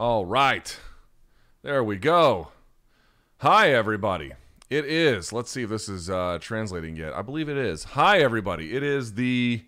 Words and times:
All 0.00 0.24
right. 0.24 0.80
There 1.62 1.84
we 1.84 1.98
go. 1.98 2.52
Hi, 3.40 3.74
everybody. 3.74 4.32
It 4.70 4.86
is, 4.86 5.30
let's 5.30 5.50
see 5.50 5.64
if 5.64 5.68
this 5.68 5.90
is 5.90 6.08
uh, 6.08 6.38
translating 6.40 6.96
yet. 6.96 7.12
I 7.12 7.20
believe 7.20 7.50
it 7.50 7.58
is. 7.58 7.84
Hi, 7.84 8.20
everybody. 8.20 8.74
It 8.74 8.82
is 8.82 9.12
the 9.12 9.62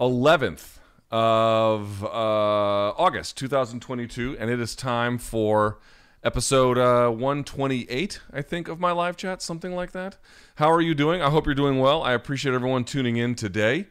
11th 0.00 0.78
of 1.10 2.04
uh, 2.04 2.90
August 2.92 3.38
2022, 3.38 4.36
and 4.38 4.50
it 4.52 4.60
is 4.60 4.76
time 4.76 5.18
for 5.18 5.80
episode 6.22 6.78
uh, 6.78 7.10
128, 7.10 8.20
I 8.32 8.42
think, 8.42 8.68
of 8.68 8.78
my 8.78 8.92
live 8.92 9.16
chat, 9.16 9.42
something 9.42 9.74
like 9.74 9.90
that. 9.90 10.16
How 10.54 10.70
are 10.70 10.80
you 10.80 10.94
doing? 10.94 11.22
I 11.22 11.30
hope 11.30 11.46
you're 11.46 11.56
doing 11.56 11.80
well. 11.80 12.04
I 12.04 12.12
appreciate 12.12 12.54
everyone 12.54 12.84
tuning 12.84 13.16
in 13.16 13.34
today. 13.34 13.88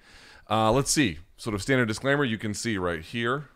Uh, 0.50 0.72
let's 0.72 0.90
see. 0.90 1.18
Sort 1.36 1.54
of 1.54 1.62
standard 1.62 1.90
disclaimer 1.90 2.24
you 2.24 2.38
can 2.38 2.54
see 2.54 2.78
right 2.78 3.02
here. 3.02 3.50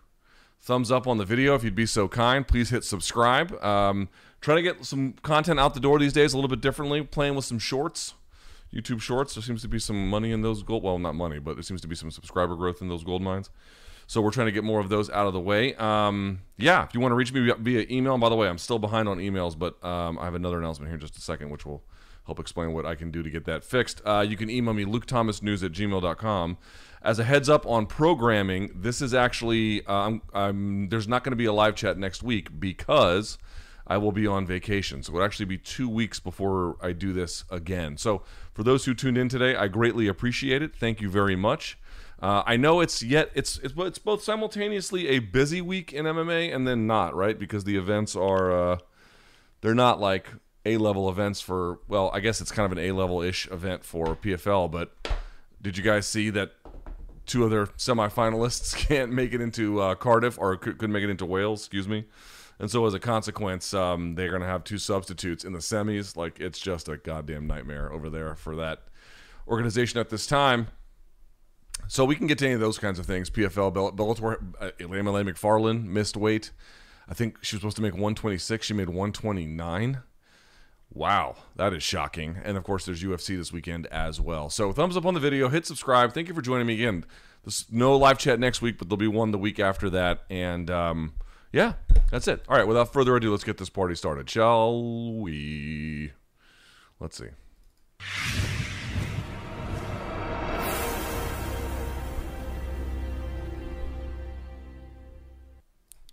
Thumbs 0.63 0.91
up 0.91 1.07
on 1.07 1.17
the 1.17 1.25
video 1.25 1.55
if 1.55 1.63
you'd 1.65 1.75
be 1.75 1.85
so 1.85 2.07
kind. 2.07 2.47
Please 2.47 2.69
hit 2.69 2.85
subscribe. 2.85 3.61
Um, 3.61 4.07
trying 4.39 4.55
to 4.55 4.61
get 4.63 4.85
some 4.85 5.11
content 5.21 5.59
out 5.59 5.73
the 5.73 5.81
door 5.81 5.99
these 5.99 6.13
days 6.13 6.31
a 6.31 6.37
little 6.37 6.47
bit 6.47 6.61
differently, 6.61 7.03
playing 7.03 7.35
with 7.35 7.43
some 7.43 7.59
shorts. 7.59 8.13
YouTube 8.73 9.01
Shorts. 9.01 9.35
There 9.35 9.43
seems 9.43 9.61
to 9.63 9.67
be 9.67 9.77
some 9.77 10.09
money 10.09 10.31
in 10.31 10.41
those 10.41 10.63
gold. 10.63 10.83
Well, 10.83 10.97
not 10.99 11.15
money, 11.15 11.37
but 11.37 11.55
there 11.55 11.63
seems 11.63 11.81
to 11.81 11.87
be 11.87 11.95
some 11.95 12.11
subscriber 12.11 12.55
growth 12.55 12.81
in 12.81 12.87
those 12.87 13.03
gold 13.03 13.21
mines. 13.21 13.49
So 14.07 14.21
we're 14.21 14.31
trying 14.31 14.47
to 14.47 14.53
get 14.53 14.63
more 14.63 14.79
of 14.79 14.87
those 14.87 15.09
out 15.09 15.27
of 15.27 15.33
the 15.33 15.39
way. 15.41 15.75
Um, 15.75 16.39
yeah, 16.57 16.83
if 16.85 16.93
you 16.93 17.01
want 17.01 17.11
to 17.11 17.15
reach 17.15 17.33
me 17.33 17.51
via 17.59 17.85
email. 17.91 18.13
And 18.13 18.21
by 18.21 18.29
the 18.29 18.35
way, 18.35 18.47
I'm 18.47 18.57
still 18.57 18.79
behind 18.79 19.09
on 19.09 19.17
emails, 19.17 19.59
but 19.59 19.83
um, 19.83 20.17
I 20.17 20.23
have 20.23 20.33
another 20.33 20.59
announcement 20.59 20.89
here 20.89 20.95
in 20.95 21.01
just 21.01 21.17
a 21.17 21.21
second, 21.21 21.49
which 21.49 21.65
will 21.65 21.83
help 22.25 22.39
explain 22.39 22.73
what 22.73 22.85
I 22.85 22.95
can 22.95 23.11
do 23.11 23.21
to 23.23 23.29
get 23.29 23.45
that 23.45 23.63
fixed. 23.63 24.01
Uh, 24.05 24.25
you 24.27 24.37
can 24.37 24.49
email 24.49 24.73
me 24.73 24.85
lukethomasnews 24.85 25.63
at 25.63 25.71
gmail.com. 25.71 26.57
As 27.01 27.19
a 27.19 27.23
heads 27.25 27.49
up 27.49 27.65
on 27.65 27.85
programming, 27.85 28.71
this 28.73 29.01
is 29.01 29.13
actually 29.13 29.85
uh, 29.85 30.13
I'm, 30.33 30.87
there's 30.89 31.07
not 31.07 31.23
going 31.23 31.31
to 31.31 31.37
be 31.37 31.45
a 31.45 31.53
live 31.53 31.75
chat 31.75 31.97
next 31.97 32.23
week 32.23 32.59
because 32.59 33.37
I 33.85 33.97
will 33.97 34.13
be 34.13 34.25
on 34.25 34.45
vacation. 34.45 35.03
So 35.03 35.11
it 35.11 35.15
will 35.17 35.23
actually 35.23 35.47
be 35.47 35.57
two 35.57 35.89
weeks 35.89 36.19
before 36.19 36.77
I 36.81 36.93
do 36.93 37.11
this 37.11 37.43
again. 37.49 37.97
So 37.97 38.23
for 38.53 38.63
those 38.63 38.85
who 38.85 38.93
tuned 38.93 39.17
in 39.17 39.27
today, 39.27 39.55
I 39.55 39.67
greatly 39.67 40.07
appreciate 40.07 40.61
it. 40.61 40.75
Thank 40.75 41.01
you 41.01 41.09
very 41.09 41.35
much. 41.35 41.77
Uh, 42.21 42.41
I 42.45 42.55
know 42.55 42.79
it's 42.79 43.03
yet 43.03 43.31
it's, 43.35 43.57
it's 43.59 43.73
it's 43.77 43.99
both 43.99 44.23
simultaneously 44.23 45.09
a 45.09 45.19
busy 45.19 45.61
week 45.61 45.91
in 45.91 46.05
MMA 46.05 46.55
and 46.55 46.65
then 46.65 46.87
not 46.87 47.13
right 47.13 47.37
because 47.37 47.65
the 47.65 47.75
events 47.75 48.15
are 48.15 48.51
uh, 48.53 48.77
they're 49.59 49.75
not 49.75 49.99
like 49.99 50.29
A 50.65 50.77
level 50.77 51.09
events 51.09 51.41
for 51.41 51.79
well 51.87 52.09
I 52.13 52.19
guess 52.19 52.39
it's 52.39 52.51
kind 52.51 52.65
of 52.71 52.77
an 52.77 52.83
A 52.83 52.91
level 52.91 53.21
ish 53.21 53.49
event 53.51 53.83
for 53.83 54.15
PFL. 54.15 54.71
But 54.71 54.95
did 55.61 55.77
you 55.77 55.83
guys 55.83 56.07
see 56.07 56.29
that 56.31 56.51
two 57.25 57.45
other 57.45 57.67
semifinalists 57.67 58.75
can't 58.87 59.11
make 59.11 59.33
it 59.33 59.41
into 59.41 59.79
uh, 59.79 59.95
Cardiff 59.95 60.37
or 60.37 60.55
couldn't 60.57 60.91
make 60.91 61.03
it 61.03 61.09
into 61.09 61.25
Wales? 61.25 61.61
Excuse 61.61 61.87
me. 61.87 62.05
And 62.59 62.69
so 62.69 62.85
as 62.85 62.93
a 62.93 62.99
consequence, 62.99 63.73
um, 63.73 64.15
they're 64.15 64.29
going 64.29 64.41
to 64.41 64.47
have 64.47 64.63
two 64.63 64.77
substitutes 64.77 65.43
in 65.43 65.53
the 65.53 65.59
semis. 65.59 66.15
Like 66.15 66.39
it's 66.39 66.59
just 66.59 66.87
a 66.87 66.97
goddamn 66.97 67.47
nightmare 67.47 67.91
over 67.91 68.09
there 68.09 68.35
for 68.35 68.55
that 68.55 68.83
organization 69.47 69.99
at 69.99 70.09
this 70.09 70.27
time. 70.27 70.67
So 71.87 72.05
we 72.05 72.15
can 72.15 72.27
get 72.27 72.37
to 72.39 72.45
any 72.45 72.53
of 72.53 72.61
those 72.61 72.79
kinds 72.79 72.99
of 72.99 73.05
things. 73.05 73.29
PFL, 73.29 73.73
Bellator, 73.73 74.53
uh, 74.59 74.71
Ilima-Lei 74.79 75.23
Macfarlane 75.23 75.91
missed 75.91 76.15
weight. 76.15 76.51
I 77.09 77.13
think 77.13 77.39
she 77.41 77.55
was 77.55 77.61
supposed 77.61 77.75
to 77.75 77.81
make 77.81 77.93
126. 77.93 78.65
She 78.65 78.73
made 78.73 78.87
129. 78.87 80.01
Wow, 80.95 81.37
that 81.55 81.73
is 81.73 81.81
shocking. 81.81 82.37
And 82.43 82.55
of 82.55 82.63
course, 82.63 82.85
there's 82.85 83.03
UFC 83.03 83.35
this 83.35 83.51
weekend 83.51 83.87
as 83.87 84.21
well. 84.21 84.49
So 84.49 84.71
thumbs 84.71 84.95
up 84.95 85.07
on 85.07 85.15
the 85.15 85.19
video, 85.19 85.49
hit 85.49 85.65
subscribe. 85.65 86.13
Thank 86.13 86.27
you 86.27 86.35
for 86.35 86.41
joining 86.41 86.67
me 86.67 86.75
again. 86.75 87.05
There's 87.43 87.65
no 87.71 87.97
live 87.97 88.19
chat 88.19 88.39
next 88.39 88.61
week, 88.61 88.77
but 88.77 88.89
there'll 88.89 88.97
be 88.97 89.07
one 89.07 89.31
the 89.31 89.39
week 89.39 89.59
after 89.59 89.89
that. 89.89 90.21
And 90.29 90.69
um, 90.69 91.13
yeah, 91.51 91.73
that's 92.11 92.27
it. 92.27 92.43
All 92.47 92.55
right, 92.55 92.67
without 92.67 92.93
further 92.93 93.15
ado, 93.15 93.31
let's 93.31 93.43
get 93.43 93.57
this 93.57 93.69
party 93.69 93.95
started, 93.95 94.29
shall 94.29 95.13
we? 95.15 96.11
Let's 96.99 97.17
see. 97.17 97.29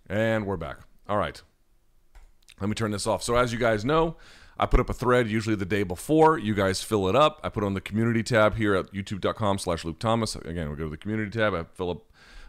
And 0.09 0.45
we're 0.47 0.57
back. 0.57 0.79
All 1.07 1.17
right. 1.17 1.39
Let 2.59 2.67
me 2.67 2.75
turn 2.75 2.91
this 2.91 3.07
off. 3.07 3.23
So, 3.23 3.35
as 3.35 3.53
you 3.53 3.59
guys 3.59 3.85
know, 3.85 4.17
I 4.57 4.65
put 4.65 4.79
up 4.79 4.89
a 4.89 4.93
thread 4.93 5.27
usually 5.27 5.55
the 5.55 5.65
day 5.65 5.83
before. 5.83 6.37
You 6.37 6.53
guys 6.53 6.83
fill 6.83 7.07
it 7.07 7.15
up. 7.15 7.39
I 7.43 7.49
put 7.49 7.63
on 7.63 7.73
the 7.73 7.81
community 7.81 8.23
tab 8.23 8.55
here 8.55 8.75
at 8.75 8.93
youtube.com 8.93 9.57
slash 9.57 9.83
Luke 9.85 9.99
Thomas. 9.99 10.35
Again, 10.35 10.69
we 10.69 10.75
go 10.75 10.83
to 10.83 10.89
the 10.89 10.97
community 10.97 11.31
tab. 11.31 11.53
I 11.53 11.63
fill 11.73 11.89
up 11.89 12.03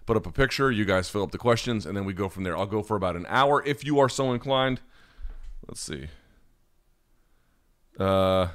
put 0.06 0.16
up 0.16 0.26
a 0.26 0.32
picture. 0.32 0.70
You 0.70 0.84
guys 0.84 1.08
fill 1.08 1.22
up 1.22 1.30
the 1.30 1.38
questions, 1.38 1.86
and 1.86 1.96
then 1.96 2.04
we 2.04 2.12
go 2.12 2.28
from 2.28 2.44
there. 2.44 2.56
I'll 2.56 2.66
go 2.66 2.82
for 2.82 2.96
about 2.96 3.16
an 3.16 3.26
hour 3.28 3.62
if 3.64 3.84
you 3.84 3.98
are 4.00 4.08
so 4.08 4.32
inclined. 4.32 4.80
Let's 5.66 5.80
see. 5.80 6.08
Uh, 7.98 8.48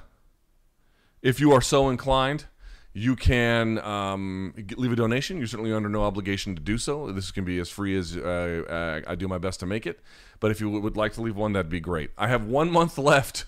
if 1.22 1.40
you 1.40 1.54
are 1.54 1.62
so 1.62 1.90
inclined, 1.90 2.46
you 2.94 3.16
can 3.16 3.80
um, 3.80 4.54
leave 4.76 4.92
a 4.92 4.96
donation. 4.96 5.38
You're 5.38 5.48
certainly 5.48 5.72
under 5.72 5.90
no 5.90 6.04
obligation 6.04 6.56
to 6.56 6.62
do 6.62 6.78
so. 6.78 7.12
This 7.12 7.32
can 7.32 7.46
be 7.46 7.60
as 7.60 7.70
free 7.70 7.98
as 7.98 8.18
uh, 8.18 9.02
I 9.08 9.16
do 9.16 9.28
my 9.28 9.38
best 9.38 9.60
to 9.62 9.66
make 9.66 9.86
it. 9.86 10.00
But 10.40 10.52
if 10.52 10.62
you 10.62 10.70
would 10.70 10.98
like 10.98 11.14
to 11.14 11.22
leave 11.22 11.36
one, 11.36 11.54
that'd 11.54 11.70
be 11.70 11.80
great. 11.80 12.12
I 12.18 12.28
have 12.28 12.46
one 12.46 12.72
month 12.72 12.98
left 12.98 13.46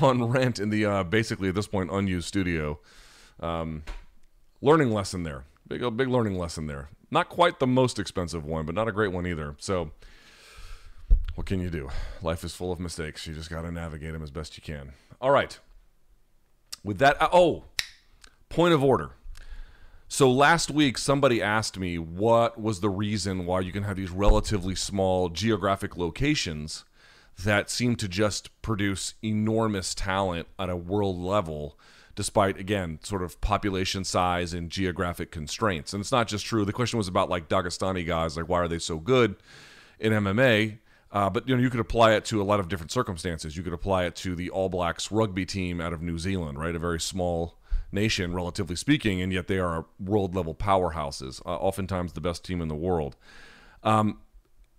on 0.00 0.22
rent 0.24 0.58
in 0.58 0.70
the 0.70 0.84
uh, 0.84 1.04
basically 1.04 1.48
at 1.48 1.54
this 1.54 1.66
point 1.66 1.90
unused 1.90 2.28
studio. 2.28 2.78
Um, 3.40 3.84
learning 4.60 4.90
lesson 4.90 5.22
there. 5.22 5.44
Big, 5.66 5.80
big 5.96 6.08
learning 6.08 6.38
lesson 6.38 6.66
there. 6.66 6.88
Not 7.10 7.28
quite 7.28 7.58
the 7.58 7.66
most 7.66 7.98
expensive 7.98 8.44
one, 8.44 8.66
but 8.66 8.74
not 8.74 8.88
a 8.88 8.92
great 8.92 9.12
one 9.12 9.26
either. 9.26 9.54
So, 9.58 9.92
what 11.34 11.46
can 11.46 11.60
you 11.60 11.70
do? 11.70 11.88
Life 12.22 12.44
is 12.44 12.54
full 12.54 12.72
of 12.72 12.80
mistakes. 12.80 13.26
You 13.26 13.34
just 13.34 13.50
got 13.50 13.62
to 13.62 13.70
navigate 13.70 14.12
them 14.12 14.22
as 14.22 14.30
best 14.30 14.56
you 14.56 14.62
can. 14.62 14.92
All 15.20 15.30
right. 15.30 15.58
With 16.82 16.98
that, 16.98 17.20
uh, 17.20 17.28
oh, 17.32 17.64
point 18.48 18.74
of 18.74 18.84
order. 18.84 19.10
So 20.08 20.30
last 20.30 20.70
week, 20.70 20.98
somebody 20.98 21.42
asked 21.42 21.78
me 21.78 21.98
what 21.98 22.60
was 22.60 22.80
the 22.80 22.90
reason 22.90 23.46
why 23.46 23.60
you 23.60 23.72
can 23.72 23.84
have 23.84 23.96
these 23.96 24.10
relatively 24.10 24.74
small 24.74 25.28
geographic 25.28 25.96
locations 25.96 26.84
that 27.42 27.70
seem 27.70 27.96
to 27.96 28.06
just 28.06 28.50
produce 28.62 29.14
enormous 29.22 29.94
talent 29.94 30.46
at 30.58 30.70
a 30.70 30.76
world 30.76 31.18
level 31.18 31.78
despite 32.14 32.58
again 32.58 32.98
sort 33.02 33.22
of 33.22 33.40
population 33.40 34.04
size 34.04 34.54
and 34.54 34.70
geographic 34.70 35.30
constraints. 35.30 35.92
And 35.92 36.00
it's 36.00 36.12
not 36.12 36.28
just 36.28 36.46
true. 36.46 36.64
The 36.64 36.72
question 36.72 36.96
was 36.96 37.08
about 37.08 37.28
like 37.28 37.48
Dagestani 37.48 38.06
guys, 38.06 38.36
like 38.36 38.48
why 38.48 38.60
are 38.60 38.68
they 38.68 38.78
so 38.78 38.98
good 38.98 39.34
in 39.98 40.12
MMA? 40.12 40.78
Uh, 41.10 41.30
but 41.30 41.48
you 41.48 41.56
know, 41.56 41.62
you 41.62 41.70
could 41.70 41.80
apply 41.80 42.12
it 42.12 42.24
to 42.26 42.42
a 42.42 42.44
lot 42.44 42.60
of 42.60 42.68
different 42.68 42.90
circumstances. 42.90 43.56
You 43.56 43.62
could 43.62 43.72
apply 43.72 44.04
it 44.04 44.16
to 44.16 44.34
the 44.34 44.50
All 44.50 44.68
Blacks 44.68 45.12
rugby 45.12 45.46
team 45.46 45.80
out 45.80 45.92
of 45.92 46.02
New 46.02 46.18
Zealand, 46.18 46.58
right? 46.58 46.74
A 46.74 46.78
very 46.78 47.00
small 47.00 47.56
nation, 47.94 48.34
relatively 48.34 48.76
speaking, 48.76 49.22
and 49.22 49.32
yet 49.32 49.46
they 49.46 49.58
are 49.58 49.86
world 49.98 50.34
level 50.34 50.54
powerhouses. 50.54 51.40
Uh, 51.46 51.56
oftentimes, 51.56 52.12
the 52.12 52.20
best 52.20 52.44
team 52.44 52.60
in 52.60 52.68
the 52.68 52.74
world. 52.74 53.16
Um, 53.82 54.18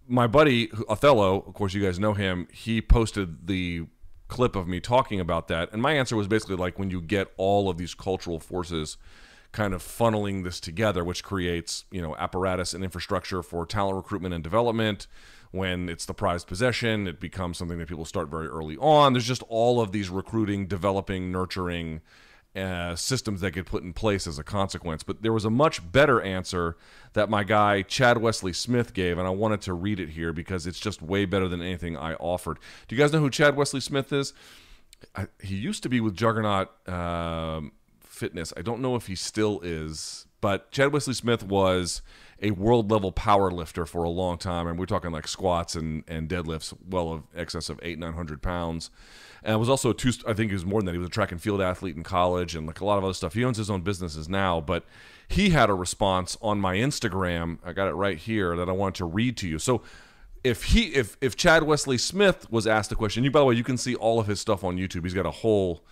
my 0.07 0.27
buddy 0.27 0.69
Othello, 0.87 1.43
of 1.47 1.53
course, 1.53 1.73
you 1.73 1.81
guys 1.81 1.97
know 1.97 2.13
him. 2.13 2.47
He 2.51 2.81
posted 2.81 3.47
the 3.47 3.87
clip 4.27 4.55
of 4.55 4.67
me 4.67 4.79
talking 4.79 5.19
about 5.19 5.47
that. 5.47 5.71
And 5.71 5.81
my 5.81 5.93
answer 5.93 6.15
was 6.15 6.27
basically 6.27 6.55
like 6.55 6.79
when 6.79 6.89
you 6.89 7.01
get 7.01 7.31
all 7.37 7.69
of 7.69 7.77
these 7.77 7.93
cultural 7.93 8.39
forces 8.39 8.97
kind 9.51 9.73
of 9.73 9.81
funneling 9.81 10.43
this 10.43 10.59
together, 10.59 11.03
which 11.03 11.23
creates, 11.23 11.85
you 11.91 12.01
know, 12.01 12.15
apparatus 12.17 12.73
and 12.73 12.83
infrastructure 12.83 13.41
for 13.41 13.65
talent 13.65 13.95
recruitment 13.95 14.33
and 14.33 14.43
development. 14.43 15.07
When 15.51 15.87
it's 15.87 16.05
the 16.05 16.13
prized 16.13 16.47
possession, 16.47 17.07
it 17.07 17.21
becomes 17.21 17.57
something 17.57 17.77
that 17.77 17.87
people 17.87 18.03
start 18.03 18.27
very 18.27 18.47
early 18.47 18.75
on. 18.77 19.13
There's 19.13 19.27
just 19.27 19.43
all 19.47 19.79
of 19.79 19.93
these 19.93 20.09
recruiting, 20.09 20.67
developing, 20.67 21.31
nurturing 21.31 22.01
uh, 22.55 22.95
systems 22.95 23.41
that 23.41 23.51
get 23.51 23.65
put 23.65 23.83
in 23.83 23.93
place 23.93 24.27
as 24.27 24.39
a 24.39 24.43
consequence. 24.43 25.03
But 25.03 25.21
there 25.21 25.33
was 25.33 25.45
a 25.45 25.49
much 25.49 25.91
better 25.91 26.21
answer 26.21 26.77
that 27.13 27.29
my 27.29 27.43
guy 27.43 27.81
Chad 27.81 28.19
Wesley 28.19 28.53
Smith 28.53 28.93
gave, 28.93 29.17
and 29.17 29.27
I 29.27 29.31
wanted 29.31 29.61
to 29.63 29.73
read 29.73 29.99
it 29.99 30.09
here 30.09 30.33
because 30.33 30.65
it's 30.65 30.79
just 30.79 31.01
way 31.01 31.25
better 31.25 31.47
than 31.47 31.61
anything 31.61 31.97
I 31.97 32.13
offered. 32.15 32.59
Do 32.87 32.95
you 32.95 33.01
guys 33.01 33.11
know 33.11 33.19
who 33.19 33.29
Chad 33.29 33.55
Wesley 33.55 33.81
Smith 33.81 34.13
is? 34.13 34.33
I, 35.15 35.27
he 35.41 35.55
used 35.55 35.83
to 35.83 35.89
be 35.89 35.99
with 35.99 36.15
Juggernaut 36.15 36.69
um, 36.87 37.73
Fitness. 37.99 38.53
I 38.55 38.61
don't 38.61 38.81
know 38.81 38.95
if 38.95 39.07
he 39.07 39.15
still 39.15 39.59
is, 39.61 40.25
but 40.39 40.71
Chad 40.71 40.93
Wesley 40.93 41.13
Smith 41.13 41.43
was 41.43 42.01
a 42.41 42.51
world 42.51 42.89
level 42.89 43.11
power 43.11 43.51
lifter 43.51 43.85
for 43.85 44.03
a 44.03 44.09
long 44.09 44.37
time, 44.37 44.67
and 44.67 44.79
we're 44.79 44.85
talking 44.85 45.11
like 45.11 45.27
squats 45.27 45.75
and, 45.75 46.03
and 46.07 46.29
deadlifts 46.29 46.73
well 46.87 47.11
of 47.11 47.23
excess 47.35 47.67
of 47.67 47.79
eight 47.83 47.99
nine 47.99 48.13
hundred 48.13 48.41
pounds. 48.41 48.89
And 49.45 49.59
was 49.59 49.69
also 49.69 49.91
a 49.91 49.93
two. 49.93 50.11
I 50.27 50.33
think 50.33 50.49
he 50.49 50.55
was 50.55 50.65
more 50.65 50.79
than 50.79 50.87
that. 50.87 50.91
He 50.93 50.97
was 50.97 51.07
a 51.07 51.11
track 51.11 51.31
and 51.31 51.41
field 51.41 51.61
athlete 51.61 51.95
in 51.95 52.03
college 52.03 52.55
and 52.55 52.65
like 52.65 52.81
a 52.81 52.85
lot 52.85 52.97
of 52.97 53.03
other 53.03 53.13
stuff. 53.13 53.35
He 53.35 53.45
owns 53.45 53.57
his 53.57 53.69
own 53.69 53.81
businesses 53.81 54.27
now, 54.27 54.59
but 54.59 54.85
he 55.27 55.51
had 55.51 55.69
a 55.69 55.73
response 55.73 56.35
on 56.41 56.59
my 56.59 56.75
Instagram. 56.75 57.59
I 57.63 57.71
got 57.71 57.87
it 57.87 57.93
right 57.93 58.17
here 58.17 58.55
that 58.57 58.67
I 58.67 58.71
wanted 58.71 58.95
to 58.95 59.05
read 59.05 59.37
to 59.37 59.47
you. 59.47 59.59
So 59.59 59.83
if 60.43 60.63
he 60.65 60.95
if 60.95 61.17
if 61.21 61.35
Chad 61.35 61.63
Wesley 61.63 61.97
Smith 61.97 62.51
was 62.51 62.67
asked 62.67 62.91
a 62.91 62.95
question, 62.95 63.23
you 63.23 63.31
by 63.31 63.39
the 63.39 63.45
way, 63.45 63.55
you 63.55 63.63
can 63.63 63.77
see 63.77 63.95
all 63.95 64.19
of 64.19 64.27
his 64.27 64.39
stuff 64.39 64.63
on 64.63 64.77
YouTube. 64.77 65.03
He's 65.03 65.13
got 65.13 65.25
a 65.25 65.31
whole 65.31 65.83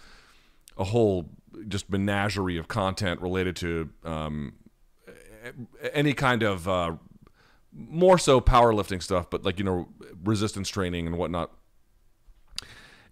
a 0.78 0.84
whole 0.86 1.30
just 1.68 1.90
menagerie 1.90 2.58
of 2.58 2.68
content 2.68 3.22
related 3.22 3.56
to 3.58 3.90
um, 4.04 4.54
any 5.94 6.14
kind 6.14 6.44
of 6.44 6.68
uh, 6.68 6.96
more 7.72 8.18
so 8.18 8.40
powerlifting 8.40 9.02
stuff, 9.02 9.30
but 9.30 9.44
like 9.44 9.58
you 9.58 9.66
know 9.66 9.90
resistance 10.24 10.70
training 10.70 11.08
and 11.08 11.18
whatnot. 11.18 11.52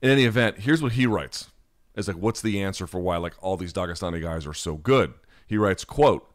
In 0.02 0.10
any 0.10 0.26
event, 0.26 0.60
here's 0.60 0.82
what 0.82 0.94
he 0.94 1.06
writes: 1.06 1.52
"Is 1.96 2.08
like 2.08 2.18
what's 2.18 2.42
the 2.42 2.62
answer 2.62 2.88
for 2.88 3.00
why 3.00 3.18
like 3.18 3.34
all 3.42 3.58
these 3.58 3.74
Dagestani 3.74 4.22
guys 4.22 4.48
are 4.48 4.54
so 4.54 4.76
good?" 4.76 5.14
He 5.48 5.58
writes, 5.58 5.84
"quote 5.86 6.28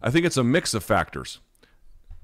I 0.00 0.10
think 0.10 0.24
it's 0.24 0.36
a 0.36 0.44
mix 0.44 0.74
of 0.74 0.84
factors." 0.84 1.40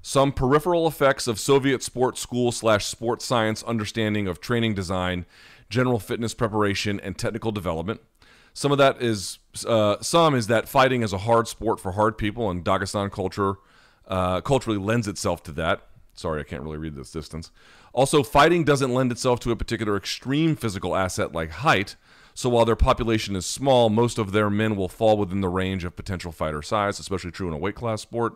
Some 0.01 0.31
peripheral 0.31 0.87
effects 0.87 1.27
of 1.27 1.39
Soviet 1.39 1.81
sports 1.81 2.21
school 2.21 2.51
slash 2.51 2.85
sports 2.85 3.25
science 3.25 3.63
understanding 3.63 4.27
of 4.27 4.39
training 4.39 4.75
design, 4.75 5.25
general 5.67 5.97
fitness 5.97 6.35
preparation, 6.35 6.99
and 6.99 7.17
technical 7.17 7.51
development. 7.51 8.01
Some 8.53 8.71
of 8.71 8.77
that 8.77 9.01
is 9.01 9.39
uh, 9.67 9.97
some 10.01 10.35
is 10.35 10.47
that 10.47 10.69
fighting 10.69 11.01
is 11.01 11.11
a 11.11 11.17
hard 11.17 11.47
sport 11.47 11.79
for 11.79 11.93
hard 11.93 12.17
people, 12.17 12.49
and 12.49 12.63
Dagestan 12.63 13.11
culture 13.11 13.55
uh, 14.07 14.41
culturally 14.41 14.77
lends 14.79 15.07
itself 15.07 15.43
to 15.43 15.51
that. 15.53 15.81
Sorry, 16.13 16.39
I 16.39 16.43
can't 16.43 16.63
really 16.63 16.77
read 16.77 16.95
this 16.95 17.11
distance. 17.11 17.51
Also, 17.95 18.23
fighting 18.23 18.65
doesn't 18.65 18.93
lend 18.93 19.09
itself 19.09 19.39
to 19.39 19.51
a 19.51 19.55
particular 19.55 19.95
extreme 19.95 20.57
physical 20.57 20.97
asset 20.97 21.31
like 21.31 21.49
height. 21.49 21.95
So 22.33 22.49
while 22.49 22.65
their 22.65 22.75
population 22.75 23.37
is 23.37 23.45
small, 23.45 23.89
most 23.89 24.17
of 24.17 24.33
their 24.33 24.49
men 24.49 24.75
will 24.75 24.89
fall 24.89 25.17
within 25.17 25.39
the 25.39 25.47
range 25.47 25.85
of 25.85 25.95
potential 25.95 26.33
fighter 26.33 26.61
size, 26.61 26.99
especially 26.99 27.31
true 27.31 27.47
in 27.47 27.53
a 27.53 27.57
weight 27.57 27.75
class 27.75 28.01
sport. 28.01 28.33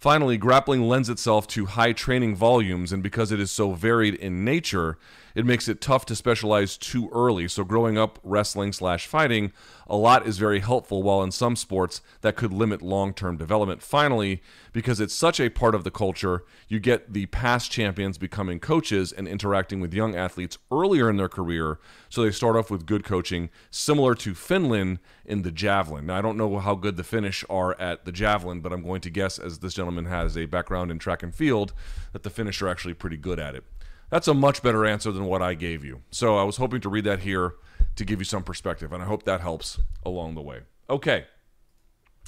Finally, 0.00 0.36
grappling 0.36 0.86
lends 0.86 1.08
itself 1.08 1.46
to 1.46 1.66
high 1.66 1.92
training 1.92 2.34
volumes, 2.34 2.92
and 2.92 3.02
because 3.02 3.32
it 3.32 3.40
is 3.40 3.50
so 3.50 3.72
varied 3.72 4.14
in 4.14 4.44
nature, 4.44 4.98
it 5.34 5.44
makes 5.44 5.68
it 5.68 5.80
tough 5.80 6.06
to 6.06 6.16
specialize 6.16 6.78
too 6.78 7.10
early. 7.12 7.46
So, 7.48 7.64
growing 7.64 7.98
up 7.98 8.18
wrestling 8.22 8.72
slash 8.72 9.06
fighting, 9.06 9.52
a 9.86 9.96
lot 9.96 10.26
is 10.26 10.38
very 10.38 10.60
helpful, 10.60 11.02
while 11.02 11.22
in 11.22 11.30
some 11.30 11.54
sports 11.54 12.00
that 12.22 12.34
could 12.34 12.52
limit 12.52 12.80
long 12.80 13.12
term 13.12 13.36
development. 13.36 13.82
Finally, 13.82 14.42
because 14.72 15.00
it's 15.00 15.14
such 15.14 15.40
a 15.40 15.48
part 15.48 15.74
of 15.74 15.84
the 15.84 15.90
culture, 15.90 16.44
you 16.68 16.78
get 16.78 17.12
the 17.12 17.26
past 17.26 17.70
champions 17.70 18.18
becoming 18.18 18.60
coaches 18.60 19.12
and 19.12 19.26
interacting 19.26 19.80
with 19.80 19.94
young 19.94 20.14
athletes 20.14 20.58
earlier 20.70 21.10
in 21.10 21.16
their 21.16 21.28
career. 21.28 21.78
So, 22.08 22.22
they 22.22 22.30
start 22.30 22.56
off 22.56 22.70
with 22.70 22.86
good 22.86 23.04
coaching, 23.04 23.50
similar 23.70 24.14
to 24.16 24.34
Finland 24.34 24.98
in 25.24 25.42
the 25.42 25.52
javelin. 25.52 26.06
Now, 26.06 26.18
I 26.18 26.22
don't 26.22 26.36
know 26.36 26.58
how 26.58 26.74
good 26.74 26.96
the 26.96 27.04
Finnish 27.04 27.44
are 27.50 27.78
at 27.80 28.04
the 28.04 28.12
javelin, 28.12 28.60
but 28.60 28.72
I'm 28.72 28.82
going 28.82 29.00
to 29.02 29.10
guess, 29.10 29.38
as 29.38 29.58
this 29.58 29.74
gentleman 29.74 30.06
has 30.06 30.36
a 30.36 30.46
background 30.46 30.90
in 30.90 30.98
track 30.98 31.22
and 31.22 31.34
field, 31.34 31.72
that 32.12 32.22
the 32.22 32.30
Finnish 32.30 32.62
are 32.62 32.68
actually 32.68 32.94
pretty 32.94 33.16
good 33.16 33.38
at 33.38 33.54
it. 33.54 33.64
That's 34.10 34.28
a 34.28 34.34
much 34.34 34.62
better 34.62 34.84
answer 34.84 35.12
than 35.12 35.24
what 35.24 35.40
I 35.40 35.54
gave 35.54 35.84
you. 35.84 36.02
So 36.10 36.36
I 36.36 36.42
was 36.42 36.56
hoping 36.56 36.80
to 36.80 36.88
read 36.88 37.04
that 37.04 37.20
here 37.20 37.54
to 37.96 38.04
give 38.04 38.18
you 38.18 38.24
some 38.24 38.42
perspective, 38.42 38.92
and 38.92 39.02
I 39.02 39.06
hope 39.06 39.22
that 39.24 39.40
helps 39.40 39.78
along 40.04 40.34
the 40.34 40.42
way. 40.42 40.60
Okay. 40.88 41.26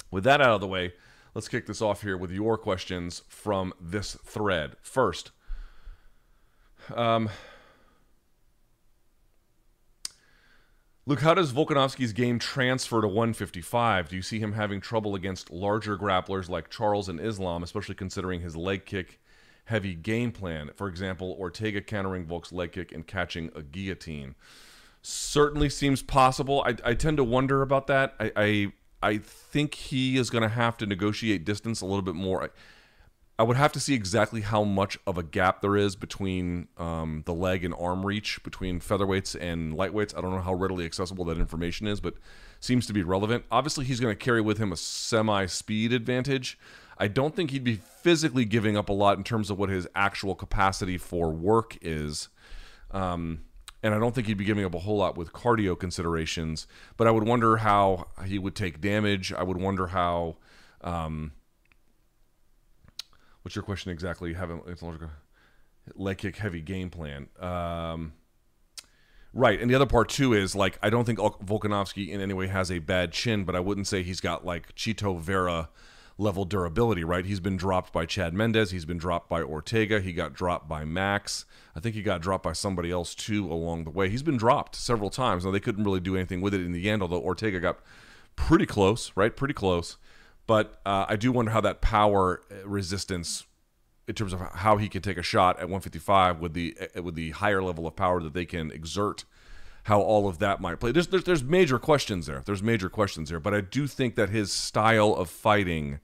With 0.09 0.23
that 0.23 0.39
out 0.39 0.53
of 0.55 0.61
the 0.61 0.67
way, 0.67 0.93
let's 1.33 1.47
kick 1.47 1.65
this 1.65 1.81
off 1.81 2.01
here 2.01 2.17
with 2.17 2.31
your 2.31 2.57
questions 2.57 3.23
from 3.27 3.73
this 3.79 4.15
thread. 4.25 4.75
First, 4.81 5.31
um, 6.93 7.29
Luke, 11.05 11.19
how 11.19 11.33
does 11.33 11.51
Volkanovski's 11.51 12.13
game 12.13 12.39
transfer 12.39 13.01
to 13.01 13.07
155? 13.07 14.07
Do 14.07 14.15
you 14.15 14.21
see 14.21 14.39
him 14.39 14.53
having 14.53 14.79
trouble 14.79 15.15
against 15.15 15.51
larger 15.51 15.97
grapplers 15.97 16.47
like 16.47 16.69
Charles 16.69 17.09
and 17.09 17.19
Islam, 17.19 17.61
especially 17.61 17.95
considering 17.95 18.39
his 18.39 18.55
leg 18.55 18.85
kick 18.85 19.19
heavy 19.65 19.95
game 19.95 20.31
plan? 20.31 20.71
For 20.75 20.87
example, 20.87 21.35
Ortega 21.37 21.81
countering 21.81 22.25
Volk's 22.25 22.53
leg 22.53 22.71
kick 22.71 22.93
and 22.93 23.05
catching 23.05 23.51
a 23.53 23.61
guillotine. 23.61 24.35
Certainly 25.01 25.71
seems 25.71 26.01
possible. 26.01 26.63
I, 26.65 26.77
I 26.85 26.93
tend 26.93 27.17
to 27.17 27.25
wonder 27.25 27.61
about 27.61 27.87
that. 27.87 28.15
I, 28.17 28.31
I, 28.37 28.73
I 29.03 29.17
think 29.17 29.75
he 29.75 30.17
is 30.17 30.29
going 30.29 30.43
to 30.43 30.49
have 30.49 30.77
to 30.77 30.85
negotiate 30.85 31.43
distance 31.43 31.81
a 31.81 31.85
little 31.85 32.01
bit 32.01 32.15
more. 32.15 32.43
I, 32.43 32.49
I 33.37 33.43
would 33.43 33.57
have 33.57 33.73
to 33.73 33.79
see 33.79 33.93
exactly 33.93 34.41
how 34.41 34.63
much 34.63 34.97
of 35.05 35.17
a 35.17 35.23
gap 35.23 35.61
there 35.61 35.75
is 35.75 35.97
between 35.97 36.69
um, 36.77 37.23
the 37.25 37.33
leg 37.33 37.65
and 37.65 37.73
arm 37.77 38.05
reach 38.05 38.41
between 38.43 38.79
featherweights 38.79 39.39
and 39.39 39.73
lightweights. 39.73 40.17
I 40.17 40.21
don't 40.21 40.31
know 40.31 40.41
how 40.41 40.53
readily 40.53 40.85
accessible 40.85 41.25
that 41.25 41.37
information 41.37 41.85
is, 41.85 41.99
but 41.99 42.13
seems 42.61 42.87
to 42.87 42.93
be 42.93 43.03
relevant. 43.03 43.43
Obviously, 43.51 43.83
he's 43.83 43.99
going 43.99 44.15
to 44.15 44.23
carry 44.23 44.39
with 44.39 44.57
him 44.57 44.71
a 44.71 44.77
semi 44.77 45.47
speed 45.47 45.91
advantage. 45.91 46.57
I 46.97 47.09
don't 47.09 47.35
think 47.35 47.51
he'd 47.51 47.63
be 47.63 47.75
physically 47.75 48.45
giving 48.45 48.77
up 48.77 48.87
a 48.87 48.93
lot 48.93 49.17
in 49.17 49.25
terms 49.25 49.49
of 49.49 49.59
what 49.59 49.69
his 49.69 49.85
actual 49.95 50.35
capacity 50.35 50.97
for 50.97 51.29
work 51.29 51.77
is. 51.81 52.29
Um, 52.91 53.41
and 53.83 53.93
I 53.93 53.99
don't 53.99 54.15
think 54.15 54.27
he'd 54.27 54.37
be 54.37 54.45
giving 54.45 54.65
up 54.65 54.73
a 54.73 54.79
whole 54.79 54.97
lot 54.97 55.17
with 55.17 55.33
cardio 55.33 55.77
considerations. 55.77 56.65
But 56.97 57.07
I 57.07 57.11
would 57.11 57.27
wonder 57.27 57.57
how 57.57 58.07
he 58.25 58.39
would 58.39 58.55
take 58.55 58.81
damage. 58.81 59.31
I 59.33 59.43
would 59.43 59.57
wonder 59.57 59.87
how. 59.87 60.37
Um, 60.81 61.33
What's 63.43 63.55
your 63.55 63.63
question 63.63 63.91
exactly? 63.91 64.29
You 64.29 64.35
haven't 64.35 64.63
leg 65.95 66.17
kick 66.17 66.37
heavy 66.37 66.61
game 66.61 66.89
plan. 66.89 67.27
Um, 67.39 68.13
right, 69.33 69.59
and 69.59 69.69
the 69.69 69.75
other 69.75 69.85
part 69.85 70.09
too 70.09 70.33
is 70.33 70.55
like 70.55 70.79
I 70.81 70.89
don't 70.89 71.03
think 71.03 71.19
Volkanovski 71.19 72.07
in 72.07 72.21
any 72.21 72.33
way 72.33 72.47
has 72.47 72.71
a 72.71 72.79
bad 72.79 73.11
chin, 73.11 73.43
but 73.43 73.55
I 73.55 73.59
wouldn't 73.59 73.87
say 73.87 74.01
he's 74.01 74.21
got 74.21 74.45
like 74.45 74.73
Chito 74.75 75.19
Vera 75.19 75.69
level 76.17 76.45
durability. 76.45 77.03
Right, 77.03 77.25
he's 77.25 77.39
been 77.39 77.57
dropped 77.57 77.91
by 77.93 78.05
Chad 78.05 78.33
Mendes, 78.33 78.71
he's 78.71 78.85
been 78.85 78.97
dropped 78.97 79.29
by 79.29 79.41
Ortega, 79.41 80.01
he 80.01 80.13
got 80.13 80.33
dropped 80.33 80.67
by 80.67 80.85
Max. 80.85 81.45
I 81.75 81.79
think 81.79 81.95
he 81.95 82.01
got 82.01 82.21
dropped 82.21 82.43
by 82.43 82.53
somebody 82.53 82.91
else 82.91 83.15
too 83.15 83.51
along 83.51 83.83
the 83.83 83.89
way. 83.89 84.09
He's 84.09 84.23
been 84.23 84.37
dropped 84.37 84.75
several 84.75 85.09
times. 85.09 85.45
Now 85.45 85.51
they 85.51 85.59
couldn't 85.59 85.83
really 85.83 85.99
do 85.99 86.15
anything 86.15 86.41
with 86.41 86.53
it 86.53 86.61
in 86.61 86.71
the 86.71 86.89
end, 86.89 87.01
although 87.01 87.21
Ortega 87.21 87.59
got 87.59 87.79
pretty 88.35 88.65
close. 88.65 89.11
Right, 89.15 89.35
pretty 89.35 89.53
close. 89.53 89.97
But 90.45 90.81
uh, 90.85 91.05
I 91.07 91.15
do 91.15 91.31
wonder 91.31 91.51
how 91.51 91.61
that 91.61 91.81
power 91.81 92.41
uh, 92.51 92.67
resistance, 92.67 93.45
in 94.07 94.15
terms 94.15 94.33
of 94.33 94.41
how 94.41 94.77
he 94.77 94.89
can 94.89 95.01
take 95.01 95.17
a 95.17 95.23
shot 95.23 95.55
at 95.57 95.63
155 95.63 96.39
with 96.39 96.53
the 96.53 96.77
uh, 96.95 97.01
with 97.01 97.15
the 97.15 97.31
higher 97.31 97.63
level 97.63 97.87
of 97.87 97.95
power 97.95 98.21
that 98.21 98.33
they 98.33 98.45
can 98.45 98.71
exert, 98.71 99.23
how 99.83 99.99
all 100.01 100.27
of 100.27 100.39
that 100.39 100.61
might 100.61 100.79
play. 100.79 100.91
There's, 100.91 101.07
there's 101.07 101.23
there's 101.23 101.43
major 101.43 101.79
questions 101.79 102.25
there. 102.25 102.41
There's 102.45 102.63
major 102.63 102.89
questions 102.89 103.29
there. 103.29 103.39
But 103.39 103.53
I 103.53 103.61
do 103.61 103.87
think 103.87 104.15
that 104.15 104.29
his 104.29 104.51
style 104.51 105.13
of 105.13 105.29
fighting, 105.29 105.99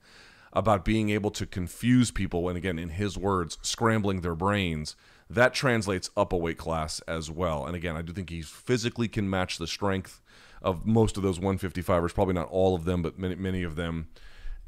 about 0.52 0.84
being 0.84 1.10
able 1.10 1.30
to 1.30 1.46
confuse 1.46 2.10
people, 2.10 2.48
and 2.48 2.58
again 2.58 2.78
in 2.78 2.90
his 2.90 3.16
words, 3.16 3.58
scrambling 3.62 4.20
their 4.20 4.34
brains, 4.34 4.96
that 5.28 5.54
translates 5.54 6.10
up 6.16 6.32
a 6.32 6.36
weight 6.36 6.58
class 6.58 7.00
as 7.00 7.30
well. 7.30 7.64
And 7.66 7.76
again, 7.76 7.96
I 7.96 8.02
do 8.02 8.12
think 8.12 8.30
he 8.30 8.42
physically 8.42 9.08
can 9.08 9.30
match 9.30 9.58
the 9.58 9.66
strength 9.66 10.20
of 10.60 10.86
most 10.86 11.16
of 11.16 11.22
those 11.22 11.38
155ers. 11.38 12.14
Probably 12.14 12.34
not 12.34 12.48
all 12.48 12.74
of 12.74 12.84
them, 12.84 13.02
but 13.02 13.18
many 13.18 13.36
many 13.36 13.62
of 13.62 13.76
them 13.76 14.08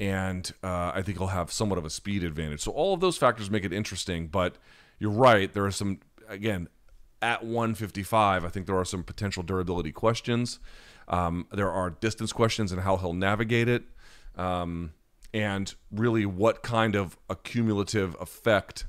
and 0.00 0.52
uh, 0.64 0.90
I 0.94 1.02
think 1.02 1.18
he'll 1.18 1.28
have 1.28 1.52
somewhat 1.52 1.78
of 1.78 1.84
a 1.84 1.90
speed 1.90 2.24
advantage. 2.24 2.60
So 2.60 2.72
all 2.72 2.92
of 2.92 3.00
those 3.00 3.16
factors 3.16 3.50
make 3.50 3.64
it 3.64 3.72
interesting. 3.72 4.26
But 4.26 4.56
you're 4.98 5.12
right. 5.12 5.52
There 5.52 5.64
are 5.64 5.70
some 5.70 6.00
again 6.28 6.68
at 7.22 7.44
155. 7.44 8.44
I 8.44 8.48
think 8.48 8.66
there 8.66 8.76
are 8.76 8.84
some 8.84 9.02
potential 9.04 9.42
durability 9.42 9.92
questions. 9.92 10.58
Um, 11.08 11.46
there 11.52 11.70
are 11.70 11.90
distance 11.90 12.32
questions 12.32 12.72
and 12.72 12.82
how 12.82 12.96
he'll 12.96 13.12
navigate 13.12 13.68
it, 13.68 13.84
um, 14.36 14.92
and 15.32 15.74
really 15.90 16.26
what 16.26 16.62
kind 16.62 16.94
of 16.94 17.16
accumulative 17.30 18.16
effect 18.20 18.86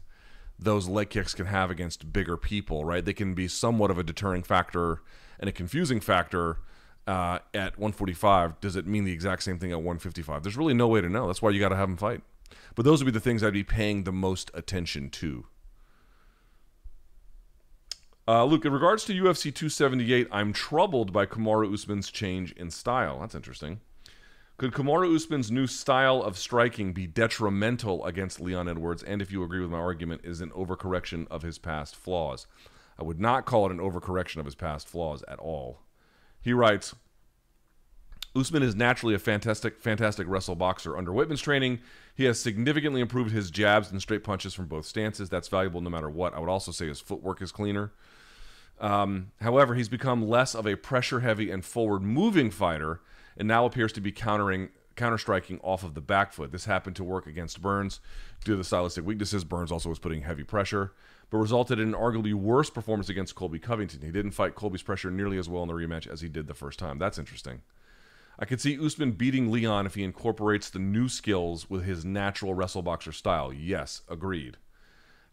those 0.60 0.88
leg 0.88 1.10
kicks 1.10 1.34
can 1.34 1.46
have 1.46 1.72
against 1.72 2.12
bigger 2.12 2.38
people. 2.38 2.84
Right? 2.86 3.06
They 3.06 3.14
can 3.14 3.34
be 3.34 3.48
somewhat 3.48 3.92
of 3.92 3.98
a 3.98 4.04
deterring 4.04 4.44
factor 4.44 5.02
and 5.40 5.48
a 5.48 5.54
confusing 5.54 6.00
factor 6.00 6.58
uh, 7.08 7.40
at 7.54 7.78
145, 7.78 8.60
does 8.62 8.76
it 8.76 8.88
mean 8.88 9.04
the 9.04 9.12
exact 9.12 9.44
same 9.44 9.60
thing 9.60 9.72
at 9.72 9.78
155? 9.78 10.44
There's 10.44 10.58
really 10.58 10.74
no 10.74 10.88
way 10.88 11.02
to 11.02 11.10
know. 11.10 11.28
That's 11.28 11.42
why 11.42 11.50
you 11.50 11.60
got 11.60 11.70
to 11.70 11.76
have 11.76 11.90
them 11.90 11.98
fight. 11.98 12.22
But 12.76 12.86
those 12.86 13.04
would 13.04 13.12
be 13.12 13.18
the 13.18 13.20
things 13.20 13.44
I'd 13.44 13.54
be 13.54 13.64
paying 13.64 14.04
the 14.04 14.12
most 14.12 14.52
attention 14.54 15.10
to. 15.12 15.46
Uh, 18.26 18.46
Luke, 18.46 18.64
in 18.64 18.72
regards 18.72 19.04
to 19.04 19.14
UFC 19.14 19.54
278, 19.54 20.30
I'm 20.32 20.54
troubled 20.54 21.12
by 21.12 21.26
Kamaru 21.26 21.74
Usman's 21.74 22.10
change 22.10 22.54
in 22.54 22.72
style. 22.72 23.20
That's 23.20 23.36
interesting. 23.36 23.82
Could 24.56 24.72
Kamaru 24.72 25.14
Usman's 25.14 25.52
new 25.52 25.68
style 25.68 26.24
of 26.24 26.38
striking 26.38 26.94
be 26.94 27.06
detrimental 27.06 28.06
against 28.06 28.40
Leon 28.40 28.70
Edwards? 28.70 29.04
And 29.04 29.22
if 29.22 29.30
you 29.30 29.44
agree 29.44 29.60
with 29.60 29.72
my 29.72 29.78
argument, 29.78 30.22
is 30.24 30.40
an 30.40 30.52
overcorrection 30.52 31.28
of 31.30 31.42
his 31.42 31.58
past 31.58 31.98
flaws? 31.98 32.48
I 32.98 33.04
would 33.04 33.20
not 33.20 33.46
call 33.46 33.66
it 33.66 33.74
an 33.74 33.80
overcorrection 33.80 34.38
of 34.38 34.46
his 34.46 34.56
past 34.56 34.88
flaws 34.88 35.22
at 35.28 35.40
all. 35.40 35.82
He 36.42 36.54
writes, 36.54 36.96
Usman 38.36 38.64
is 38.64 38.76
naturally 38.76 39.14
a 39.14 39.20
fantastic, 39.20 39.82
fantastic 39.82 40.28
wrestle 40.30 40.56
boxer. 40.56 40.98
Under 40.98 41.12
Wittman's 41.12 41.42
training, 41.42 41.80
he 42.16 42.24
has 42.24 42.40
significantly 42.40 43.02
improved 43.02 43.32
his 43.32 43.52
jabs 43.52 43.92
and 43.92 44.02
straight 44.02 44.24
punches 44.24 44.54
from 44.54 44.68
both 44.68 44.86
stances. 44.86 45.30
That's 45.30 45.50
valuable 45.50 45.82
no 45.82 45.90
matter 45.90 46.10
what. 46.10 46.34
I 46.34 46.40
would 46.40 46.50
also 46.50 46.72
say 46.72 46.88
his 46.88 47.02
footwork 47.02 47.42
is 47.42 47.52
cleaner. 47.52 47.92
Um, 48.80 49.32
however, 49.42 49.76
he's 49.76 49.90
become 49.90 50.28
less 50.28 50.56
of 50.56 50.66
a 50.66 50.76
pressure-heavy 50.76 51.50
and 51.52 51.64
forward-moving 51.64 52.52
fighter, 52.52 53.02
and 53.38 53.48
now 53.48 53.66
appears 53.66 53.94
to 53.94 54.02
be 54.02 54.12
countering 54.12 54.70
counter 54.96 55.18
striking 55.18 55.60
off 55.64 55.84
of 55.84 55.94
the 55.94 56.02
back 56.02 56.34
foot. 56.34 56.52
This 56.52 56.66
happened 56.66 56.96
to 56.98 57.04
work 57.04 57.26
against 57.26 57.62
Burns 57.62 58.00
due 58.44 58.54
to 58.54 58.58
the 58.58 58.64
stylistic 58.64 59.06
weaknesses. 59.06 59.44
Burns 59.44 59.72
also 59.72 59.90
was 59.90 60.00
putting 60.00 60.22
heavy 60.22 60.44
pressure 60.44 60.94
but 61.34 61.40
resulted 61.40 61.80
in 61.80 61.88
an 61.88 62.00
arguably 62.00 62.36
worse 62.36 62.70
performance 62.70 63.10
against 63.10 63.34
Colby 63.34 63.58
Covington. 63.58 64.02
He 64.04 64.12
didn't 64.12 64.34
fight 64.34 64.54
Colby's 64.54 64.84
pressure 64.84 65.10
nearly 65.10 65.40
as 65.40 65.50
well 65.50 65.64
in 65.64 65.68
the 65.68 65.74
rematch 65.74 66.06
as 66.06 66.22
he 66.22 66.30
did 66.30 66.46
the 66.46 66.54
first 66.54 66.78
time. 66.78 67.00
That's 67.00 67.18
interesting. 67.18 67.64
I 68.38 68.46
could 68.46 68.62
see 68.62 68.78
Usman 68.80 69.14
beating 69.14 69.52
Leon 69.52 69.88
if 69.88 69.96
he 69.96 70.04
incorporates 70.04 70.70
the 70.70 70.78
new 70.78 71.10
skills 71.10 71.72
with 71.72 71.86
his 71.86 72.06
natural 72.06 72.54
wrestle 72.54 72.84
boxer 72.84 73.12
style. 73.12 73.52
Yes, 73.52 74.04
agreed. 74.08 74.58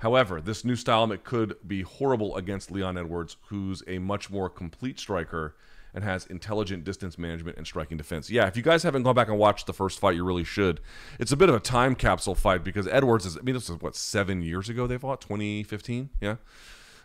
However, 0.01 0.41
this 0.41 0.65
new 0.65 0.77
style 0.77 1.15
could 1.19 1.57
be 1.67 1.83
horrible 1.83 2.35
against 2.37 2.71
Leon 2.71 2.97
Edwards, 2.97 3.37
who's 3.49 3.83
a 3.87 3.99
much 3.99 4.31
more 4.31 4.49
complete 4.49 4.99
striker 4.99 5.55
and 5.93 6.03
has 6.03 6.25
intelligent 6.27 6.85
distance 6.85 7.19
management 7.19 7.59
and 7.59 7.67
striking 7.67 7.99
defense. 7.99 8.31
Yeah, 8.31 8.47
if 8.47 8.57
you 8.57 8.63
guys 8.63 8.83
haven't 8.83 9.03
gone 9.03 9.15
back 9.15 9.29
and 9.29 9.37
watched 9.37 9.67
the 9.67 9.75
first 9.75 9.99
fight, 9.99 10.15
you 10.15 10.25
really 10.25 10.45
should. 10.45 10.81
It's 11.19 11.33
a 11.33 11.37
bit 11.37 11.51
of 11.51 11.55
a 11.55 11.61
time 11.61 11.95
capsule 11.95 12.35
fight 12.35 12.65
because 12.65 12.89
Edwards 12.89 13.27
is, 13.27 13.37
I 13.37 13.43
mean, 13.43 13.55
this 13.55 13.69
is 13.69 13.79
what, 13.83 13.95
seven 13.95 14.41
years 14.41 14.71
ago 14.71 14.87
they 14.87 14.97
fought? 14.97 15.21
2015? 15.21 16.09
Yeah. 16.23 16.37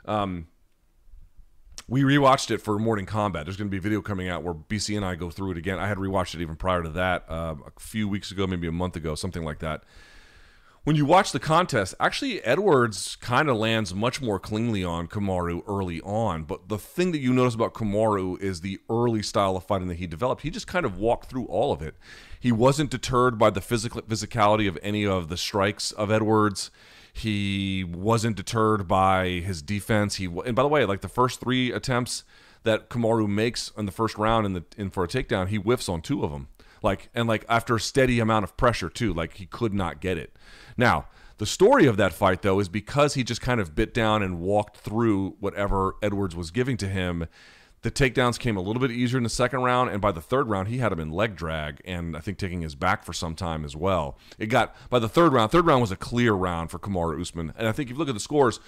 Um, 0.06 0.48
we 1.90 2.04
rewatched 2.04 2.50
it 2.50 2.60
for 2.60 2.80
Morning 2.80 3.06
Combat. 3.06 3.46
There's 3.46 3.58
going 3.58 3.68
to 3.68 3.72
be 3.72 3.78
a 3.78 3.82
video 3.82 4.02
coming 4.02 4.30
out 4.30 4.42
where 4.42 4.54
BC 4.54 4.96
and 4.96 5.04
I 5.04 5.16
go 5.16 5.30
through 5.30 5.52
it 5.52 5.58
again. 5.58 5.80
I 5.80 5.88
had 5.90 5.98
rewatched 5.98 6.34
it 6.34 6.42
even 6.42 6.56
prior 6.56 6.82
to 6.82 6.90
that, 6.90 7.26
uh, 7.28 7.56
a 7.66 7.80
few 7.80 8.08
weeks 8.08 8.32
ago, 8.32 8.48
maybe 8.48 8.68
a 8.68 8.72
month 8.72 8.96
ago, 8.96 9.16
something 9.16 9.44
like 9.44 9.60
that 9.60 9.84
when 10.86 10.96
you 10.96 11.04
watch 11.04 11.32
the 11.32 11.40
contest, 11.40 11.96
actually 12.00 12.44
Edwards 12.44 13.16
kind 13.16 13.50
of 13.50 13.58
lands 13.58 13.94
much 13.94 14.22
more 14.22 14.40
cleanly 14.40 14.84
on 14.84 15.08
Kamaru 15.08 15.64
early 15.68 16.00
on. 16.02 16.44
But 16.44 16.70
the 16.70 16.78
thing 16.78 17.12
that 17.12 17.18
you 17.18 17.34
notice 17.34 17.56
about 17.56 17.74
Kamaru 17.74 18.40
is 18.40 18.62
the 18.62 18.80
early 18.88 19.24
style 19.24 19.58
of 19.58 19.64
fighting 19.66 19.88
that 19.88 19.96
he 19.96 20.06
developed. 20.06 20.44
He 20.44 20.52
just 20.52 20.68
kind 20.68 20.86
of 20.86 21.00
walked 21.00 21.28
through 21.28 21.46
all 21.46 21.72
of 21.72 21.82
it. 21.82 21.96
He 22.40 22.52
wasn't 22.52 22.92
deterred 22.92 23.40
by 23.40 23.50
the 23.50 23.62
physical 23.62 24.04
physicality 24.04 24.68
of 24.68 24.78
any 24.84 25.08
of 25.08 25.28
the 25.28 25.38
strikes 25.38 25.92
of 25.92 26.12
Edwards. 26.12 26.70
He 27.12 27.84
wasn't 27.84 28.38
deterred 28.38 28.88
by 28.88 29.28
his 29.44 29.64
defense. 29.64 30.18
He 30.18 30.26
and 30.26 30.56
by 30.56 30.62
the 30.62 30.68
way, 30.68 30.86
like 30.86 31.02
the 31.02 31.10
first 31.10 31.40
three 31.40 31.72
attempts 31.72 32.24
that 32.62 32.92
Kamaru 32.92 33.28
makes 33.28 33.72
in 33.76 33.88
the 33.88 33.92
first 33.92 34.20
round 34.20 34.46
in 34.46 34.54
the 34.54 34.64
in 34.78 34.92
for 34.92 35.04
a 35.04 35.08
takedown, 35.08 35.48
he 35.48 35.56
whiffs 35.56 35.90
on 35.90 36.02
two 36.02 36.24
of 36.24 36.30
them. 36.30 36.50
Like 36.84 37.10
and 37.16 37.28
like 37.28 37.44
after 37.50 37.76
a 37.76 37.80
steady 37.80 38.20
amount 38.20 38.44
of 38.44 38.56
pressure 38.56 38.90
too. 38.90 39.12
Like 39.12 39.38
he 39.38 39.48
could 39.48 39.74
not 39.74 40.00
get 40.00 40.20
it. 40.20 40.36
Now, 40.78 41.06
the 41.38 41.46
story 41.46 41.86
of 41.86 41.98
that 41.98 42.14
fight, 42.14 42.42
though, 42.42 42.60
is 42.60 42.70
because 42.70 43.14
he 43.16 43.24
just 43.24 43.42
kind 43.42 43.60
of 43.60 43.76
bit 43.76 43.94
down 43.94 44.24
and 44.24 44.40
walked 44.40 44.78
through 44.78 45.36
whatever 45.40 45.96
Edwards 46.02 46.36
was 46.36 46.52
giving 46.52 46.78
to 46.78 46.88
him. 46.88 47.28
The 47.82 47.92
takedowns 47.92 48.40
came 48.40 48.58
a 48.58 48.62
little 48.62 48.80
bit 48.80 48.90
easier 48.90 49.18
in 49.18 49.24
the 49.24 49.30
second 49.30 49.62
round, 49.62 49.90
and 49.92 50.02
by 50.02 50.12
the 50.12 50.22
third 50.22 50.50
round, 50.50 50.70
he 50.70 50.80
had 50.80 50.92
him 50.92 51.00
in 51.00 51.12
leg 51.12 51.36
drag, 51.36 51.82
and 51.86 52.18
I 52.18 52.20
think 52.20 52.38
taking 52.38 52.62
his 52.62 52.74
back 52.74 53.04
for 53.04 53.14
some 53.14 53.36
time 53.36 53.64
as 53.64 53.76
well. 53.76 54.18
It 54.40 54.48
got 54.48 54.76
by 54.90 55.00
the 55.00 55.10
third 55.10 55.34
round. 55.34 55.52
Third 55.52 55.68
round 55.68 55.82
was 55.82 55.92
a 55.92 55.98
clear 55.98 56.34
round 56.34 56.72
for 56.72 56.80
Kamaru 56.80 57.22
Usman, 57.22 57.54
and 57.58 57.68
I 57.68 57.72
think 57.74 57.90
if 57.90 57.94
you 57.94 58.00
look 58.00 58.10
at 58.10 58.16
the 58.16 58.20
scores, 58.20 58.60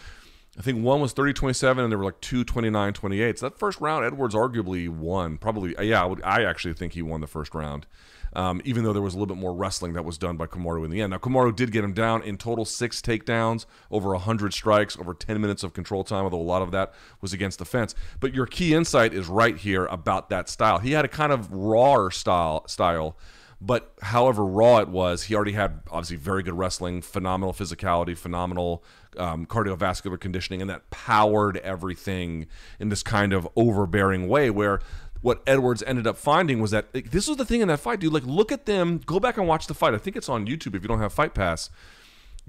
I 0.58 0.62
think 0.62 0.84
one 0.84 1.02
was 1.02 1.14
30-27 1.14 1.80
and 1.80 1.92
there 1.92 2.00
were 2.00 2.06
like 2.06 2.20
two 2.20 2.44
29-28. 2.44 3.38
So 3.38 3.50
that 3.50 3.60
first 3.60 3.80
round, 3.80 4.06
Edwards 4.06 4.34
arguably 4.34 4.90
won. 4.90 5.38
Probably, 5.38 5.76
yeah, 5.80 6.02
I, 6.02 6.06
would, 6.06 6.24
I 6.24 6.44
actually 6.44 6.74
think 6.74 6.94
he 6.94 7.02
won 7.02 7.22
the 7.22 7.28
first 7.28 7.54
round 7.54 7.86
um, 8.34 8.62
even 8.66 8.84
though 8.84 8.94
there 8.94 9.02
was 9.02 9.14
a 9.14 9.18
little 9.18 9.34
bit 9.34 9.42
more 9.42 9.54
wrestling 9.54 9.94
that 9.94 10.06
was 10.06 10.18
done 10.18 10.38
by 10.38 10.46
Kamaru 10.46 10.86
in 10.86 10.92
the 10.92 11.02
end. 11.02 11.12
Now, 11.12 11.18
Kamaru 11.18 11.56
did 11.56 11.72
get 11.72 11.84
him 11.84 11.94
down 11.94 12.22
in 12.22 12.38
total 12.38 12.66
six 12.66 13.02
takedowns, 13.02 13.66
over 13.90 14.10
100 14.10 14.54
strikes, 14.54 14.98
over 14.98 15.14
10 15.14 15.42
minutes 15.42 15.64
of 15.64 15.74
control 15.74 16.04
time, 16.04 16.24
although 16.24 16.40
a 16.40 16.42
lot 16.42 16.62
of 16.62 16.72
that 16.72 16.94
was 17.22 17.34
against 17.34 17.60
the 17.60 17.66
fence. 17.66 17.96
But 18.20 18.34
your 18.34 18.46
key 18.46 18.74
insight 18.74 19.14
is 19.14 19.28
right 19.28 19.58
here 19.58 19.86
about 19.86 20.30
that 20.30 20.50
style. 20.50 20.80
He 20.80 20.92
had 20.92 21.04
a 21.04 21.10
kind 21.10 21.32
of 21.32 21.52
rawer 21.52 22.12
style, 22.12 22.68
style 22.68 23.18
but 23.60 23.94
however 24.02 24.46
raw 24.46 24.78
it 24.78 24.90
was, 24.90 25.24
he 25.24 25.36
already 25.36 25.54
had 25.54 25.82
obviously 25.90 26.18
very 26.18 26.44
good 26.44 26.54
wrestling, 26.54 27.02
phenomenal 27.02 27.54
physicality, 27.54 28.16
phenomenal 28.16 28.84
um, 29.18 29.46
cardiovascular 29.46 30.20
conditioning, 30.20 30.62
and 30.62 30.70
that 30.70 30.90
powered 30.92 31.58
everything 31.58 32.46
in 32.80 32.90
this 32.90 33.02
kind 33.02 33.34
of 33.34 33.48
overbearing 33.56 34.28
way 34.28 34.50
where 34.50 34.80
what 35.22 35.42
Edwards 35.48 35.82
ended 35.88 36.06
up 36.06 36.18
finding 36.18 36.62
was 36.62 36.72
that 36.72 36.88
like, 36.94 37.10
this 37.12 37.28
was 37.28 37.38
the 37.38 37.46
thing 37.46 37.62
in 37.62 37.68
that 37.68 37.80
fight, 37.80 38.00
dude. 38.00 38.14
Like, 38.14 38.26
look 38.26 38.52
at 38.52 38.66
them. 38.66 39.00
Go 39.00 39.20
back 39.20 39.38
and 39.38 39.48
watch 39.48 39.68
the 39.68 39.74
fight. 39.74 39.94
I 39.94 39.98
think 39.98 40.16
it's 40.16 40.30
on 40.30 40.46
YouTube 40.46 40.76
if 40.76 40.84
you 40.84 40.88
don't 40.88 41.00
have 41.00 41.12
Fight 41.12 41.34
Pass. 41.34 41.70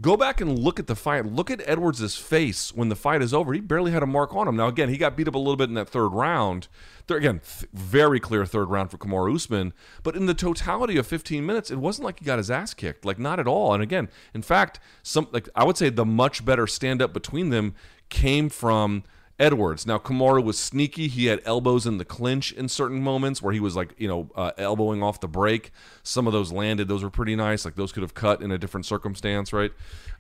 Go 0.00 0.16
back 0.16 0.40
and 0.40 0.56
look 0.56 0.78
at 0.78 0.86
the 0.86 0.94
fight. 0.94 1.26
Look 1.26 1.50
at 1.50 1.60
Edwards' 1.66 2.16
face 2.16 2.72
when 2.72 2.88
the 2.88 2.94
fight 2.94 3.20
is 3.20 3.34
over. 3.34 3.52
He 3.52 3.60
barely 3.60 3.90
had 3.90 4.02
a 4.02 4.06
mark 4.06 4.32
on 4.32 4.46
him. 4.46 4.54
Now, 4.54 4.68
again, 4.68 4.90
he 4.90 4.96
got 4.96 5.16
beat 5.16 5.26
up 5.26 5.34
a 5.34 5.38
little 5.38 5.56
bit 5.56 5.68
in 5.68 5.74
that 5.74 5.88
third 5.88 6.10
round. 6.10 6.68
There, 7.08 7.16
again, 7.16 7.40
th- 7.40 7.68
very 7.72 8.20
clear 8.20 8.46
third 8.46 8.70
round 8.70 8.92
for 8.92 8.98
Kamaru 8.98 9.34
Usman. 9.34 9.72
But 10.04 10.14
in 10.14 10.26
the 10.26 10.34
totality 10.34 10.98
of 10.98 11.06
15 11.08 11.44
minutes, 11.44 11.72
it 11.72 11.78
wasn't 11.78 12.04
like 12.04 12.20
he 12.20 12.24
got 12.24 12.38
his 12.38 12.50
ass 12.50 12.74
kicked. 12.74 13.04
Like, 13.04 13.18
not 13.18 13.40
at 13.40 13.48
all. 13.48 13.74
And 13.74 13.82
again, 13.82 14.08
in 14.34 14.42
fact, 14.42 14.78
some 15.02 15.26
like 15.32 15.48
I 15.56 15.64
would 15.64 15.76
say 15.76 15.88
the 15.88 16.04
much 16.04 16.44
better 16.44 16.68
stand 16.68 17.02
up 17.02 17.12
between 17.12 17.50
them 17.50 17.74
came 18.08 18.48
from 18.50 19.02
Edwards. 19.38 19.86
Now, 19.86 19.98
Kamaru 19.98 20.42
was 20.42 20.58
sneaky. 20.58 21.06
He 21.06 21.26
had 21.26 21.40
elbows 21.44 21.86
in 21.86 21.98
the 21.98 22.04
clinch 22.04 22.52
in 22.52 22.68
certain 22.68 23.00
moments 23.00 23.40
where 23.40 23.52
he 23.52 23.60
was 23.60 23.76
like, 23.76 23.94
you 23.96 24.08
know, 24.08 24.30
uh, 24.34 24.50
elbowing 24.58 25.02
off 25.02 25.20
the 25.20 25.28
break. 25.28 25.70
Some 26.02 26.26
of 26.26 26.32
those 26.32 26.50
landed. 26.50 26.88
Those 26.88 27.04
were 27.04 27.10
pretty 27.10 27.36
nice. 27.36 27.64
Like 27.64 27.76
those 27.76 27.92
could 27.92 28.02
have 28.02 28.14
cut 28.14 28.42
in 28.42 28.50
a 28.50 28.58
different 28.58 28.84
circumstance, 28.86 29.52
right? 29.52 29.70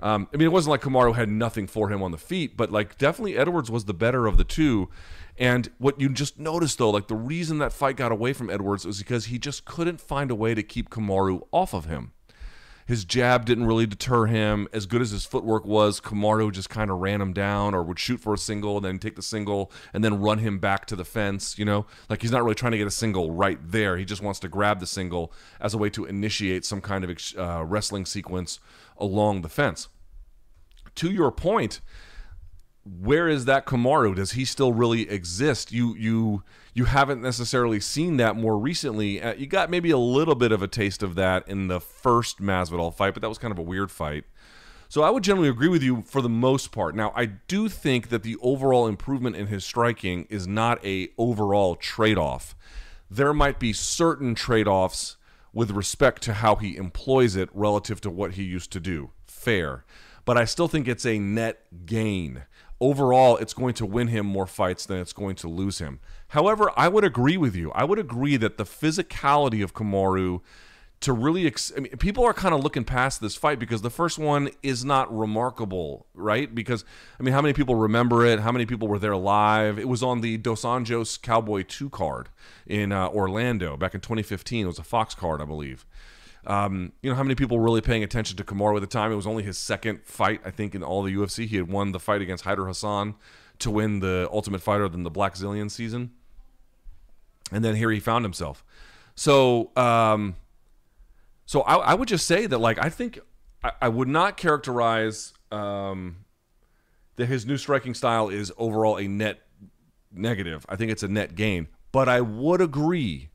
Um, 0.00 0.28
I 0.32 0.36
mean, 0.36 0.46
it 0.46 0.52
wasn't 0.52 0.70
like 0.70 0.82
Kamaru 0.82 1.14
had 1.14 1.28
nothing 1.28 1.66
for 1.66 1.90
him 1.90 2.02
on 2.02 2.12
the 2.12 2.18
feet, 2.18 2.56
but 2.56 2.70
like 2.70 2.96
definitely 2.98 3.36
Edwards 3.36 3.70
was 3.70 3.86
the 3.86 3.94
better 3.94 4.26
of 4.26 4.36
the 4.36 4.44
two. 4.44 4.88
And 5.36 5.70
what 5.78 6.00
you 6.00 6.08
just 6.08 6.38
noticed 6.38 6.78
though, 6.78 6.90
like 6.90 7.08
the 7.08 7.16
reason 7.16 7.58
that 7.58 7.72
fight 7.72 7.96
got 7.96 8.12
away 8.12 8.32
from 8.32 8.50
Edwards 8.50 8.84
was 8.86 8.98
because 8.98 9.26
he 9.26 9.38
just 9.38 9.64
couldn't 9.64 10.00
find 10.00 10.30
a 10.30 10.34
way 10.34 10.54
to 10.54 10.62
keep 10.62 10.90
Kamaru 10.90 11.46
off 11.52 11.74
of 11.74 11.86
him. 11.86 12.12
His 12.88 13.04
jab 13.04 13.44
didn't 13.44 13.66
really 13.66 13.84
deter 13.84 14.24
him. 14.24 14.66
As 14.72 14.86
good 14.86 15.02
as 15.02 15.10
his 15.10 15.26
footwork 15.26 15.66
was, 15.66 16.00
Kamaru 16.00 16.50
just 16.50 16.70
kind 16.70 16.90
of 16.90 17.00
ran 17.00 17.20
him 17.20 17.34
down 17.34 17.74
or 17.74 17.82
would 17.82 17.98
shoot 17.98 18.18
for 18.18 18.32
a 18.32 18.38
single, 18.38 18.78
and 18.78 18.84
then 18.86 18.98
take 18.98 19.14
the 19.14 19.20
single, 19.20 19.70
and 19.92 20.02
then 20.02 20.22
run 20.22 20.38
him 20.38 20.58
back 20.58 20.86
to 20.86 20.96
the 20.96 21.04
fence. 21.04 21.58
You 21.58 21.66
know, 21.66 21.84
like 22.08 22.22
he's 22.22 22.30
not 22.30 22.42
really 22.42 22.54
trying 22.54 22.72
to 22.72 22.78
get 22.78 22.86
a 22.86 22.90
single 22.90 23.30
right 23.30 23.58
there. 23.62 23.98
He 23.98 24.06
just 24.06 24.22
wants 24.22 24.40
to 24.40 24.48
grab 24.48 24.80
the 24.80 24.86
single 24.86 25.34
as 25.60 25.74
a 25.74 25.78
way 25.78 25.90
to 25.90 26.06
initiate 26.06 26.64
some 26.64 26.80
kind 26.80 27.04
of 27.04 27.18
uh, 27.36 27.62
wrestling 27.62 28.06
sequence 28.06 28.58
along 28.96 29.42
the 29.42 29.50
fence. 29.50 29.88
To 30.94 31.10
your 31.10 31.30
point, 31.30 31.82
where 32.84 33.28
is 33.28 33.44
that 33.44 33.66
Kamaru? 33.66 34.16
Does 34.16 34.32
he 34.32 34.46
still 34.46 34.72
really 34.72 35.10
exist? 35.10 35.72
You 35.72 35.94
you 35.94 36.42
you 36.78 36.84
haven't 36.84 37.20
necessarily 37.20 37.80
seen 37.80 38.18
that 38.18 38.36
more 38.36 38.56
recently. 38.56 39.20
Uh, 39.20 39.34
you 39.34 39.48
got 39.48 39.68
maybe 39.68 39.90
a 39.90 39.98
little 39.98 40.36
bit 40.36 40.52
of 40.52 40.62
a 40.62 40.68
taste 40.68 41.02
of 41.02 41.16
that 41.16 41.46
in 41.48 41.66
the 41.66 41.80
first 41.80 42.40
Masvidal 42.40 42.94
fight, 42.94 43.14
but 43.14 43.20
that 43.20 43.28
was 43.28 43.36
kind 43.36 43.50
of 43.50 43.58
a 43.58 43.62
weird 43.62 43.90
fight. 43.90 44.22
So 44.88 45.02
I 45.02 45.10
would 45.10 45.24
generally 45.24 45.48
agree 45.48 45.66
with 45.66 45.82
you 45.82 46.02
for 46.02 46.22
the 46.22 46.28
most 46.28 46.70
part. 46.70 46.94
Now, 46.94 47.12
I 47.16 47.26
do 47.26 47.68
think 47.68 48.10
that 48.10 48.22
the 48.22 48.36
overall 48.40 48.86
improvement 48.86 49.34
in 49.34 49.48
his 49.48 49.64
striking 49.64 50.28
is 50.30 50.46
not 50.46 50.82
a 50.86 51.08
overall 51.18 51.74
trade-off. 51.74 52.54
There 53.10 53.34
might 53.34 53.58
be 53.58 53.72
certain 53.72 54.36
trade-offs 54.36 55.16
with 55.52 55.72
respect 55.72 56.22
to 56.22 56.34
how 56.34 56.54
he 56.54 56.76
employs 56.76 57.34
it 57.34 57.48
relative 57.52 58.00
to 58.02 58.10
what 58.10 58.34
he 58.34 58.44
used 58.44 58.70
to 58.70 58.78
do. 58.78 59.10
Fair. 59.26 59.84
But 60.24 60.38
I 60.38 60.44
still 60.44 60.68
think 60.68 60.86
it's 60.86 61.06
a 61.06 61.18
net 61.18 61.86
gain 61.86 62.44
overall 62.80 63.36
it's 63.36 63.54
going 63.54 63.74
to 63.74 63.86
win 63.86 64.08
him 64.08 64.26
more 64.26 64.46
fights 64.46 64.86
than 64.86 64.98
it's 64.98 65.12
going 65.12 65.36
to 65.36 65.48
lose 65.48 65.78
him. 65.78 66.00
However, 66.28 66.70
I 66.76 66.88
would 66.88 67.04
agree 67.04 67.36
with 67.36 67.56
you. 67.56 67.72
I 67.72 67.84
would 67.84 67.98
agree 67.98 68.36
that 68.36 68.58
the 68.58 68.64
physicality 68.64 69.62
of 69.62 69.74
Kamaru 69.74 70.40
to 71.00 71.12
really 71.12 71.46
ex- 71.46 71.72
I 71.76 71.80
mean, 71.80 71.96
people 71.98 72.24
are 72.24 72.32
kind 72.32 72.54
of 72.54 72.62
looking 72.62 72.84
past 72.84 73.20
this 73.20 73.36
fight 73.36 73.58
because 73.58 73.82
the 73.82 73.90
first 73.90 74.18
one 74.18 74.50
is 74.62 74.84
not 74.84 75.16
remarkable, 75.16 76.06
right? 76.12 76.52
Because 76.52 76.84
I 77.20 77.22
mean, 77.22 77.32
how 77.32 77.40
many 77.40 77.54
people 77.54 77.76
remember 77.76 78.26
it? 78.26 78.40
How 78.40 78.50
many 78.50 78.66
people 78.66 78.88
were 78.88 78.98
there 78.98 79.16
live? 79.16 79.78
It 79.78 79.88
was 79.88 80.02
on 80.02 80.22
the 80.22 80.36
Dos 80.38 80.62
Anjos 80.62 81.20
Cowboy 81.20 81.62
2 81.62 81.90
card 81.90 82.30
in 82.66 82.90
uh, 82.90 83.08
Orlando 83.08 83.76
back 83.76 83.94
in 83.94 84.00
2015. 84.00 84.64
It 84.64 84.66
was 84.66 84.78
a 84.78 84.84
Fox 84.84 85.14
card, 85.14 85.40
I 85.40 85.44
believe. 85.44 85.86
Um, 86.46 86.92
you 87.02 87.10
know, 87.10 87.16
how 87.16 87.22
many 87.22 87.34
people 87.34 87.58
were 87.58 87.64
really 87.64 87.80
paying 87.80 88.02
attention 88.02 88.36
to 88.36 88.44
Kamaru 88.44 88.76
at 88.76 88.80
the 88.80 88.86
time? 88.86 89.12
It 89.12 89.16
was 89.16 89.26
only 89.26 89.44
his 89.44 89.58
second 89.58 90.00
fight, 90.04 90.40
I 90.44 90.50
think, 90.50 90.74
in 90.74 90.82
all 90.82 91.02
the 91.02 91.14
UFC. 91.14 91.46
He 91.46 91.56
had 91.56 91.68
won 91.68 91.92
the 91.92 92.00
fight 92.00 92.22
against 92.22 92.44
Hayder 92.44 92.66
Hassan 92.66 93.14
to 93.60 93.70
win 93.70 94.00
the 94.00 94.28
Ultimate 94.32 94.62
Fighter 94.62 94.86
in 94.86 95.02
the 95.02 95.10
Blackzilian 95.10 95.70
season. 95.70 96.12
And 97.50 97.64
then 97.64 97.76
here 97.76 97.90
he 97.90 98.00
found 98.00 98.24
himself. 98.24 98.64
So, 99.14 99.70
um, 99.76 100.36
so 101.46 101.62
I, 101.62 101.76
I, 101.76 101.94
would 101.94 102.08
just 102.08 102.26
say 102.26 102.46
that, 102.46 102.58
like, 102.58 102.78
I 102.78 102.88
think 102.88 103.18
I, 103.64 103.72
I 103.82 103.88
would 103.88 104.08
not 104.08 104.36
characterize 104.36 105.32
um, 105.50 106.24
that 107.16 107.26
his 107.26 107.46
new 107.46 107.56
striking 107.56 107.94
style 107.94 108.28
is 108.28 108.52
overall 108.58 108.96
a 108.96 109.08
net 109.08 109.40
negative. 110.12 110.64
I 110.68 110.76
think 110.76 110.92
it's 110.92 111.02
a 111.02 111.08
net 111.08 111.34
gain. 111.34 111.68
But 111.90 112.08
I 112.08 112.20
would 112.20 112.60
agree 112.60 113.30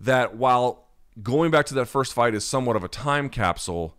that 0.00 0.36
while 0.36 0.88
going 1.22 1.50
back 1.50 1.66
to 1.66 1.74
that 1.74 1.86
first 1.86 2.12
fight 2.12 2.34
is 2.34 2.44
somewhat 2.44 2.76
of 2.76 2.84
a 2.84 2.88
time 2.88 3.28
capsule. 3.28 3.96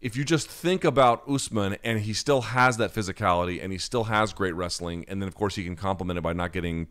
If 0.00 0.16
you 0.16 0.24
just 0.24 0.48
think 0.48 0.84
about 0.84 1.28
Usman 1.28 1.76
and 1.82 2.00
he 2.00 2.12
still 2.12 2.42
has 2.42 2.76
that 2.76 2.92
physicality 2.92 3.62
and 3.62 3.72
he 3.72 3.78
still 3.78 4.04
has 4.04 4.32
great 4.32 4.54
wrestling, 4.54 5.04
and 5.08 5.22
then 5.22 5.28
of 5.28 5.34
course 5.34 5.54
he 5.54 5.64
can 5.64 5.76
complement 5.76 6.18
it 6.18 6.22
by 6.22 6.32
not 6.32 6.52
getting 6.52 6.88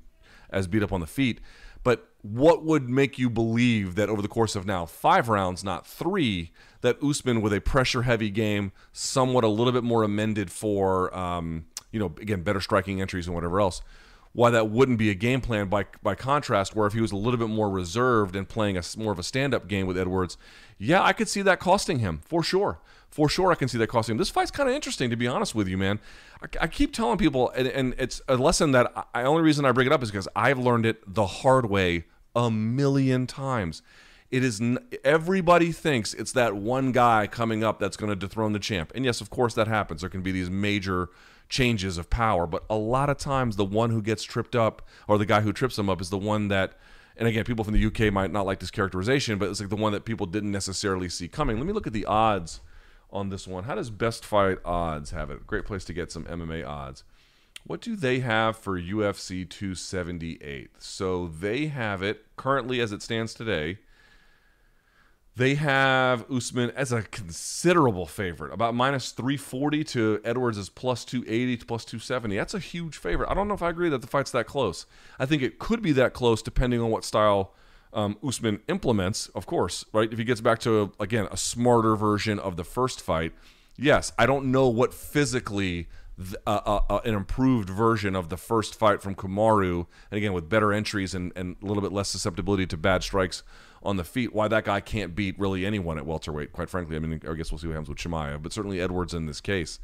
as 0.49 0.67
beat 0.67 0.83
up 0.83 0.91
on 0.91 0.99
the 0.99 1.07
feet. 1.07 1.39
But 1.83 2.09
what 2.21 2.63
would 2.63 2.89
make 2.89 3.19
you 3.19 3.29
believe 3.29 3.95
that 3.95 4.09
over 4.09 4.21
the 4.21 4.27
course 4.27 4.55
of 4.55 4.65
now 4.65 4.85
five 4.85 5.27
rounds, 5.27 5.63
not 5.63 5.85
three, 5.85 6.51
that 6.81 7.01
Usman 7.03 7.41
with 7.41 7.53
a 7.53 7.59
pressure 7.59 8.03
heavy 8.03 8.29
game, 8.29 8.71
somewhat 8.93 9.43
a 9.43 9.49
little 9.49 9.73
bit 9.73 9.83
more 9.83 10.03
amended 10.03 10.49
for, 10.49 11.15
um, 11.15 11.65
you 11.91 11.99
know, 11.99 12.13
again, 12.19 12.41
better 12.41 12.61
striking 12.61 13.01
entries 13.01 13.27
and 13.27 13.35
whatever 13.35 13.59
else, 13.59 13.81
why 14.31 14.49
that 14.49 14.69
wouldn't 14.69 14.97
be 14.97 15.09
a 15.09 15.13
game 15.13 15.41
plan. 15.41 15.67
By 15.67 15.85
by 16.01 16.15
contrast, 16.15 16.75
where 16.75 16.87
if 16.87 16.93
he 16.93 17.01
was 17.01 17.11
a 17.11 17.17
little 17.17 17.37
bit 17.37 17.49
more 17.49 17.69
reserved 17.69 18.35
and 18.35 18.47
playing 18.47 18.77
a 18.77 18.83
more 18.97 19.11
of 19.11 19.19
a 19.19 19.23
stand 19.23 19.53
up 19.53 19.67
game 19.67 19.85
with 19.85 19.97
Edwards, 19.97 20.37
yeah, 20.77 21.03
I 21.03 21.13
could 21.13 21.27
see 21.27 21.41
that 21.43 21.59
costing 21.59 21.99
him 21.99 22.21
for 22.25 22.41
sure. 22.41 22.79
For 23.13 23.29
sure, 23.29 23.51
I 23.51 23.55
can 23.55 23.67
see 23.67 23.77
that 23.77 23.85
costing 23.85 24.13
him. 24.13 24.17
This 24.17 24.31
fight's 24.31 24.49
kind 24.49 24.67
of 24.67 24.73
interesting, 24.73 25.11
to 25.11 25.15
be 25.15 25.27
honest 25.27 25.53
with 25.53 25.67
you, 25.67 25.77
man. 25.77 25.99
I, 26.41 26.47
I 26.61 26.67
keep 26.67 26.91
telling 26.91 27.19
people, 27.19 27.51
and, 27.51 27.67
and 27.67 27.93
it's 27.99 28.23
a 28.27 28.35
lesson 28.37 28.71
that 28.71 28.91
I, 29.13 29.21
only 29.21 29.43
reason 29.43 29.65
I 29.65 29.71
bring 29.71 29.85
it 29.85 29.93
up 29.93 30.01
is 30.01 30.09
because 30.09 30.27
I've 30.35 30.57
learned 30.57 30.87
it 30.87 31.03
the 31.05 31.27
hard 31.27 31.67
way 31.67 32.05
a 32.35 32.49
million 32.49 33.27
times. 33.27 33.83
It 34.31 34.43
is 34.43 34.59
everybody 35.03 35.71
thinks 35.71 36.15
it's 36.15 36.31
that 36.31 36.55
one 36.55 36.91
guy 36.91 37.27
coming 37.27 37.63
up 37.63 37.77
that's 37.77 37.95
going 37.95 38.09
to 38.09 38.15
dethrone 38.15 38.51
the 38.51 38.57
champ, 38.57 38.91
and 38.95 39.05
yes, 39.05 39.21
of 39.21 39.29
course 39.29 39.53
that 39.53 39.67
happens. 39.67 40.01
There 40.01 40.09
can 40.09 40.23
be 40.23 40.31
these 40.31 40.49
major 40.49 41.09
changes 41.49 41.99
of 41.99 42.09
power, 42.09 42.47
but 42.47 42.63
a 42.67 42.77
lot 42.77 43.11
of 43.11 43.19
times 43.19 43.57
the 43.57 43.65
one 43.65 43.91
who 43.91 44.01
gets 44.01 44.23
tripped 44.23 44.55
up 44.55 44.87
or 45.07 45.19
the 45.19 45.27
guy 45.27 45.41
who 45.41 45.53
trips 45.53 45.77
him 45.77 45.87
up 45.87 46.01
is 46.01 46.09
the 46.09 46.17
one 46.17 46.47
that. 46.47 46.79
And 47.15 47.27
again, 47.27 47.43
people 47.43 47.63
from 47.63 47.75
the 47.75 47.85
UK 47.85 48.11
might 48.11 48.31
not 48.31 48.47
like 48.47 48.59
this 48.59 48.71
characterization, 48.71 49.37
but 49.37 49.47
it's 49.49 49.59
like 49.59 49.69
the 49.69 49.75
one 49.75 49.93
that 49.93 50.03
people 50.03 50.25
didn't 50.25 50.51
necessarily 50.51 51.09
see 51.09 51.27
coming. 51.27 51.57
Let 51.57 51.67
me 51.67 51.73
look 51.73 51.85
at 51.85 51.93
the 51.93 52.07
odds 52.07 52.59
on 53.13 53.29
this 53.29 53.47
one. 53.47 53.63
How 53.63 53.75
does 53.75 53.89
Best 53.89 54.25
Fight 54.25 54.57
Odds 54.65 55.11
have 55.11 55.29
it? 55.29 55.47
Great 55.47 55.65
place 55.65 55.85
to 55.85 55.93
get 55.93 56.11
some 56.11 56.25
MMA 56.25 56.67
odds. 56.67 57.03
What 57.65 57.79
do 57.79 57.95
they 57.95 58.19
have 58.19 58.57
for 58.57 58.77
UFC 58.77 59.49
278? 59.49 60.71
So 60.79 61.27
they 61.27 61.67
have 61.67 62.03
it 62.03 62.25
currently 62.35 62.81
as 62.81 62.91
it 62.91 63.01
stands 63.01 63.33
today. 63.33 63.77
They 65.35 65.55
have 65.55 66.29
Usman 66.29 66.71
as 66.71 66.91
a 66.91 67.01
considerable 67.01 68.05
favorite, 68.05 68.53
about 68.53 68.75
minus 68.75 69.11
340 69.11 69.83
to 69.85 70.21
Edwards 70.23 70.59
is 70.59 70.69
plus 70.69 71.03
280 71.05 71.57
to 71.57 71.65
plus 71.65 71.85
270. 71.85 72.37
That's 72.37 72.53
a 72.53 72.59
huge 72.59 72.97
favorite. 72.97 73.29
I 73.29 73.33
don't 73.33 73.47
know 73.47 73.55
if 73.55 73.63
I 73.63 73.69
agree 73.69 73.89
that 73.89 74.01
the 74.01 74.07
fight's 74.07 74.29
that 74.31 74.45
close. 74.45 74.85
I 75.17 75.25
think 75.25 75.41
it 75.41 75.57
could 75.57 75.81
be 75.81 75.91
that 75.93 76.13
close 76.13 76.43
depending 76.43 76.81
on 76.81 76.91
what 76.91 77.03
style 77.03 77.53
um, 77.93 78.17
Usman 78.25 78.61
implements, 78.67 79.27
of 79.29 79.45
course, 79.45 79.85
right? 79.93 80.11
If 80.11 80.17
he 80.17 80.23
gets 80.23 80.41
back 80.41 80.59
to, 80.59 80.91
again, 80.99 81.27
a 81.31 81.37
smarter 81.37 81.95
version 81.95 82.39
of 82.39 82.57
the 82.57 82.63
first 82.63 83.01
fight, 83.01 83.33
yes, 83.77 84.11
I 84.17 84.25
don't 84.25 84.51
know 84.51 84.67
what 84.67 84.93
physically 84.93 85.87
th- 86.17 86.35
uh, 86.45 86.59
uh, 86.65 86.79
uh, 86.89 86.99
an 87.05 87.13
improved 87.13 87.69
version 87.69 88.15
of 88.15 88.29
the 88.29 88.37
first 88.37 88.75
fight 88.75 89.01
from 89.01 89.15
Kamaru, 89.15 89.87
and 90.11 90.17
again, 90.17 90.33
with 90.33 90.49
better 90.49 90.73
entries 90.73 91.13
and, 91.13 91.31
and 91.35 91.55
a 91.61 91.65
little 91.65 91.81
bit 91.81 91.91
less 91.91 92.09
susceptibility 92.09 92.65
to 92.67 92.77
bad 92.77 93.03
strikes 93.03 93.43
on 93.81 93.97
the 93.97 94.03
feet, 94.03 94.33
why 94.33 94.47
that 94.47 94.63
guy 94.63 94.79
can't 94.79 95.13
beat 95.13 95.37
really 95.37 95.65
anyone 95.65 95.97
at 95.97 96.05
welterweight, 96.05 96.53
quite 96.53 96.69
frankly. 96.69 96.95
I 96.95 96.99
mean, 96.99 97.21
I 97.29 97.33
guess 97.33 97.51
we'll 97.51 97.59
see 97.59 97.67
what 97.67 97.73
happens 97.73 97.89
with 97.89 97.97
Chimaev, 97.97 98.41
but 98.41 98.53
certainly 98.53 98.79
Edwards 98.79 99.13
in 99.13 99.25
this 99.25 99.41
case. 99.41 99.79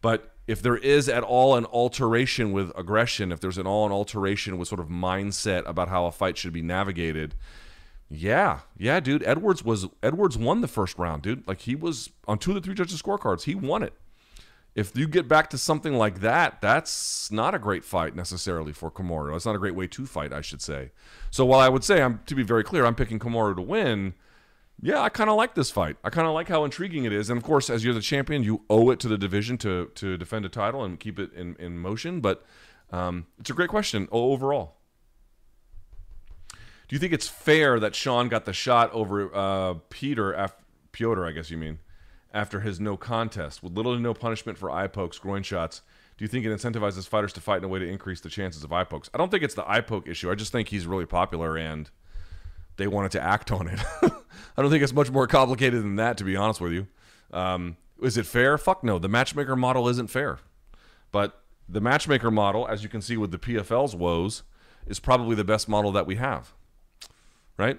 But 0.00 0.32
if 0.46 0.62
there 0.62 0.76
is 0.76 1.08
at 1.08 1.22
all 1.22 1.56
an 1.56 1.66
alteration 1.66 2.52
with 2.52 2.72
aggression, 2.76 3.32
if 3.32 3.40
there's 3.40 3.58
at 3.58 3.66
all 3.66 3.84
an 3.86 3.92
alteration 3.92 4.58
with 4.58 4.68
sort 4.68 4.80
of 4.80 4.88
mindset 4.88 5.68
about 5.68 5.88
how 5.88 6.06
a 6.06 6.12
fight 6.12 6.38
should 6.38 6.52
be 6.52 6.62
navigated, 6.62 7.34
yeah, 8.10 8.60
yeah, 8.78 9.00
dude. 9.00 9.22
Edwards 9.24 9.62
was 9.62 9.86
Edwards 10.02 10.38
won 10.38 10.62
the 10.62 10.68
first 10.68 10.98
round, 10.98 11.22
dude. 11.22 11.46
Like 11.46 11.60
he 11.60 11.74
was 11.74 12.10
on 12.26 12.38
two 12.38 12.52
of 12.52 12.54
the 12.54 12.60
three 12.62 12.74
judges' 12.74 13.02
scorecards, 13.02 13.42
he 13.42 13.54
won 13.54 13.82
it. 13.82 13.92
If 14.74 14.96
you 14.96 15.08
get 15.08 15.28
back 15.28 15.50
to 15.50 15.58
something 15.58 15.94
like 15.94 16.20
that, 16.20 16.60
that's 16.60 17.30
not 17.32 17.54
a 17.54 17.58
great 17.58 17.84
fight 17.84 18.14
necessarily 18.14 18.72
for 18.72 18.90
Kamaru. 18.90 19.34
It's 19.34 19.44
not 19.44 19.56
a 19.56 19.58
great 19.58 19.74
way 19.74 19.88
to 19.88 20.06
fight, 20.06 20.32
I 20.32 20.40
should 20.40 20.62
say. 20.62 20.92
So 21.30 21.44
while 21.44 21.58
I 21.60 21.68
would 21.68 21.84
say 21.84 22.00
I'm 22.00 22.20
to 22.26 22.34
be 22.34 22.44
very 22.44 22.62
clear, 22.62 22.86
I'm 22.86 22.94
picking 22.94 23.18
Kamaru 23.18 23.56
to 23.56 23.62
win. 23.62 24.14
Yeah, 24.80 25.00
I 25.00 25.08
kind 25.08 25.28
of 25.28 25.36
like 25.36 25.54
this 25.54 25.70
fight. 25.70 25.96
I 26.04 26.10
kind 26.10 26.28
of 26.28 26.34
like 26.34 26.48
how 26.48 26.64
intriguing 26.64 27.04
it 27.04 27.12
is, 27.12 27.30
and 27.30 27.36
of 27.36 27.42
course, 27.42 27.68
as 27.68 27.84
you're 27.84 27.94
the 27.94 28.00
champion, 28.00 28.44
you 28.44 28.62
owe 28.70 28.90
it 28.90 29.00
to 29.00 29.08
the 29.08 29.18
division 29.18 29.58
to 29.58 29.90
to 29.96 30.16
defend 30.16 30.44
a 30.44 30.48
title 30.48 30.84
and 30.84 31.00
keep 31.00 31.18
it 31.18 31.32
in 31.32 31.56
in 31.56 31.78
motion. 31.78 32.20
But 32.20 32.44
um, 32.92 33.26
it's 33.40 33.50
a 33.50 33.54
great 33.54 33.70
question 33.70 34.08
overall. 34.12 34.76
Do 36.52 36.94
you 36.94 36.98
think 37.00 37.12
it's 37.12 37.28
fair 37.28 37.78
that 37.80 37.94
Sean 37.94 38.28
got 38.28 38.46
the 38.46 38.52
shot 38.54 38.90
over 38.92 39.34
uh, 39.34 39.74
Peter, 39.90 40.32
af- 40.32 40.56
Piotr, 40.92 41.24
I 41.26 41.32
guess 41.32 41.50
you 41.50 41.58
mean, 41.58 41.80
after 42.32 42.60
his 42.60 42.80
no 42.80 42.96
contest 42.96 43.62
with 43.62 43.74
little 43.74 43.94
to 43.94 44.00
no 44.00 44.14
punishment 44.14 44.56
for 44.56 44.70
eye 44.70 44.86
pokes, 44.86 45.18
groin 45.18 45.42
shots? 45.42 45.82
Do 46.16 46.24
you 46.24 46.28
think 46.28 46.46
it 46.46 46.48
incentivizes 46.50 47.06
fighters 47.06 47.32
to 47.34 47.40
fight 47.40 47.58
in 47.58 47.64
a 47.64 47.68
way 47.68 47.78
to 47.78 47.86
increase 47.86 48.20
the 48.20 48.28
chances 48.30 48.64
of 48.64 48.72
eye 48.72 48.84
pokes? 48.84 49.10
I 49.12 49.18
don't 49.18 49.30
think 49.30 49.42
it's 49.42 49.54
the 49.54 49.68
eye 49.70 49.82
poke 49.82 50.08
issue. 50.08 50.30
I 50.30 50.34
just 50.34 50.50
think 50.50 50.68
he's 50.68 50.86
really 50.86 51.06
popular 51.06 51.56
and 51.56 51.90
they 52.76 52.86
wanted 52.86 53.12
to 53.12 53.22
act 53.22 53.52
on 53.52 53.68
it. 53.68 53.80
I 54.56 54.62
don't 54.62 54.70
think 54.70 54.82
it's 54.82 54.92
much 54.92 55.10
more 55.10 55.26
complicated 55.26 55.82
than 55.82 55.96
that, 55.96 56.16
to 56.18 56.24
be 56.24 56.36
honest 56.36 56.60
with 56.60 56.72
you. 56.72 56.86
Um, 57.32 57.76
is 58.02 58.16
it 58.16 58.26
fair? 58.26 58.58
Fuck 58.58 58.84
no. 58.84 58.98
The 58.98 59.08
matchmaker 59.08 59.56
model 59.56 59.88
isn't 59.88 60.08
fair. 60.08 60.38
But 61.10 61.42
the 61.68 61.80
matchmaker 61.80 62.30
model, 62.30 62.66
as 62.66 62.82
you 62.82 62.88
can 62.88 63.02
see 63.02 63.16
with 63.16 63.30
the 63.30 63.38
PFL's 63.38 63.94
woes, 63.94 64.42
is 64.86 65.00
probably 65.00 65.34
the 65.34 65.44
best 65.44 65.68
model 65.68 65.92
that 65.92 66.06
we 66.06 66.16
have. 66.16 66.52
Right? 67.56 67.78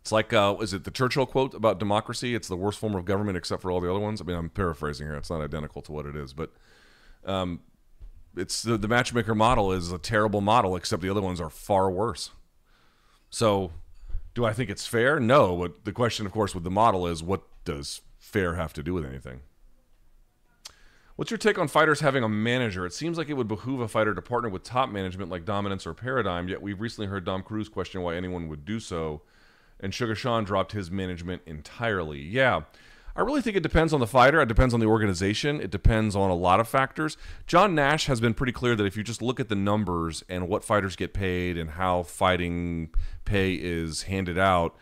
It's 0.00 0.12
like, 0.12 0.32
uh, 0.32 0.56
is 0.60 0.72
it 0.72 0.84
the 0.84 0.90
Churchill 0.90 1.26
quote 1.26 1.54
about 1.54 1.78
democracy? 1.78 2.34
It's 2.34 2.48
the 2.48 2.56
worst 2.56 2.78
form 2.78 2.94
of 2.94 3.04
government 3.04 3.36
except 3.36 3.60
for 3.60 3.70
all 3.70 3.80
the 3.80 3.90
other 3.90 4.00
ones. 4.00 4.20
I 4.20 4.24
mean, 4.24 4.36
I'm 4.36 4.48
paraphrasing 4.48 5.06
here. 5.06 5.14
It's 5.14 5.30
not 5.30 5.42
identical 5.42 5.82
to 5.82 5.92
what 5.92 6.06
it 6.06 6.16
is, 6.16 6.32
but 6.32 6.52
um, 7.26 7.60
it's 8.36 8.62
the, 8.62 8.78
the 8.78 8.88
matchmaker 8.88 9.34
model 9.34 9.72
is 9.72 9.92
a 9.92 9.98
terrible 9.98 10.40
model, 10.40 10.74
except 10.74 11.02
the 11.02 11.10
other 11.10 11.20
ones 11.20 11.40
are 11.40 11.50
far 11.50 11.90
worse. 11.90 12.30
So, 13.28 13.72
do 14.34 14.44
I 14.44 14.52
think 14.52 14.70
it's 14.70 14.86
fair? 14.86 15.18
No. 15.20 15.56
But 15.56 15.84
the 15.84 15.92
question, 15.92 16.26
of 16.26 16.32
course, 16.32 16.54
with 16.54 16.64
the 16.64 16.70
model 16.70 17.06
is 17.06 17.22
what 17.22 17.42
does 17.64 18.00
fair 18.18 18.54
have 18.54 18.72
to 18.74 18.82
do 18.82 18.94
with 18.94 19.04
anything? 19.04 19.40
What's 21.16 21.30
your 21.30 21.38
take 21.38 21.58
on 21.58 21.68
fighters 21.68 22.00
having 22.00 22.24
a 22.24 22.30
manager? 22.30 22.86
It 22.86 22.94
seems 22.94 23.18
like 23.18 23.28
it 23.28 23.34
would 23.34 23.46
behoove 23.46 23.80
a 23.80 23.88
fighter 23.88 24.14
to 24.14 24.22
partner 24.22 24.48
with 24.48 24.62
top 24.62 24.90
management 24.90 25.30
like 25.30 25.44
Dominance 25.44 25.86
or 25.86 25.92
Paradigm, 25.92 26.48
yet 26.48 26.62
we've 26.62 26.80
recently 26.80 27.08
heard 27.08 27.26
Dom 27.26 27.42
Cruz 27.42 27.68
question 27.68 28.00
why 28.00 28.16
anyone 28.16 28.48
would 28.48 28.64
do 28.64 28.80
so, 28.80 29.20
and 29.78 29.92
Sugar 29.92 30.14
Sean 30.14 30.44
dropped 30.44 30.72
his 30.72 30.90
management 30.90 31.42
entirely. 31.44 32.22
Yeah. 32.22 32.62
I 33.20 33.22
really 33.22 33.42
think 33.42 33.54
it 33.54 33.62
depends 33.62 33.92
on 33.92 34.00
the 34.00 34.06
fighter. 34.06 34.40
It 34.40 34.46
depends 34.46 34.72
on 34.72 34.80
the 34.80 34.86
organization. 34.86 35.60
It 35.60 35.70
depends 35.70 36.16
on 36.16 36.30
a 36.30 36.34
lot 36.34 36.58
of 36.58 36.66
factors. 36.66 37.18
John 37.46 37.74
Nash 37.74 38.06
has 38.06 38.18
been 38.18 38.32
pretty 38.32 38.52
clear 38.52 38.74
that 38.74 38.86
if 38.86 38.96
you 38.96 39.02
just 39.02 39.20
look 39.20 39.38
at 39.38 39.50
the 39.50 39.54
numbers 39.54 40.24
and 40.30 40.48
what 40.48 40.64
fighters 40.64 40.96
get 40.96 41.12
paid 41.12 41.58
and 41.58 41.72
how 41.72 42.02
fighting 42.02 42.88
pay 43.26 43.52
is 43.52 44.04
handed 44.04 44.38
out, 44.38 44.74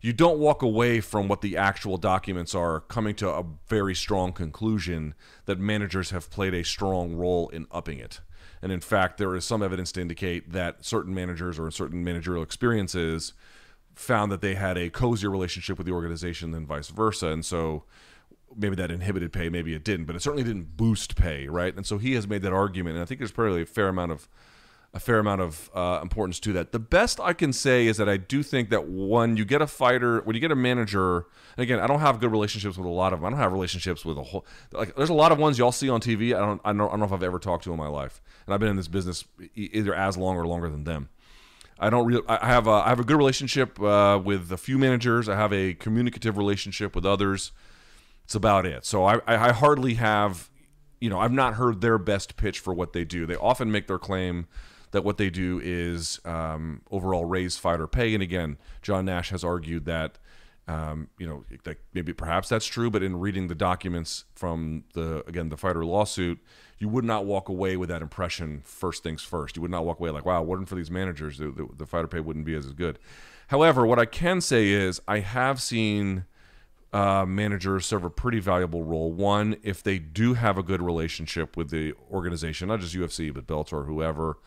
you 0.00 0.12
don't 0.12 0.38
walk 0.38 0.62
away 0.62 1.00
from 1.00 1.26
what 1.26 1.40
the 1.40 1.56
actual 1.56 1.96
documents 1.96 2.54
are, 2.54 2.78
coming 2.78 3.16
to 3.16 3.28
a 3.28 3.44
very 3.66 3.96
strong 3.96 4.32
conclusion 4.32 5.14
that 5.46 5.58
managers 5.58 6.10
have 6.10 6.30
played 6.30 6.54
a 6.54 6.62
strong 6.62 7.16
role 7.16 7.48
in 7.48 7.66
upping 7.72 7.98
it. 7.98 8.20
And 8.62 8.70
in 8.70 8.80
fact, 8.80 9.18
there 9.18 9.34
is 9.34 9.44
some 9.44 9.64
evidence 9.64 9.90
to 9.92 10.00
indicate 10.00 10.52
that 10.52 10.84
certain 10.84 11.12
managers 11.12 11.58
or 11.58 11.68
certain 11.72 12.04
managerial 12.04 12.44
experiences 12.44 13.32
found 14.00 14.32
that 14.32 14.40
they 14.40 14.54
had 14.54 14.78
a 14.78 14.88
cozier 14.88 15.30
relationship 15.30 15.76
with 15.76 15.86
the 15.86 15.92
organization 15.92 16.52
than 16.52 16.66
vice 16.66 16.88
versa. 16.88 17.28
And 17.28 17.44
so 17.44 17.84
maybe 18.56 18.74
that 18.76 18.90
inhibited 18.90 19.32
pay, 19.32 19.48
maybe 19.48 19.74
it 19.74 19.84
didn't, 19.84 20.06
but 20.06 20.16
it 20.16 20.22
certainly 20.22 20.42
didn't 20.42 20.76
boost 20.76 21.16
pay, 21.16 21.46
right? 21.48 21.74
And 21.74 21.86
so 21.86 21.98
he 21.98 22.14
has 22.14 22.26
made 22.26 22.42
that 22.42 22.52
argument, 22.52 22.96
and 22.96 23.02
I 23.02 23.06
think 23.06 23.20
there's 23.20 23.30
probably 23.30 23.62
a 23.62 23.66
fair 23.66 23.88
amount 23.88 24.12
of 24.12 24.28
a 24.92 24.98
fair 24.98 25.20
amount 25.20 25.40
of 25.40 25.70
uh, 25.72 26.00
importance 26.02 26.40
to 26.40 26.52
that. 26.52 26.72
The 26.72 26.80
best 26.80 27.20
I 27.20 27.32
can 27.32 27.52
say 27.52 27.86
is 27.86 27.96
that 27.98 28.08
I 28.08 28.16
do 28.16 28.42
think 28.42 28.70
that 28.70 28.88
when 28.88 29.36
you 29.36 29.44
get 29.44 29.62
a 29.62 29.66
fighter, 29.68 30.20
when 30.22 30.34
you 30.34 30.40
get 30.40 30.50
a 30.50 30.56
manager, 30.56 31.26
again, 31.56 31.78
I 31.78 31.86
don't 31.86 32.00
have 32.00 32.18
good 32.18 32.32
relationships 32.32 32.76
with 32.76 32.86
a 32.86 32.90
lot 32.90 33.12
of 33.12 33.20
them. 33.20 33.26
I 33.26 33.30
don't 33.30 33.38
have 33.38 33.52
relationships 33.52 34.04
with 34.04 34.18
a 34.18 34.22
whole 34.24 34.44
like. 34.72 34.96
There's 34.96 35.10
a 35.10 35.14
lot 35.14 35.30
of 35.30 35.38
ones 35.38 35.58
y'all 35.58 35.70
see 35.70 35.88
on 35.88 36.00
TV. 36.00 36.34
I 36.34 36.40
don't, 36.40 36.60
I 36.64 36.72
don't, 36.72 36.88
I 36.88 36.90
don't 36.90 36.98
know 36.98 37.04
if 37.04 37.12
I've 37.12 37.22
ever 37.22 37.38
talked 37.38 37.62
to 37.64 37.72
in 37.72 37.78
my 37.78 37.86
life, 37.86 38.20
and 38.46 38.52
I've 38.52 38.58
been 38.58 38.68
in 38.68 38.76
this 38.76 38.88
business 38.88 39.24
either 39.54 39.94
as 39.94 40.16
long 40.16 40.36
or 40.36 40.46
longer 40.46 40.68
than 40.68 40.82
them. 40.82 41.08
I 41.80 41.88
don't 41.88 42.06
really. 42.06 42.22
I 42.28 42.46
have 42.46 42.66
a, 42.66 42.70
I 42.70 42.90
have 42.90 43.00
a 43.00 43.04
good 43.04 43.16
relationship 43.16 43.80
uh, 43.80 44.20
with 44.22 44.52
a 44.52 44.58
few 44.58 44.78
managers. 44.78 45.28
I 45.28 45.36
have 45.36 45.52
a 45.52 45.74
communicative 45.74 46.36
relationship 46.36 46.94
with 46.94 47.06
others. 47.06 47.52
It's 48.24 48.34
about 48.34 48.66
it. 48.66 48.84
So 48.84 49.04
I, 49.04 49.20
I 49.26 49.50
hardly 49.50 49.94
have, 49.94 50.50
you 51.00 51.10
know, 51.10 51.18
I've 51.18 51.32
not 51.32 51.54
heard 51.54 51.80
their 51.80 51.98
best 51.98 52.36
pitch 52.36 52.60
for 52.60 52.72
what 52.72 52.92
they 52.92 53.04
do. 53.04 53.26
They 53.26 53.34
often 53.34 53.72
make 53.72 53.88
their 53.88 53.98
claim 53.98 54.46
that 54.92 55.04
what 55.04 55.16
they 55.16 55.30
do 55.30 55.60
is 55.62 56.20
um, 56.24 56.82
overall 56.90 57.24
raise 57.24 57.56
fighter 57.56 57.86
pay. 57.86 58.12
And 58.14 58.22
again, 58.22 58.58
John 58.82 59.06
Nash 59.06 59.30
has 59.30 59.42
argued 59.42 59.84
that, 59.86 60.18
um, 60.70 61.08
you 61.18 61.26
know, 61.26 61.44
that 61.64 61.78
maybe 61.92 62.12
perhaps 62.12 62.48
that's 62.48 62.66
true, 62.66 62.90
but 62.90 63.02
in 63.02 63.18
reading 63.18 63.48
the 63.48 63.56
documents 63.56 64.24
from 64.34 64.84
the 64.94 65.26
again 65.26 65.48
the 65.48 65.56
fighter 65.56 65.84
lawsuit, 65.84 66.38
you 66.78 66.88
would 66.88 67.04
not 67.04 67.26
walk 67.26 67.48
away 67.48 67.76
with 67.76 67.88
that 67.88 68.02
impression. 68.02 68.62
First 68.64 69.02
things 69.02 69.22
first, 69.22 69.56
you 69.56 69.62
would 69.62 69.70
not 69.70 69.84
walk 69.84 69.98
away 69.98 70.10
like, 70.10 70.24
wow, 70.24 70.42
wasn't 70.42 70.68
for 70.68 70.76
these 70.76 70.90
managers, 70.90 71.38
the, 71.38 71.50
the, 71.50 71.68
the 71.76 71.86
fighter 71.86 72.06
pay 72.06 72.20
wouldn't 72.20 72.44
be 72.44 72.54
as 72.54 72.66
good. 72.72 73.00
However, 73.48 73.84
what 73.84 73.98
I 73.98 74.04
can 74.04 74.40
say 74.40 74.68
is 74.68 75.00
I 75.08 75.18
have 75.18 75.60
seen 75.60 76.24
uh, 76.92 77.24
managers 77.26 77.84
serve 77.86 78.04
a 78.04 78.10
pretty 78.10 78.38
valuable 78.38 78.84
role. 78.84 79.12
One, 79.12 79.56
if 79.64 79.82
they 79.82 79.98
do 79.98 80.34
have 80.34 80.56
a 80.56 80.62
good 80.62 80.82
relationship 80.82 81.56
with 81.56 81.70
the 81.70 81.94
organization, 82.12 82.68
not 82.68 82.78
just 82.78 82.94
UFC, 82.94 83.34
but 83.34 83.48
Bellator 83.48 83.72
or 83.72 83.84
whoever, 83.84 84.38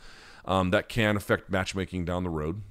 um, 0.45 0.71
that 0.71 0.88
can 0.88 1.17
affect 1.17 1.49
matchmaking 1.49 2.05
down 2.05 2.23
the 2.23 2.29
road. 2.29 2.62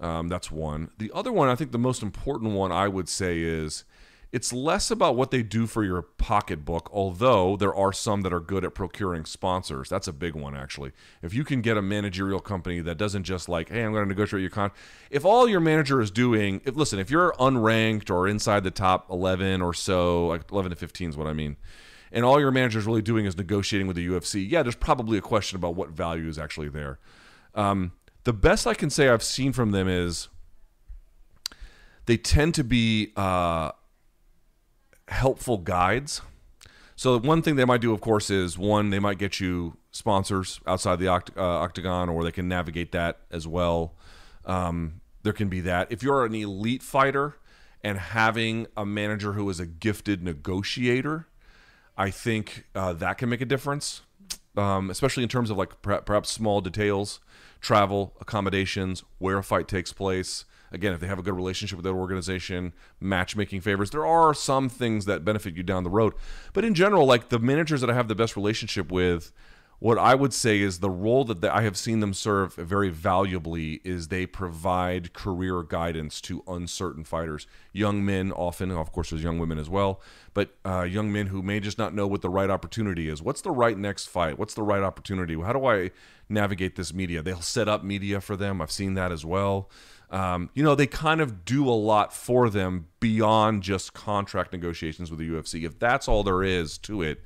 Um, 0.00 0.28
that's 0.28 0.50
one. 0.50 0.90
The 0.98 1.12
other 1.14 1.30
one, 1.30 1.48
I 1.48 1.54
think 1.54 1.72
the 1.72 1.78
most 1.78 2.02
important 2.02 2.52
one 2.52 2.72
I 2.72 2.88
would 2.88 3.08
say 3.08 3.40
is 3.40 3.84
it's 4.32 4.52
less 4.52 4.90
about 4.90 5.16
what 5.16 5.32
they 5.32 5.42
do 5.42 5.66
for 5.66 5.82
your 5.82 6.02
pocketbook, 6.02 6.88
although 6.92 7.56
there 7.56 7.74
are 7.74 7.92
some 7.92 8.22
that 8.22 8.32
are 8.32 8.40
good 8.40 8.64
at 8.64 8.74
procuring 8.74 9.24
sponsors. 9.24 9.88
That's 9.88 10.06
a 10.06 10.12
big 10.12 10.34
one, 10.34 10.54
actually. 10.54 10.92
If 11.20 11.34
you 11.34 11.42
can 11.42 11.62
get 11.62 11.76
a 11.76 11.82
managerial 11.82 12.38
company 12.38 12.80
that 12.80 12.96
doesn't 12.96 13.24
just 13.24 13.48
like, 13.48 13.70
hey, 13.70 13.82
I'm 13.82 13.92
going 13.92 14.04
to 14.04 14.08
negotiate 14.08 14.40
your 14.40 14.50
con. 14.50 14.70
If 15.10 15.24
all 15.24 15.48
your 15.48 15.60
manager 15.60 16.00
is 16.00 16.12
doing, 16.12 16.60
if 16.64 16.76
listen, 16.76 17.00
if 17.00 17.10
you're 17.10 17.32
unranked 17.40 18.08
or 18.08 18.28
inside 18.28 18.62
the 18.62 18.70
top 18.70 19.10
11 19.10 19.60
or 19.62 19.74
so, 19.74 20.28
like 20.28 20.50
11 20.50 20.70
to 20.70 20.76
15 20.76 21.10
is 21.10 21.16
what 21.16 21.26
I 21.26 21.32
mean, 21.32 21.56
and 22.12 22.24
all 22.24 22.40
your 22.40 22.52
manager 22.52 22.78
is 22.78 22.86
really 22.86 23.02
doing 23.02 23.26
is 23.26 23.36
negotiating 23.36 23.88
with 23.88 23.96
the 23.96 24.06
UFC, 24.06 24.48
yeah, 24.48 24.62
there's 24.62 24.76
probably 24.76 25.18
a 25.18 25.22
question 25.22 25.56
about 25.56 25.74
what 25.74 25.90
value 25.90 26.28
is 26.28 26.38
actually 26.38 26.68
there. 26.68 27.00
Um, 27.54 27.92
the 28.24 28.32
best 28.32 28.66
I 28.66 28.74
can 28.74 28.90
say 28.90 29.08
I've 29.08 29.22
seen 29.22 29.52
from 29.52 29.70
them 29.70 29.88
is 29.88 30.28
they 32.06 32.16
tend 32.16 32.54
to 32.54 32.64
be. 32.64 33.12
Uh, 33.16 33.72
helpful 35.10 35.58
guides. 35.58 36.22
So 36.96 37.18
one 37.18 37.42
thing 37.42 37.56
they 37.56 37.64
might 37.64 37.80
do, 37.80 37.92
of 37.92 38.00
course, 38.00 38.30
is 38.30 38.58
one 38.58 38.90
they 38.90 38.98
might 38.98 39.18
get 39.18 39.40
you 39.40 39.76
sponsors 39.90 40.60
outside 40.66 40.98
the 40.98 41.06
oct- 41.06 41.36
uh, 41.36 41.42
octagon, 41.42 42.08
or 42.08 42.24
they 42.24 42.32
can 42.32 42.48
navigate 42.48 42.92
that 42.92 43.20
as 43.30 43.46
well. 43.46 43.94
Um, 44.44 45.00
there 45.22 45.32
can 45.32 45.48
be 45.48 45.60
that. 45.62 45.90
If 45.90 46.02
you're 46.02 46.24
an 46.24 46.34
elite 46.34 46.82
fighter 46.82 47.36
and 47.82 47.98
having 47.98 48.66
a 48.76 48.84
manager 48.84 49.32
who 49.32 49.48
is 49.48 49.60
a 49.60 49.66
gifted 49.66 50.22
negotiator, 50.22 51.26
I 51.96 52.10
think 52.10 52.66
uh, 52.74 52.92
that 52.94 53.18
can 53.18 53.28
make 53.28 53.40
a 53.40 53.46
difference, 53.46 54.02
um, 54.56 54.90
especially 54.90 55.22
in 55.22 55.28
terms 55.28 55.50
of 55.50 55.56
like 55.56 55.80
perhaps 55.82 56.30
small 56.30 56.60
details, 56.60 57.20
travel, 57.60 58.14
accommodations, 58.20 59.04
where 59.18 59.38
a 59.38 59.42
fight 59.42 59.68
takes 59.68 59.92
place, 59.92 60.44
again, 60.72 60.92
if 60.92 61.00
they 61.00 61.06
have 61.06 61.18
a 61.18 61.22
good 61.22 61.34
relationship 61.34 61.76
with 61.76 61.84
that 61.84 61.92
organization, 61.92 62.72
matchmaking 63.00 63.60
favors, 63.60 63.90
there 63.90 64.06
are 64.06 64.32
some 64.34 64.68
things 64.68 65.04
that 65.04 65.24
benefit 65.24 65.56
you 65.56 65.62
down 65.62 65.84
the 65.84 65.90
road. 65.90 66.14
But 66.52 66.64
in 66.64 66.74
general, 66.74 67.06
like 67.06 67.28
the 67.28 67.38
managers 67.38 67.80
that 67.80 67.90
I 67.90 67.94
have 67.94 68.08
the 68.08 68.14
best 68.14 68.36
relationship 68.36 68.90
with, 68.90 69.32
what 69.80 69.96
I 69.96 70.14
would 70.14 70.34
say 70.34 70.60
is 70.60 70.80
the 70.80 70.90
role 70.90 71.24
that 71.24 71.42
I 71.42 71.62
have 71.62 71.76
seen 71.76 72.00
them 72.00 72.12
serve 72.12 72.54
very 72.54 72.90
valuably 72.90 73.80
is 73.82 74.08
they 74.08 74.26
provide 74.26 75.14
career 75.14 75.62
guidance 75.62 76.20
to 76.22 76.44
uncertain 76.46 77.02
fighters, 77.02 77.46
young 77.72 78.04
men 78.04 78.30
often, 78.30 78.70
of 78.70 78.92
course, 78.92 79.08
there's 79.08 79.22
young 79.22 79.38
women 79.38 79.58
as 79.58 79.70
well, 79.70 80.02
but 80.34 80.54
uh, 80.66 80.82
young 80.82 81.10
men 81.10 81.28
who 81.28 81.40
may 81.40 81.60
just 81.60 81.78
not 81.78 81.94
know 81.94 82.06
what 82.06 82.20
the 82.20 82.28
right 82.28 82.50
opportunity 82.50 83.08
is. 83.08 83.22
What's 83.22 83.40
the 83.40 83.50
right 83.50 83.76
next 83.76 84.08
fight? 84.08 84.38
What's 84.38 84.52
the 84.52 84.62
right 84.62 84.82
opportunity? 84.82 85.34
How 85.40 85.54
do 85.54 85.64
I 85.64 85.92
navigate 86.30 86.76
this 86.76 86.94
media? 86.94 87.22
They'll 87.22 87.40
set 87.40 87.68
up 87.68 87.84
media 87.84 88.20
for 88.20 88.36
them. 88.36 88.60
I've 88.60 88.72
seen 88.72 88.94
that 88.94 89.12
as 89.12 89.24
well. 89.24 89.70
Um, 90.10 90.50
you 90.54 90.64
know, 90.64 90.74
they 90.74 90.86
kind 90.86 91.20
of 91.20 91.44
do 91.44 91.68
a 91.68 91.70
lot 91.70 92.12
for 92.12 92.50
them 92.50 92.88
beyond 92.98 93.62
just 93.62 93.92
contract 93.94 94.52
negotiations 94.52 95.10
with 95.10 95.20
the 95.20 95.28
UFC. 95.28 95.64
If 95.64 95.78
that's 95.78 96.08
all 96.08 96.24
there 96.24 96.42
is 96.42 96.78
to 96.78 97.02
it, 97.02 97.22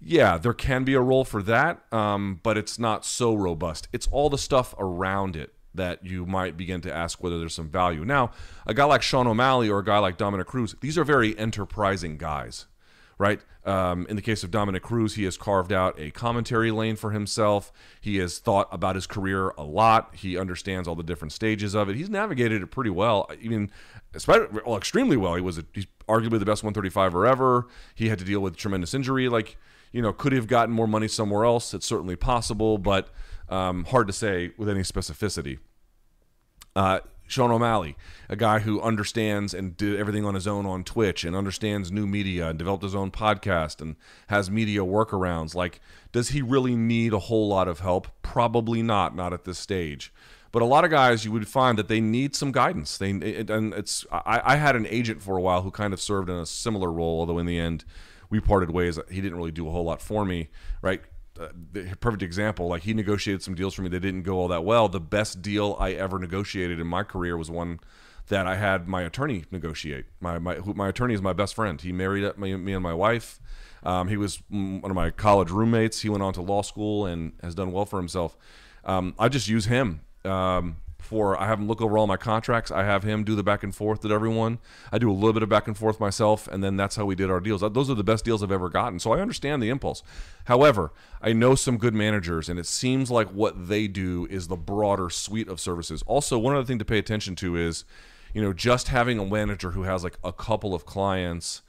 yeah, 0.00 0.38
there 0.38 0.54
can 0.54 0.84
be 0.84 0.94
a 0.94 1.00
role 1.00 1.24
for 1.24 1.42
that, 1.42 1.80
um, 1.92 2.40
but 2.42 2.56
it's 2.56 2.78
not 2.78 3.04
so 3.04 3.34
robust. 3.34 3.88
It's 3.92 4.06
all 4.08 4.30
the 4.30 4.38
stuff 4.38 4.74
around 4.78 5.36
it 5.36 5.54
that 5.74 6.04
you 6.04 6.24
might 6.24 6.56
begin 6.56 6.80
to 6.82 6.94
ask 6.94 7.22
whether 7.22 7.38
there's 7.38 7.54
some 7.54 7.68
value. 7.68 8.04
Now, 8.04 8.30
a 8.66 8.72
guy 8.72 8.84
like 8.84 9.02
Sean 9.02 9.26
O'Malley 9.26 9.68
or 9.68 9.80
a 9.80 9.84
guy 9.84 9.98
like 9.98 10.16
Dominick 10.16 10.46
Cruz, 10.46 10.74
these 10.80 10.96
are 10.96 11.04
very 11.04 11.36
enterprising 11.38 12.16
guys 12.16 12.66
right? 13.18 13.40
Um, 13.64 14.06
in 14.08 14.16
the 14.16 14.22
case 14.22 14.44
of 14.44 14.50
Dominick 14.50 14.82
Cruz, 14.82 15.14
he 15.14 15.24
has 15.24 15.36
carved 15.36 15.72
out 15.72 15.98
a 15.98 16.10
commentary 16.10 16.70
lane 16.70 16.96
for 16.96 17.12
himself. 17.12 17.72
He 18.00 18.18
has 18.18 18.38
thought 18.38 18.68
about 18.70 18.94
his 18.94 19.06
career 19.06 19.50
a 19.56 19.62
lot. 19.62 20.14
He 20.14 20.36
understands 20.36 20.86
all 20.86 20.94
the 20.94 21.02
different 21.02 21.32
stages 21.32 21.74
of 21.74 21.88
it. 21.88 21.96
He's 21.96 22.10
navigated 22.10 22.62
it 22.62 22.66
pretty 22.66 22.90
well, 22.90 23.30
even 23.40 23.70
well, 24.26 24.76
extremely 24.76 25.16
well. 25.16 25.34
He 25.34 25.40
was 25.40 25.58
a, 25.58 25.64
he's 25.72 25.86
arguably 26.08 26.38
the 26.38 26.44
best 26.44 26.62
135er 26.62 27.28
ever. 27.28 27.66
He 27.94 28.08
had 28.08 28.18
to 28.18 28.24
deal 28.24 28.40
with 28.40 28.56
tremendous 28.56 28.92
injury. 28.92 29.28
Like, 29.28 29.56
you 29.92 30.02
know, 30.02 30.12
could 30.12 30.32
he 30.32 30.36
have 30.36 30.48
gotten 30.48 30.74
more 30.74 30.88
money 30.88 31.08
somewhere 31.08 31.44
else? 31.44 31.72
It's 31.72 31.86
certainly 31.86 32.16
possible, 32.16 32.76
but 32.78 33.08
um, 33.48 33.84
hard 33.84 34.06
to 34.08 34.12
say 34.12 34.52
with 34.58 34.68
any 34.68 34.80
specificity. 34.80 35.58
Uh, 36.76 37.00
Sean 37.26 37.50
O'Malley, 37.50 37.96
a 38.28 38.36
guy 38.36 38.60
who 38.60 38.80
understands 38.80 39.54
and 39.54 39.76
did 39.76 39.98
everything 39.98 40.24
on 40.24 40.34
his 40.34 40.46
own 40.46 40.66
on 40.66 40.84
Twitch 40.84 41.24
and 41.24 41.34
understands 41.34 41.90
new 41.90 42.06
media 42.06 42.48
and 42.48 42.58
developed 42.58 42.82
his 42.82 42.94
own 42.94 43.10
podcast 43.10 43.80
and 43.80 43.96
has 44.28 44.50
media 44.50 44.80
workarounds. 44.80 45.54
Like, 45.54 45.80
does 46.12 46.30
he 46.30 46.42
really 46.42 46.76
need 46.76 47.12
a 47.12 47.18
whole 47.18 47.48
lot 47.48 47.66
of 47.68 47.80
help? 47.80 48.08
Probably 48.22 48.82
not, 48.82 49.16
not 49.16 49.32
at 49.32 49.44
this 49.44 49.58
stage. 49.58 50.12
But 50.52 50.62
a 50.62 50.66
lot 50.66 50.84
of 50.84 50.90
guys, 50.90 51.24
you 51.24 51.32
would 51.32 51.48
find 51.48 51.76
that 51.78 51.88
they 51.88 52.00
need 52.00 52.36
some 52.36 52.52
guidance. 52.52 52.96
They 52.96 53.10
and 53.10 53.74
it's 53.74 54.06
I, 54.12 54.40
I 54.44 54.56
had 54.56 54.76
an 54.76 54.86
agent 54.86 55.20
for 55.20 55.36
a 55.36 55.40
while 55.40 55.62
who 55.62 55.72
kind 55.72 55.92
of 55.92 56.00
served 56.00 56.30
in 56.30 56.36
a 56.36 56.46
similar 56.46 56.92
role, 56.92 57.18
although 57.18 57.38
in 57.38 57.46
the 57.46 57.58
end 57.58 57.84
we 58.30 58.38
parted 58.38 58.70
ways. 58.70 58.96
He 59.10 59.20
didn't 59.20 59.36
really 59.36 59.50
do 59.50 59.66
a 59.66 59.72
whole 59.72 59.82
lot 59.82 60.00
for 60.00 60.24
me, 60.24 60.50
right? 60.80 61.02
Perfect 62.00 62.22
example. 62.22 62.68
Like 62.68 62.82
he 62.82 62.94
negotiated 62.94 63.42
some 63.42 63.54
deals 63.54 63.74
for 63.74 63.82
me 63.82 63.88
that 63.90 64.00
didn't 64.00 64.22
go 64.22 64.38
all 64.38 64.48
that 64.48 64.64
well. 64.64 64.88
The 64.88 65.00
best 65.00 65.42
deal 65.42 65.76
I 65.78 65.92
ever 65.92 66.18
negotiated 66.18 66.80
in 66.80 66.86
my 66.86 67.02
career 67.02 67.36
was 67.36 67.50
one 67.50 67.80
that 68.28 68.46
I 68.46 68.56
had 68.56 68.88
my 68.88 69.02
attorney 69.02 69.44
negotiate. 69.50 70.06
My 70.20 70.38
my 70.38 70.58
my 70.58 70.88
attorney 70.88 71.14
is 71.14 71.22
my 71.22 71.32
best 71.32 71.54
friend. 71.54 71.80
He 71.80 71.92
married 71.92 72.38
me, 72.38 72.56
me 72.56 72.72
and 72.72 72.82
my 72.82 72.94
wife. 72.94 73.40
Um, 73.82 74.08
he 74.08 74.16
was 74.16 74.42
one 74.48 74.82
of 74.84 74.94
my 74.94 75.10
college 75.10 75.50
roommates. 75.50 76.00
He 76.00 76.08
went 76.08 76.22
on 76.22 76.32
to 76.34 76.40
law 76.40 76.62
school 76.62 77.04
and 77.04 77.32
has 77.42 77.54
done 77.54 77.70
well 77.70 77.84
for 77.84 77.98
himself. 77.98 78.36
Um, 78.84 79.14
I 79.18 79.28
just 79.28 79.46
use 79.46 79.66
him. 79.66 80.00
Um, 80.24 80.76
for 81.04 81.38
I 81.38 81.46
have 81.46 81.60
him 81.60 81.68
look 81.68 81.82
over 81.82 81.98
all 81.98 82.06
my 82.06 82.16
contracts. 82.16 82.70
I 82.70 82.84
have 82.84 83.02
him 83.02 83.24
do 83.24 83.36
the 83.36 83.42
back 83.42 83.62
and 83.62 83.74
forth 83.74 84.02
with 84.02 84.10
everyone. 84.10 84.58
I 84.90 84.98
do 84.98 85.10
a 85.10 85.12
little 85.12 85.34
bit 85.34 85.42
of 85.42 85.48
back 85.48 85.68
and 85.68 85.76
forth 85.76 86.00
myself, 86.00 86.48
and 86.48 86.64
then 86.64 86.76
that's 86.76 86.96
how 86.96 87.04
we 87.04 87.14
did 87.14 87.30
our 87.30 87.40
deals. 87.40 87.60
Those 87.60 87.90
are 87.90 87.94
the 87.94 88.02
best 88.02 88.24
deals 88.24 88.42
I've 88.42 88.50
ever 88.50 88.70
gotten. 88.70 88.98
So 88.98 89.12
I 89.12 89.20
understand 89.20 89.62
the 89.62 89.68
impulse. 89.68 90.02
However, 90.46 90.92
I 91.20 91.32
know 91.32 91.54
some 91.54 91.76
good 91.76 91.94
managers, 91.94 92.48
and 92.48 92.58
it 92.58 92.66
seems 92.66 93.10
like 93.10 93.28
what 93.28 93.68
they 93.68 93.86
do 93.86 94.26
is 94.30 94.48
the 94.48 94.56
broader 94.56 95.10
suite 95.10 95.48
of 95.48 95.60
services. 95.60 96.02
Also, 96.06 96.38
one 96.38 96.54
other 96.54 96.64
thing 96.64 96.78
to 96.78 96.84
pay 96.84 96.98
attention 96.98 97.36
to 97.36 97.56
is, 97.56 97.84
you 98.32 98.40
know, 98.40 98.52
just 98.52 98.88
having 98.88 99.18
a 99.18 99.24
manager 99.24 99.72
who 99.72 99.82
has 99.82 100.02
like 100.02 100.18
a 100.24 100.32
couple 100.32 100.74
of 100.74 100.86
clients. 100.86 101.62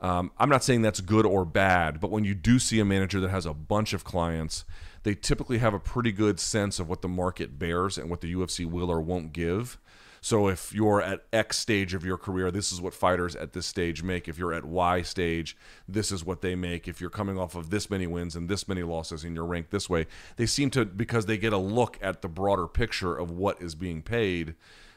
Um, 0.00 0.30
I'm 0.38 0.50
not 0.50 0.62
saying 0.62 0.82
that's 0.82 1.00
good 1.00 1.24
or 1.24 1.46
bad, 1.46 2.00
but 2.00 2.10
when 2.10 2.24
you 2.24 2.34
do 2.34 2.58
see 2.58 2.80
a 2.80 2.84
manager 2.84 3.20
that 3.20 3.30
has 3.30 3.46
a 3.46 3.54
bunch 3.54 3.94
of 3.94 4.04
clients 4.04 4.64
they 5.04 5.14
typically 5.14 5.58
have 5.58 5.74
a 5.74 5.78
pretty 5.78 6.12
good 6.12 6.40
sense 6.40 6.80
of 6.80 6.88
what 6.88 7.02
the 7.02 7.08
market 7.08 7.58
bears 7.58 7.96
and 7.96 8.10
what 8.10 8.20
the 8.20 8.34
UFC 8.34 8.66
will 8.66 8.90
or 8.90 9.00
won't 9.00 9.32
give. 9.32 9.78
So 10.22 10.48
if 10.48 10.72
you're 10.72 11.02
at 11.02 11.26
X 11.34 11.58
stage 11.58 11.92
of 11.92 12.02
your 12.02 12.16
career, 12.16 12.50
this 12.50 12.72
is 12.72 12.80
what 12.80 12.94
fighters 12.94 13.36
at 13.36 13.52
this 13.52 13.66
stage 13.66 14.02
make. 14.02 14.26
If 14.26 14.38
you're 14.38 14.54
at 14.54 14.64
Y 14.64 15.02
stage, 15.02 15.54
this 15.86 16.10
is 16.10 16.24
what 16.24 16.40
they 16.40 16.54
make. 16.54 16.88
If 16.88 16.98
you're 16.98 17.10
coming 17.10 17.38
off 17.38 17.54
of 17.54 17.68
this 17.68 17.90
many 17.90 18.06
wins 18.06 18.34
and 18.34 18.48
this 18.48 18.66
many 18.66 18.82
losses 18.82 19.22
and 19.22 19.36
you're 19.36 19.44
ranked 19.44 19.70
this 19.70 19.90
way, 19.90 20.06
they 20.36 20.46
seem 20.46 20.70
to 20.70 20.86
because 20.86 21.26
they 21.26 21.36
get 21.36 21.52
a 21.52 21.58
look 21.58 21.98
at 22.00 22.22
the 22.22 22.28
broader 22.28 22.66
picture 22.66 23.14
of 23.14 23.30
what 23.30 23.60
is 23.60 23.74
being 23.74 24.00
paid 24.00 24.54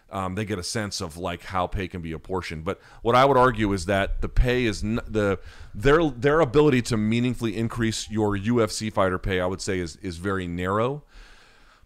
um, 0.10 0.36
they 0.36 0.46
get 0.46 0.60
a 0.60 0.63
sense 0.63 1.02
of 1.02 1.17
like 1.17 1.43
how 1.43 1.67
pay 1.67 1.88
can 1.88 2.02
be 2.02 2.12
apportioned. 2.12 2.63
But 2.63 2.80
what 3.02 3.15
I 3.15 3.26
would 3.26 3.38
argue 3.38 3.74
is 3.74 3.86
that 3.86 4.22
the 4.22 4.30
pay 4.30 4.65
is 4.65 4.84
n- 4.84 5.02
the 5.08 5.39
their 5.74 6.10
their 6.10 6.39
ability 6.39 6.82
to 6.84 6.98
meaningfully 6.98 7.58
increase 7.58 8.10
your 8.10 8.38
UFC 8.38 8.91
fighter 8.91 9.20
pay, 9.20 9.39
I 9.39 9.46
would 9.46 9.62
say, 9.62 9.80
is 9.80 9.98
is 9.98 10.17
very 10.17 10.48
narrow. 10.48 11.04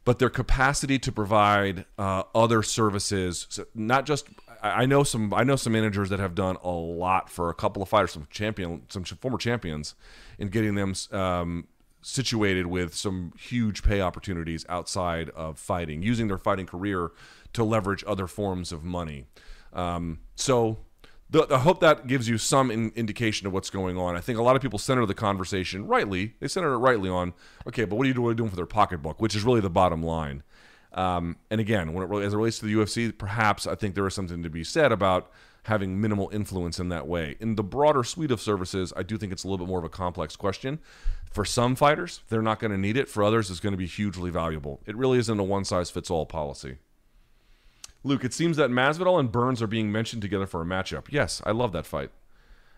But 0.04 0.18
their 0.18 0.32
capacity 0.32 0.98
to 0.98 1.12
provide 1.12 1.86
uh, 1.98 2.24
other 2.34 2.64
services, 2.64 3.46
so 3.50 3.66
not 3.76 4.08
just 4.08 4.26
I 4.62 4.86
know 4.86 5.04
some 5.04 5.34
I 5.34 5.44
know 5.44 5.56
some 5.56 5.74
managers 5.74 6.10
that 6.10 6.20
have 6.20 6.36
done 6.36 6.58
a 6.64 6.70
lot 6.70 7.30
for 7.30 7.50
a 7.50 7.54
couple 7.54 7.82
of 7.82 7.90
fighters, 7.90 8.12
some 8.12 8.28
champion, 8.30 8.84
some 8.90 9.04
former 9.04 9.38
champions, 9.38 9.96
in 10.38 10.50
getting 10.50 10.76
them 10.76 10.94
um, 11.12 11.68
situated 12.02 12.68
with 12.68 12.94
some 12.94 13.34
huge 13.40 13.82
pay 13.84 14.02
opportunities 14.02 14.66
outside 14.70 15.30
of 15.32 15.58
fighting, 15.58 16.04
using 16.04 16.28
their 16.28 16.38
fighting 16.38 16.68
career 16.68 17.12
to 17.54 17.64
leverage 17.64 18.04
other 18.08 18.28
forms 18.28 18.72
of 18.72 18.84
money. 18.84 19.26
Um, 19.74 20.20
so 20.36 20.80
I 21.34 21.60
hope 21.60 21.80
that 21.80 22.08
gives 22.08 22.28
you 22.28 22.38
some 22.38 22.70
in, 22.70 22.92
indication 22.96 23.48
of 23.48 23.54
what's 23.54 23.70
going 23.70 23.98
on. 23.98 24.16
I 24.16 24.20
think 24.20 24.38
a 24.38 24.42
lot 24.42 24.56
of 24.56 24.62
people 24.62 24.80
center 24.80 25.06
the 25.06 25.14
conversation 25.14 25.88
rightly. 25.88 26.36
They 26.40 26.48
center 26.48 26.74
it 26.74 26.78
rightly 26.78 27.10
on, 27.10 27.34
okay, 27.68 27.86
but 27.86 27.96
what 27.96 28.06
are 28.06 28.10
you 28.10 28.34
doing 28.34 28.50
for 28.50 28.56
their 28.56 28.66
pocketbook, 28.66 29.22
which 29.22 29.36
is 29.36 29.44
really 29.44 29.62
the 29.62 29.70
bottom 29.70 30.04
line. 30.04 30.44
Um, 30.94 31.38
and 31.50 31.62
again, 31.62 31.94
when 31.94 32.12
it, 32.12 32.26
as 32.26 32.34
it 32.34 32.38
relates 32.38 32.60
to 32.60 32.66
the 32.66 32.74
UFC, 32.74 33.18
perhaps 33.18 33.66
I 33.66 33.76
think 33.76 33.96
there 33.96 34.06
is 34.06 34.14
something 34.14 34.44
to 34.44 34.50
be 34.50 34.66
said 34.66 34.92
about 34.92 35.32
having 35.64 36.02
minimal 36.02 36.30
influence 36.34 36.80
in 36.80 36.90
that 36.90 37.08
way. 37.08 37.38
In 37.40 37.56
the 37.56 37.64
broader 37.64 38.04
suite 38.04 38.32
of 38.32 38.42
services, 38.42 38.92
I 38.98 39.04
do 39.04 39.18
think 39.18 39.32
it's 39.32 39.44
a 39.44 39.48
little 39.48 39.66
bit 39.66 39.70
more 39.70 39.80
of 39.80 39.86
a 39.86 39.90
complex 39.90 40.36
question. 40.36 40.80
For 41.32 41.46
some 41.46 41.76
fighters, 41.76 42.22
they're 42.28 42.42
not 42.42 42.60
going 42.60 42.72
to 42.72 42.78
need 42.78 42.98
it. 42.98 43.08
For 43.08 43.24
others, 43.24 43.50
it's 43.50 43.62
going 43.62 43.72
to 43.72 43.78
be 43.78 43.88
hugely 43.88 44.32
valuable. 44.32 44.82
It 44.86 44.98
really 44.98 45.20
isn't 45.20 45.40
a 45.40 45.44
one 45.44 45.64
size 45.64 45.90
fits 45.90 46.10
all 46.10 46.26
policy. 46.26 46.78
Luke, 48.04 48.24
it 48.24 48.34
seems 48.34 48.58
that 48.58 48.72
Masvidal 48.72 49.20
and 49.20 49.32
Burns 49.32 49.62
are 49.62 49.68
being 49.68 49.92
mentioned 49.92 50.22
together 50.22 50.48
for 50.48 50.62
a 50.62 50.66
matchup. 50.66 51.06
Yes, 51.10 51.42
I 51.46 51.52
love 51.52 51.72
that 51.74 51.86
fight. 51.86 52.12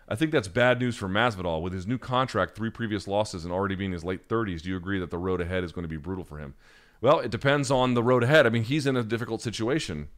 I 0.06 0.14
think 0.14 0.32
that's 0.32 0.48
bad 0.48 0.80
news 0.80 0.96
for 0.96 1.08
Masvidal. 1.08 1.62
With 1.62 1.72
his 1.72 1.86
new 1.86 1.96
contract, 1.96 2.54
three 2.54 2.70
previous 2.70 3.08
losses, 3.08 3.44
and 3.44 3.52
already 3.52 3.74
being 3.74 3.90
in 3.90 3.94
his 3.94 4.04
late 4.04 4.28
30s, 4.28 4.60
do 4.60 4.68
you 4.68 4.76
agree 4.76 4.98
that 4.98 5.10
the 5.10 5.18
road 5.18 5.40
ahead 5.40 5.64
is 5.64 5.72
going 5.72 5.84
to 5.84 5.88
be 5.88 5.96
brutal 5.96 6.24
for 6.24 6.38
him? 6.38 6.54
Well, 7.00 7.20
it 7.20 7.30
depends 7.30 7.70
on 7.70 7.94
the 7.94 8.02
road 8.02 8.22
ahead. 8.22 8.46
I 8.46 8.50
mean, 8.50 8.64
he's 8.64 8.86
in 8.86 8.96
a 8.96 9.02
difficult 9.02 9.40
situation, 9.40 10.08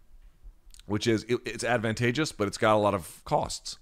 which 0.87 1.07
is 1.07 1.25
it, 1.25 1.41
it's 1.45 1.65
advantageous, 1.65 2.33
but 2.33 2.49
it's 2.49 2.59
got 2.59 2.75
a 2.75 2.79
lot 2.79 2.95
of 2.95 3.25
costs. 3.25 3.79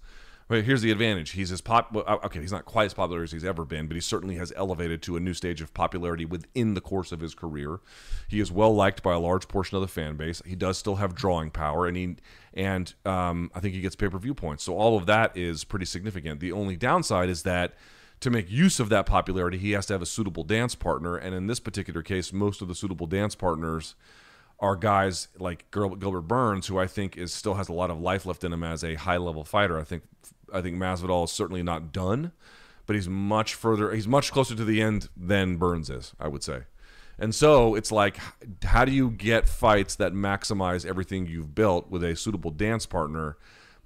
Right, 0.47 0.63
here's 0.63 0.83
the 0.83 0.91
advantage. 0.91 1.31
He's 1.31 1.51
as 1.51 1.61
pop. 1.61 1.95
uh, 1.95 2.17
Okay, 2.23 2.39
he's 2.39 2.51
not 2.51 2.65
quite 2.65 2.85
as 2.85 2.93
popular 2.93 3.23
as 3.23 3.31
he's 3.31 3.43
ever 3.43 3.65
been, 3.65 3.87
but 3.87 3.95
he 3.95 4.01
certainly 4.01 4.35
has 4.35 4.53
elevated 4.55 5.01
to 5.03 5.17
a 5.17 5.19
new 5.19 5.33
stage 5.33 5.59
of 5.59 5.73
popularity 5.73 6.23
within 6.23 6.75
the 6.75 6.81
course 6.81 7.11
of 7.11 7.19
his 7.19 7.33
career. 7.33 7.79
He 8.27 8.39
is 8.39 8.51
well 8.51 8.75
liked 8.75 9.01
by 9.01 9.13
a 9.13 9.19
large 9.19 9.47
portion 9.47 9.75
of 9.75 9.81
the 9.81 9.87
fan 9.87 10.17
base. 10.17 10.43
He 10.45 10.55
does 10.55 10.77
still 10.77 10.97
have 10.97 11.15
drawing 11.15 11.49
power, 11.49 11.87
and 11.87 11.97
he 11.97 12.17
and 12.53 12.93
um, 13.05 13.49
I 13.55 13.59
think 13.59 13.73
he 13.73 13.81
gets 13.81 13.95
pay 13.95 14.07
per 14.07 14.19
view 14.19 14.35
points. 14.35 14.63
So 14.63 14.77
all 14.77 14.95
of 14.95 15.07
that 15.07 15.35
is 15.35 15.63
pretty 15.63 15.85
significant. 15.85 16.39
The 16.41 16.51
only 16.51 16.75
downside 16.75 17.29
is 17.29 17.41
that 17.41 17.73
to 18.19 18.29
make 18.29 18.49
use 18.49 18.79
of 18.79 18.89
that 18.89 19.07
popularity, 19.07 19.57
he 19.57 19.71
has 19.71 19.87
to 19.87 19.93
have 19.93 20.01
a 20.03 20.05
suitable 20.05 20.43
dance 20.43 20.75
partner, 20.75 21.17
and 21.17 21.33
in 21.33 21.47
this 21.47 21.59
particular 21.59 22.03
case, 22.03 22.31
most 22.31 22.61
of 22.61 22.67
the 22.67 22.75
suitable 22.75 23.07
dance 23.07 23.33
partners 23.33 23.95
are 24.59 24.75
guys 24.75 25.27
like 25.37 25.69
Gilbert 25.71 26.21
Burns, 26.21 26.67
who 26.67 26.77
I 26.79 26.87
think 26.87 27.17
is 27.17 27.33
still 27.33 27.55
has 27.55 27.67
a 27.67 27.73
lot 27.73 27.89
of 27.89 27.99
life 27.99 28.25
left 28.25 28.43
in 28.43 28.53
him 28.53 28.63
as 28.63 28.83
a 28.83 28.95
high 28.95 29.17
level 29.17 29.43
fighter. 29.43 29.77
I 29.77 29.83
think 29.83 30.03
I 30.53 30.61
think 30.61 30.77
Masvidal 30.77 31.25
is 31.25 31.31
certainly 31.31 31.63
not 31.63 31.91
done, 31.91 32.31
but 32.85 32.95
he's 32.95 33.09
much 33.09 33.53
further. 33.53 33.91
He's 33.93 34.07
much 34.07 34.31
closer 34.31 34.55
to 34.55 34.65
the 34.65 34.81
end 34.81 35.09
than 35.15 35.57
Burns 35.57 35.89
is. 35.89 36.13
I 36.19 36.27
would 36.27 36.43
say. 36.43 36.63
And 37.17 37.33
so 37.33 37.75
it's 37.75 37.91
like, 37.91 38.17
how 38.63 38.83
do 38.83 38.91
you 38.91 39.09
get 39.09 39.47
fights 39.47 39.95
that 39.95 40.13
maximize 40.13 40.85
everything 40.85 41.25
you've 41.27 41.55
built 41.55 41.89
with 41.89 42.03
a 42.03 42.15
suitable 42.15 42.51
dance 42.51 42.85
partner, 42.85 43.37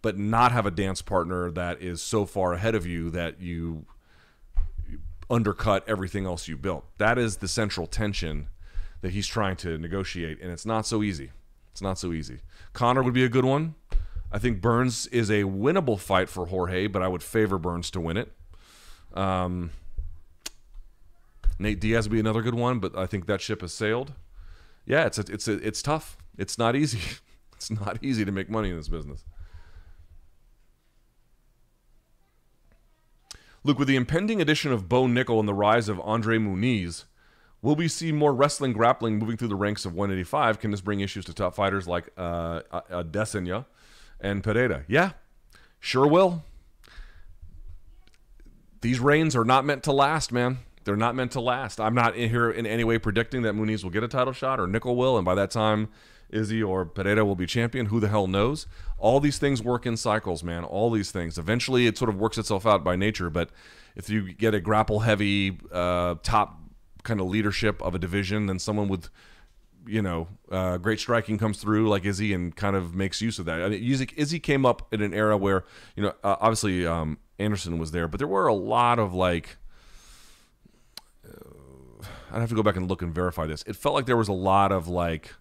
but 0.02 0.18
not 0.18 0.52
have 0.52 0.66
a 0.66 0.72
dance 0.72 1.02
partner 1.02 1.52
that 1.52 1.82
is 1.82 2.02
so 2.02 2.26
far 2.26 2.54
ahead 2.54 2.74
of 2.74 2.88
you 2.88 3.12
that 3.12 3.40
you 3.40 3.86
undercut 5.30 5.88
everything 5.88 6.26
else 6.26 6.48
you 6.48 6.58
built? 6.58 6.86
That 6.98 7.20
is 7.20 7.38
the 7.38 7.48
central 7.48 7.86
tension 7.86 8.48
that 9.02 9.12
he's 9.12 9.28
trying 9.28 9.56
to 9.58 9.78
negotiate, 9.78 10.42
and 10.42 10.52
it's 10.52 10.66
not 10.66 10.88
so 10.88 11.04
easy. 11.04 11.32
It's 11.72 11.82
not 11.82 12.00
so 12.00 12.12
easy. 12.12 12.40
Conor 12.74 13.04
would 13.04 13.14
be 13.14 13.24
a 13.24 13.30
good 13.30 13.46
one. 13.46 13.76
I 14.32 14.38
think 14.40 14.62
Burns 14.62 15.08
is 15.08 15.30
a 15.30 15.44
winnable 15.44 16.00
fight 16.00 16.30
for 16.30 16.48
Jorge, 16.48 16.88
but 16.88 17.02
I 17.02 17.08
would 17.08 17.24
favor 17.24 17.58
Burns 17.58 17.90
to 17.92 18.00
win 18.00 18.18
it. 18.18 18.32
Um, 19.14 19.72
Nate 21.58 21.80
Diaz 21.80 22.08
would 22.08 22.14
be 22.14 22.20
another 22.20 22.42
good 22.42 22.56
one, 22.56 22.80
but 22.80 22.98
I 22.98 23.06
think 23.06 23.26
that 23.26 23.42
ship 23.42 23.62
has 23.62 23.74
sailed. 23.74 24.14
Yeah, 24.86 25.06
it's 25.06 25.18
a, 25.18 25.22
it's 25.30 25.48
a, 25.48 25.54
it's 25.66 25.82
tough. 25.82 26.18
It's 26.38 26.58
not 26.58 26.76
easy. 26.76 27.00
It's 27.60 27.70
not 27.70 28.02
easy 28.02 28.24
to 28.24 28.32
make 28.32 28.50
money 28.50 28.70
in 28.70 28.78
this 28.78 28.88
business. 28.88 29.26
Look, 33.66 33.78
with 33.78 33.90
the 33.90 33.98
impending 33.98 34.40
addition 34.40 34.72
of 34.72 34.88
Bo 34.88 35.08
Nickal 35.08 35.40
and 35.40 35.48
the 35.48 35.54
rise 35.54 35.90
of 35.90 36.00
Andre 36.00 36.38
Muniz, 36.38 37.04
will 37.62 37.76
we 37.76 37.90
see 37.90 38.14
more 38.14 38.34
wrestling 38.34 38.72
grappling 38.72 39.20
moving 39.20 39.36
through 39.36 39.50
the 39.50 39.58
ranks 39.58 39.84
of 39.84 39.94
185? 39.94 40.60
Can 40.60 40.72
this 40.72 40.80
bring 40.80 41.02
issues 41.02 41.26
to 41.26 41.34
top 41.34 41.54
fighters 41.54 41.86
like 41.86 42.12
uh, 42.16 42.62
Desenya 43.12 43.66
and 44.20 44.44
Pereira? 44.44 44.84
Yeah, 44.88 45.12
sure 45.80 46.08
will. 46.08 46.44
These 48.82 49.00
reigns 49.00 49.36
are 49.36 49.46
not 49.46 49.66
meant 49.66 49.84
to 49.84 49.92
last, 49.92 50.32
man. 50.32 50.60
They're 50.86 50.96
not 50.96 51.16
meant 51.16 51.34
to 51.34 51.42
last. 51.42 51.80
I'm 51.80 51.94
not 51.94 52.16
in 52.16 52.30
here 52.30 52.50
in 52.50 52.66
any 52.66 52.84
way 52.84 52.98
predicting 52.98 53.42
that 53.44 53.54
Muniz 53.54 53.84
will 53.84 53.92
get 53.92 54.04
a 54.04 54.08
title 54.08 54.34
shot 54.34 54.60
or 54.60 54.68
Nickal 54.68 54.96
will, 54.96 55.18
and 55.18 55.26
by 55.26 55.36
that 55.36 55.52
time, 55.52 55.90
Izzy 56.30 56.64
or 56.64 56.86
Pereira 56.86 57.26
will 57.26 57.36
be 57.36 57.46
champion. 57.46 57.88
Who 57.88 58.00
the 58.00 58.08
hell 58.08 58.28
knows? 58.28 58.68
All 58.98 59.20
these 59.20 59.38
things 59.38 59.62
work 59.62 59.86
in 59.86 59.98
cycles, 59.98 60.44
man. 60.44 60.64
All 60.64 60.90
these 60.92 61.12
things. 61.12 61.38
Eventually, 61.38 61.88
it 61.88 61.98
sort 61.98 62.10
of 62.10 62.18
works 62.18 62.38
itself 62.38 62.66
out 62.66 62.84
by 62.84 62.96
nature. 62.96 63.30
But 63.30 63.50
if 63.96 64.10
you 64.10 64.34
get 64.34 64.54
a 64.54 64.60
grapple 64.60 65.00
heavy, 65.00 65.60
uh, 65.72 66.16
top 66.24 66.60
kind 67.04 67.20
of 67.20 67.28
leadership 67.28 67.82
of 67.82 67.96
a 67.96 68.00
division, 68.00 68.46
then 68.46 68.60
someone 68.60 68.88
with 68.88 69.10
you 69.90 70.02
know, 70.02 70.28
uh, 70.52 70.78
great 70.78 71.00
striking 71.00 71.38
comes 71.38 71.60
through 71.60 71.90
like 71.90 72.06
Izzy 72.06 72.34
and 72.34 72.56
kind 72.56 72.76
of 72.76 72.94
makes 72.94 73.22
use 73.22 73.40
of 73.40 73.46
that. 73.46 73.62
I 73.62 73.70
mean, 73.70 73.84
Izzy, 73.84 74.10
Izzy 74.16 74.40
came 74.40 74.66
up 74.66 74.94
in 74.94 75.02
an 75.02 75.14
era 75.14 75.36
where, 75.36 75.66
you 75.96 76.04
know, 76.04 76.14
uh, 76.24 76.36
obviously 76.40 76.86
um, 76.86 77.18
Anderson 77.40 77.80
was 77.80 77.92
there, 77.92 78.08
but 78.08 78.20
there 78.20 78.28
were 78.28 78.48
a 78.48 78.54
lot 78.54 79.00
of 79.00 79.14
like, 79.14 79.58
uh, 81.28 82.06
I'd 82.32 82.40
have 82.40 82.50
to 82.50 82.56
go 82.56 82.64
back 82.64 82.76
and 82.76 82.88
look 82.88 83.02
and 83.02 83.14
verify 83.14 83.48
this. 83.48 83.64
It 83.64 83.76
felt 83.76 83.96
like 83.96 84.06
there 84.06 84.18
was 84.18 84.28
a 84.28 84.34
lot 84.34 84.72
of 84.72 84.88
like 84.88 85.34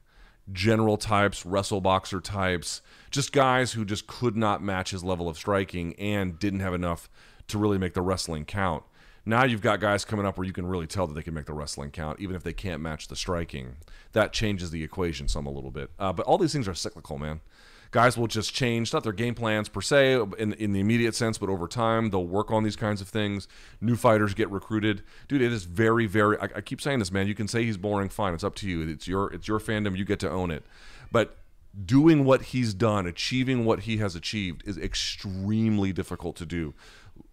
general 0.51 0.97
types, 0.97 1.45
wrestle 1.45 1.81
boxer 1.81 2.21
types, 2.21 2.81
just 3.11 3.33
guys 3.33 3.73
who 3.73 3.85
just 3.85 4.07
could 4.07 4.37
not 4.37 4.63
match 4.63 4.91
his 4.91 5.05
level 5.05 5.29
of 5.29 5.37
striking 5.37 5.95
and 5.99 6.39
didn't 6.39 6.61
have 6.61 6.75
enough 6.75 7.11
to 7.49 7.59
really 7.59 7.79
make 7.79 7.95
the 7.95 8.03
wrestling 8.03 8.45
count. 8.45 8.83
Now 9.29 9.45
you've 9.45 9.61
got 9.61 9.79
guys 9.79 10.07
coming 10.07 10.25
up 10.25 10.38
where 10.38 10.47
you 10.47 10.55
can 10.55 10.67
really 10.67 10.87
tell 10.87 11.07
that 11.07 11.12
they 11.12 11.23
can 11.23 11.35
make 11.35 11.45
the 11.45 11.53
wrestling 11.53 11.91
count, 11.91 12.19
even 12.19 12.35
if 12.35 12.43
they 12.43 12.55
can't 12.55 12.81
match 12.81 13.09
the 13.09 13.14
striking. 13.14 13.77
That 14.12 14.33
changes 14.33 14.71
the 14.71 14.83
equation 14.83 15.29
some 15.29 15.45
a 15.45 15.51
little 15.51 15.71
bit. 15.71 15.91
Uh, 15.99 16.14
but 16.14 16.25
all 16.25 16.38
these 16.38 16.55
things 16.55 16.67
are 16.67 16.73
cyclical, 16.73 17.19
man. 17.19 17.43
Guys 17.91 18.17
will 18.17 18.27
just 18.27 18.55
change, 18.55 18.91
not 18.91 19.05
their 19.05 19.12
game 19.12 19.35
plans 19.35 19.69
per 19.69 19.83
se 19.83 20.14
in, 20.38 20.55
in 20.55 20.73
the 20.73 20.81
immediate 20.81 21.14
sense, 21.14 21.37
but 21.37 21.51
over 21.51 21.69
time 21.69 22.09
they'll 22.09 22.27
work 22.27 22.51
on 22.51 22.62
these 22.62 22.75
kinds 22.75 23.03
of 23.03 23.09
things. 23.09 23.49
New 23.83 23.97
fighters 23.97 24.33
get 24.33 24.51
recruited. 24.51 25.03
Dude, 25.29 25.43
it 25.43 25.53
is 25.53 25.64
very, 25.64 26.07
very. 26.07 26.38
I, 26.38 26.49
I 26.57 26.61
keep 26.62 26.81
saying 26.81 26.99
this, 26.99 27.12
man. 27.12 27.29
You 27.29 27.35
can 27.35 27.49
say 27.49 27.64
he's 27.64 27.77
boring, 27.77 28.09
fine. 28.09 28.33
It's 28.33 28.45
up 28.45 28.55
to 28.57 28.67
you. 28.67 28.88
It's 28.88 29.07
your, 29.07 29.31
it's 29.35 29.47
your 29.47 29.61
fandom. 29.61 29.95
You 29.95 30.07
get 30.07 30.21
to 30.21 30.31
own 30.31 30.51
it. 30.51 30.64
But 31.12 31.37
doing 31.85 32.25
what 32.25 32.43
he's 32.43 32.73
done, 32.73 33.07
achieving 33.07 33.67
what 33.67 33.81
he 33.81 33.99
has 33.99 34.17
achieved, 34.17 34.62
is 34.67 34.79
extremely 34.79 35.93
difficult 35.93 36.37
to 36.37 36.47
do. 36.47 36.73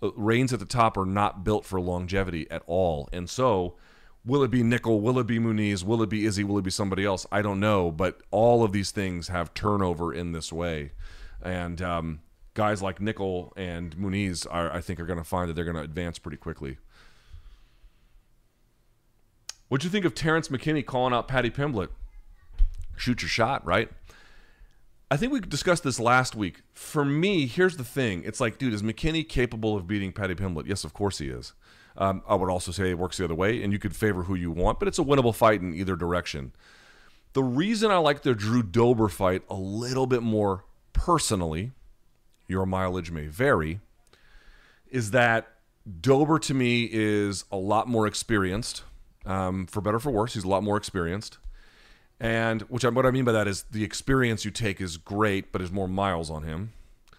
Uh, 0.05 0.11
reigns 0.15 0.53
at 0.53 0.59
the 0.59 0.65
top 0.65 0.97
are 0.97 1.05
not 1.05 1.43
built 1.43 1.65
for 1.65 1.79
longevity 1.79 2.49
at 2.49 2.63
all. 2.67 3.09
And 3.11 3.29
so, 3.29 3.75
will 4.25 4.43
it 4.43 4.51
be 4.51 4.63
Nickal? 4.63 5.01
Will 5.01 5.19
it 5.19 5.27
be 5.27 5.39
Muniz? 5.39 5.83
Will 5.83 6.01
it 6.01 6.09
be 6.09 6.25
Izzy? 6.25 6.43
Will 6.43 6.57
it 6.57 6.63
be 6.63 6.71
somebody 6.71 7.05
else? 7.05 7.25
I 7.31 7.41
don't 7.41 7.59
know. 7.59 7.91
But 7.91 8.21
all 8.31 8.63
of 8.63 8.71
these 8.71 8.91
things 8.91 9.27
have 9.29 9.53
turnover 9.53 10.13
in 10.13 10.31
this 10.31 10.51
way. 10.51 10.91
And 11.41 11.81
um, 11.81 12.21
guys 12.53 12.81
like 12.81 12.99
Nickal 12.99 13.51
and 13.55 13.95
Muniz 13.97 14.47
are, 14.49 14.71
I 14.71 14.81
think, 14.81 14.99
are 14.99 15.05
going 15.05 15.19
to 15.19 15.25
find 15.25 15.49
that 15.49 15.53
they're 15.53 15.65
going 15.65 15.77
to 15.77 15.83
advance 15.83 16.17
pretty 16.17 16.37
quickly. 16.37 16.77
What'd 19.67 19.83
you 19.83 19.89
think 19.89 20.05
of 20.05 20.13
Terrence 20.13 20.49
McKinney 20.49 20.85
calling 20.85 21.13
out 21.13 21.27
Paddy 21.27 21.49
Pimblett? 21.49 21.89
Shoot 22.95 23.21
your 23.21 23.29
shot, 23.29 23.65
right? 23.65 23.89
I 25.15 25.17
think 25.17 25.32
we 25.32 25.39
discussed 25.39 25.84
this 25.84 25.97
last 25.97 26.36
week. 26.36 26.63
For 26.73 27.06
me, 27.06 27.47
here's 27.47 27.78
the 27.78 27.86
thing: 27.86 28.23
it's 28.25 28.41
like, 28.41 28.58
dude, 28.58 28.73
is 28.73 28.84
McKinney 28.84 29.25
capable 29.25 29.78
of 29.78 29.88
beating 29.88 30.12
Paddy 30.12 30.36
Pimblett? 30.36 30.67
Yes, 30.67 30.84
of 30.84 30.93
course 30.93 31.19
he 31.19 31.30
is. 31.30 31.54
Um, 31.95 32.21
I 32.28 32.36
would 32.36 32.49
also 32.49 32.73
say 32.73 32.89
it 32.89 32.97
works 32.97 33.15
the 33.15 33.23
other 33.23 33.34
way, 33.34 33.63
and 33.63 33.71
you 33.71 33.80
could 33.80 33.95
favor 33.95 34.23
who 34.23 34.36
you 34.36 34.51
want, 34.51 34.78
but 34.78 34.89
it's 34.89 34.99
a 34.99 35.04
winnable 35.06 35.34
fight 35.34 35.62
in 35.62 35.73
either 35.73 35.95
direction. 35.95 36.51
The 37.32 37.43
reason 37.43 37.91
I 37.91 37.97
like 37.99 38.23
the 38.23 38.36
Drew 38.36 38.62
Dober 38.62 39.08
fight 39.08 39.43
a 39.49 39.56
little 39.56 40.06
bit 40.06 40.21
more 40.21 40.65
personally, 40.91 41.71
your 42.49 42.65
mileage 42.65 43.10
may 43.10 43.28
vary, 43.28 43.80
is 44.89 45.12
that 45.12 45.47
Dober 46.01 46.39
to 46.39 46.54
me 46.54 46.89
is 46.91 47.45
a 47.54 47.58
lot 47.58 47.88
more 47.88 48.06
experienced. 48.06 48.84
Um, 49.25 49.65
for 49.65 49.80
better 49.80 49.95
or 49.95 50.01
for 50.01 50.12
worse, 50.12 50.34
he's 50.34 50.43
a 50.43 50.49
lot 50.49 50.62
more 50.62 50.75
experienced. 50.75 51.38
And 52.19 52.62
which 52.63 52.86
I, 52.86 52.89
what 52.89 53.06
I 53.06 53.12
mean 53.12 53.25
by 53.25 53.34
that 53.34 53.47
is 53.47 53.63
the 53.71 53.84
experience 53.84 54.45
you 54.45 54.51
take 54.51 54.80
is 54.80 54.97
great, 54.97 55.51
but 55.51 55.60
there's 55.60 55.71
more 55.71 55.88
miles 55.88 56.30
on 56.30 56.43
him. 56.43 56.71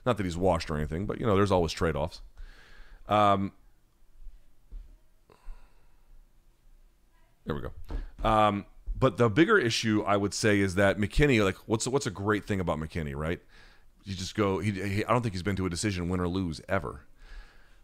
Not 0.06 0.16
that 0.16 0.24
he's 0.24 0.36
washed 0.36 0.70
or 0.70 0.76
anything, 0.76 1.06
but 1.06 1.20
you 1.20 1.26
know, 1.26 1.36
there's 1.36 1.50
always 1.50 1.72
trade 1.72 1.96
offs. 1.96 2.22
Um, 3.08 3.52
there 7.44 7.54
we 7.54 7.62
go. 7.62 7.72
Um, 8.28 8.64
but 8.98 9.18
the 9.18 9.28
bigger 9.28 9.58
issue 9.58 10.02
I 10.06 10.16
would 10.16 10.32
say 10.32 10.60
is 10.60 10.76
that 10.76 10.98
McKinney, 10.98 11.44
like, 11.44 11.56
what's 11.66 11.86
what's 11.86 12.06
a 12.06 12.10
great 12.10 12.46
thing 12.46 12.60
about 12.60 12.78
McKinney, 12.78 13.14
right? 13.14 13.40
You 14.04 14.14
just 14.14 14.34
go. 14.34 14.58
He, 14.58 14.70
he, 14.70 15.04
I 15.04 15.12
don't 15.12 15.22
think 15.22 15.34
he's 15.34 15.42
been 15.42 15.56
to 15.56 15.66
a 15.66 15.70
decision, 15.70 16.08
win 16.08 16.20
or 16.20 16.28
lose, 16.28 16.60
ever. 16.68 17.02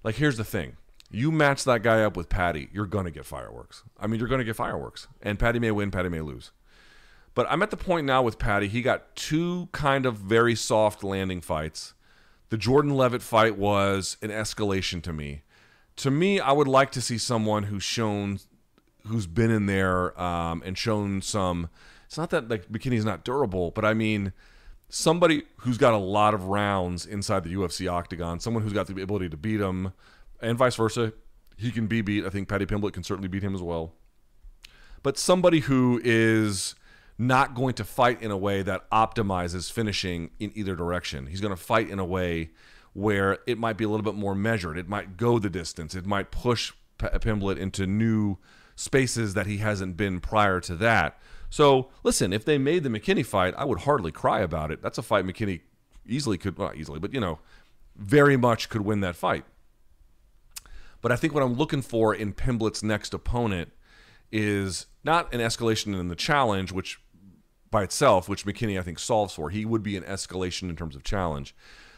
Like, 0.02 0.14
here's 0.14 0.36
the 0.36 0.44
thing: 0.44 0.76
you 1.10 1.30
match 1.30 1.64
that 1.64 1.82
guy 1.82 2.02
up 2.02 2.16
with 2.16 2.28
Paddy, 2.28 2.68
you're 2.72 2.86
gonna 2.86 3.10
get 3.10 3.26
fireworks. 3.26 3.82
I 4.00 4.06
mean, 4.06 4.18
you're 4.18 4.28
gonna 4.28 4.44
get 4.44 4.56
fireworks, 4.56 5.08
and 5.20 5.38
Paddy 5.38 5.58
may 5.58 5.70
win, 5.70 5.90
Paddy 5.90 6.08
may 6.08 6.22
lose. 6.22 6.50
But 7.34 7.46
I'm 7.50 7.62
at 7.62 7.70
the 7.70 7.76
point 7.76 8.06
now 8.06 8.22
with 8.22 8.38
Paddy. 8.38 8.68
He 8.68 8.82
got 8.82 9.16
two 9.16 9.68
kind 9.72 10.04
of 10.04 10.16
very 10.16 10.54
soft 10.54 11.02
landing 11.02 11.40
fights. 11.40 11.94
The 12.50 12.58
Jordan 12.58 12.94
Leavitt 12.94 13.22
fight 13.22 13.56
was 13.56 14.18
an 14.20 14.30
escalation 14.30 15.02
to 15.02 15.12
me. 15.12 15.42
To 15.96 16.10
me, 16.10 16.40
I 16.40 16.52
would 16.52 16.68
like 16.68 16.90
to 16.92 17.00
see 17.00 17.16
someone 17.16 17.64
who's 17.64 17.82
shown, 17.82 18.40
who's 19.06 19.26
been 19.26 19.50
in 19.50 19.66
there 19.66 20.18
um, 20.20 20.62
and 20.64 20.76
shown 20.76 21.22
some. 21.22 21.70
It's 22.06 22.18
not 22.18 22.30
that 22.30 22.50
like 22.50 22.68
McKinney's 22.68 23.06
not 23.06 23.24
durable, 23.24 23.70
but 23.70 23.84
I 23.84 23.94
mean 23.94 24.32
somebody 24.90 25.44
who's 25.56 25.78
got 25.78 25.94
a 25.94 25.98
lot 25.98 26.34
of 26.34 26.44
rounds 26.44 27.06
inside 27.06 27.44
the 27.44 27.54
UFC 27.54 27.90
octagon. 27.90 28.38
Someone 28.40 28.62
who's 28.62 28.74
got 28.74 28.86
the 28.86 29.02
ability 29.02 29.30
to 29.30 29.36
beat 29.38 29.60
him, 29.60 29.92
and 30.40 30.58
vice 30.58 30.76
versa. 30.76 31.14
He 31.56 31.70
can 31.70 31.86
be 31.86 32.02
beat. 32.02 32.24
I 32.26 32.28
think 32.28 32.48
Paddy 32.48 32.66
Pimblett 32.66 32.92
can 32.92 33.02
certainly 33.02 33.28
beat 33.28 33.42
him 33.42 33.54
as 33.54 33.62
well. 33.62 33.94
But 35.02 35.16
somebody 35.16 35.60
who 35.60 36.00
is 36.04 36.74
not 37.26 37.54
going 37.54 37.74
to 37.74 37.84
fight 37.84 38.22
in 38.22 38.30
a 38.30 38.36
way 38.36 38.62
that 38.62 38.88
optimizes 38.90 39.70
finishing 39.70 40.30
in 40.38 40.52
either 40.54 40.76
direction. 40.76 41.26
He's 41.26 41.40
going 41.40 41.54
to 41.54 41.62
fight 41.62 41.90
in 41.90 41.98
a 41.98 42.04
way 42.04 42.50
where 42.92 43.38
it 43.46 43.58
might 43.58 43.76
be 43.76 43.84
a 43.84 43.88
little 43.88 44.04
bit 44.04 44.14
more 44.14 44.34
measured. 44.34 44.78
It 44.78 44.88
might 44.88 45.16
go 45.16 45.38
the 45.38 45.50
distance. 45.50 45.94
It 45.94 46.06
might 46.06 46.30
push 46.30 46.72
P- 46.98 47.06
Pimblett 47.06 47.58
into 47.58 47.86
new 47.86 48.38
spaces 48.76 49.34
that 49.34 49.46
he 49.46 49.58
hasn't 49.58 49.96
been 49.96 50.20
prior 50.20 50.60
to 50.60 50.74
that. 50.76 51.18
So, 51.48 51.90
listen, 52.02 52.32
if 52.32 52.44
they 52.44 52.58
made 52.58 52.82
the 52.82 52.88
McKinney 52.88 53.24
fight, 53.24 53.54
I 53.56 53.64
would 53.64 53.80
hardly 53.80 54.10
cry 54.10 54.40
about 54.40 54.70
it. 54.70 54.82
That's 54.82 54.98
a 54.98 55.02
fight 55.02 55.26
McKinney 55.26 55.60
easily 56.06 56.38
could, 56.38 56.56
well, 56.56 56.68
not 56.68 56.76
easily, 56.76 56.98
but 56.98 57.12
you 57.12 57.20
know, 57.20 57.38
very 57.96 58.36
much 58.36 58.68
could 58.68 58.82
win 58.82 59.00
that 59.00 59.16
fight. 59.16 59.44
But 61.00 61.12
I 61.12 61.16
think 61.16 61.34
what 61.34 61.42
I'm 61.42 61.54
looking 61.54 61.82
for 61.82 62.14
in 62.14 62.32
Pimblett's 62.32 62.82
next 62.82 63.12
opponent 63.12 63.72
is 64.30 64.86
not 65.04 65.32
an 65.34 65.40
escalation 65.40 65.98
in 65.98 66.08
the 66.08 66.16
challenge, 66.16 66.72
which 66.72 67.01
by 67.72 67.82
itself, 67.82 68.28
which 68.28 68.46
McKinney 68.46 68.78
I 68.78 68.82
think 68.82 69.00
solves 69.00 69.34
for. 69.34 69.50
He 69.50 69.64
would 69.64 69.82
be 69.82 69.96
an 69.96 70.04
escalation 70.04 70.68
in 70.68 70.76
terms 70.76 70.94
of 70.94 71.02
challenge, 71.02 71.56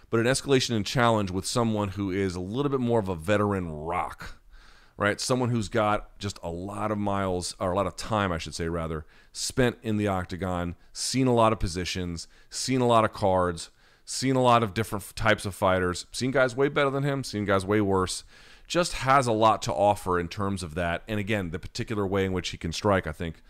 but 0.08 0.20
an 0.20 0.26
escalation 0.26 0.70
in 0.74 0.84
challenge 0.84 1.30
with 1.30 1.44
someone 1.44 1.90
who 1.90 2.10
is 2.10 2.34
a 2.34 2.40
little 2.40 2.70
bit 2.70 2.80
more 2.80 3.00
of 3.00 3.08
a 3.08 3.14
veteran 3.14 3.70
rock, 3.70 4.38
right? 4.96 5.20
Someone 5.20 5.50
who's 5.50 5.68
got 5.68 6.16
just 6.18 6.38
a 6.42 6.48
lot 6.48 6.90
of 6.90 6.96
miles, 6.96 7.56
or 7.58 7.72
a 7.72 7.76
lot 7.76 7.88
of 7.88 7.96
time, 7.96 8.32
I 8.32 8.38
should 8.38 8.54
say, 8.54 8.68
rather, 8.68 9.04
spent 9.32 9.76
in 9.82 9.96
the 9.96 10.06
octagon, 10.06 10.76
seen 10.92 11.26
a 11.26 11.34
lot 11.34 11.52
of 11.52 11.58
positions, 11.58 12.28
seen 12.48 12.80
a 12.80 12.86
lot 12.86 13.04
of 13.04 13.12
cards, 13.12 13.70
seen 14.04 14.36
a 14.36 14.42
lot 14.42 14.62
of 14.62 14.74
different 14.74 15.16
types 15.16 15.44
of 15.44 15.54
fighters, 15.54 16.06
seen 16.12 16.30
guys 16.30 16.54
way 16.54 16.68
better 16.68 16.90
than 16.90 17.02
him, 17.02 17.24
seen 17.24 17.44
guys 17.44 17.66
way 17.66 17.80
worse. 17.80 18.22
Just 18.68 18.92
has 18.94 19.26
a 19.26 19.32
lot 19.32 19.60
to 19.62 19.74
offer 19.74 20.18
in 20.18 20.28
terms 20.28 20.62
of 20.62 20.74
that. 20.76 21.02
And 21.08 21.18
again, 21.18 21.50
the 21.50 21.58
particular 21.58 22.06
way 22.06 22.24
in 22.24 22.32
which 22.32 22.50
he 22.50 22.56
can 22.56 22.72
strike, 22.72 23.06
I 23.06 23.12
think, 23.12 23.42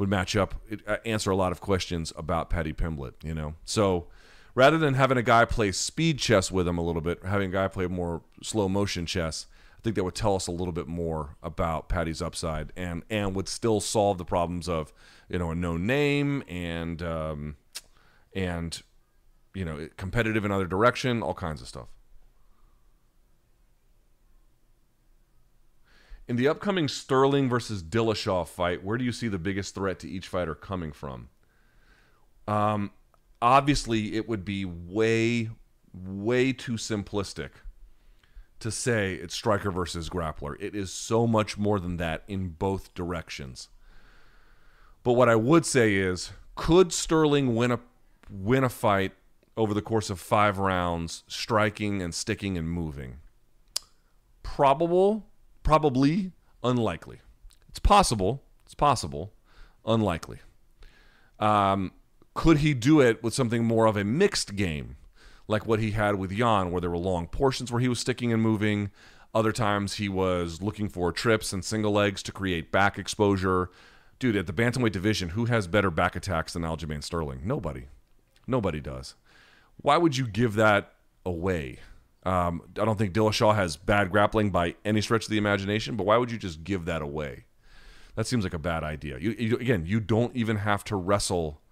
would 0.00 0.08
match 0.08 0.34
up, 0.34 0.54
uh, 0.86 0.96
answer 1.04 1.30
a 1.30 1.36
lot 1.36 1.52
of 1.52 1.60
questions 1.60 2.10
about 2.16 2.48
Paddy 2.48 2.72
Pimblett, 2.72 3.22
you 3.22 3.34
know? 3.34 3.52
So 3.66 4.06
rather 4.54 4.78
than 4.78 4.94
having 4.94 5.18
a 5.18 5.22
guy 5.22 5.44
play 5.44 5.72
speed 5.72 6.18
chess 6.18 6.50
with 6.50 6.66
him 6.66 6.78
a 6.78 6.82
little 6.82 7.02
bit, 7.02 7.22
having 7.22 7.50
a 7.50 7.52
guy 7.52 7.68
play 7.68 7.86
more 7.86 8.22
slow 8.42 8.66
motion 8.66 9.04
chess, 9.04 9.46
I 9.78 9.82
think 9.82 9.96
that 9.96 10.04
would 10.04 10.14
tell 10.14 10.34
us 10.34 10.46
a 10.46 10.52
little 10.52 10.72
bit 10.72 10.86
more 10.86 11.36
about 11.42 11.90
Paddy's 11.90 12.22
upside 12.22 12.72
and 12.76 13.02
and 13.10 13.34
would 13.34 13.46
still 13.46 13.78
solve 13.78 14.16
the 14.16 14.24
problems 14.24 14.70
of 14.70 14.90
you 15.28 15.38
know 15.38 15.50
a 15.50 15.54
known 15.54 15.86
name 15.86 16.44
and 16.48 17.02
um, 17.02 17.56
and 18.34 18.82
you 19.52 19.66
know 19.66 19.86
competitive 19.98 20.46
in 20.46 20.50
other 20.50 20.66
direction, 20.66 21.22
all 21.22 21.34
kinds 21.34 21.60
of 21.60 21.68
stuff. 21.68 21.88
In 26.30 26.36
the 26.36 26.46
upcoming 26.46 26.86
Sterling 26.86 27.48
versus 27.48 27.82
Dillashaw 27.82 28.46
fight, 28.46 28.84
where 28.84 28.96
do 28.96 29.02
you 29.02 29.10
see 29.10 29.26
the 29.26 29.36
biggest 29.36 29.74
threat 29.74 29.98
to 29.98 30.08
each 30.08 30.28
fighter 30.28 30.54
coming 30.54 30.92
from? 30.92 31.28
Um, 32.46 32.92
obviously, 33.42 34.14
it 34.14 34.28
would 34.28 34.44
be 34.44 34.64
way, 34.64 35.50
way 35.92 36.52
too 36.52 36.74
simplistic 36.74 37.50
to 38.60 38.70
say 38.70 39.14
it's 39.14 39.34
striker 39.34 39.72
versus 39.72 40.08
grappler. 40.08 40.54
It 40.60 40.76
is 40.76 40.92
so 40.92 41.26
much 41.26 41.58
more 41.58 41.80
than 41.80 41.96
that 41.96 42.22
in 42.28 42.50
both 42.50 42.94
directions. 42.94 43.66
But 45.02 45.14
what 45.14 45.28
I 45.28 45.34
would 45.34 45.66
say 45.66 45.96
is, 45.96 46.30
could 46.54 46.92
Sterling 46.92 47.56
win 47.56 47.72
a 47.72 47.80
win 48.30 48.62
a 48.62 48.68
fight 48.68 49.14
over 49.56 49.74
the 49.74 49.82
course 49.82 50.10
of 50.10 50.20
five 50.20 50.58
rounds, 50.58 51.24
striking 51.26 52.00
and 52.00 52.14
sticking 52.14 52.56
and 52.56 52.70
moving? 52.70 53.16
Probable, 54.44 55.26
probably 55.70 56.32
unlikely. 56.62 57.20
It's 57.68 57.78
possible. 57.78 58.42
It's 58.64 58.74
possible. 58.74 59.32
Unlikely. 59.86 60.38
Um, 61.38 61.92
could 62.34 62.58
he 62.58 62.74
do 62.74 63.00
it 63.00 63.22
with 63.22 63.34
something 63.34 63.64
more 63.64 63.86
of 63.86 63.96
a 63.96 64.04
mixed 64.04 64.56
game? 64.56 64.96
like 65.50 65.66
what 65.66 65.80
he 65.80 65.90
had 65.90 66.14
with 66.14 66.32
Yan, 66.32 66.70
where 66.70 66.80
there 66.80 66.90
were 66.90 66.96
long 66.96 67.26
portions 67.26 67.70
where 67.70 67.80
he 67.80 67.88
was 67.88 67.98
sticking 67.98 68.32
and 68.32 68.40
moving. 68.40 68.90
Other 69.34 69.52
times 69.52 69.94
he 69.94 70.08
was 70.08 70.62
looking 70.62 70.88
for 70.88 71.12
trips 71.12 71.52
and 71.52 71.64
single 71.64 71.92
legs 71.92 72.22
to 72.22 72.32
create 72.32 72.72
back 72.72 72.98
exposure. 72.98 73.68
Dude, 74.20 74.36
at 74.36 74.46
the 74.46 74.52
bantamweight 74.52 74.92
division, 74.92 75.30
who 75.30 75.46
has 75.46 75.66
better 75.66 75.90
back 75.90 76.14
attacks 76.14 76.52
than 76.52 76.62
Aljamain 76.62 77.02
Sterling? 77.02 77.40
Nobody. 77.44 77.86
Nobody 78.46 78.80
does. 78.80 79.16
Why 79.76 79.96
would 79.96 80.16
you 80.16 80.26
give 80.26 80.54
that 80.54 80.92
away? 81.26 81.78
Um, 82.24 82.62
I 82.78 82.84
don't 82.84 82.98
think 82.98 83.14
Dillashaw 83.14 83.54
has 83.54 83.76
bad 83.76 84.10
grappling 84.10 84.50
by 84.50 84.74
any 84.84 85.00
stretch 85.00 85.24
of 85.24 85.30
the 85.30 85.38
imagination, 85.38 85.96
but 85.96 86.04
why 86.04 86.16
would 86.18 86.30
you 86.30 86.38
just 86.38 86.64
give 86.64 86.84
that 86.84 87.00
away? 87.00 87.44
That 88.14 88.26
seems 88.26 88.44
like 88.44 88.52
a 88.52 88.58
bad 88.58 88.84
idea. 88.84 89.18
You, 89.18 89.30
you, 89.38 89.56
again, 89.56 89.84
you 89.86 90.00
don't 90.00 90.34
even 90.36 90.58
have 90.58 90.84
to 90.84 90.96
wrestle 90.96 91.62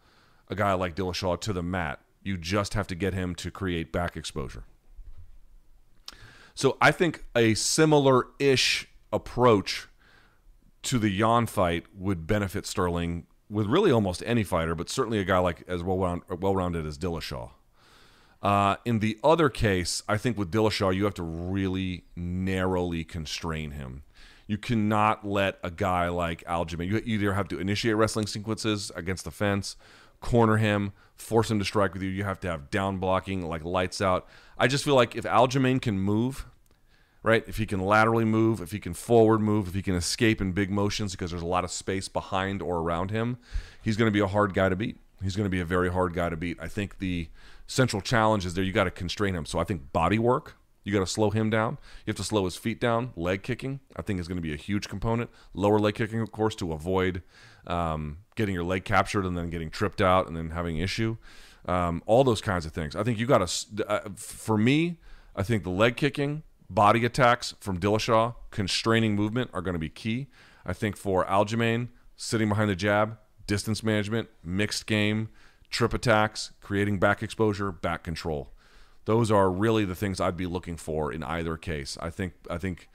a 0.48 0.54
guy 0.54 0.72
like 0.72 0.94
Dillashaw 0.94 1.40
to 1.42 1.52
the 1.52 1.62
mat 1.62 2.00
you 2.28 2.36
just 2.36 2.74
have 2.74 2.86
to 2.88 2.94
get 2.94 3.14
him 3.14 3.34
to 3.36 3.50
create 3.50 3.90
back 3.90 4.16
exposure. 4.16 4.64
So 6.54 6.76
I 6.80 6.90
think 6.90 7.24
a 7.34 7.54
similar 7.54 8.26
ish 8.38 8.88
approach 9.12 9.88
to 10.82 10.98
the 10.98 11.08
Yan 11.08 11.46
fight 11.46 11.86
would 11.94 12.26
benefit 12.26 12.66
Sterling 12.66 13.26
with 13.48 13.66
really 13.66 13.90
almost 13.90 14.22
any 14.26 14.44
fighter, 14.44 14.74
but 14.74 14.90
certainly 14.90 15.18
a 15.18 15.24
guy 15.24 15.38
like 15.38 15.64
as 15.66 15.82
well 15.82 16.20
well 16.28 16.54
rounded 16.54 16.84
as 16.84 16.98
Dillashaw. 16.98 17.50
Uh, 18.42 18.76
in 18.84 19.00
the 19.00 19.18
other 19.24 19.48
case, 19.48 20.02
I 20.08 20.16
think 20.16 20.38
with 20.38 20.52
Dillashaw, 20.52 20.94
you 20.94 21.04
have 21.04 21.14
to 21.14 21.22
really 21.22 22.04
narrowly 22.14 23.04
constrain 23.04 23.72
him. 23.72 24.04
You 24.46 24.58
cannot 24.58 25.26
let 25.26 25.58
a 25.62 25.70
guy 25.70 26.08
like 26.08 26.44
Aljamain. 26.44 26.88
You 26.88 27.02
either 27.04 27.34
have 27.34 27.48
to 27.48 27.58
initiate 27.58 27.96
wrestling 27.96 28.26
sequences 28.26 28.90
against 28.94 29.24
the 29.24 29.30
fence, 29.30 29.76
corner 30.20 30.56
him, 30.56 30.92
force 31.16 31.50
him 31.50 31.58
to 31.58 31.64
strike 31.64 31.92
with 31.92 32.02
you. 32.02 32.08
You 32.08 32.24
have 32.24 32.40
to 32.40 32.48
have 32.48 32.70
down 32.70 32.98
blocking, 32.98 33.46
like 33.46 33.64
lights 33.64 34.00
out. 34.00 34.26
I 34.56 34.68
just 34.68 34.84
feel 34.84 34.94
like 34.94 35.16
if 35.16 35.24
Aljamain 35.24 35.82
can 35.82 35.98
move, 35.98 36.46
right? 37.22 37.44
If 37.46 37.58
he 37.58 37.66
can 37.66 37.80
laterally 37.80 38.24
move, 38.24 38.60
if 38.60 38.70
he 38.70 38.78
can 38.78 38.94
forward 38.94 39.40
move, 39.40 39.68
if 39.68 39.74
he 39.74 39.82
can 39.82 39.94
escape 39.94 40.40
in 40.40 40.52
big 40.52 40.70
motions 40.70 41.12
because 41.12 41.30
there's 41.30 41.42
a 41.42 41.46
lot 41.46 41.64
of 41.64 41.70
space 41.70 42.08
behind 42.08 42.62
or 42.62 42.78
around 42.78 43.10
him, 43.10 43.36
he's 43.82 43.96
going 43.96 44.06
to 44.08 44.12
be 44.12 44.20
a 44.20 44.26
hard 44.28 44.54
guy 44.54 44.68
to 44.68 44.76
beat. 44.76 44.96
He's 45.22 45.36
going 45.36 45.46
to 45.46 45.50
be 45.50 45.60
a 45.60 45.64
very 45.64 45.90
hard 45.90 46.14
guy 46.14 46.28
to 46.28 46.36
beat. 46.36 46.58
I 46.60 46.68
think 46.68 47.00
the 47.00 47.28
central 47.68 48.02
challenge 48.02 48.44
is 48.44 48.54
there 48.54 48.64
you 48.64 48.72
got 48.72 48.84
to 48.84 48.90
constrain 48.90 49.34
him. 49.34 49.46
So 49.46 49.60
I 49.60 49.64
think 49.64 49.92
body 49.92 50.18
work, 50.18 50.56
you 50.82 50.92
got 50.92 51.00
to 51.00 51.06
slow 51.06 51.30
him 51.30 51.50
down. 51.50 51.78
You 52.04 52.10
have 52.10 52.16
to 52.16 52.24
slow 52.24 52.46
his 52.46 52.56
feet 52.56 52.80
down. 52.80 53.12
Leg 53.14 53.42
kicking, 53.42 53.78
I 53.94 54.02
think, 54.02 54.18
is 54.18 54.26
going 54.26 54.38
to 54.38 54.42
be 54.42 54.54
a 54.54 54.56
huge 54.56 54.88
component. 54.88 55.30
Lower 55.52 55.78
leg 55.78 55.94
kicking, 55.94 56.20
of 56.20 56.32
course, 56.32 56.56
to 56.56 56.72
avoid 56.72 57.22
um, 57.66 58.18
getting 58.34 58.54
your 58.54 58.64
leg 58.64 58.84
captured 58.84 59.26
and 59.26 59.36
then 59.36 59.50
getting 59.50 59.70
tripped 59.70 60.00
out 60.00 60.26
and 60.26 60.36
then 60.36 60.50
having 60.50 60.78
issue. 60.78 61.18
Um, 61.66 62.02
all 62.06 62.24
those 62.24 62.40
kinds 62.40 62.64
of 62.64 62.72
things. 62.72 62.96
I 62.96 63.02
think 63.02 63.18
you 63.18 63.26
got 63.26 63.46
to. 63.46 63.86
Uh, 63.86 64.08
for 64.16 64.56
me, 64.56 64.96
I 65.36 65.42
think 65.42 65.62
the 65.62 65.70
leg 65.70 65.96
kicking, 65.96 66.42
body 66.70 67.04
attacks 67.04 67.54
from 67.60 67.78
Dillashaw, 67.78 68.34
constraining 68.50 69.14
movement 69.14 69.50
are 69.52 69.60
going 69.60 69.74
to 69.74 69.78
be 69.78 69.90
key. 69.90 70.28
I 70.64 70.72
think 70.72 70.96
for 70.96 71.26
Aljamain, 71.26 71.88
sitting 72.16 72.48
behind 72.48 72.70
the 72.70 72.76
jab, 72.76 73.18
distance 73.46 73.82
management, 73.82 74.28
mixed 74.42 74.86
game, 74.86 75.28
trip 75.70 75.92
attacks, 75.94 76.52
creating 76.60 76.98
back 76.98 77.22
exposure, 77.22 77.70
back 77.72 78.02
control. 78.02 78.50
Those 79.04 79.30
are 79.30 79.50
really 79.50 79.84
the 79.84 79.94
things 79.94 80.20
I'd 80.20 80.36
be 80.36 80.46
looking 80.46 80.76
for 80.76 81.12
in 81.12 81.22
either 81.22 81.56
case. 81.56 81.96
I 82.00 82.10
think 82.10 82.34
I 82.50 82.58
think 82.58 82.88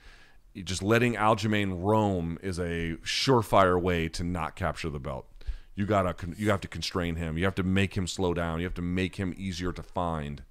just 0.62 0.82
letting 0.82 1.14
Aljamain 1.14 1.82
roam 1.82 2.38
is 2.42 2.58
a 2.58 2.96
surefire 3.02 3.80
way 3.80 4.08
to 4.10 4.22
not 4.22 4.54
capture 4.54 4.88
the 4.90 5.00
belt. 5.00 5.26
You 5.74 5.86
gotta 5.86 6.14
you 6.36 6.50
have 6.50 6.60
to 6.60 6.68
constrain 6.68 7.16
him. 7.16 7.36
You 7.36 7.44
have 7.44 7.56
to 7.56 7.64
make 7.64 7.96
him 7.96 8.06
slow 8.06 8.32
down. 8.32 8.60
You 8.60 8.66
have 8.66 8.74
to 8.74 8.82
make 8.82 9.16
him 9.16 9.34
easier 9.36 9.72
to 9.72 9.82
find, 9.82 10.44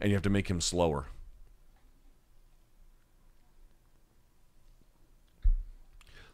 and 0.00 0.10
you 0.10 0.16
have 0.16 0.24
to 0.24 0.30
make 0.30 0.48
him 0.48 0.60
slower. 0.60 1.06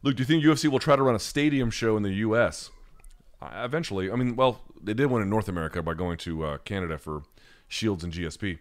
Luke, 0.03 0.17
do 0.17 0.23
you 0.23 0.27
think 0.27 0.43
UFC 0.43 0.71
will 0.71 0.79
try 0.79 0.97
to 0.97 1.03
run 1.03 1.15
a 1.15 1.19
stadium 1.19 1.71
show 1.71 1.99
in 1.99 2.03
the 2.03 2.15
U.S. 2.15 2.71
Uh, 3.43 3.51
eventually? 3.57 4.11
I 4.11 4.17
mean, 4.17 4.35
well, 4.35 4.63
they 4.83 4.95
did 4.95 5.07
one 5.07 5.23
in 5.23 5.31
North 5.31 5.49
America 5.49 5.83
by 5.83 5.95
going 5.95 6.19
to 6.19 6.45
uh, 6.45 6.59
Canada 6.59 6.99
for 6.99 7.23
Shields 7.69 8.05
and 8.05 8.13
GSP. 8.13 8.59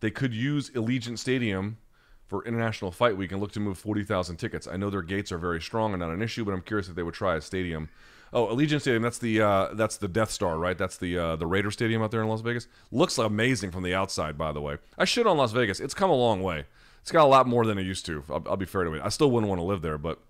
They 0.00 0.10
could 0.10 0.34
use 0.34 0.70
Allegiant 0.70 1.18
Stadium 1.18 1.78
for 2.26 2.44
International 2.44 2.90
Fight 2.90 3.16
Week 3.16 3.32
and 3.32 3.40
look 3.40 3.52
to 3.52 3.60
move 3.60 3.76
40,000 3.76 4.36
tickets. 4.36 4.66
I 4.66 4.76
know 4.76 4.88
their 4.88 5.02
gates 5.02 5.32
are 5.32 5.38
very 5.38 5.60
strong 5.60 5.92
and 5.92 6.00
not 6.00 6.10
an 6.10 6.22
issue, 6.22 6.44
but 6.44 6.52
I'm 6.52 6.62
curious 6.62 6.88
if 6.88 6.94
they 6.94 7.02
would 7.02 7.14
try 7.14 7.36
a 7.36 7.40
stadium. 7.40 7.88
Oh, 8.32 8.46
Allegiant 8.46 8.80
Stadium. 8.80 9.02
That's 9.02 9.18
the 9.18 9.40
uh, 9.40 9.74
that's 9.74 9.96
the 9.96 10.06
Death 10.06 10.30
Star, 10.30 10.56
right? 10.56 10.78
That's 10.78 10.96
the 10.96 11.18
uh, 11.18 11.36
the 11.36 11.48
Raider 11.48 11.72
Stadium 11.72 12.00
out 12.00 12.12
there 12.12 12.22
in 12.22 12.28
Las 12.28 12.42
Vegas. 12.42 12.68
Looks 12.92 13.18
amazing 13.18 13.72
from 13.72 13.82
the 13.82 13.92
outside, 13.92 14.38
by 14.38 14.52
the 14.52 14.60
way. 14.60 14.78
I 14.96 15.04
shit 15.04 15.26
on 15.26 15.36
Las 15.36 15.50
Vegas. 15.50 15.80
It's 15.80 15.94
come 15.94 16.10
a 16.10 16.14
long 16.14 16.40
way. 16.40 16.66
It's 17.02 17.10
got 17.10 17.24
a 17.24 17.26
lot 17.26 17.48
more 17.48 17.66
than 17.66 17.76
it 17.78 17.82
used 17.82 18.06
to. 18.06 18.22
I'll, 18.28 18.44
I'll 18.46 18.56
be 18.56 18.66
fair 18.66 18.84
to 18.84 18.94
it. 18.94 19.02
I 19.04 19.08
still 19.08 19.30
wouldn't 19.32 19.48
want 19.48 19.58
to 19.58 19.64
live 19.64 19.82
there, 19.82 19.98
but 19.98 20.20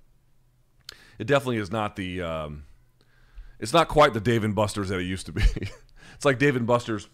it 1.19 1.27
definitely 1.27 1.59
is 1.59 1.71
not 1.71 1.97
the. 1.97 2.23
Um, 2.23 2.65
it's 3.61 3.73
not 3.73 3.89
quite 3.89 4.15
the 4.15 4.21
Dave 4.21 4.43
and 4.43 4.55
Buster's 4.55 4.89
that 4.89 4.99
it 4.99 5.05
used 5.05 5.27
to 5.27 5.33
be. 5.33 5.43
it's 6.15 6.25
like 6.25 6.39
Dave 6.39 6.57
and 6.57 6.67
Buster's 6.67 7.09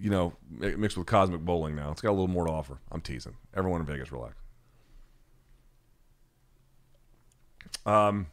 you 0.00 0.10
know, 0.10 0.32
mixed 0.50 0.96
with 0.96 1.06
cosmic 1.06 1.42
bowling 1.42 1.76
now. 1.76 1.90
It's 1.90 2.00
got 2.00 2.10
a 2.10 2.12
little 2.12 2.28
more 2.28 2.46
to 2.46 2.52
offer. 2.52 2.78
I'm 2.90 3.02
teasing. 3.02 3.36
Everyone 3.54 3.80
in 3.80 3.86
Vegas, 3.86 4.10
relax. 4.10 4.34
Um, 7.84 8.28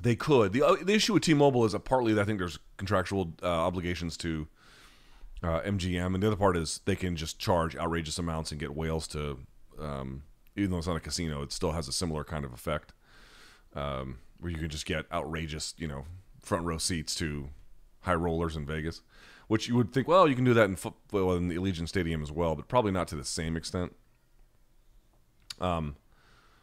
they 0.00 0.14
could. 0.14 0.52
the 0.52 0.62
uh, 0.62 0.76
The 0.82 0.94
issue 0.94 1.14
with 1.14 1.24
T-Mobile 1.24 1.64
is 1.64 1.72
that 1.72 1.80
partly 1.80 2.18
I 2.18 2.24
think 2.24 2.38
there's 2.38 2.58
contractual 2.76 3.32
uh, 3.42 3.46
obligations 3.46 4.16
to 4.18 4.46
uh, 5.42 5.60
MGM, 5.62 6.14
and 6.14 6.22
the 6.22 6.28
other 6.28 6.36
part 6.36 6.56
is 6.56 6.80
they 6.84 6.96
can 6.96 7.16
just 7.16 7.40
charge 7.40 7.76
outrageous 7.76 8.18
amounts 8.18 8.52
and 8.52 8.60
get 8.60 8.76
whales 8.76 9.08
to. 9.08 9.40
Um, 9.80 10.22
even 10.54 10.70
though 10.70 10.78
it's 10.78 10.86
not 10.86 10.96
a 10.96 11.00
casino, 11.00 11.42
it 11.42 11.50
still 11.50 11.72
has 11.72 11.88
a 11.88 11.92
similar 11.92 12.24
kind 12.24 12.44
of 12.44 12.52
effect, 12.52 12.92
um, 13.74 14.18
where 14.38 14.52
you 14.52 14.58
can 14.58 14.68
just 14.68 14.84
get 14.86 15.06
outrageous, 15.10 15.74
you 15.78 15.88
know, 15.88 16.04
front 16.42 16.64
row 16.64 16.78
seats 16.78 17.14
to 17.16 17.48
high 18.00 18.14
rollers 18.14 18.56
in 18.56 18.66
Vegas 18.66 19.02
which 19.52 19.68
you 19.68 19.76
would 19.76 19.92
think, 19.92 20.08
well, 20.08 20.26
you 20.26 20.34
can 20.34 20.46
do 20.46 20.54
that 20.54 20.64
in 20.64 20.76
foot, 20.76 20.94
well, 21.12 21.32
in 21.34 21.48
the 21.48 21.56
Allegiant 21.56 21.86
Stadium 21.86 22.22
as 22.22 22.32
well, 22.32 22.54
but 22.54 22.68
probably 22.68 22.90
not 22.90 23.06
to 23.08 23.14
the 23.14 23.22
same 23.22 23.54
extent. 23.54 23.94
Um, 25.60 25.96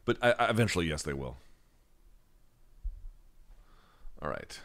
but 0.05 0.17
I, 0.23 0.31
I, 0.31 0.49
eventually, 0.49 0.87
yes, 0.87 1.03
they 1.03 1.13
will. 1.13 1.37
All 4.19 4.29
right. 4.29 4.59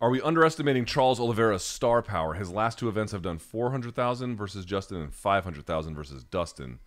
Are 0.00 0.10
we 0.10 0.22
underestimating 0.22 0.84
Charles 0.84 1.18
Oliveira's 1.18 1.64
star 1.64 2.00
power? 2.00 2.34
His 2.34 2.52
last 2.52 2.78
two 2.78 2.88
events 2.88 3.10
have 3.10 3.22
done 3.22 3.38
400,000 3.38 4.36
versus 4.36 4.64
Justin 4.64 4.98
and 4.98 5.12
500,000 5.12 5.96
versus 5.96 6.22
Dustin. 6.22 6.78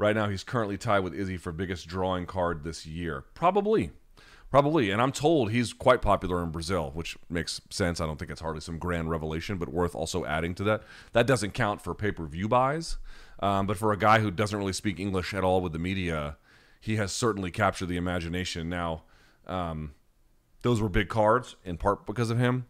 Right 0.00 0.16
now, 0.16 0.30
he's 0.30 0.42
currently 0.42 0.78
tied 0.78 1.00
with 1.00 1.12
Izzy 1.12 1.36
for 1.36 1.52
biggest 1.52 1.86
drawing 1.86 2.24
card 2.24 2.64
this 2.64 2.86
year. 2.86 3.24
Probably. 3.34 3.90
Probably. 4.50 4.90
And 4.90 5.02
I'm 5.02 5.12
told 5.12 5.50
he's 5.50 5.74
quite 5.74 6.00
popular 6.00 6.42
in 6.42 6.50
Brazil, 6.50 6.90
which 6.94 7.18
makes 7.28 7.60
sense. 7.68 8.00
I 8.00 8.06
don't 8.06 8.18
think 8.18 8.30
it's 8.30 8.40
hardly 8.40 8.62
some 8.62 8.78
grand 8.78 9.10
revelation, 9.10 9.58
but 9.58 9.68
worth 9.68 9.94
also 9.94 10.24
adding 10.24 10.54
to 10.54 10.64
that. 10.64 10.84
That 11.12 11.26
doesn't 11.26 11.50
count 11.50 11.82
for 11.82 11.94
pay 11.94 12.12
per 12.12 12.24
view 12.24 12.48
buys. 12.48 12.96
Um, 13.40 13.66
but 13.66 13.76
for 13.76 13.92
a 13.92 13.98
guy 13.98 14.20
who 14.20 14.30
doesn't 14.30 14.58
really 14.58 14.72
speak 14.72 14.98
English 14.98 15.34
at 15.34 15.44
all 15.44 15.60
with 15.60 15.74
the 15.74 15.78
media, 15.78 16.38
he 16.80 16.96
has 16.96 17.12
certainly 17.12 17.50
captured 17.50 17.90
the 17.90 17.98
imagination. 17.98 18.70
Now, 18.70 19.02
um, 19.46 19.92
those 20.62 20.80
were 20.80 20.88
big 20.88 21.10
cards 21.10 21.56
in 21.62 21.76
part 21.76 22.06
because 22.06 22.30
of 22.30 22.38
him. 22.38 22.64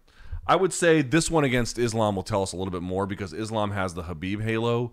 I 0.48 0.56
would 0.56 0.72
say 0.72 1.00
this 1.00 1.30
one 1.30 1.44
against 1.44 1.78
Islam 1.78 2.16
will 2.16 2.24
tell 2.24 2.42
us 2.42 2.52
a 2.52 2.56
little 2.56 2.72
bit 2.72 2.82
more 2.82 3.06
because 3.06 3.32
Islam 3.32 3.70
has 3.70 3.94
the 3.94 4.02
Khabib 4.02 4.42
halo, 4.42 4.90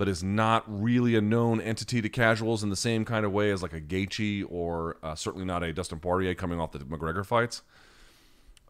but 0.00 0.08
is 0.08 0.24
not 0.24 0.64
really 0.66 1.14
a 1.14 1.20
known 1.20 1.60
entity 1.60 2.00
to 2.00 2.08
casuals 2.08 2.62
in 2.62 2.70
the 2.70 2.74
same 2.74 3.04
kind 3.04 3.26
of 3.26 3.32
way 3.32 3.50
as 3.50 3.62
like 3.62 3.74
a 3.74 3.80
Gaethje 3.82 4.46
or 4.48 4.96
uh, 5.02 5.14
certainly 5.14 5.44
not 5.44 5.62
a 5.62 5.74
Dustin 5.74 5.98
Poirier 5.98 6.34
coming 6.34 6.58
off 6.58 6.72
the 6.72 6.78
McGregor 6.78 7.22
fights. 7.22 7.60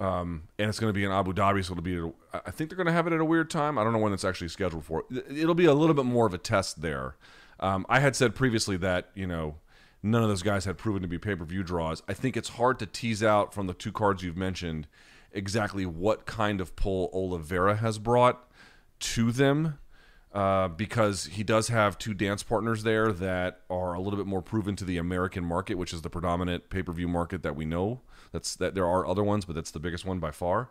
Um, 0.00 0.48
and 0.58 0.68
it's 0.68 0.80
going 0.80 0.88
to 0.88 0.92
be 0.92 1.04
in 1.04 1.12
Abu 1.12 1.32
Dhabi, 1.32 1.64
so 1.64 1.74
it'll 1.74 1.84
be. 1.84 2.00
I 2.34 2.50
think 2.50 2.68
they're 2.68 2.76
going 2.76 2.88
to 2.88 2.92
have 2.92 3.06
it 3.06 3.12
at 3.12 3.20
a 3.20 3.24
weird 3.24 3.48
time. 3.48 3.78
I 3.78 3.84
don't 3.84 3.92
know 3.92 4.00
when 4.00 4.12
it's 4.12 4.24
actually 4.24 4.48
scheduled 4.48 4.84
for. 4.84 5.04
It'll 5.32 5.54
be 5.54 5.66
a 5.66 5.72
little 5.72 5.94
bit 5.94 6.04
more 6.04 6.26
of 6.26 6.34
a 6.34 6.38
test 6.38 6.82
there. 6.82 7.14
Um, 7.60 7.86
I 7.88 8.00
had 8.00 8.16
said 8.16 8.34
previously 8.34 8.76
that 8.78 9.10
you 9.14 9.28
know 9.28 9.54
none 10.02 10.24
of 10.24 10.28
those 10.28 10.42
guys 10.42 10.64
had 10.64 10.78
proven 10.78 11.00
to 11.02 11.06
be 11.06 11.16
pay 11.16 11.36
per 11.36 11.44
view 11.44 11.62
draws. 11.62 12.02
I 12.08 12.12
think 12.12 12.36
it's 12.36 12.48
hard 12.48 12.80
to 12.80 12.86
tease 12.86 13.22
out 13.22 13.54
from 13.54 13.68
the 13.68 13.74
two 13.74 13.92
cards 13.92 14.24
you've 14.24 14.36
mentioned 14.36 14.88
exactly 15.30 15.86
what 15.86 16.26
kind 16.26 16.60
of 16.60 16.74
pull 16.74 17.08
Oliveira 17.14 17.76
has 17.76 18.00
brought 18.00 18.50
to 18.98 19.30
them. 19.30 19.78
Uh, 20.32 20.68
because 20.68 21.24
he 21.24 21.42
does 21.42 21.66
have 21.66 21.98
two 21.98 22.14
dance 22.14 22.44
partners 22.44 22.84
there 22.84 23.12
that 23.12 23.62
are 23.68 23.94
a 23.94 24.00
little 24.00 24.16
bit 24.16 24.26
more 24.26 24.40
proven 24.40 24.76
to 24.76 24.84
the 24.84 24.96
American 24.96 25.44
market, 25.44 25.74
which 25.74 25.92
is 25.92 26.02
the 26.02 26.10
predominant 26.10 26.70
pay 26.70 26.84
per 26.84 26.92
view 26.92 27.08
market 27.08 27.42
that 27.42 27.56
we 27.56 27.64
know. 27.64 28.00
That's 28.30 28.54
that 28.56 28.76
there 28.76 28.86
are 28.86 29.04
other 29.04 29.24
ones, 29.24 29.44
but 29.44 29.56
that's 29.56 29.72
the 29.72 29.80
biggest 29.80 30.04
one 30.04 30.20
by 30.20 30.30
far. 30.30 30.70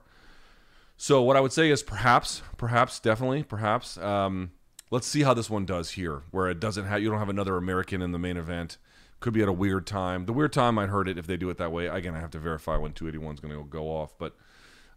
So 0.96 1.22
what 1.22 1.36
I 1.36 1.42
would 1.42 1.52
say 1.52 1.70
is 1.70 1.84
perhaps, 1.84 2.42
perhaps, 2.58 3.02
definitely, 3.02 3.44
perhaps. 3.44 3.98
Um, 3.98 4.52
let's 4.92 5.08
see 5.08 5.24
how 5.24 5.34
this 5.34 5.50
one 5.50 5.66
does 5.66 5.92
here, 5.92 6.24
where 6.32 6.48
it 6.48 6.60
doesn't 6.60 6.86
have 6.86 7.02
you 7.02 7.10
don't 7.10 7.20
have 7.20 7.30
another 7.30 7.58
American 7.58 8.02
in 8.02 8.12
the 8.12 8.20
main 8.20 8.38
event. 8.38 8.78
Could 9.20 9.34
be 9.34 9.42
at 9.42 9.50
a 9.50 9.54
weird 9.54 9.86
time. 9.86 10.26
The 10.26 10.34
weird 10.34 10.54
time 10.54 10.76
might 10.76 10.88
hurt 10.88 11.10
it 11.10 11.18
if 11.18 11.28
they 11.28 11.36
do 11.36 11.50
it 11.50 11.58
that 11.58 11.74
way. 11.74 11.88
Again, 11.88 12.16
I 12.16 12.20
have 12.20 12.32
to 12.32 12.40
verify 12.40 12.78
when 12.78 12.94
281 12.94 13.36
is 13.36 13.40
going 13.42 13.54
to 13.54 13.66
go 13.66 13.88
off, 13.88 14.18
but 14.18 14.38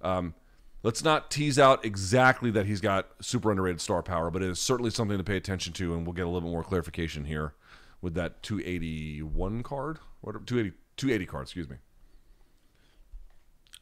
um, 0.00 0.34
let's 0.82 1.04
not 1.04 1.30
tease 1.30 1.58
out 1.58 1.84
exactly 1.84 2.50
that 2.50 2.66
he's 2.66 2.80
got 2.80 3.08
super 3.20 3.50
underrated 3.50 3.80
star 3.80 4.02
power, 4.02 4.30
but 4.30 4.42
it 4.42 4.50
is 4.50 4.60
certainly 4.60 4.90
something 4.90 5.18
to 5.18 5.24
pay 5.24 5.36
attention 5.36 5.72
to, 5.74 5.94
and 5.94 6.06
we'll 6.06 6.14
get 6.14 6.26
a 6.26 6.28
little 6.28 6.42
bit 6.42 6.52
more 6.52 6.64
clarification 6.64 7.24
here 7.24 7.54
with 8.00 8.14
that 8.14 8.42
281 8.42 9.62
card, 9.62 9.98
what 10.20 10.32
280 10.46 10.76
280 10.96 11.26
card, 11.26 11.42
excuse 11.44 11.68
me. 11.68 11.76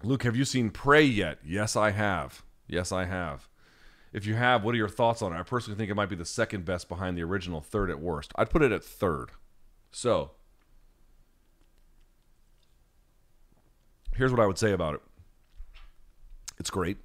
Luke, 0.02 0.22
have 0.22 0.36
you 0.36 0.44
seen 0.44 0.70
Prey 0.70 1.02
yet? 1.02 1.38
Yes, 1.44 1.76
I 1.76 1.90
have. 1.90 2.42
Yes, 2.66 2.92
I 2.92 3.04
have. 3.04 3.48
If 4.12 4.26
you 4.26 4.34
have, 4.34 4.64
what 4.64 4.74
are 4.74 4.78
your 4.78 4.88
thoughts 4.88 5.22
on 5.22 5.32
it? 5.32 5.38
I 5.38 5.42
personally 5.42 5.76
think 5.76 5.90
it 5.90 5.94
might 5.94 6.08
be 6.08 6.16
the 6.16 6.24
second 6.24 6.64
best 6.64 6.88
behind 6.88 7.16
the 7.16 7.22
original, 7.22 7.60
third 7.60 7.90
at 7.90 8.00
worst. 8.00 8.32
I'd 8.36 8.50
put 8.50 8.62
it 8.62 8.72
at 8.72 8.82
third. 8.82 9.30
So, 9.92 10.32
here's 14.14 14.30
what 14.30 14.40
I 14.40 14.46
would 14.46 14.58
say 14.58 14.72
about 14.72 14.94
it 14.94 15.02
it's 16.60 16.70
great. 16.70 16.98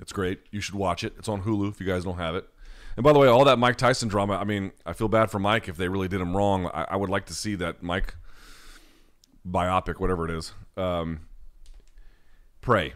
It's 0.00 0.12
great. 0.12 0.40
You 0.50 0.60
should 0.60 0.74
watch 0.74 1.04
it. 1.04 1.14
It's 1.16 1.28
on 1.28 1.44
Hulu 1.44 1.70
if 1.70 1.80
you 1.80 1.86
guys 1.86 2.04
don't 2.04 2.18
have 2.18 2.34
it. 2.34 2.46
And 2.96 3.04
by 3.04 3.12
the 3.12 3.18
way, 3.18 3.28
all 3.28 3.44
that 3.44 3.58
Mike 3.58 3.76
Tyson 3.76 4.08
drama, 4.08 4.34
I 4.34 4.44
mean, 4.44 4.72
I 4.84 4.92
feel 4.92 5.08
bad 5.08 5.30
for 5.30 5.38
Mike 5.38 5.68
if 5.68 5.76
they 5.76 5.88
really 5.88 6.08
did 6.08 6.20
him 6.20 6.36
wrong. 6.36 6.66
I, 6.66 6.86
I 6.90 6.96
would 6.96 7.08
like 7.08 7.26
to 7.26 7.34
see 7.34 7.54
that 7.54 7.82
Mike 7.82 8.16
biopic, 9.48 10.00
whatever 10.00 10.28
it 10.28 10.36
is. 10.36 10.52
Um, 10.76 11.20
Prey. 12.60 12.94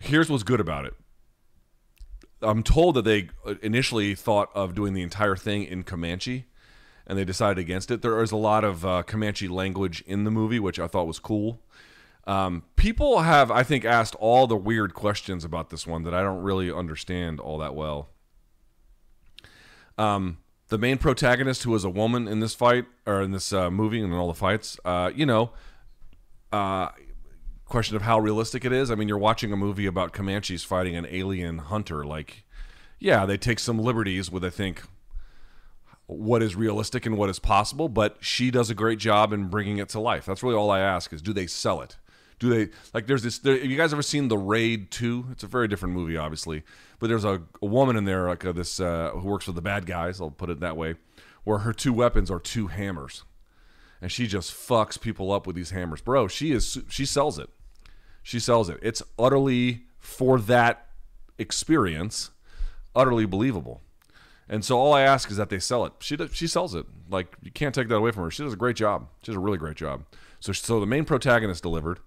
Here's 0.00 0.30
what's 0.30 0.42
good 0.42 0.60
about 0.60 0.84
it. 0.84 0.94
I'm 2.40 2.62
told 2.62 2.94
that 2.96 3.02
they 3.02 3.30
initially 3.62 4.14
thought 4.14 4.50
of 4.54 4.74
doing 4.74 4.94
the 4.94 5.02
entire 5.02 5.36
thing 5.36 5.64
in 5.64 5.84
Comanche 5.84 6.46
and 7.06 7.18
they 7.18 7.24
decided 7.24 7.58
against 7.58 7.90
it. 7.90 8.02
There 8.02 8.20
is 8.22 8.32
a 8.32 8.36
lot 8.36 8.64
of 8.64 8.84
uh, 8.84 9.02
Comanche 9.04 9.48
language 9.48 10.02
in 10.06 10.24
the 10.24 10.30
movie, 10.30 10.58
which 10.58 10.78
I 10.78 10.86
thought 10.86 11.06
was 11.06 11.18
cool. 11.18 11.60
Um, 12.24 12.64
people 12.76 13.20
have, 13.20 13.50
I 13.50 13.62
think, 13.62 13.84
asked 13.84 14.14
all 14.16 14.46
the 14.46 14.56
weird 14.56 14.94
questions 14.94 15.44
about 15.44 15.70
this 15.70 15.86
one 15.86 16.04
that 16.04 16.14
I 16.14 16.22
don't 16.22 16.42
really 16.42 16.70
understand 16.70 17.40
all 17.40 17.58
that 17.58 17.74
well. 17.74 18.10
Um, 19.98 20.38
the 20.68 20.78
main 20.78 20.98
protagonist, 20.98 21.64
who 21.64 21.74
is 21.74 21.84
a 21.84 21.90
woman 21.90 22.28
in 22.28 22.40
this 22.40 22.54
fight 22.54 22.86
or 23.06 23.20
in 23.20 23.32
this 23.32 23.52
uh, 23.52 23.70
movie 23.70 24.00
and 24.00 24.12
in 24.12 24.18
all 24.18 24.28
the 24.28 24.34
fights, 24.34 24.78
uh, 24.84 25.10
you 25.14 25.26
know, 25.26 25.50
uh, 26.52 26.90
question 27.66 27.96
of 27.96 28.02
how 28.02 28.18
realistic 28.18 28.64
it 28.64 28.72
is. 28.72 28.90
I 28.90 28.94
mean, 28.94 29.08
you're 29.08 29.18
watching 29.18 29.52
a 29.52 29.56
movie 29.56 29.86
about 29.86 30.12
Comanches 30.12 30.64
fighting 30.64 30.94
an 30.94 31.06
alien 31.10 31.58
hunter. 31.58 32.04
Like, 32.04 32.44
yeah, 32.98 33.26
they 33.26 33.36
take 33.36 33.58
some 33.58 33.78
liberties 33.78 34.30
with, 34.30 34.44
I 34.44 34.50
think, 34.50 34.82
what 36.06 36.42
is 36.42 36.54
realistic 36.54 37.06
and 37.06 37.16
what 37.16 37.30
is 37.30 37.38
possible, 37.38 37.88
but 37.88 38.16
she 38.20 38.50
does 38.50 38.70
a 38.70 38.74
great 38.74 38.98
job 38.98 39.32
in 39.32 39.48
bringing 39.48 39.78
it 39.78 39.88
to 39.90 40.00
life. 40.00 40.26
That's 40.26 40.42
really 40.42 40.54
all 40.56 40.70
I 40.70 40.80
ask 40.80 41.12
is 41.12 41.22
do 41.22 41.32
they 41.32 41.46
sell 41.46 41.80
it? 41.80 41.96
Do 42.42 42.48
they 42.48 42.72
like 42.92 43.06
there's 43.06 43.22
this 43.22 43.38
there, 43.38 43.56
have 43.56 43.70
you 43.70 43.76
guys 43.76 43.92
ever 43.92 44.02
seen 44.02 44.26
The 44.26 44.36
Raid 44.36 44.90
2? 44.90 45.26
It's 45.30 45.44
a 45.44 45.46
very 45.46 45.68
different 45.68 45.94
movie 45.94 46.16
obviously, 46.16 46.64
but 46.98 47.06
there's 47.06 47.24
a, 47.24 47.40
a 47.62 47.66
woman 47.66 47.94
in 47.94 48.04
there 48.04 48.26
like 48.26 48.44
uh, 48.44 48.50
this 48.50 48.80
uh, 48.80 49.10
who 49.10 49.28
works 49.28 49.44
for 49.44 49.52
the 49.52 49.62
bad 49.62 49.86
guys, 49.86 50.20
I'll 50.20 50.32
put 50.32 50.50
it 50.50 50.58
that 50.58 50.76
way, 50.76 50.96
where 51.44 51.58
her 51.58 51.72
two 51.72 51.92
weapons 51.92 52.32
are 52.32 52.40
two 52.40 52.66
hammers. 52.66 53.22
And 54.00 54.10
she 54.10 54.26
just 54.26 54.52
fucks 54.52 55.00
people 55.00 55.30
up 55.30 55.46
with 55.46 55.54
these 55.54 55.70
hammers. 55.70 56.00
Bro, 56.00 56.28
she 56.28 56.50
is 56.50 56.78
she 56.88 57.06
sells 57.06 57.38
it. 57.38 57.48
She 58.24 58.40
sells 58.40 58.68
it. 58.68 58.80
It's 58.82 59.04
utterly 59.20 59.82
for 60.00 60.40
that 60.40 60.88
experience 61.38 62.32
utterly 62.92 63.24
believable. 63.24 63.82
And 64.48 64.64
so 64.64 64.80
all 64.80 64.92
I 64.92 65.02
ask 65.02 65.30
is 65.30 65.36
that 65.36 65.48
they 65.48 65.60
sell 65.60 65.86
it. 65.86 65.92
She 66.00 66.16
does, 66.16 66.34
she 66.34 66.48
sells 66.48 66.74
it. 66.74 66.86
Like 67.08 67.36
you 67.40 67.52
can't 67.52 67.72
take 67.72 67.86
that 67.86 67.98
away 67.98 68.10
from 68.10 68.24
her. 68.24 68.32
She 68.32 68.42
does 68.42 68.52
a 68.52 68.56
great 68.56 68.74
job. 68.74 69.06
She 69.22 69.26
does 69.26 69.36
a 69.36 69.38
really 69.40 69.58
great 69.58 69.76
job. 69.76 70.06
So 70.40 70.52
so 70.52 70.80
the 70.80 70.86
main 70.86 71.04
protagonist 71.04 71.62
delivered. 71.62 72.00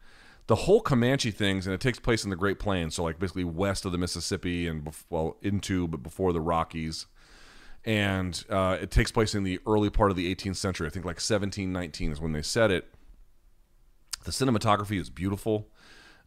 The 0.48 0.56
whole 0.56 0.82
Comanche 0.82 1.32
things, 1.32 1.66
and 1.66 1.74
it 1.74 1.82
takes 1.82 2.00
place 2.00 2.24
in 2.24 2.30
the 2.30 2.36
Great 2.36 2.60
Plains, 2.60 2.96
so 2.96 3.04
like 3.04 3.18
basically 3.18 3.44
west 3.44 3.86
of 3.86 3.92
the 3.92 3.98
Mississippi 3.98 4.68
and 4.68 4.88
well 5.10 5.38
into 5.42 5.88
but 5.88 6.04
before 6.04 6.34
the 6.34 6.42
Rockies, 6.42 7.08
and 7.84 8.44
uh, 8.50 8.78
it 8.80 8.92
takes 8.92 9.12
place 9.12 9.34
in 9.34 9.44
the 9.44 9.60
early 9.66 9.90
part 9.90 10.12
of 10.12 10.18
the 10.18 10.34
18th 10.34 10.58
century. 10.58 10.88
I 10.88 10.92
think 10.92 11.06
like 11.06 11.16
1719 11.16 12.12
is 12.12 12.22
when 12.22 12.32
they 12.32 12.42
set 12.42 12.72
it. 12.72 12.94
The 14.24 14.32
cinematography 14.32 15.00
is 15.00 15.10
beautiful. 15.10 15.70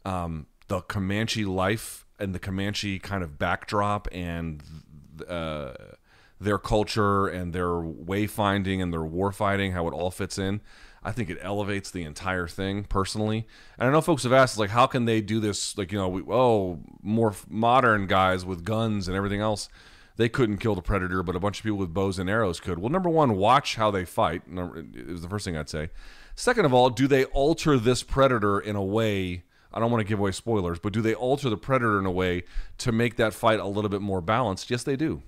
Um, 0.04 0.46
the 0.68 0.80
Comanche 0.82 1.44
life 1.44 2.06
and 2.18 2.34
the 2.34 2.38
Comanche 2.38 2.98
kind 2.98 3.22
of 3.22 3.38
backdrop 3.38 4.08
and 4.12 4.62
uh, 5.28 5.72
their 6.40 6.58
culture 6.58 7.26
and 7.26 7.52
their 7.52 7.68
wayfinding 7.68 8.82
and 8.82 8.92
their 8.92 9.00
warfighting, 9.00 9.72
how 9.72 9.88
it 9.88 9.92
all 9.92 10.10
fits 10.10 10.38
in. 10.38 10.60
I 11.08 11.12
think 11.12 11.30
it 11.30 11.38
elevates 11.40 11.90
the 11.90 12.02
entire 12.02 12.46
thing 12.46 12.84
personally. 12.84 13.46
And 13.78 13.88
I 13.88 13.92
know 13.92 14.02
folks 14.02 14.24
have 14.24 14.32
asked, 14.34 14.58
like, 14.58 14.68
how 14.68 14.86
can 14.86 15.06
they 15.06 15.22
do 15.22 15.40
this? 15.40 15.76
Like, 15.78 15.90
you 15.90 15.96
know, 15.96 16.06
we, 16.06 16.22
oh, 16.28 16.80
more 17.00 17.34
modern 17.48 18.06
guys 18.06 18.44
with 18.44 18.62
guns 18.62 19.08
and 19.08 19.16
everything 19.16 19.40
else, 19.40 19.70
they 20.16 20.28
couldn't 20.28 20.58
kill 20.58 20.74
the 20.74 20.82
predator, 20.82 21.22
but 21.22 21.34
a 21.34 21.40
bunch 21.40 21.60
of 21.60 21.62
people 21.64 21.78
with 21.78 21.94
bows 21.94 22.18
and 22.18 22.28
arrows 22.28 22.60
could. 22.60 22.78
Well, 22.78 22.90
number 22.90 23.08
one, 23.08 23.36
watch 23.36 23.76
how 23.76 23.90
they 23.90 24.04
fight. 24.04 24.42
Is 24.94 25.22
the 25.22 25.30
first 25.30 25.46
thing 25.46 25.56
I'd 25.56 25.70
say. 25.70 25.88
Second 26.34 26.66
of 26.66 26.74
all, 26.74 26.90
do 26.90 27.06
they 27.06 27.24
alter 27.24 27.78
this 27.78 28.02
predator 28.02 28.60
in 28.60 28.76
a 28.76 28.84
way? 28.84 29.44
I 29.72 29.80
don't 29.80 29.90
want 29.90 30.02
to 30.02 30.08
give 30.08 30.18
away 30.18 30.32
spoilers, 30.32 30.78
but 30.78 30.92
do 30.92 31.00
they 31.00 31.14
alter 31.14 31.48
the 31.48 31.56
predator 31.56 31.98
in 31.98 32.04
a 32.04 32.10
way 32.10 32.42
to 32.78 32.92
make 32.92 33.16
that 33.16 33.32
fight 33.32 33.60
a 33.60 33.66
little 33.66 33.88
bit 33.88 34.02
more 34.02 34.20
balanced? 34.20 34.70
Yes, 34.70 34.82
they 34.82 34.96
do. 34.96 35.22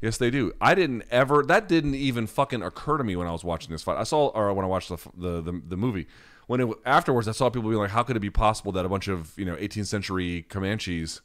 Yes, 0.00 0.16
they 0.16 0.30
do. 0.30 0.52
I 0.60 0.74
didn't 0.74 1.04
ever. 1.10 1.42
That 1.42 1.68
didn't 1.68 1.94
even 1.94 2.26
fucking 2.26 2.62
occur 2.62 2.98
to 2.98 3.04
me 3.04 3.16
when 3.16 3.26
I 3.26 3.32
was 3.32 3.42
watching 3.42 3.72
this 3.72 3.82
fight. 3.82 3.96
I 3.98 4.04
saw, 4.04 4.28
or 4.28 4.52
when 4.54 4.64
I 4.64 4.68
watched 4.68 4.88
the 4.90 4.98
the 5.16 5.40
the, 5.40 5.62
the 5.68 5.76
movie. 5.76 6.06
When 6.46 6.60
it 6.60 6.68
afterwards, 6.86 7.28
I 7.28 7.32
saw 7.32 7.50
people 7.50 7.68
being 7.68 7.80
like, 7.80 7.90
"How 7.90 8.02
could 8.02 8.16
it 8.16 8.20
be 8.20 8.30
possible 8.30 8.72
that 8.72 8.84
a 8.84 8.88
bunch 8.88 9.08
of 9.08 9.36
you 9.36 9.44
know 9.44 9.56
18th 9.56 9.86
century 9.86 10.46
Comanches 10.48 11.20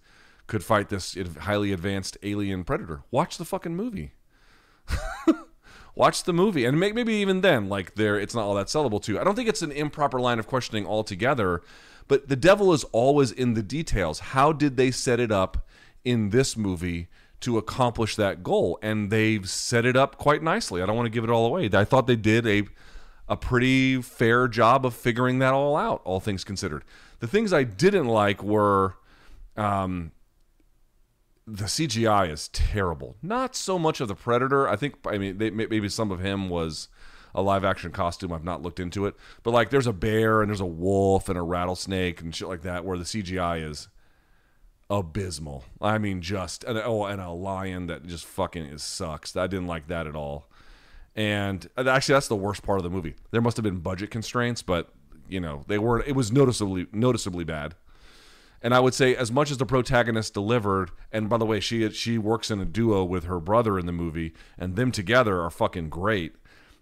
could 0.48 0.64
fight 0.64 0.90
this 0.90 1.16
highly 1.42 1.72
advanced 1.72 2.18
alien 2.24 2.64
predator?" 2.64 3.04
Watch 3.12 3.38
the 3.38 3.46
fucking 3.46 3.76
movie. 3.76 4.14
watch 5.96 6.24
the 6.24 6.34
movie 6.34 6.66
and 6.66 6.80
make, 6.80 6.96
maybe 6.96 7.14
even 7.14 7.42
then 7.42 7.70
like 7.70 7.96
there 7.96 8.20
it's 8.20 8.34
not 8.34 8.44
all 8.44 8.56
that 8.56 8.68
sellable 8.68 9.02
to 9.04 9.14
you. 9.14 9.20
I 9.20 9.24
don't 9.24 9.36
think 9.36 9.48
it's 9.48 9.62
an 9.62 9.72
improper 9.72 10.20
line 10.20 10.40
of 10.40 10.48
questioning 10.48 10.86
altogether, 10.86 11.62
but 12.08 12.28
the 12.28 12.36
devil 12.36 12.74
is 12.74 12.84
always 12.86 13.32
in 13.32 13.54
the 13.54 13.64
details. 13.64 14.20
How 14.20 14.52
did 14.52 14.78
they 14.78 14.92
set 14.92 15.20
it 15.20 15.32
up 15.32 15.68
in 16.04 16.32
this 16.32 16.58
movie 16.58 17.08
to 17.44 17.58
accomplish 17.58 18.16
that 18.16 18.44
goal? 18.44 18.80
And 18.82 19.10
they've 19.10 19.48
set 19.50 19.86
it 19.86 19.96
up 19.96 20.18
quite 20.18 20.44
nicely. 20.44 20.82
I 20.82 20.86
don't 20.86 20.96
want 20.96 21.06
to 21.06 21.12
give 21.12 21.24
it 21.24 21.30
all 21.30 21.46
away. 21.46 21.70
I 21.74 21.86
thought 21.86 22.08
they 22.08 22.16
did 22.16 22.48
a 22.48 22.64
a 23.30 23.38
pretty 23.38 24.02
fair 24.02 24.50
job 24.50 24.86
of 24.86 24.94
figuring 24.94 25.40
that 25.40 25.54
all 25.54 25.78
out, 25.78 26.02
all 26.04 26.20
things 26.20 26.44
considered. 26.44 26.84
The 27.20 27.28
things 27.28 27.54
I 27.54 27.64
didn't 27.64 28.08
like 28.08 28.44
were 28.44 28.96
um, 29.56 30.12
the 31.48 31.66
CGI 31.66 32.30
is 32.30 32.48
terrible. 32.50 33.16
Not 33.22 33.56
so 33.56 33.78
much 33.78 34.02
of 34.02 34.08
the 34.08 34.16
Predator. 34.16 34.68
I 34.68 34.76
think 34.76 34.96
I 35.06 35.18
mean 35.18 35.38
they, 35.38 35.50
maybe 35.50 35.90
some 35.90 36.12
of 36.12 36.20
him 36.20 36.50
was 36.50 36.88
a 37.36 37.42
live 37.42 37.64
action 37.64 37.92
costume. 37.92 38.32
I've 38.32 38.44
not 38.44 38.62
looked 38.62 38.80
into 38.80 39.06
it, 39.06 39.16
but 39.42 39.52
like 39.52 39.70
there's 39.70 39.88
a 39.88 39.94
bear 39.94 40.42
and 40.42 40.50
there's 40.50 40.62
a 40.62 40.66
wolf 40.66 41.30
and 41.30 41.38
a 41.38 41.42
rattlesnake 41.42 42.22
and 42.22 42.34
shit 42.34 42.48
like 42.48 42.62
that 42.62 42.86
where 42.86 42.98
the 42.98 43.04
CGI 43.04 43.68
is 43.68 43.88
abysmal. 44.90 45.64
I 45.82 45.98
mean, 45.98 46.22
just 46.22 46.66
oh, 46.68 47.06
and 47.06 47.22
a 47.22 47.32
lion 47.32 47.88
that 47.88 48.06
just 48.06 48.26
fucking 48.26 48.66
is 48.66 48.84
sucks. 48.84 49.36
I 49.36 49.48
didn't 49.48 49.68
like 49.68 49.88
that 49.88 50.08
at 50.08 50.16
all. 50.16 50.50
And 51.16 51.68
actually, 51.78 52.14
that's 52.14 52.28
the 52.28 52.36
worst 52.36 52.64
part 52.64 52.80
of 52.80 52.84
the 52.84 52.90
movie. 52.90 53.16
There 53.32 53.42
must 53.42 53.58
have 53.58 53.64
been 53.64 53.80
budget 53.80 54.12
constraints, 54.12 54.62
but 54.62 54.90
you 55.28 55.40
know 55.40 55.64
they 55.68 55.78
weren't. 55.78 56.08
It 56.08 56.16
was 56.16 56.32
noticeably 56.32 56.88
noticeably 56.92 57.44
bad. 57.44 57.76
And 58.62 58.74
I 58.74 58.80
would 58.80 58.94
say, 58.94 59.14
as 59.14 59.30
much 59.30 59.52
as 59.52 59.58
the 59.58 59.66
protagonist 59.66 60.34
delivered, 60.34 60.92
and 61.12 61.30
by 61.30 61.38
the 61.38 61.46
way, 61.46 61.60
she 61.60 61.90
she 61.92 62.18
works 62.18 62.50
in 62.50 62.62
a 62.62 62.66
duo 62.66 63.04
with 63.04 63.26
her 63.26 63.40
brother 63.40 63.78
in 63.78 63.86
the 63.86 63.92
movie, 63.92 64.34
and 64.58 64.76
them 64.76 64.92
together 64.92 65.42
are 65.42 65.50
fucking 65.50 65.90
great. 65.90 66.36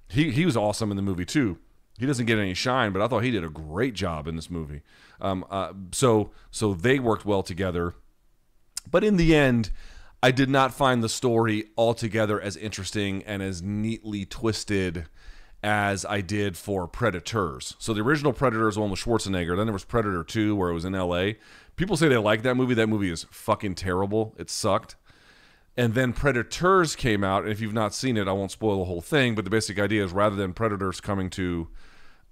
He 0.08 0.32
he 0.32 0.46
was 0.46 0.56
awesome 0.56 0.92
in 0.92 0.98
the 0.98 1.04
movie 1.04 1.26
too. 1.26 1.58
He 1.98 2.06
doesn't 2.06 2.26
get 2.26 2.40
any 2.40 2.54
shine, 2.54 2.94
but 2.94 3.02
I 3.02 3.08
thought 3.08 3.24
he 3.24 3.32
did 3.32 3.44
a 3.44 3.50
great 3.50 3.94
job 3.94 4.28
in 4.28 4.36
this 4.36 4.50
movie. 4.50 4.82
Um, 5.22 5.46
uh, 5.50 5.74
so 5.92 6.32
so 6.50 6.74
they 6.74 7.00
worked 7.00 7.26
well 7.26 7.44
together. 7.44 7.96
But 8.90 9.04
in 9.04 9.18
the 9.18 9.36
end, 9.36 9.72
I 10.24 10.32
did 10.32 10.50
not 10.50 10.74
find 10.74 11.04
the 11.04 11.10
story 11.10 11.70
altogether 11.78 12.40
as 12.40 12.58
interesting 12.58 13.24
and 13.24 13.42
as 13.42 13.62
neatly 13.62 14.26
twisted 14.26 15.06
as 15.64 16.06
I 16.06 16.22
did 16.22 16.58
for 16.58 16.88
Predators. 16.88 17.76
So 17.80 17.94
the 17.94 18.02
original 18.02 18.34
Predators 18.34 18.78
one 18.78 18.90
with 18.90 19.00
Schwarzenegger. 19.00 19.56
Then 19.56 19.68
there 19.68 19.74
was 19.74 19.86
Predator 19.86 20.24
2 20.24 20.56
where 20.56 20.70
it 20.70 20.74
was 20.74 20.86
in 20.86 20.94
LA. 20.94 21.34
People 21.76 21.98
say 21.98 22.08
they 22.08 22.18
like 22.18 22.42
that 22.44 22.56
movie. 22.56 22.74
That 22.74 22.88
movie 22.88 23.12
is 23.12 23.26
fucking 23.30 23.76
terrible. 23.76 24.36
It 24.38 24.50
sucked. 24.50 24.96
And 25.78 25.94
then 25.94 26.14
Predators 26.14 26.96
came 26.96 27.24
out, 27.24 27.44
and 27.44 27.52
if 27.52 27.62
you've 27.62 27.74
not 27.74 27.94
seen 27.94 28.18
it, 28.18 28.28
I 28.28 28.34
won't 28.34 28.52
spoil 28.52 28.80
the 28.80 28.86
whole 28.86 29.02
thing. 29.02 29.36
But 29.36 29.46
the 29.46 29.52
basic 29.52 29.80
idea 29.80 30.04
is 30.04 30.12
rather 30.12 30.36
than 30.36 30.54
predators 30.54 31.00
coming 31.00 31.30
to 31.32 31.70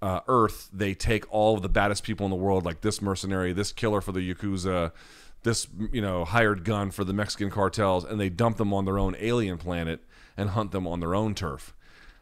uh, 0.01 0.21
Earth, 0.27 0.69
they 0.71 0.93
take 0.93 1.31
all 1.31 1.55
of 1.55 1.61
the 1.61 1.69
baddest 1.69 2.03
people 2.03 2.25
in 2.25 2.29
the 2.29 2.35
world, 2.35 2.65
like 2.65 2.81
this 2.81 3.01
mercenary, 3.01 3.53
this 3.53 3.71
killer 3.71 4.01
for 4.01 4.11
the 4.11 4.33
yakuza, 4.33 4.91
this 5.43 5.67
you 5.91 6.01
know 6.01 6.25
hired 6.25 6.63
gun 6.63 6.91
for 6.91 7.03
the 7.03 7.13
Mexican 7.13 7.49
cartels, 7.49 8.03
and 8.03 8.19
they 8.19 8.29
dump 8.29 8.57
them 8.57 8.73
on 8.73 8.85
their 8.85 8.97
own 8.97 9.15
alien 9.19 9.57
planet 9.57 10.01
and 10.37 10.51
hunt 10.51 10.71
them 10.71 10.87
on 10.87 10.99
their 10.99 11.15
own 11.15 11.35
turf. 11.35 11.73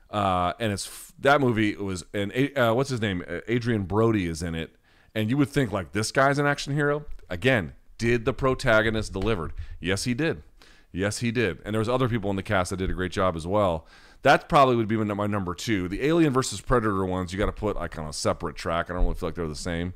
Uh, 0.10 0.54
and 0.60 0.72
it's 0.72 1.14
that 1.20 1.42
movie 1.42 1.76
was 1.76 2.06
and 2.14 2.32
uh, 2.56 2.74
what's 2.74 2.90
his 2.90 3.02
name? 3.02 3.24
Adrien 3.50 3.84
Brody 3.84 4.28
is 4.28 4.42
in 4.42 4.56
it, 4.56 4.76
and 5.14 5.30
you 5.30 5.38
would 5.38 5.50
think 5.50 5.72
like 5.72 5.92
this 5.92 6.12
guy's 6.12 6.40
an 6.40 6.46
action 6.46 6.74
hero. 6.74 7.06
Again, 7.30 7.74
did 7.98 8.26
the 8.26 8.34
protagonist 8.34 9.12
delivered? 9.12 9.54
Yes, 9.80 10.06
he 10.06 10.14
did. 10.14 10.44
Yes, 10.92 11.20
he 11.20 11.32
did. 11.32 11.60
And 11.66 11.74
there 11.74 11.80
was 11.80 11.90
other 11.90 12.08
people 12.08 12.30
in 12.30 12.38
the 12.38 12.44
cast 12.44 12.70
that 12.70 12.78
did 12.78 12.90
a 12.90 12.94
great 12.94 13.12
job 13.12 13.36
as 13.36 13.46
well. 13.46 13.86
That 14.24 14.50
probably 14.50 14.76
would 14.76 14.88
be 14.88 14.98
my 14.98 15.28
number 15.28 15.54
two. 15.54 15.88
The 15.88 16.04
Alien 16.06 16.34
versus 16.34 16.60
Predator 16.60 17.06
ones, 17.06 17.32
you 17.32 17.40
got 17.40 17.46
to 17.46 17.52
put 17.52 17.76
like 17.76 17.98
on 17.98 18.08
a 18.08 18.14
separate 18.14 18.56
track. 18.56 18.90
I 18.90 18.94
don't 18.94 19.04
really 19.04 19.16
feel 19.16 19.30
like 19.30 19.36
they're 19.36 19.48
the 19.48 19.56
same. 19.56 19.94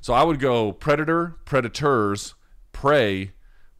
So 0.00 0.14
I 0.14 0.22
would 0.22 0.38
go 0.38 0.72
Predator, 0.72 1.36
Predators, 1.44 2.34
Prey, 2.72 3.32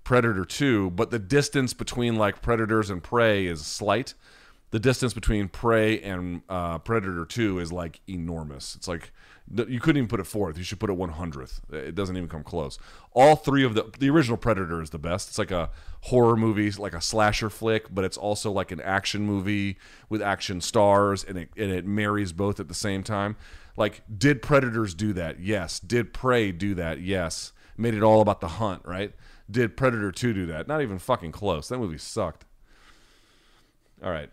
Predator 0.04 0.44
2, 0.44 0.90
but 0.90 1.10
the 1.10 1.18
distance 1.18 1.74
between 1.74 2.16
like 2.16 2.42
Predators 2.42 2.90
and 2.90 3.02
Prey 3.02 3.46
is 3.46 3.64
slight. 3.64 4.14
The 4.70 4.78
distance 4.78 5.14
between 5.14 5.48
Prey 5.48 6.00
and 6.00 6.42
uh, 6.48 6.78
Predator 6.78 7.24
2 7.24 7.58
is 7.58 7.72
like 7.72 8.00
enormous. 8.08 8.74
It's 8.74 8.88
like 8.88 9.12
you 9.50 9.80
couldn't 9.80 9.98
even 9.98 10.08
put 10.08 10.20
it 10.20 10.24
fourth. 10.24 10.58
You 10.58 10.64
should 10.64 10.80
put 10.80 10.90
it 10.90 10.96
100th. 10.96 11.60
It 11.72 11.94
doesn't 11.94 12.16
even 12.16 12.28
come 12.28 12.42
close. 12.42 12.78
All 13.12 13.36
three 13.36 13.64
of 13.64 13.74
the 13.74 13.90
the 13.98 14.10
original 14.10 14.36
Predator 14.36 14.82
is 14.82 14.90
the 14.90 14.98
best. 14.98 15.28
It's 15.28 15.38
like 15.38 15.50
a 15.50 15.70
horror 16.02 16.36
movie, 16.36 16.70
like 16.72 16.94
a 16.94 17.00
slasher 17.00 17.50
flick, 17.50 17.92
but 17.94 18.04
it's 18.04 18.16
also 18.16 18.50
like 18.52 18.70
an 18.70 18.80
action 18.80 19.22
movie 19.22 19.78
with 20.08 20.20
action 20.22 20.60
stars, 20.60 21.24
and 21.24 21.38
it 21.38 21.50
and 21.56 21.70
it 21.70 21.86
marries 21.86 22.32
both 22.32 22.60
at 22.60 22.68
the 22.68 22.74
same 22.74 23.02
time. 23.02 23.36
Like, 23.76 24.02
did 24.18 24.42
Predators 24.42 24.92
do 24.92 25.12
that? 25.12 25.38
Yes. 25.40 25.78
Did 25.78 26.12
Prey 26.12 26.50
do 26.50 26.74
that? 26.74 27.00
Yes. 27.00 27.52
Made 27.76 27.94
it 27.94 28.02
all 28.02 28.20
about 28.20 28.40
the 28.40 28.48
hunt, 28.48 28.82
right? 28.84 29.12
Did 29.48 29.76
Predator 29.76 30.10
2 30.10 30.34
do 30.34 30.46
that? 30.46 30.66
Not 30.66 30.82
even 30.82 30.98
fucking 30.98 31.32
close. 31.32 31.68
That 31.68 31.78
movie 31.78 31.96
sucked. 31.96 32.44
All 34.02 34.10
right. 34.10 34.30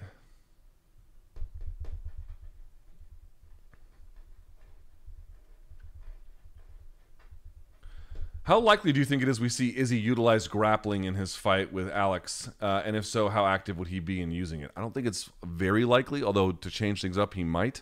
How 8.45 8.59
likely 8.59 8.93
do 8.93 8.99
you 8.99 9.05
think 9.07 9.23
it 9.23 9.27
is 9.27 9.39
we 9.39 9.49
see 9.49 9.75
Izzy 9.75 9.97
utilize 9.97 10.47
grappling 10.47 11.05
in 11.05 11.15
his 11.15 11.35
fight 11.35 11.73
with 11.73 11.89
Alex? 11.89 12.47
Uh, 12.61 12.83
and 12.85 12.95
if 12.95 13.03
so, 13.03 13.27
how 13.27 13.47
active 13.47 13.79
would 13.79 13.87
he 13.87 13.99
be 13.99 14.21
in 14.21 14.29
using 14.29 14.61
it? 14.61 14.69
I 14.75 14.81
don't 14.81 14.93
think 14.93 15.07
it's 15.07 15.31
very 15.43 15.83
likely, 15.83 16.21
although 16.21 16.51
to 16.51 16.69
change 16.69 17.01
things 17.01 17.17
up, 17.17 17.33
he 17.33 17.43
might. 17.43 17.81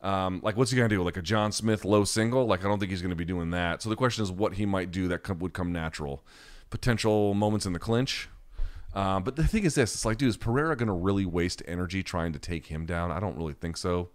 Um, 0.00 0.40
like, 0.40 0.56
what's 0.56 0.70
he 0.70 0.76
going 0.76 0.88
to 0.88 0.94
do? 0.94 1.02
Like 1.02 1.16
a 1.16 1.22
John 1.22 1.50
Smith 1.50 1.84
low 1.84 2.04
single? 2.04 2.46
Like, 2.46 2.64
I 2.64 2.68
don't 2.68 2.78
think 2.78 2.92
he's 2.92 3.02
going 3.02 3.10
to 3.10 3.16
be 3.16 3.24
doing 3.24 3.50
that. 3.50 3.82
So 3.82 3.90
the 3.90 3.96
question 3.96 4.22
is 4.22 4.30
what 4.30 4.54
he 4.54 4.66
might 4.66 4.92
do 4.92 5.08
that 5.08 5.28
would 5.40 5.52
come 5.52 5.72
natural. 5.72 6.22
Potential 6.70 7.34
moments 7.34 7.66
in 7.66 7.72
the 7.72 7.80
clinch. 7.80 8.28
Uh, 8.94 9.18
but 9.18 9.34
the 9.34 9.42
thing 9.42 9.64
is 9.64 9.74
this 9.74 9.96
it's 9.96 10.04
like, 10.04 10.16
dude, 10.16 10.28
is 10.28 10.36
Pereira 10.36 10.76
going 10.76 10.86
to 10.86 10.92
really 10.92 11.26
waste 11.26 11.60
energy 11.66 12.04
trying 12.04 12.32
to 12.34 12.38
take 12.38 12.66
him 12.66 12.86
down? 12.86 13.10
I 13.10 13.18
don't 13.18 13.36
really 13.36 13.54
think 13.54 13.76
so. 13.76 14.10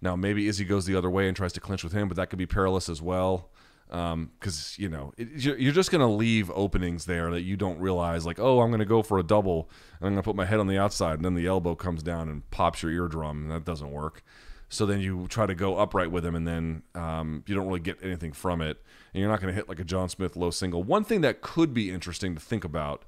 Now, 0.00 0.14
maybe 0.14 0.46
Izzy 0.46 0.64
goes 0.64 0.86
the 0.86 0.94
other 0.94 1.10
way 1.10 1.26
and 1.26 1.36
tries 1.36 1.52
to 1.54 1.60
clinch 1.60 1.82
with 1.82 1.92
him, 1.92 2.06
but 2.06 2.16
that 2.18 2.30
could 2.30 2.38
be 2.38 2.46
perilous 2.46 2.88
as 2.88 3.02
well 3.02 3.50
because 3.92 4.76
um, 4.78 4.82
you 4.82 4.88
know 4.88 5.12
it, 5.18 5.28
you're 5.34 5.70
just 5.70 5.90
going 5.90 6.00
to 6.00 6.06
leave 6.06 6.50
openings 6.52 7.04
there 7.04 7.30
that 7.30 7.42
you 7.42 7.58
don't 7.58 7.78
realize 7.78 8.24
like 8.24 8.38
oh 8.38 8.60
i'm 8.62 8.70
going 8.70 8.78
to 8.78 8.86
go 8.86 9.02
for 9.02 9.18
a 9.18 9.22
double 9.22 9.68
and 10.00 10.06
i'm 10.06 10.14
going 10.14 10.22
to 10.22 10.22
put 10.22 10.34
my 10.34 10.46
head 10.46 10.58
on 10.58 10.66
the 10.66 10.78
outside 10.78 11.16
and 11.16 11.24
then 11.26 11.34
the 11.34 11.46
elbow 11.46 11.74
comes 11.74 12.02
down 12.02 12.28
and 12.28 12.50
pops 12.50 12.82
your 12.82 12.90
eardrum 12.90 13.42
and 13.42 13.50
that 13.50 13.64
doesn't 13.64 13.90
work. 13.90 14.22
So 14.68 14.86
then 14.86 15.00
you 15.00 15.26
try 15.28 15.44
to 15.44 15.54
go 15.54 15.76
upright 15.76 16.10
with 16.10 16.24
him 16.24 16.34
and 16.34 16.46
then 16.46 16.82
um, 16.94 17.44
you 17.46 17.54
don't 17.54 17.66
really 17.66 17.80
get 17.80 17.98
anything 18.02 18.32
from 18.32 18.62
it 18.62 18.80
and 19.12 19.20
you're 19.20 19.30
not 19.30 19.40
going 19.40 19.52
to 19.52 19.54
hit 19.54 19.68
like 19.68 19.78
a 19.78 19.84
john 19.84 20.08
smith 20.08 20.34
low 20.34 20.50
single. 20.50 20.82
One 20.82 21.04
thing 21.04 21.20
that 21.20 21.42
could 21.42 21.74
be 21.74 21.90
interesting 21.90 22.34
to 22.34 22.40
think 22.40 22.64
about 22.64 23.04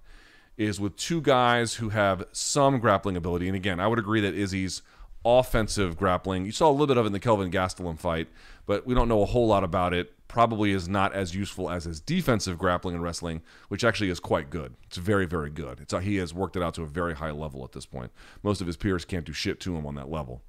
is 0.56 0.78
with 0.78 0.96
two 0.96 1.20
guys 1.20 1.74
who 1.74 1.88
have 1.88 2.24
some 2.32 2.78
grappling 2.78 3.16
ability 3.16 3.48
and 3.48 3.56
again 3.56 3.80
i 3.80 3.88
would 3.88 3.98
agree 3.98 4.20
that 4.20 4.34
izzy's 4.34 4.82
offensive 5.24 5.96
grappling 5.96 6.46
you 6.46 6.52
saw 6.52 6.68
a 6.68 6.70
little 6.70 6.86
bit 6.86 6.96
of 6.96 7.04
it 7.04 7.08
in 7.08 7.12
the 7.12 7.18
kelvin 7.18 7.50
gastelum 7.50 7.98
fight 7.98 8.28
but 8.64 8.86
we 8.86 8.94
don't 8.94 9.08
know 9.08 9.20
a 9.20 9.26
whole 9.26 9.48
lot 9.48 9.64
about 9.64 9.92
it 9.92 10.13
probably 10.28 10.72
is 10.72 10.88
not 10.88 11.14
as 11.14 11.34
useful 11.34 11.70
as 11.70 11.84
his 11.84 12.00
defensive 12.00 12.58
grappling 12.58 12.94
and 12.94 13.04
wrestling, 13.04 13.42
which 13.68 13.84
actually 13.84 14.10
is 14.10 14.20
quite 14.20 14.50
good. 14.50 14.74
It's 14.86 14.96
very, 14.96 15.26
very 15.26 15.50
good. 15.50 15.80
It's 15.80 15.94
he 16.02 16.16
has 16.16 16.34
worked 16.34 16.56
it 16.56 16.62
out 16.62 16.74
to 16.74 16.82
a 16.82 16.86
very 16.86 17.14
high 17.14 17.30
level 17.30 17.64
at 17.64 17.72
this 17.72 17.86
point. 17.86 18.10
Most 18.42 18.60
of 18.60 18.66
his 18.66 18.76
peers 18.76 19.04
can't 19.04 19.24
do 19.24 19.32
shit 19.32 19.60
to 19.60 19.76
him 19.76 19.86
on 19.86 19.94
that 19.94 20.10
level. 20.10 20.42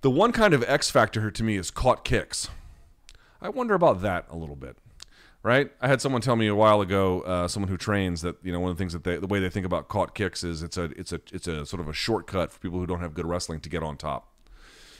The 0.00 0.10
one 0.10 0.32
kind 0.32 0.52
of 0.52 0.62
X 0.64 0.90
factor 0.90 1.20
here 1.20 1.30
to 1.30 1.42
me 1.42 1.56
is 1.56 1.70
caught 1.70 2.04
kicks. 2.04 2.48
I 3.40 3.48
wonder 3.48 3.74
about 3.74 4.02
that 4.02 4.26
a 4.28 4.36
little 4.36 4.56
bit. 4.56 4.76
Right? 5.42 5.70
I 5.80 5.88
had 5.88 6.00
someone 6.00 6.22
tell 6.22 6.36
me 6.36 6.46
a 6.46 6.54
while 6.54 6.80
ago, 6.80 7.20
uh, 7.20 7.48
someone 7.48 7.68
who 7.68 7.76
trains, 7.76 8.22
that 8.22 8.36
you 8.42 8.50
know 8.50 8.60
one 8.60 8.70
of 8.70 8.78
the 8.78 8.80
things 8.80 8.94
that 8.94 9.04
they, 9.04 9.18
the 9.18 9.26
way 9.26 9.40
they 9.40 9.50
think 9.50 9.66
about 9.66 9.88
caught 9.88 10.14
kicks 10.14 10.42
is 10.42 10.62
it's 10.62 10.78
a 10.78 10.84
it's 10.96 11.12
a 11.12 11.20
it's 11.32 11.46
a 11.46 11.66
sort 11.66 11.80
of 11.80 11.88
a 11.88 11.92
shortcut 11.92 12.50
for 12.50 12.58
people 12.60 12.78
who 12.78 12.86
don't 12.86 13.00
have 13.00 13.12
good 13.12 13.26
wrestling 13.26 13.60
to 13.60 13.68
get 13.68 13.82
on 13.82 13.98
top. 13.98 14.33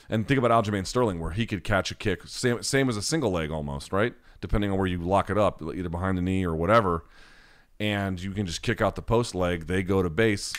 And 0.09 0.29
think 0.29 0.39
about 0.39 0.51
Aljamain 0.51 0.87
Sterling, 0.87 1.21
where 1.21 1.31
he 1.31 1.47
could 1.47 1.65
catch 1.65 1.91
a 1.91 1.95
kick, 1.95 2.27
same, 2.27 2.63
same 2.63 2.89
as 2.89 2.97
a 2.97 3.03
single 3.03 3.31
leg 3.31 3.51
almost, 3.51 3.93
right? 3.93 4.15
Depending 4.41 4.71
on 4.71 4.79
where 4.79 4.87
you 4.87 4.99
lock 4.99 5.31
it 5.31 5.39
up, 5.39 5.63
either 5.63 5.89
behind 5.89 6.19
the 6.19 6.23
knee 6.23 6.45
or 6.45 6.55
whatever. 6.55 7.05
And 7.81 8.21
you 8.21 8.33
can 8.33 8.47
just 8.47 8.63
kick 8.63 8.81
out 8.81 8.97
the 8.97 9.03
post 9.03 9.35
leg. 9.35 9.67
They 9.67 9.83
go 9.83 10.03
to 10.03 10.11
base, 10.11 10.53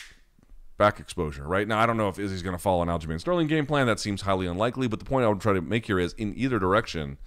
back 0.76 1.00
exposure, 1.00 1.46
right? 1.46 1.66
Now, 1.66 1.78
I 1.78 1.86
don't 1.86 1.96
know 1.96 2.08
if 2.08 2.18
Izzy's 2.18 2.42
going 2.42 2.56
to 2.56 2.62
follow 2.62 2.82
an 2.82 2.88
Aljamain 2.88 3.20
Sterling 3.20 3.46
game 3.46 3.66
plan. 3.66 3.86
That 3.86 4.00
seems 4.00 4.22
highly 4.22 4.46
unlikely. 4.46 4.88
But 4.88 4.98
the 4.98 5.04
point 5.04 5.24
I 5.24 5.28
would 5.28 5.40
try 5.40 5.52
to 5.52 5.62
make 5.62 5.86
here 5.86 5.98
is 5.98 6.12
in 6.14 6.34
either 6.36 6.58
direction, 6.58 7.18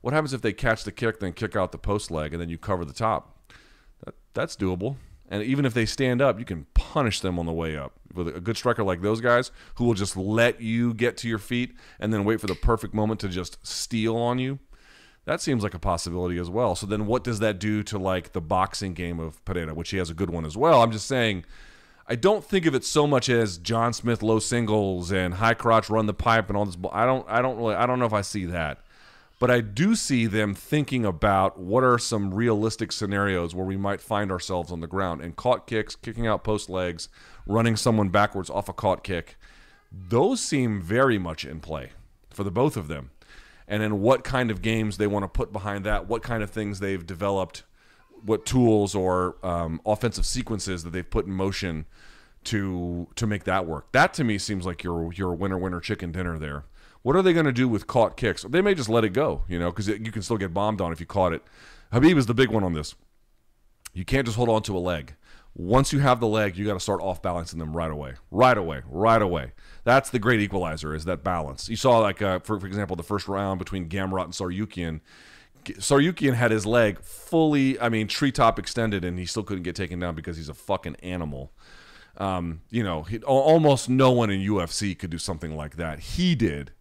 what 0.00 0.14
happens 0.14 0.32
if 0.32 0.42
they 0.42 0.52
catch 0.52 0.84
the 0.84 0.92
kick, 0.92 1.20
then 1.20 1.32
kick 1.32 1.56
out 1.56 1.72
the 1.72 1.78
post 1.78 2.10
leg, 2.10 2.32
and 2.32 2.40
then 2.40 2.48
you 2.48 2.58
cover 2.58 2.84
the 2.84 2.92
top? 2.92 3.52
That, 4.04 4.14
that's 4.32 4.56
doable. 4.56 4.96
And 5.28 5.42
even 5.42 5.64
if 5.64 5.74
they 5.74 5.86
stand 5.86 6.20
up, 6.20 6.38
you 6.38 6.44
can 6.44 6.66
punish 6.74 7.20
them 7.20 7.38
on 7.38 7.46
the 7.46 7.52
way 7.52 7.76
up. 7.76 7.98
With 8.14 8.28
a 8.28 8.40
good 8.40 8.56
striker 8.56 8.84
like 8.84 9.02
those 9.02 9.20
guys 9.20 9.50
who 9.76 9.84
will 9.84 9.94
just 9.94 10.16
let 10.16 10.60
you 10.60 10.94
get 10.94 11.16
to 11.18 11.28
your 11.28 11.38
feet 11.38 11.74
and 11.98 12.12
then 12.12 12.24
wait 12.24 12.40
for 12.40 12.46
the 12.46 12.54
perfect 12.54 12.94
moment 12.94 13.20
to 13.20 13.28
just 13.28 13.64
steal 13.66 14.16
on 14.16 14.38
you, 14.38 14.58
that 15.24 15.40
seems 15.40 15.62
like 15.62 15.74
a 15.74 15.78
possibility 15.78 16.38
as 16.38 16.50
well. 16.50 16.74
So 16.74 16.86
then 16.86 17.06
what 17.06 17.24
does 17.24 17.38
that 17.40 17.58
do 17.58 17.82
to 17.84 17.98
like 17.98 18.32
the 18.32 18.40
boxing 18.40 18.94
game 18.94 19.18
of 19.18 19.44
Pereira, 19.44 19.74
which 19.74 19.90
he 19.90 19.96
has 19.96 20.10
a 20.10 20.14
good 20.14 20.30
one 20.30 20.44
as 20.44 20.56
well? 20.56 20.82
I'm 20.82 20.92
just 20.92 21.06
saying 21.06 21.44
I 22.06 22.16
don't 22.16 22.44
think 22.44 22.66
of 22.66 22.74
it 22.74 22.84
so 22.84 23.06
much 23.06 23.28
as 23.28 23.56
John 23.56 23.92
Smith 23.94 24.22
low 24.22 24.38
singles 24.38 25.10
and 25.10 25.34
high 25.34 25.54
crotch 25.54 25.88
run 25.88 26.06
the 26.06 26.14
pipe 26.14 26.48
and 26.48 26.56
all 26.56 26.66
this. 26.66 26.76
I 26.92 27.06
don't. 27.06 27.26
I 27.28 27.40
don't 27.40 27.56
really. 27.56 27.74
I 27.74 27.86
don't 27.86 27.98
know 27.98 28.04
if 28.04 28.12
I 28.12 28.20
see 28.20 28.44
that, 28.46 28.83
but 29.44 29.50
I 29.50 29.60
do 29.60 29.94
see 29.94 30.24
them 30.24 30.54
thinking 30.54 31.04
about 31.04 31.58
what 31.58 31.84
are 31.84 31.98
some 31.98 32.32
realistic 32.32 32.90
scenarios 32.92 33.54
where 33.54 33.66
we 33.66 33.76
might 33.76 34.00
find 34.00 34.32
ourselves 34.32 34.72
on 34.72 34.80
the 34.80 34.86
ground 34.86 35.20
and 35.20 35.36
caught 35.36 35.66
kicks, 35.66 35.94
kicking 35.94 36.26
out 36.26 36.42
post 36.42 36.70
legs, 36.70 37.10
running 37.44 37.76
someone 37.76 38.08
backwards 38.08 38.48
off 38.48 38.70
a 38.70 38.72
caught 38.72 39.04
kick. 39.04 39.36
Those 39.92 40.40
seem 40.40 40.80
very 40.80 41.18
much 41.18 41.44
in 41.44 41.60
play 41.60 41.90
for 42.30 42.42
the 42.42 42.50
both 42.50 42.78
of 42.78 42.88
them, 42.88 43.10
and 43.68 43.82
then 43.82 44.00
what 44.00 44.24
kind 44.24 44.50
of 44.50 44.62
games 44.62 44.96
they 44.96 45.06
want 45.06 45.24
to 45.24 45.28
put 45.28 45.52
behind 45.52 45.84
that, 45.84 46.08
what 46.08 46.22
kind 46.22 46.42
of 46.42 46.48
things 46.48 46.80
they've 46.80 47.04
developed 47.04 47.64
what 48.24 48.46
tools 48.46 48.94
or 48.94 49.36
um, 49.42 49.78
offensive 49.84 50.24
sequences 50.24 50.84
that 50.84 50.94
they've 50.94 51.10
put 51.10 51.26
in 51.26 51.32
motion 51.32 51.84
to 52.44 53.08
to 53.16 53.26
make 53.26 53.44
that 53.44 53.66
work. 53.66 53.92
That 53.92 54.14
to 54.14 54.24
me 54.24 54.38
seems 54.38 54.64
like 54.64 54.82
your 54.82 55.12
your 55.12 55.34
winner 55.34 55.58
winner 55.58 55.80
chicken 55.80 56.12
dinner 56.12 56.38
there. 56.38 56.64
What 57.04 57.16
are 57.16 57.22
they 57.22 57.34
going 57.34 57.44
to 57.44 57.52
do 57.52 57.68
with 57.68 57.86
caught 57.86 58.16
kicks? 58.16 58.44
They 58.44 58.62
may 58.62 58.74
just 58.74 58.88
let 58.88 59.04
it 59.04 59.10
go, 59.10 59.44
you 59.46 59.58
know, 59.58 59.70
because 59.70 59.88
you 59.88 60.10
can 60.10 60.22
still 60.22 60.38
get 60.38 60.54
bombed 60.54 60.80
on 60.80 60.90
if 60.90 61.00
you 61.00 61.06
caught 61.06 61.34
it. 61.34 61.42
Khabib 61.92 62.16
is 62.16 62.24
the 62.24 62.32
big 62.32 62.48
one 62.48 62.64
on 62.64 62.72
this. 62.72 62.94
You 63.92 64.06
can't 64.06 64.24
just 64.24 64.38
hold 64.38 64.48
on 64.48 64.62
to 64.62 64.76
a 64.76 64.80
leg. 64.80 65.14
Once 65.54 65.92
you 65.92 65.98
have 65.98 66.18
the 66.18 66.26
leg, 66.26 66.56
you 66.56 66.64
got 66.64 66.72
to 66.72 66.80
start 66.80 67.02
off 67.02 67.20
balancing 67.20 67.58
them 67.58 67.76
right 67.76 67.90
away, 67.90 68.14
right 68.30 68.56
away, 68.56 68.80
right 68.88 69.20
away. 69.20 69.52
That's 69.84 70.08
the 70.08 70.18
great 70.18 70.40
equalizer 70.40 70.94
is 70.94 71.04
that 71.04 71.22
balance. 71.22 71.68
You 71.68 71.76
saw 71.76 71.98
like 71.98 72.22
uh, 72.22 72.38
for 72.38 72.58
for 72.58 72.66
example 72.66 72.96
the 72.96 73.02
first 73.02 73.28
round 73.28 73.58
between 73.58 73.86
Gamrot 73.90 74.24
and 74.24 74.32
Tsarukyan. 74.32 75.02
Tsarukyan 75.64 76.34
had 76.34 76.50
his 76.52 76.64
leg 76.64 77.02
fully, 77.02 77.78
I 77.78 77.90
mean, 77.90 78.08
treetop 78.08 78.58
extended, 78.58 79.04
and 79.04 79.18
he 79.18 79.26
still 79.26 79.42
couldn't 79.42 79.62
get 79.62 79.76
taken 79.76 80.00
down 80.00 80.14
because 80.14 80.38
he's 80.38 80.48
a 80.48 80.54
fucking 80.54 80.96
animal. 81.02 81.52
Um, 82.16 82.62
you 82.70 82.82
know, 82.82 83.02
he, 83.02 83.18
almost 83.18 83.90
no 83.90 84.10
one 84.10 84.30
in 84.30 84.40
UFC 84.40 84.98
could 84.98 85.10
do 85.10 85.18
something 85.18 85.54
like 85.54 85.76
that. 85.76 86.00
He 86.00 86.34
did. 86.34 86.72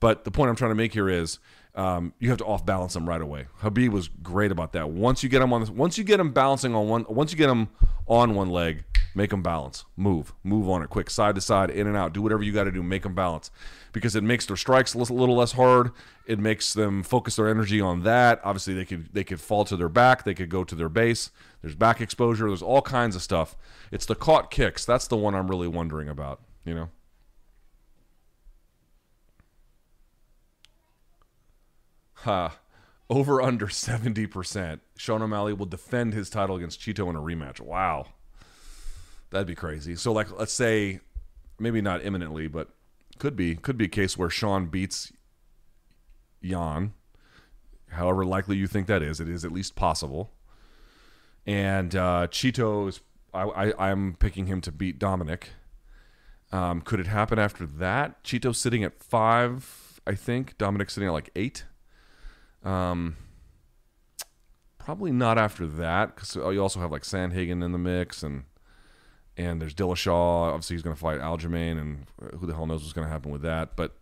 But 0.00 0.24
the 0.24 0.30
point 0.30 0.50
I'm 0.50 0.56
trying 0.56 0.70
to 0.70 0.76
make 0.76 0.92
here 0.92 1.08
is 1.08 1.38
um, 1.74 2.12
you 2.18 2.28
have 2.28 2.38
to 2.38 2.44
off 2.44 2.64
balance 2.64 2.94
them 2.94 3.08
right 3.08 3.20
away. 3.20 3.46
Khabib 3.60 3.90
was 3.90 4.08
great 4.08 4.52
about 4.52 4.72
that. 4.72 4.90
Once 4.90 5.22
you 5.22 5.28
get 5.28 5.40
them 5.40 5.52
on, 5.52 5.60
this, 5.60 5.70
once 5.70 5.98
you 5.98 6.04
get 6.04 6.16
them 6.16 6.32
balancing 6.32 6.74
on 6.74 6.88
one, 6.88 7.06
once 7.08 7.32
you 7.32 7.38
get 7.38 7.46
them 7.48 7.68
on 8.06 8.34
one 8.34 8.50
leg, 8.50 8.84
make 9.14 9.30
them 9.30 9.42
balance, 9.42 9.84
move, 9.96 10.32
move 10.42 10.68
on 10.68 10.82
it 10.82 10.90
quick, 10.90 11.10
side 11.10 11.34
to 11.34 11.40
side, 11.40 11.70
in 11.70 11.86
and 11.86 11.96
out, 11.96 12.12
do 12.12 12.22
whatever 12.22 12.42
you 12.42 12.52
got 12.52 12.64
to 12.64 12.72
do, 12.72 12.82
make 12.82 13.02
them 13.02 13.14
balance 13.14 13.50
because 13.92 14.14
it 14.14 14.22
makes 14.22 14.46
their 14.46 14.56
strikes 14.56 14.94
a 14.94 14.98
little 14.98 15.36
less 15.36 15.52
hard. 15.52 15.90
It 16.26 16.38
makes 16.38 16.74
them 16.74 17.02
focus 17.02 17.36
their 17.36 17.48
energy 17.48 17.80
on 17.80 18.02
that. 18.02 18.40
Obviously, 18.44 18.74
they 18.74 18.84
could 18.84 19.12
they 19.12 19.24
could 19.24 19.40
fall 19.40 19.64
to 19.64 19.76
their 19.76 19.88
back. 19.88 20.24
They 20.24 20.34
could 20.34 20.50
go 20.50 20.64
to 20.64 20.74
their 20.74 20.88
base. 20.88 21.30
There's 21.62 21.74
back 21.74 22.00
exposure. 22.00 22.48
There's 22.48 22.62
all 22.62 22.82
kinds 22.82 23.16
of 23.16 23.22
stuff. 23.22 23.56
It's 23.90 24.06
the 24.06 24.14
caught 24.14 24.50
kicks. 24.50 24.84
That's 24.84 25.06
the 25.06 25.16
one 25.16 25.34
I'm 25.34 25.48
really 25.48 25.68
wondering 25.68 26.08
about. 26.08 26.40
You 26.64 26.74
know. 26.74 26.88
Ha. 32.22 32.58
Over 33.10 33.40
under 33.40 33.66
70%. 33.66 34.80
Sean 34.96 35.22
O'Malley 35.22 35.52
will 35.52 35.66
defend 35.66 36.12
his 36.12 36.28
title 36.28 36.56
against 36.56 36.80
Chito 36.80 37.08
in 37.08 37.16
a 37.16 37.20
rematch. 37.20 37.60
Wow. 37.60 38.06
That'd 39.30 39.46
be 39.46 39.54
crazy. 39.54 39.94
So, 39.94 40.12
like, 40.12 40.36
let's 40.38 40.52
say, 40.52 41.00
maybe 41.58 41.80
not 41.80 42.04
imminently, 42.04 42.48
but 42.48 42.70
could 43.18 43.36
be 43.36 43.56
could 43.56 43.76
be 43.76 43.86
a 43.86 43.88
case 43.88 44.16
where 44.16 44.30
Sean 44.30 44.66
beats 44.66 45.12
Yan. 46.40 46.94
However 47.90 48.24
likely 48.24 48.56
you 48.56 48.66
think 48.66 48.86
that 48.86 49.02
is, 49.02 49.20
it 49.20 49.28
is 49.28 49.44
at 49.44 49.52
least 49.52 49.74
possible. 49.74 50.32
And 51.46 51.94
uh, 51.96 52.28
Chito 52.30 52.88
is 52.88 53.00
I, 53.32 53.42
I 53.42 53.90
I'm 53.90 54.14
picking 54.14 54.46
him 54.46 54.60
to 54.62 54.72
beat 54.72 54.98
Dominic. 54.98 55.50
Um, 56.52 56.80
could 56.80 57.00
it 57.00 57.06
happen 57.06 57.38
after 57.38 57.66
that? 57.66 58.22
Chito 58.24 58.54
sitting 58.54 58.82
at 58.84 59.02
five, 59.02 60.00
I 60.06 60.14
think. 60.14 60.56
Dominic 60.58 60.90
sitting 60.90 61.08
at 61.08 61.12
like 61.12 61.30
eight. 61.36 61.64
Um, 62.64 63.16
probably 64.78 65.12
not 65.12 65.38
after 65.38 65.66
that 65.66 66.14
because 66.14 66.34
you 66.34 66.60
also 66.60 66.80
have 66.80 66.90
like 66.90 67.02
Sandhagen 67.02 67.64
in 67.64 67.72
the 67.72 67.78
mix 67.78 68.22
and 68.22 68.44
and 69.38 69.62
there's 69.62 69.74
Dillashaw. 69.74 70.52
Obviously, 70.52 70.74
he's 70.74 70.82
going 70.82 70.96
to 70.96 71.00
fight 71.00 71.20
Aljamain, 71.20 71.78
and 71.78 72.06
who 72.38 72.46
the 72.46 72.54
hell 72.54 72.66
knows 72.66 72.82
what's 72.82 72.92
going 72.92 73.06
to 73.06 73.12
happen 73.12 73.30
with 73.30 73.42
that. 73.42 73.76
But 73.76 73.96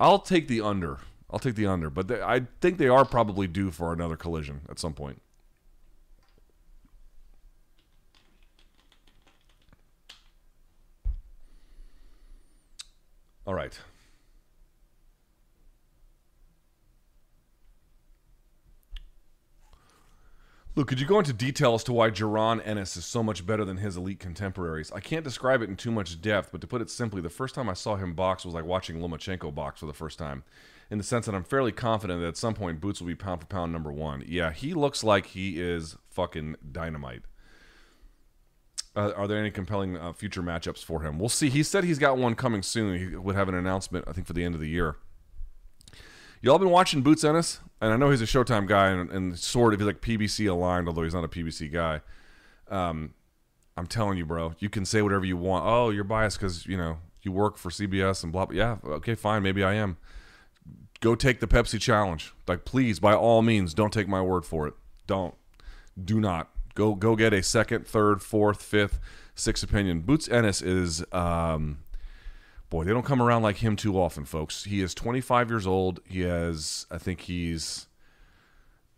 I'll 0.00 0.18
take 0.18 0.48
the 0.48 0.60
under. 0.60 0.98
I'll 1.30 1.38
take 1.38 1.54
the 1.54 1.66
under. 1.66 1.88
But 1.88 2.08
they, 2.08 2.20
I 2.20 2.46
think 2.60 2.78
they 2.78 2.88
are 2.88 3.04
probably 3.04 3.46
due 3.46 3.70
for 3.70 3.92
another 3.92 4.16
collision 4.16 4.62
at 4.68 4.80
some 4.80 4.92
point. 4.92 5.22
All 13.46 13.54
right. 13.54 13.78
Luke, 20.76 20.88
could 20.88 20.98
you 20.98 21.06
go 21.06 21.20
into 21.20 21.32
detail 21.32 21.74
as 21.74 21.84
to 21.84 21.92
why 21.92 22.10
Jaron 22.10 22.60
Ennis 22.66 22.96
is 22.96 23.04
so 23.04 23.22
much 23.22 23.46
better 23.46 23.64
than 23.64 23.76
his 23.76 23.96
elite 23.96 24.18
contemporaries? 24.18 24.90
I 24.90 24.98
can't 24.98 25.22
describe 25.22 25.62
it 25.62 25.68
in 25.68 25.76
too 25.76 25.92
much 25.92 26.20
depth, 26.20 26.48
but 26.50 26.60
to 26.62 26.66
put 26.66 26.82
it 26.82 26.90
simply, 26.90 27.20
the 27.20 27.30
first 27.30 27.54
time 27.54 27.68
I 27.68 27.74
saw 27.74 27.94
him 27.94 28.12
box 28.12 28.44
was 28.44 28.54
like 28.54 28.64
watching 28.64 28.98
Lomachenko 28.98 29.54
box 29.54 29.78
for 29.78 29.86
the 29.86 29.92
first 29.92 30.18
time, 30.18 30.42
in 30.90 30.98
the 30.98 31.04
sense 31.04 31.26
that 31.26 31.34
I'm 31.34 31.44
fairly 31.44 31.70
confident 31.70 32.20
that 32.22 32.26
at 32.26 32.36
some 32.36 32.54
point 32.54 32.80
Boots 32.80 33.00
will 33.00 33.06
be 33.06 33.14
pound 33.14 33.40
for 33.40 33.46
pound 33.46 33.72
number 33.72 33.92
one. 33.92 34.24
Yeah, 34.26 34.50
he 34.50 34.74
looks 34.74 35.04
like 35.04 35.26
he 35.26 35.62
is 35.62 35.96
fucking 36.10 36.56
dynamite. 36.72 37.22
Uh, 38.96 39.12
are 39.16 39.28
there 39.28 39.38
any 39.38 39.52
compelling 39.52 39.96
uh, 39.96 40.12
future 40.12 40.42
matchups 40.42 40.82
for 40.82 41.02
him? 41.02 41.20
We'll 41.20 41.28
see. 41.28 41.50
He 41.50 41.62
said 41.62 41.84
he's 41.84 42.00
got 42.00 42.18
one 42.18 42.34
coming 42.34 42.62
soon. 42.62 42.98
He 42.98 43.14
would 43.14 43.36
have 43.36 43.48
an 43.48 43.54
announcement, 43.54 44.06
I 44.08 44.12
think, 44.12 44.26
for 44.26 44.32
the 44.32 44.42
end 44.42 44.56
of 44.56 44.60
the 44.60 44.68
year. 44.68 44.96
Y'all 46.44 46.58
been 46.58 46.68
watching 46.68 47.00
Boots 47.00 47.24
Ennis? 47.24 47.60
And 47.80 47.90
I 47.90 47.96
know 47.96 48.10
he's 48.10 48.20
a 48.20 48.26
Showtime 48.26 48.68
guy 48.68 48.90
and, 48.90 49.10
and 49.10 49.38
sort 49.38 49.72
of 49.72 49.80
he's 49.80 49.86
like 49.86 50.02
PBC 50.02 50.46
aligned, 50.46 50.86
although 50.88 51.02
he's 51.02 51.14
not 51.14 51.24
a 51.24 51.28
PBC 51.28 51.72
guy. 51.72 52.02
Um, 52.68 53.14
I'm 53.78 53.86
telling 53.86 54.18
you, 54.18 54.26
bro, 54.26 54.54
you 54.58 54.68
can 54.68 54.84
say 54.84 55.00
whatever 55.00 55.24
you 55.24 55.38
want. 55.38 55.64
Oh, 55.64 55.88
you're 55.88 56.04
biased 56.04 56.38
because 56.38 56.66
you 56.66 56.76
know 56.76 56.98
you 57.22 57.32
work 57.32 57.56
for 57.56 57.70
CBS 57.70 58.22
and 58.22 58.30
blah 58.30 58.44
blah. 58.44 58.54
Yeah, 58.54 58.76
okay, 58.84 59.14
fine, 59.14 59.42
maybe 59.42 59.64
I 59.64 59.72
am. 59.72 59.96
Go 61.00 61.14
take 61.14 61.40
the 61.40 61.46
Pepsi 61.46 61.80
challenge. 61.80 62.34
Like, 62.46 62.66
please, 62.66 63.00
by 63.00 63.14
all 63.14 63.40
means, 63.40 63.72
don't 63.72 63.92
take 63.92 64.06
my 64.06 64.20
word 64.20 64.44
for 64.44 64.68
it. 64.68 64.74
Don't, 65.06 65.34
do 66.02 66.20
not 66.20 66.50
go 66.74 66.94
go 66.94 67.16
get 67.16 67.32
a 67.32 67.42
second, 67.42 67.86
third, 67.86 68.20
fourth, 68.20 68.62
fifth, 68.62 69.00
sixth 69.34 69.64
opinion. 69.64 70.00
Boots 70.00 70.28
Ennis 70.28 70.60
is 70.60 71.06
um, 71.10 71.78
boy, 72.74 72.82
they 72.82 72.90
don't 72.92 73.04
come 73.04 73.22
around 73.22 73.42
like 73.42 73.58
him 73.58 73.76
too 73.76 74.00
often, 74.00 74.24
folks. 74.24 74.64
He 74.64 74.80
is 74.80 74.94
25 74.94 75.48
years 75.48 75.64
old. 75.64 76.00
He 76.08 76.22
has, 76.22 76.86
I 76.90 76.98
think 76.98 77.20
he's 77.20 77.86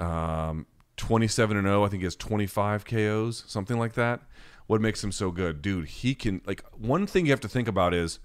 um, 0.00 0.66
27 0.96 1.58
and 1.58 1.66
0. 1.66 1.84
I 1.84 1.88
think 1.88 2.00
he 2.00 2.04
has 2.04 2.16
25 2.16 2.86
KOs, 2.86 3.44
something 3.46 3.78
like 3.78 3.92
that. 3.92 4.22
What 4.66 4.80
makes 4.80 5.04
him 5.04 5.12
so 5.12 5.30
good, 5.30 5.60
dude? 5.60 5.88
He 5.88 6.14
can 6.14 6.40
like 6.46 6.64
one 6.72 7.06
thing 7.06 7.26
you 7.26 7.32
have 7.32 7.40
to 7.40 7.48
think 7.48 7.68
about 7.68 7.92
is 7.92 8.18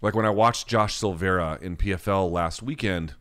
like 0.00 0.14
when 0.14 0.24
I 0.24 0.30
watched 0.30 0.66
Josh 0.66 0.94
Silveira 0.94 1.58
in 1.60 1.76
PFL 1.76 2.30
last 2.30 2.62
weekend. 2.62 3.14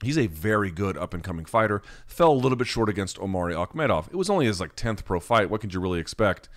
He's 0.00 0.16
a 0.16 0.28
very 0.28 0.70
good 0.70 0.96
up 0.96 1.12
and 1.12 1.24
coming 1.24 1.44
fighter. 1.44 1.82
Fell 2.06 2.30
a 2.30 2.34
little 2.34 2.54
bit 2.54 2.68
short 2.68 2.88
against 2.88 3.18
Omari 3.18 3.52
Akhmedov. 3.52 4.06
It 4.12 4.14
was 4.14 4.30
only 4.30 4.46
his 4.46 4.60
like 4.60 4.76
10th 4.76 5.04
pro 5.04 5.18
fight. 5.18 5.50
What 5.50 5.60
could 5.60 5.74
you 5.74 5.80
really 5.80 5.98
expect? 5.98 6.48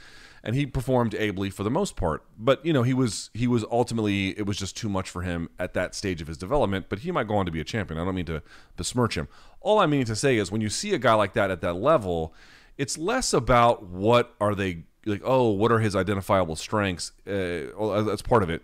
And 0.43 0.55
he 0.55 0.65
performed 0.65 1.13
ably 1.15 1.49
for 1.49 1.63
the 1.63 1.69
most 1.69 1.95
part. 1.95 2.23
But 2.37 2.65
you 2.65 2.73
know, 2.73 2.83
he 2.83 2.93
was 2.93 3.29
he 3.33 3.47
was 3.47 3.63
ultimately 3.71 4.37
it 4.37 4.45
was 4.45 4.57
just 4.57 4.75
too 4.75 4.89
much 4.89 5.09
for 5.09 5.21
him 5.21 5.49
at 5.59 5.73
that 5.73 5.95
stage 5.95 6.21
of 6.21 6.27
his 6.27 6.37
development. 6.37 6.87
But 6.89 6.99
he 6.99 7.11
might 7.11 7.27
go 7.27 7.35
on 7.35 7.45
to 7.45 7.51
be 7.51 7.61
a 7.61 7.63
champion. 7.63 7.99
I 7.99 8.05
don't 8.05 8.15
mean 8.15 8.25
to 8.25 8.41
besmirch 8.75 9.15
him. 9.15 9.27
All 9.59 9.79
I 9.79 9.85
mean 9.85 10.05
to 10.05 10.15
say 10.15 10.37
is 10.37 10.51
when 10.51 10.61
you 10.61 10.69
see 10.69 10.93
a 10.93 10.97
guy 10.97 11.13
like 11.13 11.33
that 11.33 11.51
at 11.51 11.61
that 11.61 11.73
level, 11.73 12.33
it's 12.77 12.97
less 12.97 13.33
about 13.33 13.83
what 13.83 14.35
are 14.41 14.55
they 14.55 14.83
like. 15.05 15.21
Oh, 15.23 15.49
what 15.49 15.71
are 15.71 15.79
his 15.79 15.95
identifiable 15.95 16.55
strengths? 16.55 17.11
Uh, 17.27 18.01
that's 18.03 18.21
part 18.21 18.43
of 18.43 18.49
it. 18.49 18.63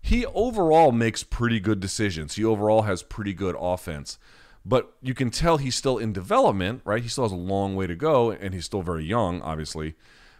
He 0.00 0.26
overall 0.26 0.90
makes 0.90 1.22
pretty 1.22 1.60
good 1.60 1.78
decisions. 1.78 2.34
He 2.34 2.44
overall 2.44 2.82
has 2.82 3.02
pretty 3.04 3.34
good 3.34 3.54
offense 3.58 4.18
but 4.64 4.94
you 5.02 5.14
can 5.14 5.30
tell 5.30 5.56
he's 5.56 5.74
still 5.74 5.98
in 5.98 6.12
development, 6.12 6.82
right? 6.84 7.02
He 7.02 7.08
still 7.08 7.24
has 7.24 7.32
a 7.32 7.36
long 7.36 7.74
way 7.74 7.86
to 7.86 7.96
go, 7.96 8.30
and 8.30 8.54
he's 8.54 8.64
still 8.64 8.82
very 8.82 9.04
young, 9.04 9.42
obviously. 9.42 9.94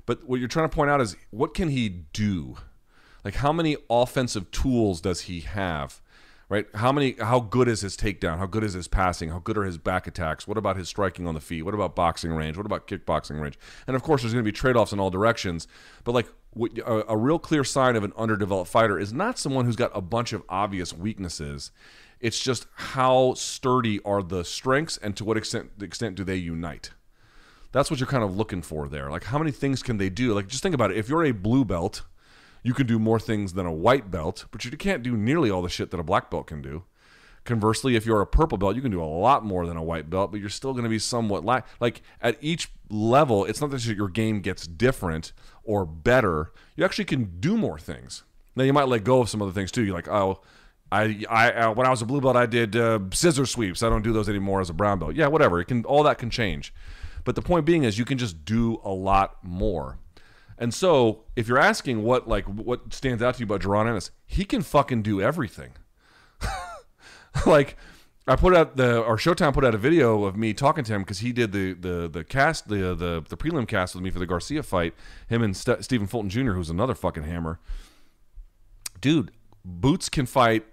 But 0.06 0.28
what 0.28 0.40
you're 0.40 0.48
trying 0.48 0.68
to 0.68 0.74
point 0.74 0.90
out 0.90 1.00
is 1.00 1.16
what 1.30 1.54
can 1.54 1.68
he 1.68 1.88
do? 1.88 2.56
Like 3.24 3.36
how 3.36 3.52
many 3.52 3.76
offensive 3.88 4.50
tools 4.50 5.00
does 5.00 5.22
he 5.22 5.40
have? 5.40 6.00
Right? 6.48 6.66
How 6.74 6.92
many 6.92 7.16
how 7.18 7.40
good 7.40 7.66
is 7.66 7.80
his 7.80 7.96
takedown? 7.96 8.36
How 8.36 8.44
good 8.44 8.62
is 8.62 8.74
his 8.74 8.86
passing? 8.86 9.30
How 9.30 9.38
good 9.38 9.56
are 9.56 9.64
his 9.64 9.78
back 9.78 10.06
attacks? 10.06 10.46
What 10.46 10.58
about 10.58 10.76
his 10.76 10.86
striking 10.86 11.26
on 11.26 11.34
the 11.34 11.40
feet? 11.40 11.62
What 11.62 11.72
about 11.72 11.96
boxing 11.96 12.30
range? 12.30 12.58
What 12.58 12.66
about 12.66 12.86
kickboxing 12.86 13.40
range? 13.40 13.58
And 13.86 13.96
of 13.96 14.02
course 14.02 14.20
there's 14.20 14.34
going 14.34 14.44
to 14.44 14.48
be 14.48 14.54
trade-offs 14.54 14.92
in 14.92 15.00
all 15.00 15.08
directions, 15.08 15.66
but 16.04 16.12
like 16.12 16.26
a, 16.84 17.04
a 17.08 17.16
real 17.16 17.38
clear 17.38 17.64
sign 17.64 17.96
of 17.96 18.04
an 18.04 18.12
underdeveloped 18.18 18.70
fighter 18.70 18.98
is 18.98 19.14
not 19.14 19.38
someone 19.38 19.64
who's 19.64 19.76
got 19.76 19.92
a 19.94 20.02
bunch 20.02 20.34
of 20.34 20.42
obvious 20.48 20.92
weaknesses. 20.92 21.70
It's 22.20 22.38
just 22.38 22.66
how 22.74 23.32
sturdy 23.34 24.00
are 24.04 24.22
the 24.22 24.44
strengths 24.44 24.98
and 24.98 25.16
to 25.16 25.24
what 25.24 25.38
extent 25.38 25.70
extent 25.80 26.16
do 26.16 26.24
they 26.24 26.36
unite? 26.36 26.90
That's 27.72 27.90
what 27.90 27.98
you're 27.98 28.06
kind 28.06 28.22
of 28.22 28.36
looking 28.36 28.62
for 28.62 28.88
there. 28.88 29.10
Like, 29.10 29.24
how 29.24 29.38
many 29.38 29.50
things 29.50 29.82
can 29.82 29.96
they 29.96 30.10
do? 30.10 30.34
Like, 30.34 30.46
just 30.46 30.62
think 30.62 30.74
about 30.74 30.90
it. 30.90 30.98
If 30.98 31.08
you're 31.08 31.24
a 31.24 31.32
blue 31.32 31.64
belt, 31.64 32.02
you 32.62 32.74
can 32.74 32.86
do 32.86 32.98
more 32.98 33.18
things 33.18 33.54
than 33.54 33.66
a 33.66 33.72
white 33.72 34.10
belt, 34.10 34.44
but 34.50 34.64
you 34.64 34.70
can't 34.72 35.02
do 35.02 35.16
nearly 35.16 35.50
all 35.50 35.62
the 35.62 35.68
shit 35.68 35.90
that 35.90 36.00
a 36.00 36.04
black 36.04 36.30
belt 36.30 36.46
can 36.46 36.62
do. 36.62 36.84
Conversely, 37.44 37.96
if 37.96 38.06
you're 38.06 38.20
a 38.20 38.26
purple 38.26 38.56
belt, 38.56 38.76
you 38.76 38.82
can 38.82 38.92
do 38.92 39.02
a 39.02 39.04
lot 39.04 39.44
more 39.44 39.66
than 39.66 39.76
a 39.76 39.82
white 39.82 40.08
belt, 40.08 40.30
but 40.30 40.38
you're 40.38 40.48
still 40.48 40.72
going 40.72 40.84
to 40.84 40.88
be 40.88 40.98
somewhat 40.98 41.44
la- 41.44 41.62
like 41.80 42.02
at 42.20 42.36
each 42.40 42.70
level. 42.88 43.44
It's 43.44 43.60
not 43.60 43.70
that 43.70 43.84
your 43.84 44.08
game 44.08 44.40
gets 44.40 44.64
different 44.64 45.32
or 45.64 45.84
better. 45.84 46.52
You 46.76 46.84
actually 46.84 47.06
can 47.06 47.40
do 47.40 47.56
more 47.56 47.80
things. 47.80 48.22
Now 48.54 48.62
you 48.62 48.72
might 48.72 48.86
let 48.86 49.02
go 49.02 49.20
of 49.20 49.28
some 49.28 49.42
other 49.42 49.50
things 49.50 49.72
too. 49.72 49.82
You're 49.82 49.94
like, 49.94 50.08
oh, 50.08 50.40
I, 50.92 51.24
I 51.28 51.52
uh, 51.52 51.72
when 51.72 51.86
I 51.86 51.90
was 51.90 52.02
a 52.02 52.06
blue 52.06 52.20
belt, 52.20 52.36
I 52.36 52.46
did 52.46 52.76
uh, 52.76 53.00
scissor 53.12 53.46
sweeps. 53.46 53.82
I 53.82 53.88
don't 53.88 54.02
do 54.02 54.12
those 54.12 54.28
anymore 54.28 54.60
as 54.60 54.70
a 54.70 54.74
brown 54.74 55.00
belt. 55.00 55.16
Yeah, 55.16 55.26
whatever. 55.26 55.58
It 55.58 55.64
can 55.64 55.84
all 55.84 56.04
that 56.04 56.18
can 56.18 56.30
change. 56.30 56.72
But 57.24 57.34
the 57.34 57.42
point 57.42 57.64
being 57.64 57.84
is, 57.84 57.98
you 57.98 58.04
can 58.04 58.18
just 58.18 58.44
do 58.44 58.80
a 58.84 58.90
lot 58.90 59.38
more. 59.42 59.98
And 60.58 60.72
so, 60.72 61.24
if 61.34 61.48
you're 61.48 61.58
asking 61.58 62.02
what 62.02 62.28
like 62.28 62.44
what 62.44 62.92
stands 62.92 63.22
out 63.22 63.34
to 63.34 63.40
you 63.40 63.44
about 63.44 63.60
Jaron 63.62 63.88
Ennis, 63.88 64.10
he 64.26 64.44
can 64.44 64.62
fucking 64.62 65.02
do 65.02 65.20
everything. 65.20 65.72
like 67.46 67.76
I 68.28 68.36
put 68.36 68.54
out 68.54 68.76
the 68.76 69.00
or 69.00 69.16
Showtime 69.16 69.52
put 69.52 69.64
out 69.64 69.74
a 69.74 69.78
video 69.78 70.24
of 70.24 70.36
me 70.36 70.54
talking 70.54 70.84
to 70.84 70.92
him 70.94 71.02
because 71.02 71.18
he 71.18 71.32
did 71.32 71.52
the 71.52 71.72
the 71.72 72.08
the 72.08 72.24
cast 72.24 72.68
the 72.68 72.94
the 72.94 73.24
the 73.28 73.36
prelim 73.36 73.66
cast 73.66 73.94
with 73.94 74.04
me 74.04 74.10
for 74.10 74.18
the 74.18 74.26
Garcia 74.26 74.62
fight. 74.62 74.94
Him 75.28 75.42
and 75.42 75.56
St- 75.56 75.82
Stephen 75.82 76.06
Fulton 76.06 76.30
Jr., 76.30 76.52
who's 76.52 76.70
another 76.70 76.94
fucking 76.94 77.24
hammer. 77.24 77.58
Dude, 79.00 79.32
Boots 79.64 80.08
can 80.08 80.26
fight 80.26 80.64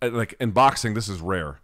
like 0.00 0.34
in 0.40 0.50
boxing. 0.50 0.94
This 0.94 1.08
is 1.08 1.20
rare. 1.20 1.60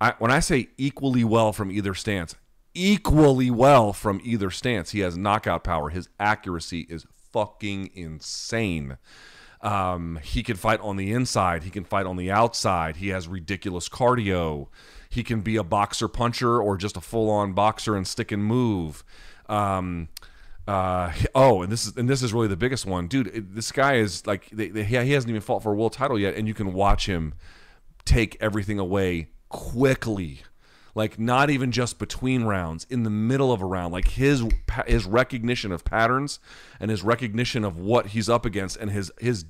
I, 0.00 0.14
when 0.18 0.30
I 0.30 0.40
say 0.40 0.68
equally 0.76 1.24
well 1.24 1.52
from 1.52 1.70
either 1.70 1.94
stance, 1.94 2.34
equally 2.76 3.50
well 3.50 3.92
from 3.92 4.20
either 4.22 4.50
stance. 4.50 4.90
He 4.90 5.00
has 5.00 5.16
knockout 5.16 5.64
power. 5.64 5.88
His 5.88 6.08
accuracy 6.20 6.86
is 6.88 7.06
fucking 7.32 7.90
insane. 7.94 8.98
Um, 9.62 10.20
he 10.22 10.42
can 10.42 10.56
fight 10.56 10.80
on 10.80 10.96
the 10.96 11.12
inside. 11.12 11.64
He 11.64 11.70
can 11.70 11.84
fight 11.84 12.06
on 12.06 12.16
the 12.16 12.30
outside. 12.30 12.96
He 12.96 13.08
has 13.08 13.26
ridiculous 13.26 13.88
cardio. 13.88 14.68
He 15.08 15.22
can 15.22 15.40
be 15.40 15.56
a 15.56 15.64
boxer 15.64 16.08
puncher 16.08 16.60
or 16.60 16.76
just 16.76 16.96
a 16.96 17.00
full 17.00 17.30
on 17.30 17.54
boxer 17.54 17.96
and 17.96 18.06
stick 18.06 18.30
and 18.30 18.44
move. 18.44 19.02
Um, 19.48 20.08
uh, 20.68 21.12
oh, 21.34 21.62
and 21.62 21.72
this 21.72 21.86
is 21.86 21.96
and 21.96 22.08
this 22.08 22.22
is 22.22 22.34
really 22.34 22.48
the 22.48 22.56
biggest 22.56 22.86
one, 22.86 23.06
dude. 23.06 23.28
It, 23.28 23.54
this 23.54 23.72
guy 23.72 23.94
is 23.94 24.26
like 24.26 24.50
they, 24.50 24.68
they, 24.68 24.84
he 24.84 25.12
hasn't 25.12 25.30
even 25.30 25.40
fought 25.40 25.62
for 25.62 25.72
a 25.72 25.76
world 25.76 25.92
title 25.92 26.18
yet, 26.18 26.34
and 26.34 26.46
you 26.46 26.54
can 26.54 26.72
watch 26.72 27.06
him 27.06 27.34
take 28.04 28.36
everything 28.40 28.78
away 28.78 29.28
quickly 29.48 30.42
like 30.96 31.18
not 31.18 31.50
even 31.50 31.70
just 31.70 31.98
between 31.98 32.44
rounds 32.44 32.86
in 32.88 33.02
the 33.02 33.10
middle 33.10 33.52
of 33.52 33.60
a 33.60 33.66
round 33.66 33.92
like 33.92 34.08
his 34.08 34.42
his 34.86 35.04
recognition 35.04 35.70
of 35.70 35.84
patterns 35.84 36.40
and 36.80 36.90
his 36.90 37.04
recognition 37.04 37.64
of 37.64 37.78
what 37.78 38.08
he's 38.08 38.28
up 38.28 38.44
against 38.46 38.76
and 38.78 38.90
his 38.90 39.12
his 39.20 39.44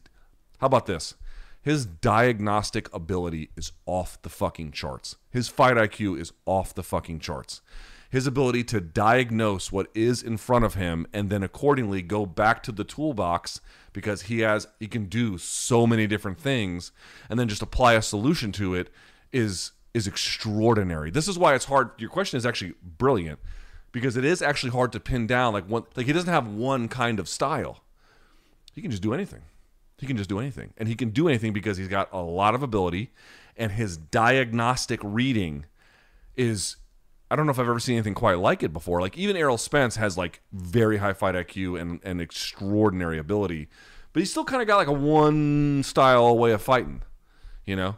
how 0.58 0.66
about 0.66 0.86
this? 0.86 1.14
His 1.62 1.86
diagnostic 1.86 2.92
ability 2.94 3.50
is 3.56 3.72
off 3.86 4.20
the 4.22 4.28
fucking 4.28 4.72
charts. 4.72 5.16
His 5.30 5.48
fight 5.48 5.76
IQ 5.76 6.20
is 6.20 6.32
off 6.46 6.74
the 6.74 6.82
fucking 6.82 7.20
charts. 7.20 7.60
His 8.08 8.26
ability 8.26 8.64
to 8.64 8.80
diagnose 8.80 9.72
what 9.72 9.88
is 9.94 10.22
in 10.22 10.36
front 10.36 10.64
of 10.64 10.74
him 10.74 11.06
and 11.12 11.28
then 11.28 11.42
accordingly 11.42 12.02
go 12.02 12.24
back 12.24 12.62
to 12.64 12.72
the 12.72 12.84
toolbox 12.84 13.60
because 13.92 14.22
he 14.22 14.40
has 14.40 14.66
he 14.80 14.86
can 14.86 15.06
do 15.06 15.38
so 15.38 15.86
many 15.86 16.06
different 16.06 16.38
things 16.38 16.92
and 17.28 17.38
then 17.38 17.48
just 17.48 17.62
apply 17.62 17.94
a 17.94 18.02
solution 18.02 18.52
to 18.52 18.74
it 18.74 18.90
is 19.32 19.72
is 19.96 20.06
extraordinary. 20.06 21.10
This 21.10 21.26
is 21.26 21.38
why 21.38 21.54
it's 21.54 21.64
hard. 21.64 21.90
Your 21.96 22.10
question 22.10 22.36
is 22.36 22.44
actually 22.44 22.74
brilliant 22.82 23.38
because 23.92 24.14
it 24.18 24.26
is 24.26 24.42
actually 24.42 24.72
hard 24.72 24.92
to 24.92 25.00
pin 25.00 25.26
down. 25.26 25.54
Like 25.54 25.64
one, 25.64 25.84
like 25.96 26.04
he 26.04 26.12
doesn't 26.12 26.28
have 26.28 26.46
one 26.46 26.86
kind 26.86 27.18
of 27.18 27.30
style. 27.30 27.80
He 28.74 28.82
can 28.82 28.90
just 28.90 29.02
do 29.02 29.14
anything. 29.14 29.40
He 29.96 30.06
can 30.06 30.18
just 30.18 30.28
do 30.28 30.38
anything, 30.38 30.74
and 30.76 30.86
he 30.86 30.94
can 30.94 31.08
do 31.08 31.28
anything 31.28 31.54
because 31.54 31.78
he's 31.78 31.88
got 31.88 32.10
a 32.12 32.20
lot 32.20 32.54
of 32.54 32.62
ability, 32.62 33.10
and 33.56 33.72
his 33.72 33.96
diagnostic 33.96 35.00
reading 35.02 35.64
is. 36.36 36.76
I 37.28 37.34
don't 37.34 37.46
know 37.46 37.50
if 37.50 37.58
I've 37.58 37.68
ever 37.68 37.80
seen 37.80 37.96
anything 37.96 38.14
quite 38.14 38.38
like 38.38 38.62
it 38.62 38.72
before. 38.72 39.00
Like 39.00 39.18
even 39.18 39.34
Errol 39.34 39.58
Spence 39.58 39.96
has 39.96 40.16
like 40.16 40.42
very 40.52 40.98
high 40.98 41.12
fight 41.12 41.34
IQ 41.34 41.80
and, 41.80 41.98
and 42.04 42.20
extraordinary 42.20 43.18
ability, 43.18 43.66
but 44.12 44.20
he's 44.20 44.30
still 44.30 44.44
kind 44.44 44.62
of 44.62 44.68
got 44.68 44.76
like 44.76 44.86
a 44.86 44.92
one 44.92 45.82
style 45.82 46.38
way 46.38 46.52
of 46.52 46.62
fighting, 46.62 47.02
you 47.64 47.74
know. 47.74 47.96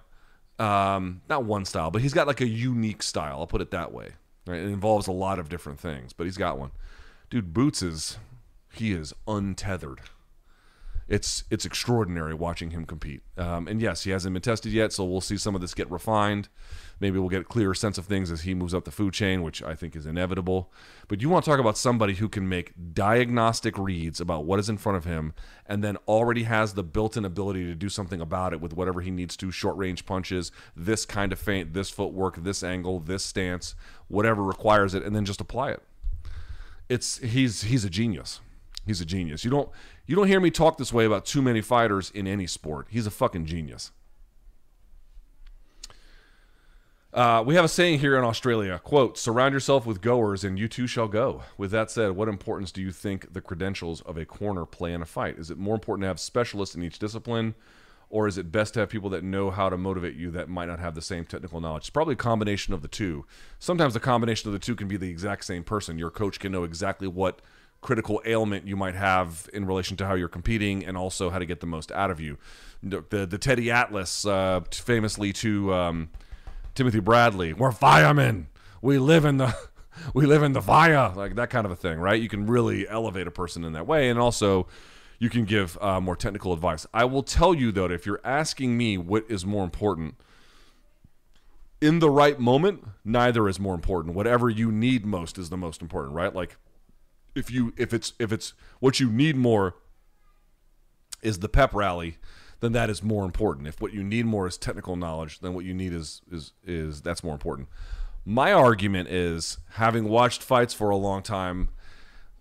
Um, 0.58 1.22
not 1.28 1.44
one 1.44 1.64
style, 1.64 1.90
but 1.90 2.02
he's 2.02 2.12
got 2.12 2.26
like 2.26 2.40
a 2.40 2.48
unique 2.48 3.02
style. 3.02 3.36
I'll 3.38 3.46
put 3.46 3.60
it 3.60 3.70
that 3.70 3.92
way. 3.92 4.10
Right? 4.46 4.60
It 4.60 4.66
involves 4.66 5.06
a 5.06 5.12
lot 5.12 5.38
of 5.38 5.48
different 5.48 5.78
things, 5.78 6.12
but 6.12 6.24
he's 6.24 6.36
got 6.36 6.58
one. 6.58 6.70
Dude, 7.30 7.52
Boots 7.52 7.82
is 7.82 8.18
he 8.72 8.92
is 8.92 9.12
untethered. 9.26 10.00
It's 11.06 11.44
it's 11.50 11.64
extraordinary 11.64 12.34
watching 12.34 12.70
him 12.70 12.84
compete. 12.84 13.22
Um, 13.36 13.68
and 13.68 13.80
yes, 13.80 14.04
he 14.04 14.10
hasn't 14.10 14.32
been 14.32 14.42
tested 14.42 14.72
yet, 14.72 14.92
so 14.92 15.04
we'll 15.04 15.20
see 15.20 15.36
some 15.36 15.54
of 15.54 15.60
this 15.60 15.74
get 15.74 15.90
refined. 15.90 16.48
Maybe 17.00 17.18
we'll 17.18 17.28
get 17.28 17.42
a 17.42 17.44
clearer 17.44 17.74
sense 17.74 17.96
of 17.98 18.06
things 18.06 18.30
as 18.30 18.42
he 18.42 18.54
moves 18.54 18.74
up 18.74 18.84
the 18.84 18.90
food 18.90 19.14
chain, 19.14 19.42
which 19.42 19.62
I 19.62 19.74
think 19.74 19.94
is 19.94 20.06
inevitable. 20.06 20.72
But 21.06 21.22
you 21.22 21.28
want 21.28 21.44
to 21.44 21.50
talk 21.50 21.60
about 21.60 21.78
somebody 21.78 22.14
who 22.14 22.28
can 22.28 22.48
make 22.48 22.72
diagnostic 22.92 23.78
reads 23.78 24.20
about 24.20 24.44
what 24.44 24.58
is 24.58 24.68
in 24.68 24.78
front 24.78 24.98
of 24.98 25.04
him 25.04 25.32
and 25.66 25.84
then 25.84 25.96
already 26.08 26.42
has 26.44 26.74
the 26.74 26.82
built 26.82 27.16
in 27.16 27.24
ability 27.24 27.64
to 27.66 27.74
do 27.74 27.88
something 27.88 28.20
about 28.20 28.52
it 28.52 28.60
with 28.60 28.72
whatever 28.72 29.00
he 29.00 29.10
needs 29.10 29.36
to 29.36 29.50
short 29.50 29.76
range 29.76 30.06
punches, 30.06 30.50
this 30.76 31.06
kind 31.06 31.32
of 31.32 31.38
feint, 31.38 31.72
this 31.72 31.90
footwork, 31.90 32.42
this 32.42 32.62
angle, 32.62 32.98
this 32.98 33.24
stance, 33.24 33.74
whatever 34.08 34.42
requires 34.42 34.94
it, 34.94 35.04
and 35.04 35.14
then 35.14 35.24
just 35.24 35.40
apply 35.40 35.70
it. 35.70 35.82
It's 36.88 37.18
he's 37.18 37.62
he's 37.62 37.84
a 37.84 37.90
genius. 37.90 38.40
He's 38.86 39.00
a 39.02 39.04
genius. 39.04 39.44
You 39.44 39.50
don't 39.50 39.68
you 40.06 40.16
don't 40.16 40.26
hear 40.26 40.40
me 40.40 40.50
talk 40.50 40.78
this 40.78 40.92
way 40.92 41.04
about 41.04 41.26
too 41.26 41.42
many 41.42 41.60
fighters 41.60 42.10
in 42.10 42.26
any 42.26 42.46
sport. 42.46 42.86
He's 42.88 43.06
a 43.06 43.10
fucking 43.10 43.44
genius. 43.44 43.92
Uh, 47.18 47.42
we 47.42 47.56
have 47.56 47.64
a 47.64 47.68
saying 47.68 47.98
here 47.98 48.16
in 48.16 48.22
Australia, 48.22 48.80
quote, 48.84 49.18
surround 49.18 49.52
yourself 49.52 49.84
with 49.84 50.00
goers 50.00 50.44
and 50.44 50.56
you 50.56 50.68
too 50.68 50.86
shall 50.86 51.08
go. 51.08 51.42
With 51.56 51.72
that 51.72 51.90
said, 51.90 52.12
what 52.12 52.28
importance 52.28 52.70
do 52.70 52.80
you 52.80 52.92
think 52.92 53.32
the 53.32 53.40
credentials 53.40 54.00
of 54.02 54.16
a 54.16 54.24
corner 54.24 54.64
play 54.64 54.92
in 54.92 55.02
a 55.02 55.04
fight? 55.04 55.36
Is 55.36 55.50
it 55.50 55.58
more 55.58 55.74
important 55.74 56.04
to 56.04 56.06
have 56.06 56.20
specialists 56.20 56.76
in 56.76 56.84
each 56.84 57.00
discipline, 57.00 57.56
or 58.08 58.28
is 58.28 58.38
it 58.38 58.52
best 58.52 58.74
to 58.74 58.80
have 58.80 58.88
people 58.88 59.10
that 59.10 59.24
know 59.24 59.50
how 59.50 59.68
to 59.68 59.76
motivate 59.76 60.14
you 60.14 60.30
that 60.30 60.48
might 60.48 60.66
not 60.66 60.78
have 60.78 60.94
the 60.94 61.02
same 61.02 61.24
technical 61.24 61.60
knowledge? 61.60 61.80
It's 61.80 61.90
probably 61.90 62.12
a 62.12 62.16
combination 62.16 62.72
of 62.72 62.82
the 62.82 62.88
two. 62.88 63.26
Sometimes 63.58 63.94
the 63.94 63.98
combination 63.98 64.48
of 64.48 64.52
the 64.52 64.60
two 64.60 64.76
can 64.76 64.86
be 64.86 64.96
the 64.96 65.10
exact 65.10 65.44
same 65.44 65.64
person. 65.64 65.98
Your 65.98 66.10
coach 66.10 66.38
can 66.38 66.52
know 66.52 66.62
exactly 66.62 67.08
what 67.08 67.42
critical 67.80 68.22
ailment 68.26 68.68
you 68.68 68.76
might 68.76 68.94
have 68.94 69.50
in 69.52 69.66
relation 69.66 69.96
to 69.96 70.06
how 70.06 70.14
you're 70.14 70.28
competing 70.28 70.86
and 70.86 70.96
also 70.96 71.30
how 71.30 71.40
to 71.40 71.46
get 71.46 71.58
the 71.58 71.66
most 71.66 71.90
out 71.90 72.12
of 72.12 72.20
you. 72.20 72.38
The, 72.80 73.26
the 73.26 73.38
Teddy 73.38 73.72
Atlas, 73.72 74.24
uh, 74.24 74.60
famously 74.70 75.32
to... 75.32 75.74
Um, 75.74 76.10
Timothy 76.78 77.00
Bradley. 77.00 77.52
We're 77.52 77.72
firemen. 77.72 78.46
We 78.80 78.98
live 78.98 79.24
in 79.24 79.38
the 79.38 79.52
we 80.14 80.26
live 80.26 80.44
in 80.44 80.52
the 80.52 80.62
fire, 80.62 81.12
like 81.16 81.34
that 81.34 81.50
kind 81.50 81.66
of 81.66 81.72
a 81.72 81.76
thing, 81.76 81.98
right? 81.98 82.22
You 82.22 82.28
can 82.28 82.46
really 82.46 82.88
elevate 82.88 83.26
a 83.26 83.32
person 83.32 83.64
in 83.64 83.72
that 83.72 83.84
way, 83.84 84.08
and 84.08 84.16
also 84.16 84.68
you 85.18 85.28
can 85.28 85.44
give 85.44 85.76
uh, 85.80 86.00
more 86.00 86.14
technical 86.14 86.52
advice. 86.52 86.86
I 86.94 87.04
will 87.04 87.24
tell 87.24 87.52
you 87.52 87.72
though, 87.72 87.86
if 87.86 88.06
you're 88.06 88.20
asking 88.22 88.78
me 88.78 88.96
what 88.96 89.24
is 89.28 89.44
more 89.44 89.64
important, 89.64 90.14
in 91.80 91.98
the 91.98 92.10
right 92.10 92.38
moment, 92.38 92.84
neither 93.04 93.48
is 93.48 93.58
more 93.58 93.74
important. 93.74 94.14
Whatever 94.14 94.48
you 94.48 94.70
need 94.70 95.04
most 95.04 95.36
is 95.36 95.50
the 95.50 95.56
most 95.56 95.82
important, 95.82 96.14
right? 96.14 96.32
Like 96.32 96.58
if 97.34 97.50
you 97.50 97.74
if 97.76 97.92
it's 97.92 98.12
if 98.20 98.30
it's 98.30 98.54
what 98.78 99.00
you 99.00 99.10
need 99.10 99.34
more 99.34 99.74
is 101.22 101.40
the 101.40 101.48
pep 101.48 101.74
rally 101.74 102.18
then 102.60 102.72
that 102.72 102.90
is 102.90 103.02
more 103.02 103.24
important. 103.24 103.66
If 103.66 103.80
what 103.80 103.92
you 103.92 104.02
need 104.02 104.26
more 104.26 104.46
is 104.46 104.56
technical 104.56 104.96
knowledge, 104.96 105.40
then 105.40 105.54
what 105.54 105.64
you 105.64 105.74
need 105.74 105.92
is 105.92 106.22
is 106.30 106.52
is 106.64 107.00
that's 107.02 107.22
more 107.22 107.34
important. 107.34 107.68
My 108.24 108.52
argument 108.52 109.08
is 109.08 109.58
having 109.74 110.08
watched 110.08 110.42
fights 110.42 110.74
for 110.74 110.90
a 110.90 110.96
long 110.96 111.22
time, 111.22 111.70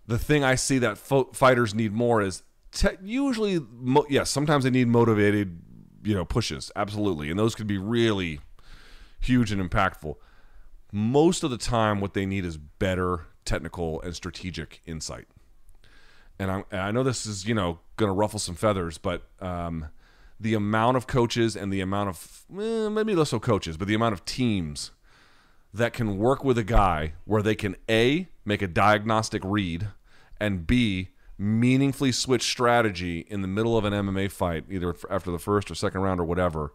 the 0.06 0.18
thing 0.18 0.44
I 0.44 0.54
see 0.54 0.78
that 0.78 0.98
fo- 0.98 1.30
fighters 1.32 1.74
need 1.74 1.92
more 1.92 2.20
is 2.20 2.42
te- 2.72 2.98
usually 3.02 3.60
mo- 3.70 4.06
yes, 4.08 4.28
sometimes 4.30 4.64
they 4.64 4.70
need 4.70 4.88
motivated, 4.88 5.60
you 6.02 6.14
know, 6.14 6.24
pushes, 6.24 6.70
absolutely. 6.76 7.30
And 7.30 7.38
those 7.38 7.54
could 7.54 7.66
be 7.66 7.78
really 7.78 8.40
huge 9.20 9.52
and 9.52 9.62
impactful. 9.62 10.16
Most 10.92 11.42
of 11.42 11.50
the 11.50 11.58
time 11.58 12.00
what 12.00 12.14
they 12.14 12.26
need 12.26 12.44
is 12.44 12.56
better 12.56 13.26
technical 13.44 14.00
and 14.02 14.14
strategic 14.14 14.80
insight. 14.84 15.26
And 16.38 16.50
I, 16.50 16.64
I 16.72 16.90
know 16.90 17.02
this 17.02 17.26
is, 17.26 17.46
you 17.46 17.54
know, 17.54 17.80
going 17.96 18.08
to 18.08 18.14
ruffle 18.14 18.38
some 18.38 18.54
feathers, 18.54 18.96
but 18.98 19.22
um, 19.40 19.88
the 20.40 20.54
amount 20.54 20.96
of 20.96 21.06
coaches 21.06 21.56
and 21.56 21.72
the 21.72 21.80
amount 21.80 22.08
of 22.08 22.44
eh, 22.58 22.88
maybe 22.88 23.14
less 23.14 23.30
so 23.30 23.40
coaches, 23.40 23.76
but 23.76 23.88
the 23.88 23.94
amount 23.94 24.12
of 24.12 24.24
teams 24.24 24.92
that 25.74 25.92
can 25.92 26.18
work 26.18 26.44
with 26.44 26.56
a 26.56 26.64
guy 26.64 27.14
where 27.24 27.42
they 27.42 27.54
can 27.54 27.76
a 27.88 28.28
make 28.44 28.62
a 28.62 28.68
diagnostic 28.68 29.42
read 29.44 29.88
and 30.40 30.66
b 30.66 31.10
meaningfully 31.38 32.10
switch 32.10 32.42
strategy 32.42 33.20
in 33.28 33.42
the 33.42 33.48
middle 33.48 33.78
of 33.78 33.84
an 33.84 33.92
MMA 33.92 34.30
fight, 34.30 34.64
either 34.68 34.94
after 35.08 35.30
the 35.30 35.38
first 35.38 35.70
or 35.70 35.74
second 35.74 36.00
round 36.00 36.20
or 36.20 36.24
whatever. 36.24 36.72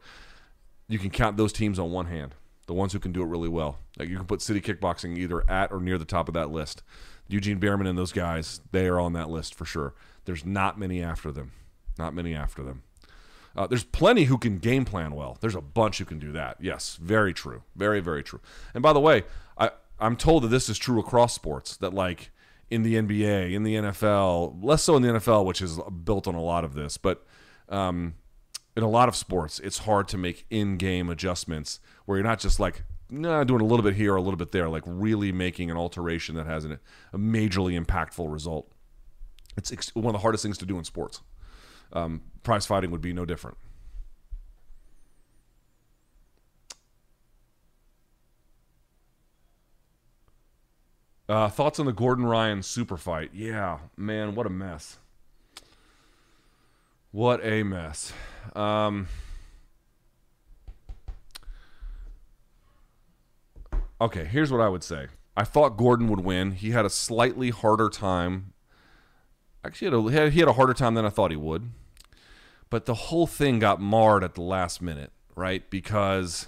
You 0.88 1.00
can 1.00 1.10
count 1.10 1.38
those 1.38 1.52
teams 1.52 1.78
on 1.78 1.92
one 1.92 2.06
hand. 2.06 2.36
The 2.68 2.74
ones 2.74 2.94
who 2.94 3.00
can 3.00 3.12
do 3.12 3.22
it 3.22 3.28
really 3.28 3.50
well. 3.50 3.80
Like 4.00 4.08
you 4.08 4.16
can 4.16 4.26
put 4.26 4.42
City 4.42 4.62
Kickboxing 4.62 5.18
either 5.18 5.50
at 5.50 5.72
or 5.72 5.82
near 5.82 5.98
the 5.98 6.06
top 6.06 6.30
of 6.30 6.34
that 6.36 6.50
list. 6.50 6.82
Eugene 7.28 7.60
Bareman 7.60 7.88
and 7.88 7.98
those 7.98 8.14
guys, 8.14 8.62
they 8.72 8.88
are 8.88 9.00
on 9.00 9.12
that 9.14 9.30
list 9.30 9.54
for 9.54 9.66
sure. 9.66 9.94
There's 10.26 10.46
not 10.46 10.80
many 10.80 11.04
after 11.04 11.32
them. 11.32 11.52
Not 11.98 12.14
many 12.14 12.34
after 12.34 12.64
them. 12.64 12.84
Uh, 13.56 13.68
there's 13.68 13.84
plenty 13.84 14.24
who 14.26 14.38
can 14.38 14.58
game 14.58 14.84
plan 14.84 15.14
well. 15.14 15.38
There's 15.40 15.56
a 15.56 15.62
bunch 15.62 16.00
who 16.00 16.06
can 16.06 16.20
do 16.20 16.32
that. 16.32 16.58
Yes, 16.60 16.98
very 17.02 17.34
true. 17.34 17.64
Very, 17.76 18.00
very 18.00 18.24
true. 18.24 18.40
And 18.74 18.82
by 18.82 18.94
the 18.94 19.00
way, 19.00 19.24
I, 19.58 19.72
I'm 20.00 20.16
told 20.18 20.44
that 20.44 20.48
this 20.48 20.70
is 20.70 20.78
true 20.78 21.00
across 21.00 21.34
sports, 21.34 21.78
that 21.78 21.94
like 21.94 22.32
in 22.72 22.82
the 22.82 22.96
NBA, 22.96 23.54
in 23.54 23.64
the 23.64 23.76
NFL, 23.76 24.64
less 24.64 24.84
so 24.84 24.96
in 24.96 25.04
the 25.04 25.10
NFL, 25.10 25.46
which 25.46 25.62
is 25.62 25.80
built 26.04 26.28
on 26.28 26.34
a 26.34 26.42
lot 26.42 26.64
of 26.64 26.74
this, 26.74 26.98
but 26.98 27.26
um, 27.70 28.16
in 28.76 28.82
a 28.82 28.90
lot 28.90 29.08
of 29.08 29.16
sports, 29.16 29.60
it's 29.60 29.80
hard 29.80 30.08
to 30.08 30.18
make 30.18 30.46
in 30.50 30.78
game 30.78 31.10
adjustments 31.10 31.80
where 32.06 32.18
you're 32.18 32.26
not 32.26 32.40
just 32.40 32.60
like, 32.60 32.84
nah, 33.10 33.44
doing 33.44 33.62
a 33.62 33.66
little 33.66 33.84
bit 33.84 33.94
here, 33.94 34.16
a 34.16 34.22
little 34.22 34.38
bit 34.38 34.52
there, 34.52 34.68
like 34.68 34.84
really 34.88 35.32
making 35.32 35.70
an 35.70 35.78
alteration 35.78 36.36
that 36.36 36.48
has 36.48 36.66
an, 36.66 36.80
a 37.14 37.18
majorly 37.20 37.80
impactful 37.80 38.32
result. 38.32 38.72
It's 39.56 39.72
ex- 39.72 39.94
one 39.94 40.08
of 40.08 40.14
the 40.14 40.20
hardest 40.20 40.42
things 40.42 40.58
to 40.58 40.66
do 40.66 40.78
in 40.80 40.84
sports. 40.84 41.22
Um, 41.92 42.22
prize 42.44 42.66
fighting 42.66 42.92
would 42.92 43.02
be 43.02 43.14
no 43.14 43.26
different. 43.26 43.58
Uh, 51.28 51.50
thoughts 51.50 51.80
on 51.80 51.86
the 51.86 51.94
Gordon 51.94 52.26
Ryan 52.26 52.62
super 52.62 52.98
fight? 52.98 53.32
Yeah, 53.34 53.80
man, 53.96 54.36
what 54.36 54.46
a 54.46 54.50
mess. 54.50 54.98
What 57.12 57.44
a 57.46 57.64
mess. 57.64 58.12
Um, 58.56 59.08
okay, 64.02 64.26
here's 64.26 64.52
what 64.52 64.60
I 64.60 64.68
would 64.68 64.84
say. 64.84 65.08
I 65.36 65.44
thought 65.44 65.78
Gordon 65.78 66.08
would 66.10 66.20
win. 66.20 66.52
He 66.52 66.72
had 66.72 66.86
a 66.86 66.90
slightly 66.90 67.52
harder 67.52 67.90
time. 67.90 68.54
Actually, 69.64 70.12
he 70.12 70.16
had 70.16 70.28
a, 70.28 70.30
he 70.30 70.40
had 70.40 70.50
a 70.50 70.54
harder 70.54 70.74
time 70.74 70.94
than 70.94 71.06
I 71.06 71.10
thought 71.10 71.32
he 71.32 71.38
would. 71.38 71.70
But 72.74 72.88
the 72.88 72.96
whole 72.96 73.28
thing 73.28 73.60
got 73.60 73.80
marred 73.80 74.24
at 74.24 74.34
the 74.34 74.42
last 74.42 74.82
minute, 74.82 75.12
right? 75.36 75.70
Because 75.70 76.48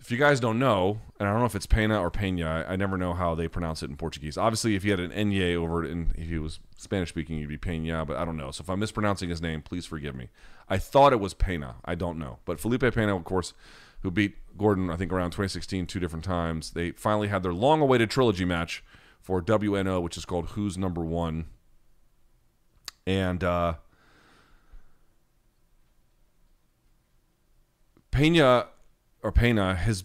if 0.00 0.10
you 0.10 0.18
guys 0.18 0.40
don't 0.40 0.58
know, 0.58 0.98
and 1.20 1.28
I 1.28 1.30
don't 1.30 1.38
know 1.38 1.46
if 1.46 1.54
it's 1.54 1.66
Pena 1.66 2.00
or 2.00 2.10
Pena, 2.10 2.64
I, 2.68 2.72
I 2.72 2.74
never 2.74 2.98
know 2.98 3.14
how 3.14 3.36
they 3.36 3.46
pronounce 3.46 3.80
it 3.84 3.90
in 3.90 3.96
Portuguese. 3.96 4.36
Obviously, 4.36 4.74
if 4.74 4.84
you 4.84 4.90
had 4.90 4.98
an 4.98 5.12
Enye 5.12 5.54
over 5.54 5.84
it 5.84 5.92
and 5.92 6.10
if 6.16 6.28
he 6.28 6.38
was 6.38 6.58
Spanish 6.76 7.10
speaking, 7.10 7.38
you'd 7.38 7.48
be 7.48 7.56
Pena, 7.56 8.04
but 8.04 8.16
I 8.16 8.24
don't 8.24 8.36
know. 8.36 8.50
So 8.50 8.62
if 8.62 8.68
I'm 8.68 8.80
mispronouncing 8.80 9.28
his 9.28 9.40
name, 9.40 9.62
please 9.62 9.86
forgive 9.86 10.16
me. 10.16 10.30
I 10.68 10.78
thought 10.78 11.12
it 11.12 11.20
was 11.20 11.32
Pena. 11.32 11.76
I 11.84 11.94
don't 11.94 12.18
know. 12.18 12.40
But 12.44 12.58
Felipe 12.58 12.92
Pena, 12.92 13.14
of 13.14 13.22
course, 13.22 13.52
who 14.00 14.10
beat 14.10 14.34
Gordon, 14.56 14.90
I 14.90 14.96
think, 14.96 15.12
around 15.12 15.30
2016 15.30 15.86
two 15.86 16.00
different 16.00 16.24
times, 16.24 16.72
they 16.72 16.90
finally 16.90 17.28
had 17.28 17.44
their 17.44 17.54
long 17.54 17.80
awaited 17.80 18.10
trilogy 18.10 18.44
match 18.44 18.82
for 19.20 19.40
WNO, 19.40 20.02
which 20.02 20.16
is 20.16 20.24
called 20.24 20.46
Who's 20.46 20.76
Number 20.76 21.02
One. 21.02 21.44
And, 23.06 23.44
uh, 23.44 23.74
Pena 28.10 28.66
or 29.22 29.32
Pena 29.32 29.74
his 29.74 30.04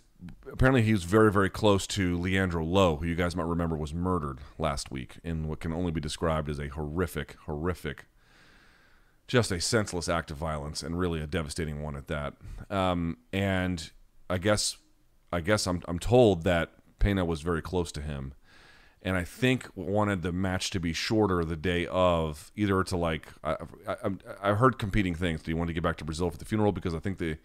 apparently 0.52 0.82
he 0.82 0.92
was 0.92 1.04
very 1.04 1.32
very 1.32 1.50
close 1.50 1.86
to 1.88 2.18
Leandro 2.18 2.64
Lo, 2.64 2.98
who 2.98 3.06
you 3.06 3.16
guys 3.16 3.36
might 3.36 3.46
remember 3.46 3.76
was 3.76 3.94
murdered 3.94 4.40
last 4.58 4.92
week 4.92 5.18
in 5.24 5.48
what 5.48 5.60
can 5.60 5.74
only 5.74 5.92
be 5.92 6.00
described 6.02 6.50
as 6.50 6.60
a 6.60 6.70
horrific, 6.70 7.36
horrific, 7.46 8.06
just 9.28 9.52
a 9.52 9.60
senseless 9.60 10.08
act 10.10 10.32
of 10.32 10.38
violence 10.38 10.84
and 10.84 10.98
really 10.98 11.22
a 11.22 11.28
devastating 11.28 11.82
one 11.82 11.96
at 11.96 12.08
that. 12.08 12.34
Um, 12.70 13.18
and 13.32 13.92
I 14.30 14.38
guess 14.38 14.78
I 15.32 15.42
guess 15.42 15.68
I'm 15.68 15.82
I'm 15.88 16.00
told 16.00 16.44
that 16.44 16.72
Pena 17.00 17.26
was 17.26 17.42
very 17.42 17.62
close 17.62 17.92
to 17.94 18.02
him. 18.02 18.34
And 19.06 19.18
I 19.18 19.26
think 19.26 19.68
wanted 19.76 20.22
the 20.22 20.32
match 20.32 20.70
to 20.70 20.80
be 20.80 20.94
shorter 20.94 21.44
the 21.44 21.58
day 21.58 21.86
of, 21.88 22.54
either 22.56 22.82
to 22.86 22.96
like, 22.96 23.28
I, 23.44 23.58
I, 23.86 23.96
I 24.42 24.54
heard 24.54 24.80
competing 24.80 25.14
things. 25.14 25.42
Do 25.42 25.52
you 25.52 25.58
want 25.58 25.68
to 25.68 25.74
get 25.74 25.84
back 25.84 25.98
to 25.98 26.06
Brazil 26.06 26.30
for 26.30 26.38
the 26.38 26.46
funeral? 26.46 26.72
Because 26.72 26.96
I 26.96 27.00
think 27.00 27.18
the 27.18 27.38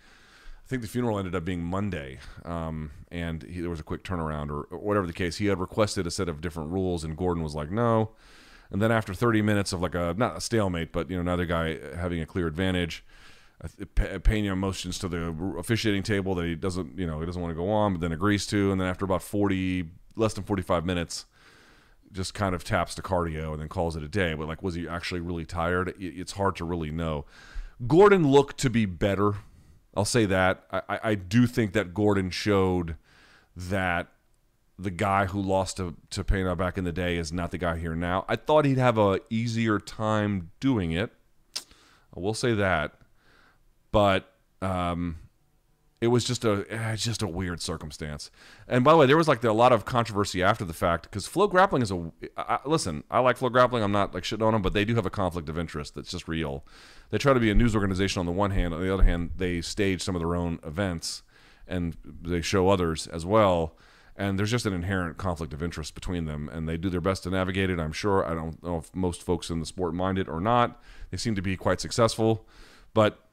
I 0.68 0.70
think 0.70 0.82
the 0.82 0.88
funeral 0.88 1.18
ended 1.18 1.34
up 1.34 1.46
being 1.46 1.64
Monday, 1.64 2.18
um, 2.44 2.90
and 3.10 3.42
he, 3.42 3.62
there 3.62 3.70
was 3.70 3.80
a 3.80 3.82
quick 3.82 4.04
turnaround, 4.04 4.50
or, 4.50 4.64
or, 4.64 4.78
whatever 4.78 5.06
the 5.06 5.14
case. 5.14 5.38
He 5.38 5.46
had 5.46 5.58
requested 5.58 6.06
a 6.06 6.10
set 6.10 6.28
of 6.28 6.42
different 6.42 6.70
rules, 6.72 7.04
and 7.04 7.16
Gordon 7.16 7.42
was 7.42 7.54
like, 7.54 7.70
"No." 7.70 8.10
And 8.70 8.82
then 8.82 8.92
after 8.92 9.14
30 9.14 9.40
minutes 9.40 9.72
of 9.72 9.80
like 9.80 9.94
a 9.94 10.14
not 10.18 10.36
a 10.36 10.42
stalemate, 10.42 10.92
but 10.92 11.08
you 11.08 11.16
know 11.16 11.22
another 11.22 11.46
guy 11.46 11.78
having 11.96 12.20
a 12.20 12.26
clear 12.26 12.46
advantage, 12.46 13.02
Pena 14.24 14.54
motions 14.54 14.98
to 14.98 15.08
the 15.08 15.34
officiating 15.56 16.02
table 16.02 16.34
that 16.34 16.44
he 16.44 16.54
doesn't, 16.54 16.98
you 16.98 17.06
know, 17.06 17.20
he 17.20 17.24
doesn't 17.24 17.40
want 17.40 17.50
to 17.50 17.56
go 17.56 17.70
on, 17.70 17.94
but 17.94 18.02
then 18.02 18.12
agrees 18.12 18.46
to, 18.48 18.70
and 18.70 18.78
then 18.78 18.88
after 18.88 19.06
about 19.06 19.22
40, 19.22 19.86
less 20.16 20.34
than 20.34 20.44
45 20.44 20.84
minutes, 20.84 21.24
just 22.12 22.34
kind 22.34 22.54
of 22.54 22.62
taps 22.62 22.94
to 22.96 23.00
cardio 23.02 23.52
and 23.52 23.60
then 23.62 23.70
calls 23.70 23.96
it 23.96 24.02
a 24.02 24.08
day. 24.08 24.34
But 24.34 24.48
like, 24.48 24.62
was 24.62 24.74
he 24.74 24.86
actually 24.86 25.20
really 25.20 25.46
tired? 25.46 25.94
It's 25.98 26.32
hard 26.32 26.56
to 26.56 26.66
really 26.66 26.90
know. 26.90 27.24
Gordon 27.86 28.28
looked 28.28 28.58
to 28.58 28.68
be 28.68 28.84
better 28.84 29.36
I'll 29.98 30.04
say 30.04 30.26
that. 30.26 30.62
I, 30.70 31.00
I 31.02 31.14
do 31.16 31.48
think 31.48 31.72
that 31.72 31.92
Gordon 31.92 32.30
showed 32.30 32.94
that 33.56 34.06
the 34.78 34.92
guy 34.92 35.26
who 35.26 35.42
lost 35.42 35.78
to, 35.78 35.96
to 36.10 36.22
Pena 36.22 36.54
back 36.54 36.78
in 36.78 36.84
the 36.84 36.92
day 36.92 37.16
is 37.16 37.32
not 37.32 37.50
the 37.50 37.58
guy 37.58 37.78
here 37.78 37.96
now. 37.96 38.24
I 38.28 38.36
thought 38.36 38.64
he'd 38.64 38.78
have 38.78 38.96
a 38.96 39.18
easier 39.28 39.80
time 39.80 40.52
doing 40.60 40.92
it. 40.92 41.10
I 42.16 42.20
will 42.20 42.32
say 42.32 42.54
that. 42.54 42.94
But 43.90 44.32
um, 44.62 45.16
it 46.00 46.08
was 46.08 46.24
just 46.24 46.44
a 46.44 46.64
eh, 46.70 46.96
just 46.96 47.22
a 47.22 47.26
weird 47.26 47.60
circumstance. 47.60 48.30
And 48.68 48.84
by 48.84 48.92
the 48.92 48.98
way, 48.98 49.06
there 49.06 49.16
was 49.16 49.28
like 49.28 49.42
a 49.42 49.52
lot 49.52 49.72
of 49.72 49.84
controversy 49.84 50.42
after 50.42 50.64
the 50.64 50.72
fact 50.72 51.04
because 51.04 51.28
FloGrappling 51.28 51.82
is 51.82 51.90
a 51.90 52.60
listen. 52.64 53.02
I 53.10 53.18
like 53.20 53.38
FloGrappling. 53.38 53.82
I'm 53.82 53.92
not 53.92 54.14
like 54.14 54.22
shitting 54.22 54.46
on 54.46 54.52
them, 54.52 54.62
but 54.62 54.72
they 54.72 54.84
do 54.84 54.94
have 54.94 55.06
a 55.06 55.10
conflict 55.10 55.48
of 55.48 55.58
interest 55.58 55.94
that's 55.94 56.10
just 56.10 56.28
real. 56.28 56.64
They 57.10 57.18
try 57.18 57.32
to 57.32 57.40
be 57.40 57.50
a 57.50 57.54
news 57.54 57.74
organization 57.74 58.20
on 58.20 58.26
the 58.26 58.32
one 58.32 58.52
hand. 58.52 58.74
On 58.74 58.80
the 58.80 58.92
other 58.92 59.02
hand, 59.02 59.30
they 59.36 59.60
stage 59.60 60.02
some 60.02 60.14
of 60.14 60.20
their 60.20 60.34
own 60.34 60.60
events 60.64 61.22
and 61.66 61.96
they 62.04 62.40
show 62.40 62.68
others 62.68 63.06
as 63.06 63.26
well. 63.26 63.76
And 64.16 64.36
there's 64.36 64.50
just 64.50 64.66
an 64.66 64.72
inherent 64.72 65.16
conflict 65.16 65.52
of 65.52 65.62
interest 65.62 65.94
between 65.94 66.24
them, 66.24 66.48
and 66.52 66.68
they 66.68 66.76
do 66.76 66.90
their 66.90 67.00
best 67.00 67.22
to 67.22 67.30
navigate 67.30 67.70
it. 67.70 67.78
I'm 67.78 67.92
sure. 67.92 68.24
I 68.24 68.34
don't 68.34 68.60
know 68.64 68.78
if 68.78 68.92
most 68.92 69.22
folks 69.22 69.48
in 69.48 69.60
the 69.60 69.66
sport 69.66 69.94
mind 69.94 70.18
it 70.18 70.28
or 70.28 70.40
not. 70.40 70.82
They 71.12 71.16
seem 71.16 71.36
to 71.36 71.42
be 71.42 71.56
quite 71.56 71.80
successful, 71.80 72.44
but 72.94 73.27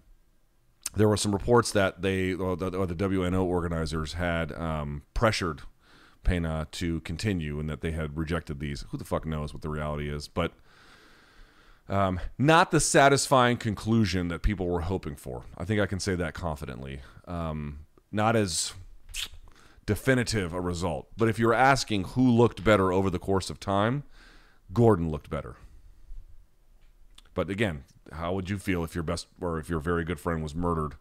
there 0.96 1.08
were 1.08 1.18
some 1.18 1.32
reports 1.32 1.72
that 1.72 2.02
they 2.02 2.34
or 2.34 2.56
the, 2.56 2.76
or 2.76 2.86
the 2.86 2.96
WNO 2.96 3.44
organizers 3.44 4.14
had 4.14 4.52
um, 4.54 5.04
pressured 5.14 5.62
Pena 6.24 6.68
to 6.72 7.02
continue 7.02 7.60
and 7.60 7.70
that 7.70 7.82
they 7.82 7.92
had 7.92 8.18
rejected 8.18 8.60
these. 8.60 8.86
Who 8.90 8.98
the 8.98 9.06
fuck 9.06 9.26
knows 9.26 9.54
what 9.54 9.62
the 9.62 9.70
reality 9.70 10.10
is? 10.10 10.28
But 10.28 10.54
um, 11.88 12.20
not 12.38 12.72
the 12.72 12.80
satisfying 12.80 13.58
conclusion 13.58 14.30
that 14.30 14.42
people 14.42 14.68
were 14.68 14.82
hoping 14.82 15.16
for. 15.16 15.44
I 15.58 15.66
think 15.66 15.80
I 15.80 15.86
can 15.86 16.00
say 16.00 16.16
that 16.16 16.34
confidently. 16.34 17.02
Um, 17.28 17.86
not 18.12 18.36
as 18.36 18.74
definitive 19.86 20.54
a 20.54 20.62
result. 20.62 21.08
But 21.16 21.30
if 21.30 21.38
you're 21.38 21.54
asking 21.54 22.06
who 22.06 22.30
looked 22.30 22.64
better 22.64 22.92
over 22.92 23.10
the 23.10 23.20
course 23.20 23.50
of 23.50 23.60
time, 23.60 24.04
Gordon 24.74 25.12
looked 25.12 25.30
better. 25.30 25.58
But 27.36 27.50
again, 27.50 27.84
how 28.12 28.34
would 28.34 28.50
you 28.50 28.58
feel 28.58 28.84
if 28.84 28.96
your 28.96 29.04
best 29.04 29.28
or 29.42 29.60
if 29.60 29.70
your 29.70 29.80
very 29.80 30.04
good 30.04 30.20
friend 30.20 30.44
was 30.44 30.56
murdered, 30.56 30.96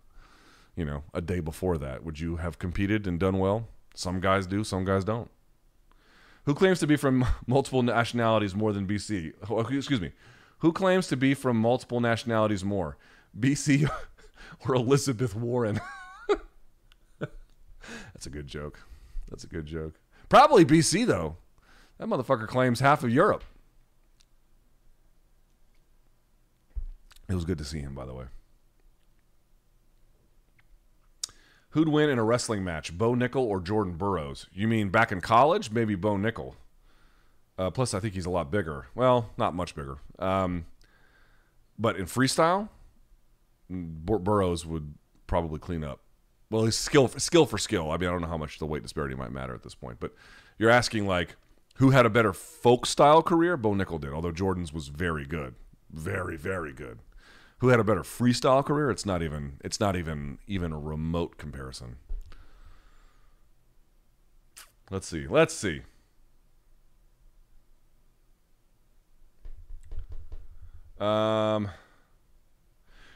you 0.77 0.85
know, 0.85 1.05
a 1.13 1.21
day 1.21 1.41
before 1.41 1.79
that? 1.79 2.05
Would 2.05 2.21
you 2.21 2.37
have 2.37 2.59
competed 2.59 3.07
and 3.07 3.19
done 3.19 3.39
well? 3.39 3.69
Some 3.95 4.21
guys 4.21 4.47
do, 4.47 4.65
some 4.65 4.85
guys 4.85 5.05
don't. 5.05 5.31
Who 6.45 6.55
claims 6.55 6.79
to 6.81 6.87
be 6.87 6.97
from 6.97 7.25
multiple 7.47 7.83
nationalities 7.83 8.55
more 8.55 8.73
than 8.73 8.87
BC? 8.87 9.33
Oh, 9.49 9.61
excuse 9.61 10.01
me. 10.01 10.13
Who 10.59 10.73
claims 10.73 11.09
to 11.09 11.17
be 11.17 11.35
from 11.35 11.59
multiple 11.59 12.01
nationalities 12.01 12.65
more? 12.65 12.97
BC 13.39 13.89
or 14.67 14.75
Elizabeth 14.75 15.35
Warren? 15.35 15.81
That's 17.19 18.27
a 18.27 18.31
good 18.31 18.47
joke. 18.47 18.81
That's 19.29 19.45
a 19.45 19.49
good 19.49 19.67
joke. 19.67 19.95
Probably 20.29 20.65
BC 20.65 21.07
though. 21.07 21.37
That 21.99 22.09
motherfucker 22.09 22.49
claims 22.49 22.81
half 22.81 23.05
of 23.05 23.11
Europe. 23.11 23.45
It 27.35 27.39
was 27.39 27.45
good 27.45 27.59
to 27.59 27.64
see 27.64 27.80
him, 27.80 27.97
by 27.97 28.07
the 28.07 28.14
way. 28.14 28.26
Who'd 31.70 31.89
win 31.89 32.09
in 32.09 32.20
a 32.20 32.22
wrestling 32.22 32.62
match, 32.62 32.97
Bo 32.97 33.16
Nickal 33.16 33.43
or 33.43 33.59
Jordan 33.59 33.95
Burroughs? 33.95 34.47
You 34.53 34.68
mean 34.68 34.91
back 34.91 35.11
in 35.11 35.20
college? 35.20 35.72
Maybe 35.72 35.97
Bo 35.97 36.14
Nickal. 36.14 36.55
Uh, 37.59 37.72
plus, 37.72 37.93
I 37.93 37.99
think 37.99 38.14
he's 38.14 38.26
a 38.26 38.30
lot 38.30 38.53
bigger. 38.53 38.87
Well, 38.95 39.30
not 39.37 39.53
much 39.53 39.74
bigger. 39.74 39.97
Um, 40.20 40.66
but 41.76 41.97
in 41.97 42.05
freestyle, 42.05 42.68
Bur- 43.68 44.20
Burroughs 44.20 44.64
would 44.64 44.95
probably 45.26 45.59
clean 45.59 45.82
up. 45.82 45.99
Well, 46.53 46.66
he's 46.66 46.76
skill 46.76 47.09
skill 47.09 47.47
for 47.47 47.59
skill. 47.59 47.91
I 47.91 47.97
mean, 47.97 48.09
I 48.09 48.12
don't 48.12 48.20
know 48.20 48.28
how 48.28 48.39
much 48.39 48.61
the 48.61 48.66
weight 48.66 48.85
disparity 48.85 49.16
might 49.16 49.32
matter 49.32 49.57
at 49.57 49.64
this 49.64 49.74
point, 49.74 49.97
but 49.99 50.14
you're 50.57 50.70
asking 50.70 51.09
like 51.09 51.35
who 51.78 51.91
had 51.91 52.07
a 52.07 52.11
better 52.11 52.32
folk 52.32 52.87
style 52.87 53.24
career? 53.24 53.57
Bo 53.57 53.72
Nickal 53.72 54.01
did, 54.01 54.12
although 54.12 54.30
Jordan's 54.30 54.72
was 54.72 54.87
very 54.87 55.24
good, 55.24 55.57
very 55.91 56.37
very 56.37 56.72
good 56.72 57.01
who 57.65 57.71
had 57.71 57.81
a 57.81 57.85
better 57.85 58.03
freestyle 58.03 58.62
career, 58.62 58.91
it's 58.91 59.07
not 59.07 59.23
even 59.23 59.59
it's 59.65 59.81
not 59.81 59.97
even 59.97 60.37
even 60.47 60.71
a 60.71 60.79
remote 60.79 61.39
comparison. 61.39 61.97
Let's 64.91 65.09
see. 65.09 65.27
Let's 65.27 65.55
see. 65.55 65.81
Um, 71.01 71.71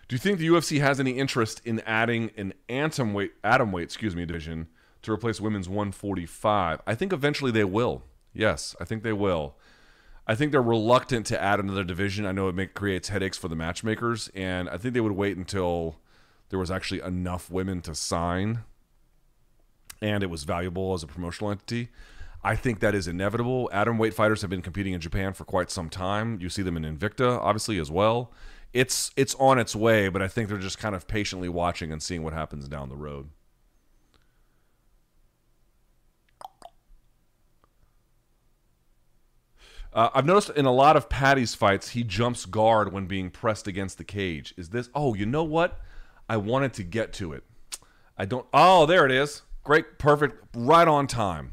do 0.08 0.14
you 0.14 0.18
think 0.18 0.38
the 0.38 0.48
UFC 0.48 0.80
has 0.80 0.98
any 0.98 1.10
interest 1.10 1.60
in 1.66 1.80
adding 1.80 2.30
an 2.38 2.54
atom 2.70 3.12
weight, 3.12 3.32
atom 3.44 3.70
weight, 3.70 3.84
excuse 3.84 4.16
me, 4.16 4.24
division 4.24 4.68
to 5.02 5.12
replace 5.12 5.42
women's 5.42 5.68
145? 5.68 6.80
I 6.86 6.94
think 6.94 7.12
eventually 7.12 7.50
they 7.50 7.64
will. 7.64 8.02
Yes, 8.32 8.74
I 8.80 8.86
think 8.86 9.02
they 9.02 9.12
will. 9.12 9.56
I 10.28 10.34
think 10.34 10.52
they're 10.52 10.62
reluctant 10.62 11.26
to 11.26 11.42
add 11.42 11.58
another 11.58 11.84
division. 11.84 12.26
I 12.26 12.32
know 12.32 12.48
it 12.48 12.54
make, 12.54 12.74
creates 12.74 13.08
headaches 13.08 13.38
for 13.38 13.48
the 13.48 13.56
matchmakers, 13.56 14.30
and 14.34 14.68
I 14.68 14.76
think 14.76 14.92
they 14.92 15.00
would 15.00 15.12
wait 15.12 15.38
until 15.38 15.96
there 16.50 16.58
was 16.58 16.70
actually 16.70 17.00
enough 17.00 17.50
women 17.50 17.80
to 17.82 17.94
sign 17.94 18.60
and 20.00 20.22
it 20.22 20.30
was 20.30 20.44
valuable 20.44 20.94
as 20.94 21.02
a 21.02 21.06
promotional 21.06 21.50
entity. 21.50 21.88
I 22.42 22.54
think 22.54 22.80
that 22.80 22.94
is 22.94 23.08
inevitable. 23.08 23.68
Atom 23.72 23.98
weight 23.98 24.14
fighters 24.14 24.42
have 24.42 24.50
been 24.50 24.62
competing 24.62 24.92
in 24.92 25.00
Japan 25.00 25.32
for 25.32 25.44
quite 25.44 25.70
some 25.70 25.90
time. 25.90 26.38
You 26.40 26.48
see 26.48 26.62
them 26.62 26.76
in 26.76 26.84
Invicta, 26.84 27.38
obviously, 27.38 27.78
as 27.78 27.90
well. 27.90 28.32
It's 28.72 29.10
it's 29.16 29.34
on 29.36 29.58
its 29.58 29.74
way, 29.74 30.08
but 30.08 30.22
I 30.22 30.28
think 30.28 30.48
they're 30.48 30.58
just 30.58 30.78
kind 30.78 30.94
of 30.94 31.08
patiently 31.08 31.48
watching 31.48 31.90
and 31.90 32.02
seeing 32.02 32.22
what 32.22 32.32
happens 32.32 32.68
down 32.68 32.90
the 32.90 32.96
road. 32.96 33.30
Uh, 39.92 40.10
I've 40.14 40.26
noticed 40.26 40.50
in 40.50 40.66
a 40.66 40.72
lot 40.72 40.96
of 40.96 41.08
Paddy's 41.08 41.54
fights, 41.54 41.90
he 41.90 42.04
jumps 42.04 42.44
guard 42.46 42.92
when 42.92 43.06
being 43.06 43.30
pressed 43.30 43.66
against 43.66 43.98
the 43.98 44.04
cage. 44.04 44.54
Is 44.56 44.68
this? 44.68 44.90
Oh, 44.94 45.14
you 45.14 45.26
know 45.26 45.44
what? 45.44 45.80
I 46.28 46.36
wanted 46.36 46.74
to 46.74 46.82
get 46.82 47.12
to 47.14 47.32
it. 47.32 47.44
I 48.16 48.26
don't. 48.26 48.46
Oh, 48.52 48.86
there 48.86 49.06
it 49.06 49.12
is. 49.12 49.42
Great, 49.64 49.98
perfect, 49.98 50.44
right 50.54 50.88
on 50.88 51.06
time. 51.06 51.52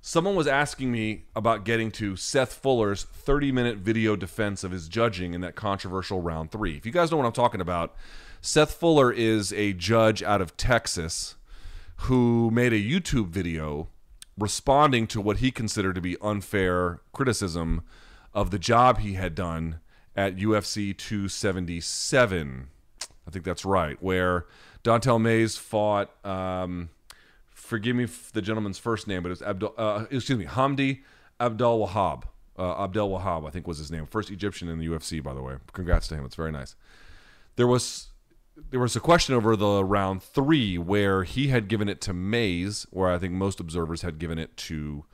Someone 0.00 0.36
was 0.36 0.46
asking 0.46 0.92
me 0.92 1.24
about 1.34 1.64
getting 1.64 1.90
to 1.92 2.16
Seth 2.16 2.52
Fuller's 2.52 3.04
30 3.04 3.52
minute 3.52 3.78
video 3.78 4.16
defense 4.16 4.64
of 4.64 4.70
his 4.70 4.88
judging 4.88 5.34
in 5.34 5.40
that 5.40 5.56
controversial 5.56 6.20
round 6.22 6.50
three. 6.50 6.76
If 6.76 6.86
you 6.86 6.92
guys 6.92 7.10
know 7.10 7.16
what 7.16 7.26
I'm 7.26 7.32
talking 7.32 7.60
about, 7.60 7.94
Seth 8.40 8.72
Fuller 8.74 9.12
is 9.12 9.52
a 9.52 9.72
judge 9.72 10.22
out 10.22 10.40
of 10.40 10.56
Texas 10.56 11.34
who 12.02 12.50
made 12.50 12.72
a 12.72 12.80
YouTube 12.80 13.28
video 13.28 13.88
responding 14.38 15.06
to 15.08 15.20
what 15.20 15.38
he 15.38 15.50
considered 15.50 15.94
to 15.96 16.00
be 16.00 16.16
unfair 16.20 17.00
criticism 17.12 17.82
of 18.32 18.50
the 18.50 18.58
job 18.58 18.98
he 18.98 19.14
had 19.14 19.34
done 19.34 19.80
at 20.16 20.36
UFC 20.36 20.96
277. 20.96 22.68
I 23.26 23.30
think 23.30 23.44
that's 23.44 23.64
right, 23.64 24.00
where 24.02 24.46
Dontale 24.84 25.20
Mayes 25.20 25.56
fought. 25.56 26.10
Um, 26.24 26.90
forgive 27.52 27.96
me 27.96 28.06
the 28.32 28.42
gentleman's 28.42 28.78
first 28.78 29.06
name, 29.06 29.22
but 29.22 29.32
it's 29.32 29.42
Abdul. 29.42 29.74
Uh, 29.76 30.06
excuse 30.10 30.38
me, 30.38 30.46
Hamdy 30.46 31.00
Abdul 31.40 31.86
Wahab. 31.86 32.24
Uh, 32.58 32.82
Abdel 32.82 33.10
Wahab, 33.10 33.46
I 33.46 33.50
think 33.50 33.68
was 33.68 33.78
his 33.78 33.90
name. 33.90 34.06
First 34.06 34.30
Egyptian 34.30 34.68
in 34.68 34.78
the 34.78 34.86
UFC, 34.86 35.22
by 35.22 35.32
the 35.32 35.42
way. 35.42 35.56
Congrats 35.72 36.08
to 36.08 36.16
him. 36.16 36.24
It's 36.24 36.34
very 36.34 36.50
nice. 36.50 36.74
There 37.54 37.68
was 37.68 38.07
there 38.70 38.80
was 38.80 38.96
a 38.96 39.00
question 39.00 39.34
over 39.34 39.56
the 39.56 39.84
round 39.84 40.22
three 40.22 40.78
where 40.78 41.24
he 41.24 41.48
had 41.48 41.68
given 41.68 41.88
it 41.88 42.00
to 42.02 42.12
Mayes, 42.12 42.86
where 42.90 43.08
I 43.08 43.18
think 43.18 43.32
most 43.32 43.60
observers 43.60 44.02
had 44.02 44.18
given 44.18 44.38
it 44.38 44.56
to 44.58 45.04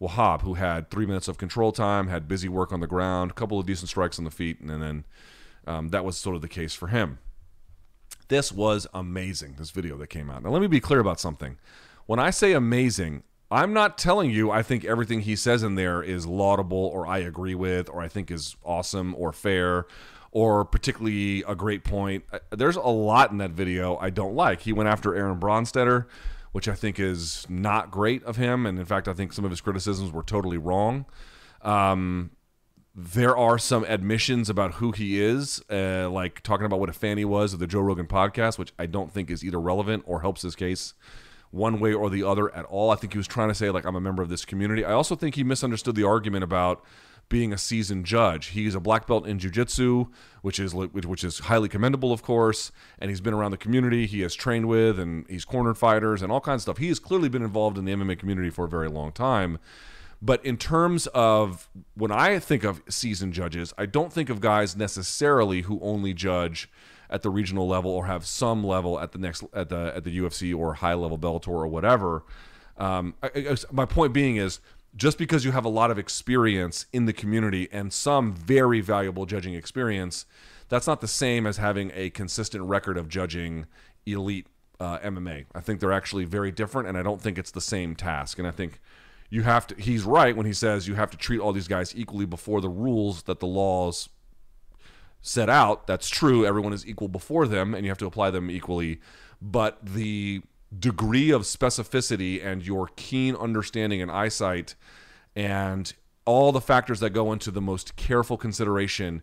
Wahab, 0.00 0.42
who 0.42 0.54
had 0.54 0.90
three 0.90 1.06
minutes 1.06 1.28
of 1.28 1.38
control 1.38 1.72
time, 1.72 2.08
had 2.08 2.28
busy 2.28 2.48
work 2.48 2.72
on 2.72 2.80
the 2.80 2.86
ground, 2.86 3.30
a 3.30 3.34
couple 3.34 3.58
of 3.58 3.66
decent 3.66 3.88
strikes 3.88 4.18
on 4.18 4.24
the 4.24 4.30
feet, 4.30 4.60
and 4.60 4.70
then 4.70 5.04
um, 5.66 5.88
that 5.90 6.04
was 6.04 6.16
sort 6.16 6.36
of 6.36 6.42
the 6.42 6.48
case 6.48 6.74
for 6.74 6.88
him. 6.88 7.18
This 8.28 8.50
was 8.50 8.86
amazing, 8.94 9.56
this 9.58 9.70
video 9.70 9.96
that 9.98 10.08
came 10.08 10.30
out. 10.30 10.42
Now, 10.42 10.50
let 10.50 10.62
me 10.62 10.68
be 10.68 10.80
clear 10.80 11.00
about 11.00 11.20
something. 11.20 11.58
When 12.06 12.18
I 12.18 12.30
say 12.30 12.52
amazing, 12.52 13.22
I'm 13.50 13.72
not 13.72 13.98
telling 13.98 14.30
you 14.30 14.50
I 14.50 14.62
think 14.62 14.84
everything 14.84 15.20
he 15.20 15.36
says 15.36 15.62
in 15.62 15.74
there 15.74 16.02
is 16.02 16.26
laudable 16.26 16.86
or 16.92 17.06
I 17.06 17.18
agree 17.18 17.54
with 17.54 17.88
or 17.88 18.00
I 18.00 18.08
think 18.08 18.30
is 18.30 18.56
awesome 18.64 19.14
or 19.16 19.32
fair 19.32 19.86
or 20.34 20.64
particularly 20.64 21.44
a 21.46 21.54
great 21.54 21.84
point. 21.84 22.24
Uh, 22.30 22.40
there's 22.50 22.76
a 22.76 22.80
lot 22.80 23.30
in 23.30 23.38
that 23.38 23.52
video 23.52 23.96
I 23.96 24.10
don't 24.10 24.34
like. 24.34 24.62
He 24.62 24.72
went 24.72 24.88
after 24.90 25.14
Aaron 25.14 25.38
Bronsteter, 25.38 26.06
which 26.52 26.68
I 26.68 26.74
think 26.74 26.98
is 27.00 27.46
not 27.48 27.90
great 27.90 28.22
of 28.24 28.36
him. 28.36 28.66
And 28.66 28.78
in 28.78 28.84
fact, 28.84 29.08
I 29.08 29.14
think 29.14 29.32
some 29.32 29.44
of 29.44 29.52
his 29.52 29.60
criticisms 29.60 30.12
were 30.12 30.24
totally 30.24 30.58
wrong. 30.58 31.06
Um, 31.62 32.32
there 32.96 33.36
are 33.36 33.58
some 33.58 33.84
admissions 33.84 34.50
about 34.50 34.74
who 34.74 34.90
he 34.92 35.22
is, 35.22 35.62
uh, 35.70 36.10
like 36.10 36.42
talking 36.42 36.66
about 36.66 36.80
what 36.80 36.88
a 36.88 36.92
fan 36.92 37.16
he 37.16 37.24
was 37.24 37.52
of 37.52 37.60
the 37.60 37.66
Joe 37.66 37.80
Rogan 37.80 38.06
podcast, 38.06 38.58
which 38.58 38.72
I 38.78 38.86
don't 38.86 39.12
think 39.12 39.30
is 39.30 39.44
either 39.44 39.60
relevant 39.60 40.02
or 40.06 40.20
helps 40.20 40.42
his 40.42 40.56
case 40.56 40.94
one 41.52 41.78
way 41.78 41.92
or 41.92 42.10
the 42.10 42.24
other 42.24 42.52
at 42.54 42.64
all. 42.64 42.90
I 42.90 42.96
think 42.96 43.12
he 43.12 43.18
was 43.18 43.28
trying 43.28 43.48
to 43.48 43.54
say, 43.54 43.70
like, 43.70 43.84
I'm 43.84 43.94
a 43.94 44.00
member 44.00 44.22
of 44.22 44.28
this 44.28 44.44
community. 44.44 44.84
I 44.84 44.92
also 44.92 45.14
think 45.14 45.36
he 45.36 45.44
misunderstood 45.44 45.94
the 45.94 46.04
argument 46.04 46.42
about 46.42 46.84
being 47.28 47.52
a 47.52 47.58
seasoned 47.58 48.04
judge. 48.04 48.48
He's 48.48 48.74
a 48.74 48.80
black 48.80 49.06
belt 49.06 49.26
in 49.26 49.38
jiu-jitsu, 49.38 50.06
which 50.42 50.58
is 50.58 50.74
which 50.74 51.24
is 51.24 51.40
highly 51.40 51.68
commendable, 51.68 52.12
of 52.12 52.22
course, 52.22 52.70
and 52.98 53.10
he's 53.10 53.20
been 53.20 53.34
around 53.34 53.50
the 53.50 53.56
community. 53.56 54.06
He 54.06 54.20
has 54.20 54.34
trained 54.34 54.66
with 54.66 54.98
and 54.98 55.26
he's 55.28 55.44
cornered 55.44 55.78
fighters 55.78 56.22
and 56.22 56.30
all 56.30 56.40
kinds 56.40 56.60
of 56.60 56.62
stuff. 56.62 56.78
He 56.78 56.88
has 56.88 56.98
clearly 56.98 57.28
been 57.28 57.42
involved 57.42 57.78
in 57.78 57.84
the 57.84 57.92
MMA 57.92 58.18
community 58.18 58.50
for 58.50 58.64
a 58.64 58.68
very 58.68 58.88
long 58.88 59.12
time. 59.12 59.58
But 60.22 60.44
in 60.44 60.56
terms 60.56 61.06
of 61.08 61.68
when 61.94 62.10
I 62.10 62.38
think 62.38 62.64
of 62.64 62.82
seasoned 62.88 63.34
judges, 63.34 63.74
I 63.76 63.84
don't 63.86 64.12
think 64.12 64.30
of 64.30 64.40
guys 64.40 64.74
necessarily 64.74 65.62
who 65.62 65.78
only 65.82 66.14
judge 66.14 66.70
at 67.10 67.22
the 67.22 67.30
regional 67.30 67.68
level 67.68 67.90
or 67.90 68.06
have 68.06 68.24
some 68.24 68.64
level 68.64 68.98
at 68.98 69.12
the 69.12 69.18
next 69.18 69.44
at 69.52 69.68
the 69.68 69.92
at 69.94 70.04
the 70.04 70.18
UFC 70.18 70.56
or 70.56 70.74
high 70.74 70.94
level 70.94 71.18
Bellator 71.18 71.48
or 71.48 71.66
whatever. 71.66 72.24
Um, 72.76 73.14
I, 73.22 73.28
I, 73.34 73.56
my 73.70 73.84
point 73.84 74.12
being 74.12 74.36
is 74.36 74.60
just 74.96 75.18
because 75.18 75.44
you 75.44 75.52
have 75.52 75.64
a 75.64 75.70
lot 75.70 75.90
of 75.90 75.98
experience 75.98 76.86
in 76.92 77.06
the 77.06 77.12
community 77.12 77.68
and 77.72 77.92
some 77.92 78.34
very 78.34 78.80
valuable 78.80 79.26
judging 79.26 79.54
experience, 79.54 80.26
that's 80.68 80.86
not 80.86 81.00
the 81.00 81.08
same 81.08 81.46
as 81.46 81.56
having 81.56 81.90
a 81.94 82.10
consistent 82.10 82.64
record 82.64 82.96
of 82.96 83.08
judging 83.08 83.66
elite 84.06 84.46
uh, 84.80 84.98
MMA. 84.98 85.46
I 85.54 85.60
think 85.60 85.80
they're 85.80 85.92
actually 85.92 86.24
very 86.24 86.50
different, 86.50 86.88
and 86.88 86.96
I 86.96 87.02
don't 87.02 87.20
think 87.20 87.38
it's 87.38 87.50
the 87.50 87.60
same 87.60 87.94
task. 87.94 88.38
And 88.38 88.46
I 88.46 88.50
think 88.50 88.80
you 89.30 89.42
have 89.42 89.66
to 89.66 89.74
he's 89.76 90.04
right 90.04 90.36
when 90.36 90.46
he 90.46 90.52
says 90.52 90.86
you 90.86 90.94
have 90.94 91.10
to 91.10 91.16
treat 91.16 91.40
all 91.40 91.52
these 91.52 91.68
guys 91.68 91.94
equally 91.96 92.26
before 92.26 92.60
the 92.60 92.68
rules 92.68 93.24
that 93.24 93.40
the 93.40 93.46
laws 93.46 94.08
set 95.22 95.48
out 95.48 95.86
that's 95.86 96.08
true 96.08 96.46
everyone 96.46 96.72
is 96.72 96.86
equal 96.86 97.08
before 97.08 97.48
them 97.48 97.74
and 97.74 97.84
you 97.84 97.90
have 97.90 97.98
to 97.98 98.06
apply 98.06 98.30
them 98.30 98.50
equally 98.50 99.00
but 99.40 99.78
the 99.82 100.42
degree 100.78 101.30
of 101.30 101.42
specificity 101.42 102.44
and 102.44 102.66
your 102.66 102.88
keen 102.96 103.34
understanding 103.36 104.00
and 104.00 104.10
eyesight 104.10 104.74
and 105.36 105.94
all 106.24 106.52
the 106.52 106.60
factors 106.60 107.00
that 107.00 107.10
go 107.10 107.32
into 107.32 107.50
the 107.50 107.60
most 107.60 107.96
careful 107.96 108.36
consideration 108.36 109.22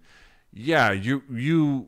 yeah 0.53 0.91
you 0.91 1.23
you 1.31 1.87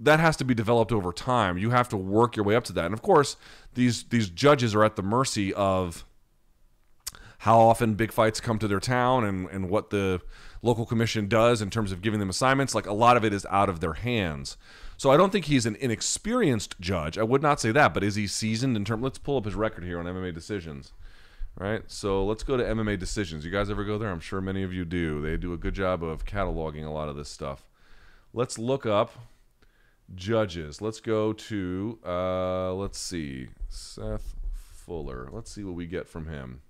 that 0.00 0.20
has 0.20 0.36
to 0.36 0.44
be 0.44 0.54
developed 0.54 0.92
over 0.92 1.12
time 1.12 1.56
you 1.56 1.70
have 1.70 1.88
to 1.88 1.96
work 1.96 2.36
your 2.36 2.44
way 2.44 2.56
up 2.56 2.64
to 2.64 2.72
that 2.72 2.86
and 2.86 2.94
of 2.94 3.02
course 3.02 3.36
these 3.74 4.04
these 4.04 4.28
judges 4.28 4.74
are 4.74 4.84
at 4.84 4.96
the 4.96 5.02
mercy 5.02 5.54
of 5.54 6.04
how 7.38 7.60
often 7.60 7.94
big 7.94 8.12
fights 8.12 8.40
come 8.40 8.58
to 8.58 8.68
their 8.68 8.80
town 8.80 9.24
and, 9.24 9.48
and 9.50 9.70
what 9.70 9.90
the 9.90 10.20
local 10.62 10.84
commission 10.84 11.28
does 11.28 11.62
in 11.62 11.70
terms 11.70 11.92
of 11.92 12.02
giving 12.02 12.20
them 12.20 12.30
assignments. 12.30 12.74
Like 12.74 12.86
a 12.86 12.92
lot 12.92 13.16
of 13.16 13.24
it 13.24 13.32
is 13.32 13.46
out 13.48 13.68
of 13.68 13.80
their 13.80 13.94
hands. 13.94 14.56
So 14.98 15.12
I 15.12 15.16
don't 15.16 15.30
think 15.30 15.44
he's 15.44 15.64
an 15.64 15.76
inexperienced 15.76 16.78
judge. 16.80 17.18
I 17.18 17.22
would 17.22 17.40
not 17.40 17.60
say 17.60 17.70
that, 17.70 17.94
but 17.94 18.02
is 18.02 18.16
he 18.16 18.26
seasoned 18.26 18.76
in 18.76 18.84
terms? 18.84 19.02
Let's 19.02 19.16
pull 19.18 19.36
up 19.36 19.44
his 19.44 19.54
record 19.54 19.84
here 19.84 20.00
on 20.00 20.06
MMA 20.06 20.34
decisions. 20.34 20.92
Right, 21.56 21.82
so 21.86 22.24
let's 22.24 22.42
go 22.42 22.56
to 22.56 22.62
MMA 22.62 22.98
decisions. 22.98 23.44
You 23.44 23.50
guys 23.50 23.70
ever 23.70 23.84
go 23.84 23.96
there? 23.98 24.10
I'm 24.10 24.20
sure 24.20 24.40
many 24.40 24.62
of 24.62 24.72
you 24.72 24.84
do. 24.84 25.20
They 25.22 25.36
do 25.36 25.52
a 25.52 25.56
good 25.56 25.74
job 25.74 26.04
of 26.04 26.24
cataloging 26.24 26.84
a 26.84 26.90
lot 26.90 27.08
of 27.08 27.16
this 27.16 27.28
stuff. 27.28 27.64
Let's 28.32 28.58
look 28.58 28.86
up 28.86 29.12
judges. 30.14 30.80
Let's 30.80 31.00
go 31.00 31.32
to 31.32 31.98
uh, 32.04 32.74
let's 32.74 32.98
see 32.98 33.48
Seth 33.68 34.36
Fuller. 34.52 35.28
Let's 35.32 35.50
see 35.50 35.64
what 35.64 35.74
we 35.74 35.86
get 35.86 36.08
from 36.08 36.26
him. 36.26 36.60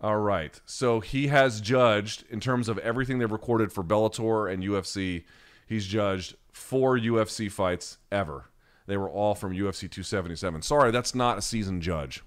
All 0.00 0.18
right. 0.18 0.60
So 0.64 1.00
he 1.00 1.28
has 1.28 1.60
judged 1.60 2.24
in 2.30 2.40
terms 2.40 2.68
of 2.68 2.78
everything 2.78 3.18
they've 3.18 3.30
recorded 3.30 3.72
for 3.72 3.82
Bellator 3.82 4.52
and 4.52 4.62
UFC. 4.62 5.24
He's 5.68 5.86
judged 5.86 6.36
four 6.50 6.98
UFC 6.98 7.50
fights 7.50 7.98
ever. 8.10 8.46
They 8.86 8.96
were 8.96 9.10
all 9.10 9.34
from 9.34 9.52
UFC 9.52 9.80
277. 9.80 10.62
Sorry, 10.62 10.90
that's 10.90 11.14
not 11.14 11.36
a 11.36 11.42
seasoned 11.42 11.82
judge. 11.82 12.24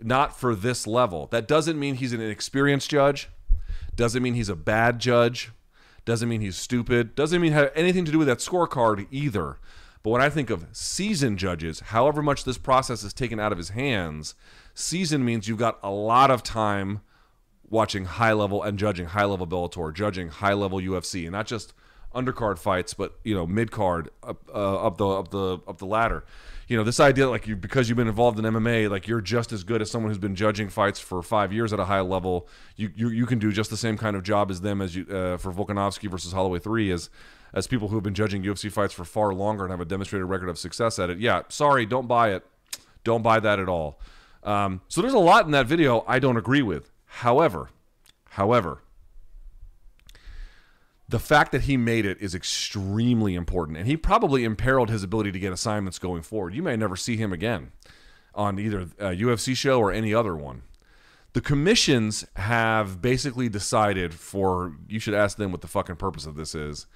Not 0.00 0.38
for 0.38 0.54
this 0.54 0.86
level. 0.86 1.28
That 1.28 1.48
doesn't 1.48 1.78
mean 1.78 1.94
he's 1.94 2.12
an 2.12 2.20
inexperienced 2.20 2.90
judge. 2.90 3.30
Doesn't 3.96 4.22
mean 4.22 4.34
he's 4.34 4.50
a 4.50 4.54
bad 4.54 4.98
judge. 4.98 5.50
Doesn't 6.04 6.28
mean 6.28 6.42
he's 6.42 6.56
stupid. 6.56 7.14
Doesn't 7.14 7.40
mean 7.40 7.52
have 7.52 7.72
anything 7.74 8.04
to 8.04 8.12
do 8.12 8.18
with 8.18 8.28
that 8.28 8.38
scorecard 8.38 9.06
either. 9.10 9.58
But 10.02 10.10
when 10.10 10.22
I 10.22 10.28
think 10.28 10.50
of 10.50 10.66
seasoned 10.72 11.38
judges, 11.38 11.80
however 11.80 12.22
much 12.22 12.44
this 12.44 12.58
process 12.58 13.02
is 13.02 13.12
taken 13.14 13.40
out 13.40 13.50
of 13.50 13.58
his 13.58 13.70
hands, 13.70 14.34
seasoned 14.74 15.24
means 15.24 15.48
you've 15.48 15.58
got 15.58 15.78
a 15.82 15.90
lot 15.90 16.30
of 16.30 16.42
time 16.42 17.00
watching 17.68 18.04
high 18.04 18.32
level 18.32 18.62
and 18.62 18.78
judging 18.78 19.06
high 19.06 19.24
level 19.24 19.46
Bellator, 19.46 19.92
judging 19.92 20.28
high 20.28 20.52
level 20.52 20.78
UFC, 20.78 21.24
and 21.24 21.32
not 21.32 21.46
just 21.46 21.72
undercard 22.18 22.58
fights, 22.58 22.94
but 22.94 23.18
you 23.24 23.34
know 23.34 23.46
mid 23.46 23.70
card 23.70 24.10
up 24.22 24.42
uh, 24.52 24.86
up 24.86 24.98
the 24.98 25.06
up 25.06 25.30
the 25.30 25.58
up 25.66 25.78
the 25.78 25.86
ladder. 25.86 26.24
You 26.66 26.76
know 26.76 26.84
this 26.84 27.00
idea 27.00 27.28
like 27.28 27.46
you 27.46 27.56
because 27.56 27.88
you've 27.88 27.96
been 27.96 28.08
involved 28.08 28.38
in 28.38 28.44
MMA, 28.44 28.90
like 28.90 29.06
you're 29.06 29.20
just 29.20 29.52
as 29.52 29.64
good 29.64 29.80
as 29.80 29.90
someone 29.90 30.10
who's 30.10 30.18
been 30.18 30.34
judging 30.34 30.68
fights 30.68 31.00
for 31.00 31.22
five 31.22 31.52
years 31.52 31.72
at 31.72 31.80
a 31.80 31.84
high 31.84 32.00
level. 32.00 32.48
You 32.76 32.90
you, 32.94 33.08
you 33.08 33.26
can 33.26 33.38
do 33.38 33.52
just 33.52 33.70
the 33.70 33.76
same 33.76 33.96
kind 33.96 34.16
of 34.16 34.22
job 34.22 34.50
as 34.50 34.60
them 34.60 34.82
as 34.82 34.94
you 34.94 35.06
uh, 35.06 35.36
for 35.38 35.52
Volkanovski 35.52 36.10
versus 36.10 36.32
Holloway 36.32 36.58
three 36.58 36.90
as 36.90 37.08
as 37.54 37.66
people 37.66 37.88
who 37.88 37.96
have 37.96 38.04
been 38.04 38.14
judging 38.14 38.42
UFC 38.42 38.70
fights 38.70 38.92
for 38.92 39.04
far 39.04 39.32
longer 39.32 39.64
and 39.64 39.70
have 39.70 39.80
a 39.80 39.84
demonstrated 39.84 40.28
record 40.28 40.48
of 40.48 40.58
success 40.58 40.98
at 40.98 41.08
it. 41.10 41.18
Yeah, 41.18 41.42
sorry, 41.48 41.86
don't 41.86 42.06
buy 42.06 42.32
it. 42.32 42.44
Don't 43.04 43.22
buy 43.22 43.40
that 43.40 43.58
at 43.58 43.68
all. 43.68 43.98
Um, 44.42 44.82
so 44.88 45.00
there's 45.00 45.14
a 45.14 45.18
lot 45.18 45.46
in 45.46 45.52
that 45.52 45.66
video 45.66 46.04
I 46.06 46.18
don't 46.18 46.36
agree 46.36 46.62
with. 46.62 46.90
However, 47.06 47.70
however, 48.30 48.82
the 51.08 51.18
fact 51.18 51.52
that 51.52 51.62
he 51.62 51.76
made 51.76 52.04
it 52.04 52.20
is 52.20 52.34
extremely 52.34 53.34
important, 53.34 53.78
and 53.78 53.86
he 53.86 53.96
probably 53.96 54.44
imperiled 54.44 54.90
his 54.90 55.02
ability 55.02 55.32
to 55.32 55.38
get 55.38 55.52
assignments 55.52 55.98
going 55.98 56.22
forward. 56.22 56.54
You 56.54 56.62
may 56.62 56.76
never 56.76 56.96
see 56.96 57.16
him 57.16 57.32
again 57.32 57.72
on 58.34 58.58
either 58.58 58.80
a 58.98 59.10
UFC 59.16 59.56
show 59.56 59.80
or 59.80 59.90
any 59.90 60.12
other 60.12 60.36
one. 60.36 60.62
The 61.32 61.40
commissions 61.40 62.26
have 62.36 63.00
basically 63.00 63.48
decided 63.48 64.14
for 64.14 64.76
you 64.88 64.98
should 64.98 65.14
ask 65.14 65.36
them 65.36 65.50
what 65.50 65.60
the 65.60 65.68
fucking 65.68 65.96
purpose 65.96 66.26
of 66.26 66.36
this 66.36 66.54
is 66.54 66.86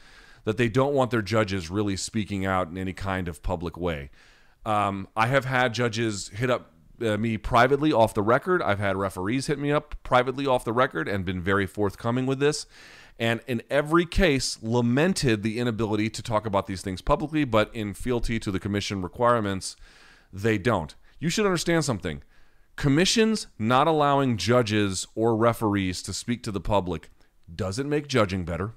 that 0.44 0.56
they 0.56 0.68
don't 0.68 0.94
want 0.94 1.10
their 1.10 1.22
judges 1.22 1.70
really 1.70 1.96
speaking 1.96 2.44
out 2.44 2.68
in 2.68 2.76
any 2.76 2.92
kind 2.92 3.28
of 3.28 3.42
public 3.42 3.76
way. 3.76 4.10
Um, 4.66 5.08
I 5.16 5.28
have 5.28 5.44
had 5.44 5.72
judges 5.72 6.28
hit 6.28 6.50
up 6.50 6.72
uh, 7.00 7.16
me 7.16 7.36
privately 7.38 7.92
off 7.92 8.14
the 8.14 8.22
record. 8.22 8.62
I've 8.62 8.78
had 8.78 8.96
referees 8.96 9.46
hit 9.46 9.58
me 9.58 9.72
up 9.72 9.94
privately 10.02 10.46
off 10.46 10.64
the 10.64 10.72
record 10.72 11.08
and 11.08 11.24
been 11.24 11.40
very 11.40 11.66
forthcoming 11.66 12.26
with 12.26 12.38
this 12.38 12.66
and 13.18 13.40
in 13.46 13.62
every 13.70 14.06
case 14.06 14.58
lamented 14.62 15.42
the 15.42 15.58
inability 15.58 16.10
to 16.10 16.22
talk 16.22 16.46
about 16.46 16.66
these 16.66 16.82
things 16.82 17.00
publicly, 17.00 17.44
but 17.44 17.74
in 17.74 17.94
fealty 17.94 18.38
to 18.40 18.50
the 18.50 18.60
commission 18.60 19.02
requirements, 19.02 19.76
they 20.32 20.58
don't. 20.58 20.94
You 21.18 21.28
should 21.28 21.46
understand 21.46 21.84
something. 21.84 22.22
Commissions 22.76 23.46
not 23.58 23.86
allowing 23.86 24.36
judges 24.36 25.06
or 25.14 25.36
referees 25.36 26.02
to 26.02 26.12
speak 26.12 26.42
to 26.42 26.50
the 26.50 26.60
public 26.60 27.10
doesn't 27.54 27.88
make 27.88 28.08
judging 28.08 28.44
better 28.44 28.72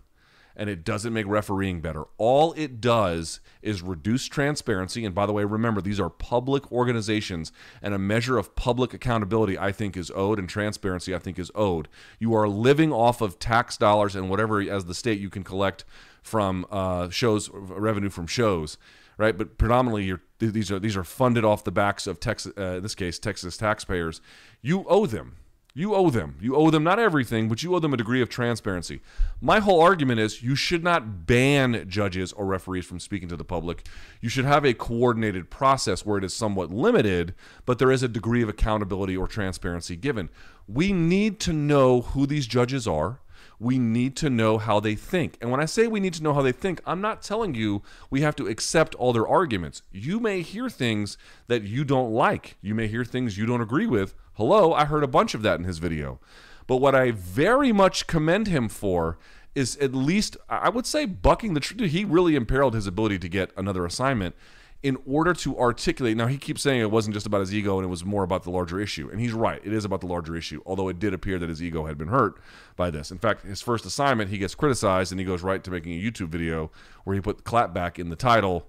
and 0.56 0.70
it 0.70 0.84
doesn't 0.84 1.14
make 1.14 1.28
refereeing 1.28 1.82
better. 1.82 2.04
All 2.18 2.54
it 2.54 2.80
does 2.80 3.40
is 3.62 3.82
reduce 3.82 4.28
transparency. 4.28 5.06
And 5.06 5.14
by 5.14 5.26
the 5.26 5.34
way, 5.34 5.44
remember, 5.44 5.82
these 5.82 6.00
are 6.00 6.10
public 6.10 6.72
organizations, 6.72 7.52
and 7.82 7.94
a 7.94 8.00
measure 8.00 8.38
of 8.38 8.56
public 8.56 8.94
accountability, 8.94 9.58
I 9.58 9.72
think, 9.72 9.98
is 9.98 10.12
owed, 10.16 10.40
and 10.40 10.48
transparency, 10.48 11.14
I 11.14 11.20
think, 11.20 11.40
is 11.40 11.52
owed. 11.56 11.88
You 12.20 12.34
are 12.36 12.48
living 12.48 12.92
off 12.92 13.22
of 13.22 13.40
tax 13.40 13.78
dollars 13.78 14.16
and 14.16 14.30
whatever, 14.30 14.62
as 14.62 14.86
the 14.86 14.96
state, 14.96 15.20
you 15.20 15.30
can 15.30 15.44
collect 15.44 15.86
from 16.22 16.66
uh, 16.72 17.10
shows, 17.10 17.50
revenue 17.50 18.10
from 18.10 18.28
shows. 18.28 18.78
Right, 19.18 19.38
but 19.38 19.58
predominantly 19.58 20.14
these 20.40 20.70
are 20.72 20.78
these 20.78 20.98
are 20.98 21.06
funded 21.06 21.46
off 21.46 21.64
the 21.64 21.72
backs 21.72 22.06
of 22.06 22.20
Texas, 22.20 22.52
uh, 22.58 22.76
in 22.76 22.84
this 22.84 22.96
case, 22.96 23.18
Texas 23.18 23.56
taxpayers. 23.56 24.20
You 24.62 24.84
owe 24.90 25.06
them 25.06 25.38
you 25.78 25.94
owe 25.94 26.10
them. 26.10 26.38
You 26.40 26.56
owe 26.56 26.70
them 26.70 26.86
not 26.86 27.00
everything, 27.00 27.50
but 27.50 27.62
you 27.62 27.76
owe 27.76 27.80
them 27.80 27.94
a 27.94 27.98
degree 27.98 28.22
of 28.22 28.30
transparency. 28.30 29.02
My 29.42 29.60
whole 29.60 29.82
argument 29.82 30.22
is 30.22 30.42
you 30.42 30.56
should 30.56 30.86
not 30.86 31.28
ban 31.28 31.86
judges 31.90 32.32
or 32.32 32.46
referees 32.46 32.86
from 32.86 33.02
speaking 33.02 33.28
to 33.28 33.36
the 33.36 33.44
public. 33.44 33.86
You 34.22 34.30
should 34.30 34.46
have 34.46 34.66
a 34.66 34.74
coordinated 34.74 35.50
process 35.50 36.06
where 36.06 36.18
it 36.18 36.24
is 36.24 36.34
somewhat 36.34 36.72
limited, 36.72 37.36
but 37.66 37.78
there 37.78 37.92
is 37.92 38.04
a 38.04 38.08
degree 38.08 38.42
of 38.42 38.48
accountability 38.48 39.18
or 39.18 39.28
transparency 39.28 39.98
given. 39.98 40.30
We 40.66 40.94
need 40.94 41.42
to 41.42 41.52
know 41.52 42.02
who 42.02 42.26
these 42.26 42.48
judges 42.48 42.88
are. 42.88 43.20
We 43.60 43.78
need 43.78 44.16
to 44.18 44.30
know 44.30 44.58
how 44.58 44.80
they 44.80 44.96
think. 44.96 45.38
And 45.42 45.52
when 45.52 45.60
I 45.60 45.66
say 45.66 45.88
we 45.88 46.00
need 46.00 46.14
to 46.14 46.24
know 46.24 46.34
how 46.34 46.42
they 46.42 46.52
think, 46.54 46.80
I'm 46.86 47.02
not 47.02 47.22
telling 47.22 47.54
you 47.54 47.84
we 48.10 48.22
have 48.22 48.36
to 48.38 48.48
accept 48.48 48.96
all 48.96 49.12
their 49.12 49.28
arguments. 49.28 49.82
You 49.92 50.22
may 50.22 50.42
hear 50.42 50.70
things 50.70 51.18
that 51.48 51.64
you 51.64 51.84
don't 51.84 52.12
like, 52.12 52.56
you 52.62 52.74
may 52.76 52.88
hear 52.88 53.04
things 53.04 53.38
you 53.38 53.46
don't 53.46 53.62
agree 53.62 53.88
with 53.88 54.16
Hello, 54.36 54.74
I 54.74 54.84
heard 54.84 55.04
a 55.04 55.08
bunch 55.08 55.34
of 55.34 55.44
that 55.44 55.60
in 55.60 55.66
his 55.66 55.78
video. 55.78 56.20
But 56.68 56.78
what 56.78 56.94
I 56.94 57.12
very 57.12 57.72
much 57.72 58.06
commend 58.06 58.48
him 58.48 58.68
for 58.68 59.18
is 59.54 59.78
at 59.78 59.96
least, 59.96 60.36
I 60.50 60.68
would 60.68 60.86
say, 60.86 61.06
bucking 61.06 61.54
the 61.54 61.62
truth. 61.62 61.92
He 61.92 62.04
really 62.04 62.36
imperiled 62.36 62.74
his 62.74 62.86
ability 62.86 63.20
to 63.20 63.30
get 63.30 63.52
another 63.56 63.86
assignment 63.86 64.36
in 64.84 64.98
order 65.08 65.34
to 65.34 65.58
articulate. 65.58 66.18
Now, 66.18 66.28
he 66.28 66.38
keeps 66.38 66.62
saying 66.62 66.82
it 66.82 66.92
wasn't 66.92 67.14
just 67.14 67.26
about 67.26 67.40
his 67.40 67.54
ego 67.54 67.78
and 67.78 67.86
it 67.86 67.90
was 67.90 68.04
more 68.04 68.24
about 68.24 68.44
the 68.44 68.52
larger 68.52 68.78
issue. 68.78 69.10
And 69.10 69.22
he's 69.22 69.32
right. 69.32 69.62
It 69.64 69.72
is 69.72 69.86
about 69.86 70.02
the 70.02 70.08
larger 70.08 70.36
issue, 70.36 70.62
although 70.66 70.90
it 70.90 71.00
did 71.00 71.14
appear 71.14 71.40
that 71.40 71.48
his 71.48 71.64
ego 71.64 71.86
had 71.86 71.98
been 71.98 72.10
hurt 72.10 72.38
by 72.76 72.92
this. 72.92 73.12
In 73.12 73.18
fact, 73.18 73.46
his 73.46 73.62
first 73.62 73.86
assignment, 73.86 74.32
he 74.32 74.38
gets 74.38 74.54
criticized 74.54 75.14
and 75.14 75.20
he 75.20 75.26
goes 75.26 75.44
right 75.44 75.64
to 75.64 75.72
making 75.72 75.94
a 75.94 76.04
YouTube 76.04 76.28
video 76.28 76.72
where 77.06 77.16
he 77.16 77.22
put 77.22 77.46
clapback 77.46 77.98
in 77.98 78.10
the 78.10 78.18
title. 78.18 78.68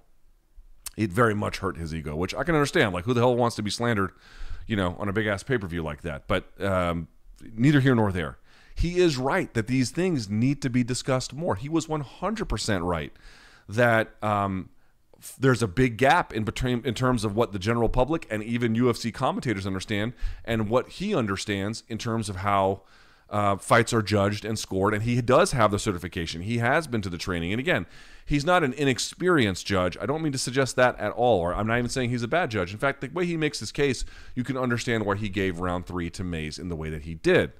It 0.96 1.10
very 1.10 1.34
much 1.34 1.58
hurt 1.58 1.76
his 1.76 1.92
ego, 1.92 2.14
which 2.14 2.34
I 2.34 2.44
can 2.44 2.54
understand. 2.54 2.94
Like, 2.94 3.04
who 3.04 3.12
the 3.12 3.20
hell 3.20 3.36
wants 3.36 3.56
to 3.56 3.62
be 3.62 3.70
slandered 3.70 4.12
you 4.66 4.76
know, 4.76 4.96
on 4.98 5.08
a 5.08 5.12
big 5.12 5.26
ass 5.26 5.42
pay 5.42 5.58
per 5.58 5.66
view 5.66 5.82
like 5.82 6.02
that. 6.02 6.26
But 6.26 6.60
um, 6.62 7.08
neither 7.54 7.80
here 7.80 7.94
nor 7.94 8.12
there. 8.12 8.38
He 8.74 8.98
is 8.98 9.16
right 9.16 9.52
that 9.54 9.68
these 9.68 9.90
things 9.90 10.28
need 10.28 10.60
to 10.62 10.68
be 10.68 10.84
discussed 10.84 11.32
more. 11.32 11.56
He 11.56 11.68
was 11.68 11.86
100% 11.86 12.86
right 12.86 13.12
that 13.68 14.22
um, 14.22 14.68
there's 15.38 15.62
a 15.62 15.68
big 15.68 15.96
gap 15.96 16.32
in 16.32 16.44
between 16.44 16.84
in 16.84 16.94
terms 16.94 17.24
of 17.24 17.34
what 17.34 17.52
the 17.52 17.58
general 17.58 17.88
public 17.88 18.26
and 18.30 18.42
even 18.42 18.74
UFC 18.74 19.12
commentators 19.12 19.66
understand 19.66 20.12
and 20.44 20.68
what 20.68 20.88
he 20.88 21.14
understands 21.14 21.84
in 21.88 21.96
terms 21.96 22.28
of 22.28 22.36
how 22.36 22.82
uh, 23.30 23.56
fights 23.56 23.92
are 23.92 24.02
judged 24.02 24.44
and 24.44 24.58
scored. 24.58 24.94
And 24.94 25.02
he 25.02 25.20
does 25.22 25.52
have 25.52 25.70
the 25.70 25.78
certification. 25.78 26.42
He 26.42 26.58
has 26.58 26.86
been 26.86 27.02
to 27.02 27.08
the 27.08 27.18
training. 27.18 27.52
And 27.52 27.60
again, 27.60 27.86
he's 28.26 28.44
not 28.44 28.62
an 28.62 28.74
inexperienced 28.74 29.64
judge. 29.64 29.96
I 29.98 30.04
don't 30.04 30.22
mean 30.22 30.32
to 30.32 30.38
suggest 30.38 30.76
that 30.76 30.98
at 30.98 31.12
all. 31.12 31.40
Or 31.40 31.54
I'm 31.54 31.66
not 31.66 31.78
even 31.78 31.88
saying 31.88 32.10
he's 32.10 32.22
a 32.22 32.28
bad 32.28 32.50
judge. 32.50 32.72
In 32.72 32.78
fact, 32.78 33.00
the 33.00 33.08
way 33.08 33.24
he 33.24 33.38
makes 33.38 33.60
his 33.60 33.72
case, 33.72 34.04
you 34.34 34.44
can 34.44 34.58
understand 34.58 35.06
why 35.06 35.16
he 35.16 35.30
gave 35.30 35.60
round 35.60 35.86
three 35.86 36.10
to 36.10 36.24
Mayes 36.24 36.58
in 36.58 36.68
the 36.68 36.76
way 36.76 36.90
that 36.90 37.02
he 37.02 37.14
did. 37.14 37.52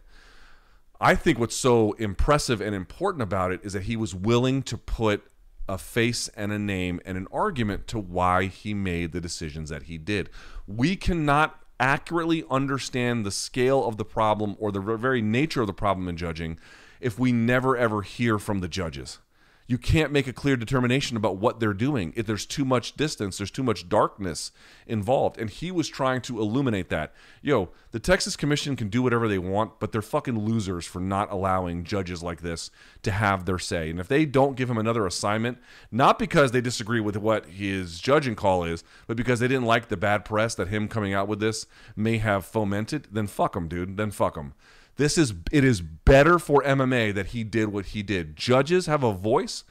I 1.00 1.14
think 1.14 1.38
what's 1.38 1.56
so 1.56 1.92
impressive 1.92 2.60
and 2.60 2.74
important 2.74 3.22
about 3.22 3.52
it 3.52 3.60
is 3.62 3.72
that 3.74 3.84
he 3.84 3.96
was 3.96 4.14
willing 4.14 4.62
to 4.64 4.76
put 4.76 5.22
a 5.68 5.78
face 5.78 6.28
and 6.28 6.52
a 6.52 6.58
name 6.58 7.00
and 7.04 7.16
an 7.16 7.26
argument 7.32 7.86
to 7.88 7.98
why 7.98 8.46
he 8.46 8.72
made 8.74 9.12
the 9.12 9.20
decisions 9.20 9.70
that 9.70 9.84
he 9.84 9.98
did. 9.98 10.30
We 10.66 10.96
cannot 10.96 11.60
accurately 11.78 12.44
understand 12.50 13.26
the 13.26 13.30
scale 13.30 13.86
of 13.86 13.98
the 13.98 14.04
problem 14.04 14.56
or 14.58 14.72
the 14.72 14.80
very 14.80 15.20
nature 15.20 15.60
of 15.60 15.66
the 15.66 15.74
problem 15.74 16.08
in 16.08 16.16
judging 16.16 16.58
if 17.00 17.18
we 17.18 17.30
never 17.30 17.76
ever 17.76 18.00
hear 18.00 18.38
from 18.38 18.60
the 18.60 18.68
judges 18.68 19.18
you 19.66 19.78
can't 19.78 20.12
make 20.12 20.28
a 20.28 20.32
clear 20.32 20.56
determination 20.56 21.16
about 21.16 21.38
what 21.38 21.58
they're 21.58 21.74
doing. 21.74 22.12
If 22.16 22.26
there's 22.26 22.46
too 22.46 22.64
much 22.64 22.96
distance, 22.96 23.38
there's 23.38 23.50
too 23.50 23.64
much 23.64 23.88
darkness 23.88 24.52
involved. 24.86 25.38
And 25.38 25.50
he 25.50 25.72
was 25.72 25.88
trying 25.88 26.20
to 26.22 26.40
illuminate 26.40 26.88
that. 26.90 27.12
Yo, 27.42 27.70
the 27.90 27.98
Texas 27.98 28.36
Commission 28.36 28.76
can 28.76 28.88
do 28.88 29.02
whatever 29.02 29.26
they 29.26 29.38
want, 29.38 29.80
but 29.80 29.90
they're 29.90 30.02
fucking 30.02 30.38
losers 30.38 30.86
for 30.86 31.00
not 31.00 31.32
allowing 31.32 31.82
judges 31.82 32.22
like 32.22 32.42
this 32.42 32.70
to 33.02 33.10
have 33.10 33.44
their 33.44 33.58
say. 33.58 33.90
And 33.90 33.98
if 33.98 34.06
they 34.06 34.24
don't 34.24 34.56
give 34.56 34.70
him 34.70 34.78
another 34.78 35.06
assignment, 35.06 35.58
not 35.90 36.18
because 36.18 36.52
they 36.52 36.60
disagree 36.60 37.00
with 37.00 37.16
what 37.16 37.46
his 37.46 37.98
judging 37.98 38.36
call 38.36 38.62
is, 38.62 38.84
but 39.08 39.16
because 39.16 39.40
they 39.40 39.48
didn't 39.48 39.66
like 39.66 39.88
the 39.88 39.96
bad 39.96 40.24
press 40.24 40.54
that 40.54 40.68
him 40.68 40.86
coming 40.86 41.12
out 41.12 41.26
with 41.26 41.40
this 41.40 41.66
may 41.96 42.18
have 42.18 42.44
fomented, 42.44 43.08
then 43.10 43.26
fuck 43.26 43.56
him, 43.56 43.66
dude. 43.66 43.96
Then 43.96 44.12
fuck 44.12 44.36
him. 44.36 44.54
This 44.97 45.18
is 45.18 45.34
it 45.53 45.64
is 45.64 45.80
better 45.80 46.38
for 46.38 46.62
MMA 46.62 47.14
that 47.14 47.28
he 47.28 47.44
did 47.44 47.68
what 47.68 47.86
he 47.86 48.03
did. 48.03 48.36
Judges 48.36 48.86
have 48.86 49.03
a 49.03 49.12
voice, 49.12 49.64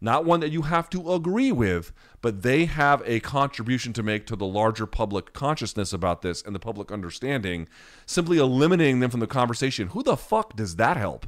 not 0.00 0.24
one 0.24 0.40
that 0.40 0.50
you 0.50 0.62
have 0.62 0.88
to 0.90 1.12
agree 1.12 1.52
with, 1.52 1.92
but 2.22 2.42
they 2.42 2.64
have 2.64 3.02
a 3.04 3.20
contribution 3.20 3.92
to 3.92 4.02
make 4.02 4.26
to 4.26 4.36
the 4.36 4.46
larger 4.46 4.86
public 4.86 5.32
consciousness 5.32 5.92
about 5.92 6.22
this 6.22 6.42
and 6.42 6.54
the 6.54 6.60
public 6.60 6.90
understanding. 6.90 7.68
Simply 8.06 8.38
eliminating 8.38 9.00
them 9.00 9.10
from 9.10 9.20
the 9.20 9.26
conversation, 9.26 9.88
who 9.88 10.02
the 10.02 10.16
fuck 10.16 10.56
does 10.56 10.76
that 10.76 10.96
help? 10.96 11.26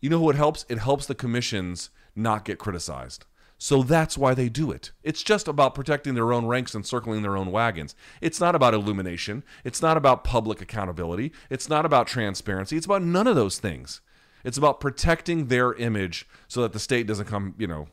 You 0.00 0.10
know 0.10 0.18
who 0.18 0.30
it 0.30 0.36
helps? 0.36 0.66
It 0.68 0.78
helps 0.78 1.06
the 1.06 1.14
commissions 1.14 1.90
not 2.16 2.44
get 2.44 2.58
criticized. 2.58 3.24
So 3.60 3.82
that's 3.82 4.16
why 4.16 4.34
they 4.34 4.48
do 4.48 4.70
it. 4.70 4.92
It's 5.02 5.22
just 5.24 5.48
about 5.48 5.74
protecting 5.74 6.14
their 6.14 6.32
own 6.32 6.46
ranks 6.46 6.76
and 6.76 6.86
circling 6.86 7.22
their 7.22 7.36
own 7.36 7.50
wagons. 7.50 7.96
It's 8.20 8.40
not 8.40 8.54
about 8.54 8.72
illumination. 8.72 9.42
It's 9.64 9.82
not 9.82 9.96
about 9.96 10.22
public 10.22 10.60
accountability. 10.60 11.32
It's 11.50 11.68
not 11.68 11.84
about 11.84 12.06
transparency. 12.06 12.76
It's 12.76 12.86
about 12.86 13.02
none 13.02 13.26
of 13.26 13.34
those 13.34 13.58
things. 13.58 14.00
It's 14.44 14.56
about 14.56 14.78
protecting 14.78 15.48
their 15.48 15.74
image 15.74 16.28
so 16.46 16.62
that 16.62 16.72
the 16.72 16.78
state 16.78 17.08
doesn't 17.08 17.26
come, 17.26 17.56
you 17.58 17.66
know, 17.66 17.88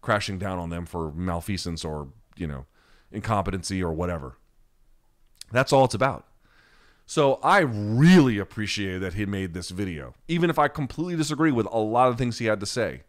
crashing 0.00 0.38
down 0.38 0.58
on 0.58 0.70
them 0.70 0.86
for 0.86 1.12
malfeasance 1.12 1.84
or, 1.84 2.08
you 2.36 2.46
know, 2.46 2.64
incompetency 3.12 3.82
or 3.82 3.92
whatever. 3.92 4.38
That's 5.52 5.72
all 5.72 5.84
it's 5.84 5.94
about. 5.94 6.26
So 7.04 7.40
I 7.42 7.58
really 7.58 8.38
appreciate 8.38 8.98
that 8.98 9.14
he 9.14 9.26
made 9.26 9.52
this 9.52 9.70
video, 9.70 10.14
even 10.28 10.48
if 10.48 10.58
I 10.58 10.68
completely 10.68 11.16
disagree 11.16 11.50
with 11.50 11.66
a 11.70 11.78
lot 11.78 12.08
of 12.08 12.16
things 12.16 12.38
he 12.38 12.46
had 12.46 12.60
to 12.60 12.66
say. 12.66 13.02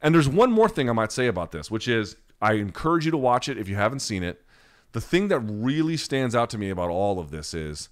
And 0.00 0.14
there's 0.14 0.28
one 0.28 0.52
more 0.52 0.68
thing 0.68 0.88
I 0.88 0.92
might 0.92 1.12
say 1.12 1.26
about 1.26 1.52
this, 1.52 1.70
which 1.70 1.88
is 1.88 2.16
I 2.40 2.54
encourage 2.54 3.04
you 3.04 3.10
to 3.10 3.16
watch 3.16 3.48
it 3.48 3.58
if 3.58 3.68
you 3.68 3.76
haven't 3.76 4.00
seen 4.00 4.22
it. 4.22 4.44
The 4.92 5.00
thing 5.00 5.28
that 5.28 5.40
really 5.40 5.96
stands 5.96 6.34
out 6.34 6.50
to 6.50 6.58
me 6.58 6.70
about 6.70 6.90
all 6.90 7.18
of 7.18 7.30
this 7.30 7.54
is 7.54 7.88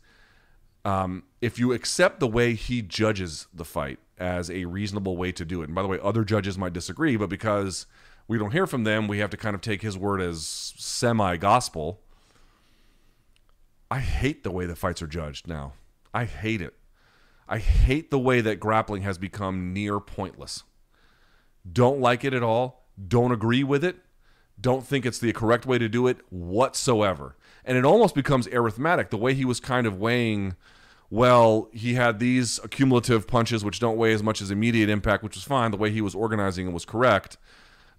Um, 0.84 1.24
if 1.40 1.58
you 1.58 1.72
accept 1.72 2.20
the 2.20 2.28
way 2.28 2.54
he 2.54 2.80
judges 2.80 3.48
the 3.52 3.64
fight 3.64 3.98
as 4.18 4.48
a 4.48 4.66
reasonable 4.66 5.16
way 5.16 5.32
to 5.32 5.44
do 5.44 5.60
it, 5.62 5.64
and 5.64 5.74
by 5.74 5.82
the 5.82 5.88
way, 5.88 5.98
other 6.00 6.22
judges 6.22 6.56
might 6.56 6.72
disagree, 6.72 7.16
but 7.16 7.28
because 7.28 7.86
we 8.28 8.38
don't 8.38 8.52
hear 8.52 8.68
from 8.68 8.84
them, 8.84 9.08
we 9.08 9.18
have 9.18 9.30
to 9.30 9.36
kind 9.36 9.56
of 9.56 9.60
take 9.60 9.82
his 9.82 9.98
word 9.98 10.20
as 10.20 10.46
semi 10.76 11.36
gospel. 11.38 12.02
I 13.90 13.98
hate 13.98 14.44
the 14.44 14.52
way 14.52 14.64
the 14.66 14.76
fights 14.76 15.02
are 15.02 15.08
judged 15.08 15.48
now. 15.48 15.72
I 16.14 16.24
hate 16.24 16.62
it. 16.62 16.74
I 17.48 17.58
hate 17.58 18.12
the 18.12 18.18
way 18.18 18.40
that 18.40 18.60
grappling 18.60 19.02
has 19.02 19.18
become 19.18 19.72
near 19.72 19.98
pointless. 19.98 20.62
Don't 21.72 22.00
like 22.00 22.24
it 22.24 22.34
at 22.34 22.42
all. 22.42 22.86
Don't 23.08 23.32
agree 23.32 23.64
with 23.64 23.84
it. 23.84 23.96
Don't 24.60 24.86
think 24.86 25.04
it's 25.04 25.18
the 25.18 25.32
correct 25.32 25.66
way 25.66 25.78
to 25.78 25.88
do 25.88 26.06
it 26.06 26.18
whatsoever. 26.30 27.36
And 27.64 27.76
it 27.76 27.84
almost 27.84 28.14
becomes 28.14 28.48
arithmetic 28.48 29.10
the 29.10 29.16
way 29.16 29.34
he 29.34 29.44
was 29.44 29.60
kind 29.60 29.86
of 29.86 29.98
weighing 29.98 30.56
well, 31.10 31.68
he 31.72 31.94
had 31.94 32.18
these 32.18 32.58
accumulative 32.64 33.26
punches 33.26 33.64
which 33.64 33.78
don't 33.78 33.96
weigh 33.96 34.12
as 34.12 34.22
much 34.22 34.40
as 34.40 34.50
immediate 34.50 34.88
impact, 34.88 35.22
which 35.22 35.36
was 35.36 35.44
fine. 35.44 35.70
The 35.70 35.76
way 35.76 35.90
he 35.90 36.00
was 36.00 36.14
organizing 36.14 36.66
it 36.66 36.72
was 36.72 36.84
correct. 36.84 37.36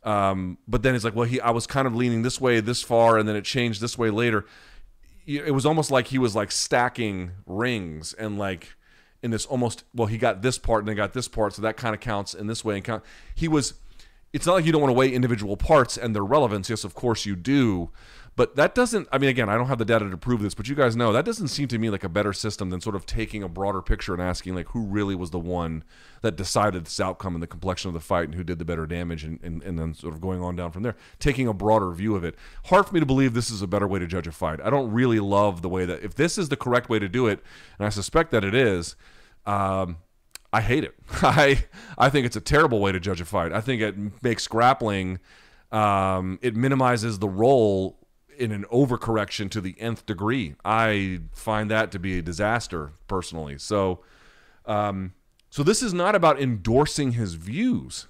Um, 0.04 0.58
but 0.68 0.84
then 0.84 0.94
it's 0.96 1.04
like, 1.04 1.16
well, 1.16 1.28
he 1.28 1.40
I 1.42 1.52
was 1.52 1.68
kind 1.68 1.88
of 1.88 1.96
leaning 1.96 2.22
this 2.22 2.40
way 2.40 2.60
this 2.60 2.84
far, 2.84 3.18
and 3.18 3.28
then 3.28 3.36
it 3.36 3.46
changed 3.46 3.82
this 3.82 3.98
way 3.98 4.10
later. 4.10 4.46
It 5.26 5.54
was 5.54 5.66
almost 5.66 5.92
like 5.92 6.08
he 6.08 6.18
was 6.18 6.36
like 6.36 6.52
stacking 6.52 7.32
rings 7.46 8.14
and 8.14 8.38
like 8.38 8.76
in 9.24 9.32
this 9.32 9.46
almost 9.46 9.84
well, 9.94 10.08
he 10.08 10.18
got 10.18 10.42
this 10.42 10.58
part 10.58 10.82
and 10.82 10.88
they 10.88 10.96
got 10.96 11.14
this 11.14 11.28
part, 11.28 11.54
so 11.54 11.62
that 11.62 11.78
kind 11.78 11.94
of 11.96 12.02
counts 12.02 12.34
in 12.34 12.48
this 12.48 12.64
way 12.64 12.76
and 12.76 12.84
count. 12.84 13.04
He 13.34 13.48
was. 13.48 13.76
It's 14.34 14.46
not 14.46 14.54
like 14.54 14.66
you 14.66 14.74
don't 14.74 14.82
want 14.82 14.90
to 14.90 14.98
weigh 14.98 15.10
individual 15.10 15.56
parts 15.56 15.98
and 15.98 16.14
their 16.14 16.24
relevance. 16.24 16.70
Yes, 16.70 16.84
of 16.84 16.94
course 16.94 17.26
you 17.26 17.36
do, 17.36 17.90
but 18.38 18.56
that 18.56 18.76
doesn't, 18.76 19.08
I 19.12 19.18
mean, 19.18 19.32
again, 19.32 19.50
I 19.50 19.58
don't 19.58 19.66
have 19.66 19.80
the 19.80 19.84
data 19.84 20.08
to 20.08 20.16
prove 20.16 20.44
this, 20.44 20.54
but 20.54 20.70
you 20.70 20.76
guys 20.76 20.96
know 20.96 21.12
that 21.12 21.26
doesn't 21.26 21.48
seem 21.48 21.68
to 21.70 21.80
me 21.80 21.90
like 21.90 22.04
a 22.04 22.10
better 22.10 22.32
system 22.32 22.70
than 22.70 22.80
sort 22.80 22.96
of 22.96 23.08
taking 23.08 23.42
a 23.42 23.50
broader 23.50 23.82
picture 23.82 24.14
and 24.14 24.22
asking, 24.22 24.54
like, 24.54 24.68
who 24.70 24.86
really 24.86 25.16
was 25.16 25.32
the 25.32 25.40
one 25.40 25.84
that 26.22 26.36
decided 26.36 26.86
this 26.86 27.00
outcome 27.00 27.34
and 27.34 27.42
the 27.42 27.48
complexion 27.48 27.88
of 27.90 27.96
the 27.96 28.00
fight 28.00 28.26
and 28.26 28.36
who 28.36 28.44
did 28.44 28.60
the 28.60 28.66
better 28.66 28.86
damage 28.86 29.24
and, 29.24 29.40
and, 29.42 29.64
and 29.64 29.80
then 29.80 29.96
sort 29.96 30.14
of 30.14 30.22
going 30.22 30.40
on 30.40 30.56
down 30.56 30.72
from 30.72 30.84
there, 30.84 30.96
taking 31.18 31.48
a 31.48 31.54
broader 31.54 31.92
view 31.92 32.16
of 32.16 32.24
it. 32.24 32.36
Hard 32.66 32.86
for 32.86 32.94
me 32.94 33.00
to 33.00 33.08
believe 33.08 33.34
this 33.34 33.50
is 33.50 33.64
a 33.64 33.68
better 33.68 33.88
way 33.88 33.98
to 33.98 34.06
judge 34.06 34.28
a 34.28 34.32
fight. 34.32 34.62
I 34.64 34.70
don't 34.70 34.92
really 34.92 35.20
love 35.20 35.64
the 35.64 35.70
way 35.70 35.86
that, 35.86 36.04
if 36.04 36.14
this 36.14 36.38
is 36.38 36.50
the 36.50 36.58
correct 36.58 36.90
way 36.90 37.00
to 37.00 37.10
do 37.10 37.26
it, 37.26 37.42
and 37.80 37.88
I 37.88 37.90
suspect 37.90 38.30
that 38.32 38.44
it 38.44 38.54
is, 38.54 38.96
um, 39.48 39.98
I 40.54 40.62
hate 40.62 40.84
it. 40.84 40.94
I 41.24 41.66
I 41.98 42.12
think 42.12 42.28
it's 42.28 42.36
a 42.36 42.42
terrible 42.42 42.80
way 42.82 42.92
to 42.92 43.00
judge 43.00 43.20
a 43.20 43.26
fight. 43.26 43.52
I 43.52 43.62
think 43.62 43.82
it 43.82 43.96
makes 44.24 44.48
grappling, 44.48 45.18
um, 45.72 46.38
it 46.44 46.56
minimizes 46.56 47.18
the 47.18 47.28
role 47.28 47.98
in 48.38 48.52
an 48.52 48.66
overcorrection 48.72 49.50
to 49.52 49.62
the 49.62 49.76
nth 49.80 50.06
degree. 50.06 50.56
I 50.64 51.22
find 51.34 51.70
that 51.72 51.92
to 51.92 52.00
be 52.00 52.18
a 52.18 52.22
disaster 52.22 52.92
personally. 53.08 53.58
So, 53.58 54.00
um, 54.66 55.14
so 55.50 55.64
this 55.64 55.82
is 55.82 55.94
not 55.94 56.16
about 56.16 56.40
endorsing 56.40 57.14
his 57.14 57.34
views. 57.34 58.08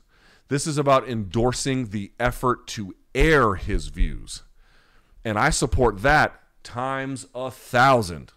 This 0.50 0.66
is 0.66 0.78
about 0.78 1.08
endorsing 1.08 1.90
the 1.90 2.12
effort 2.20 2.68
to 2.68 2.96
air 3.14 3.56
his 3.56 3.88
views, 3.88 4.44
and 5.26 5.38
I 5.38 5.50
support 5.50 6.02
that 6.04 6.40
times 6.64 7.26
a 7.36 7.52
thousand. 7.52 8.32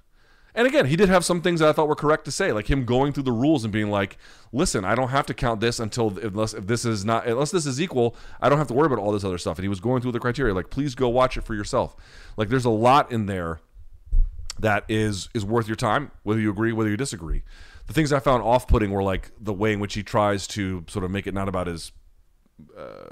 And 0.54 0.66
again, 0.66 0.86
he 0.86 0.96
did 0.96 1.08
have 1.08 1.24
some 1.24 1.42
things 1.42 1.60
that 1.60 1.68
I 1.68 1.72
thought 1.72 1.88
were 1.88 1.94
correct 1.94 2.24
to 2.24 2.30
say, 2.30 2.52
like 2.52 2.68
him 2.68 2.84
going 2.84 3.12
through 3.12 3.22
the 3.22 3.32
rules 3.32 3.64
and 3.64 3.72
being 3.72 3.90
like, 3.90 4.18
"Listen, 4.52 4.84
I 4.84 4.94
don't 4.94 5.10
have 5.10 5.26
to 5.26 5.34
count 5.34 5.60
this 5.60 5.78
until 5.78 6.18
unless 6.18 6.54
if 6.54 6.66
this 6.66 6.84
is 6.84 7.04
not 7.04 7.26
unless 7.26 7.50
this 7.50 7.66
is 7.66 7.80
equal, 7.80 8.16
I 8.40 8.48
don't 8.48 8.58
have 8.58 8.66
to 8.68 8.74
worry 8.74 8.86
about 8.86 8.98
all 8.98 9.12
this 9.12 9.24
other 9.24 9.38
stuff." 9.38 9.58
And 9.58 9.64
he 9.64 9.68
was 9.68 9.80
going 9.80 10.02
through 10.02 10.12
the 10.12 10.20
criteria, 10.20 10.52
like, 10.52 10.70
"Please 10.70 10.94
go 10.94 11.08
watch 11.08 11.36
it 11.36 11.42
for 11.42 11.54
yourself." 11.54 11.94
Like, 12.36 12.48
there's 12.48 12.64
a 12.64 12.70
lot 12.70 13.12
in 13.12 13.26
there 13.26 13.60
that 14.58 14.84
is 14.88 15.28
is 15.34 15.44
worth 15.44 15.68
your 15.68 15.76
time, 15.76 16.10
whether 16.24 16.40
you 16.40 16.50
agree, 16.50 16.72
whether 16.72 16.90
you 16.90 16.96
disagree. 16.96 17.42
The 17.86 17.92
things 17.92 18.12
I 18.12 18.20
found 18.20 18.42
off-putting 18.42 18.90
were 18.90 19.02
like 19.02 19.30
the 19.40 19.52
way 19.52 19.72
in 19.72 19.80
which 19.80 19.94
he 19.94 20.02
tries 20.02 20.46
to 20.48 20.84
sort 20.88 21.04
of 21.04 21.10
make 21.10 21.26
it 21.26 21.34
not 21.34 21.48
about 21.48 21.66
his 21.66 21.92
uh, 22.76 23.10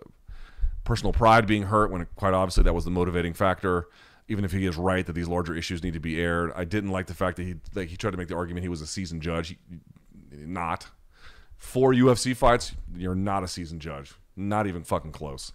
personal 0.85 1.13
pride 1.13 1.47
being 1.47 1.65
hurt, 1.65 1.91
when 1.91 2.07
quite 2.17 2.35
obviously 2.35 2.65
that 2.65 2.75
was 2.75 2.85
the 2.85 2.91
motivating 2.91 3.33
factor 3.33 3.87
even 4.29 4.45
if 4.45 4.53
he 4.53 4.67
is 4.67 4.77
right 4.77 5.05
that 5.07 5.15
these 5.15 5.29
larger 5.29 5.55
issues 5.55 5.83
need 5.83 5.95
to 5.95 6.01
be 6.01 6.21
aired. 6.21 6.53
I 6.55 6.65
didn't 6.65 6.91
like 6.91 7.07
the 7.07 7.15
fact 7.15 7.37
that 7.39 7.45
he 7.45 7.57
like 7.75 7.89
he 7.89 7.97
tried 7.97 8.13
to 8.13 8.17
make 8.17 8.29
the 8.29 8.37
argument 8.37 8.63
he 8.63 8.69
was 8.69 8.83
a 8.83 8.87
seasoned 8.87 9.23
judge. 9.23 9.49
He, 9.49 9.59
not 10.31 10.89
four 11.57 11.93
UFC 11.93 12.37
fights, 12.37 12.73
you're 12.95 13.15
not 13.15 13.43
a 13.43 13.49
seasoned 13.49 13.81
judge. 13.81 14.13
Not 14.37 14.67
even 14.67 14.85
fucking 14.85 15.13
close. 15.13 15.53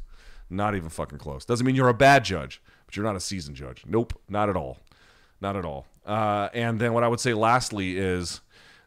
Not 0.49 0.75
even 0.75 0.89
fucking 0.89 1.19
close. 1.19 1.45
Doesn't 1.45 1.65
mean 1.65 1.75
you're 1.75 1.89
a 1.89 1.93
bad 1.93 2.25
judge, 2.25 2.61
but 2.85 2.95
you're 2.95 3.05
not 3.05 3.15
a 3.15 3.21
seasoned 3.21 3.55
judge. 3.55 3.83
Nope, 3.87 4.19
not 4.27 4.49
at 4.49 4.57
all. 4.57 4.79
Not 5.39 5.55
at 5.55 5.65
all. 5.65 5.85
Uh, 6.05 6.49
and 6.53 6.79
then 6.79 6.93
what 6.93 7.03
I 7.03 7.07
would 7.07 7.19
say 7.19 7.33
lastly 7.33 7.97
is, 7.97 8.41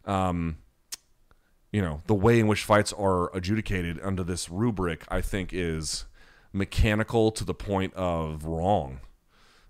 um, 0.04 0.58
you 1.72 1.80
know, 1.80 2.02
the 2.06 2.14
way 2.14 2.38
in 2.38 2.46
which 2.46 2.64
fights 2.64 2.92
are 2.92 3.34
adjudicated 3.34 3.98
under 4.02 4.22
this 4.22 4.50
rubric, 4.50 5.04
I 5.08 5.20
think, 5.22 5.50
is 5.52 6.04
mechanical 6.52 7.30
to 7.32 7.44
the 7.44 7.54
point 7.54 7.94
of 7.94 8.44
wrong. 8.44 9.00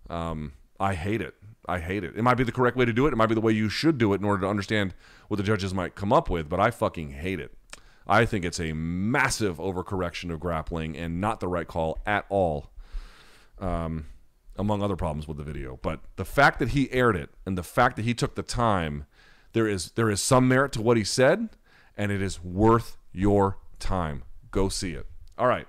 Um, 0.09 0.53
I 0.79 0.95
hate 0.95 1.21
it. 1.21 1.35
I 1.69 1.81
hate 1.81 2.05
it. 2.05 2.15
It 2.17 2.23
might 2.23 2.37
be 2.37 2.45
the 2.45 2.53
correct 2.53 2.77
way 2.77 2.85
to 2.85 2.93
do 2.93 3.07
it. 3.07 3.13
It 3.13 3.17
might 3.17 3.27
be 3.27 3.35
the 3.35 3.41
way 3.41 3.53
you 3.53 3.69
should 3.69 3.99
do 3.99 4.13
it 4.13 4.21
in 4.21 4.25
order 4.25 4.43
to 4.43 4.49
understand 4.49 4.95
what 5.29 5.37
the 5.37 5.43
judges 5.43 5.75
might 5.75 5.95
come 5.95 6.13
up 6.13 6.31
with, 6.31 6.49
but 6.49 6.61
I 6.61 6.71
fucking 6.71 7.11
hate 7.11 7.41
it. 7.41 7.53
I 8.07 8.25
think 8.25 8.45
it's 8.45 8.61
a 8.61 8.73
massive 8.73 9.59
overcorrection 9.59 10.33
of 10.33 10.39
grappling 10.39 10.97
and 10.97 11.21
not 11.21 11.41
the 11.41 11.49
right 11.49 11.67
call 11.67 11.99
at 12.07 12.25
all. 12.29 12.71
Um, 13.59 14.07
among 14.59 14.83
other 14.83 14.97
problems 14.97 15.29
with 15.29 15.37
the 15.37 15.43
video, 15.43 15.79
but 15.83 16.01
the 16.17 16.25
fact 16.25 16.59
that 16.59 16.71
he 16.71 16.91
aired 16.93 17.17
it 17.17 17.31
and 17.45 17.59
the 17.59 17.63
fact 17.63 17.97
that 17.97 18.05
he 18.05 18.15
took 18.15 18.35
the 18.35 18.43
time, 18.43 19.07
there 19.53 19.67
is 19.67 19.93
there 19.93 20.09
is 20.09 20.21
some 20.21 20.49
merit 20.49 20.73
to 20.73 20.83
what 20.83 20.97
he 20.97 21.05
said, 21.05 21.51
and 21.97 22.11
it 22.11 22.23
is 22.23 22.43
worth 22.43 22.97
your 23.13 23.59
time. 23.79 24.23
Go 24.51 24.69
see 24.69 24.93
it. 24.93 25.07
All 25.39 25.47
right. 25.47 25.69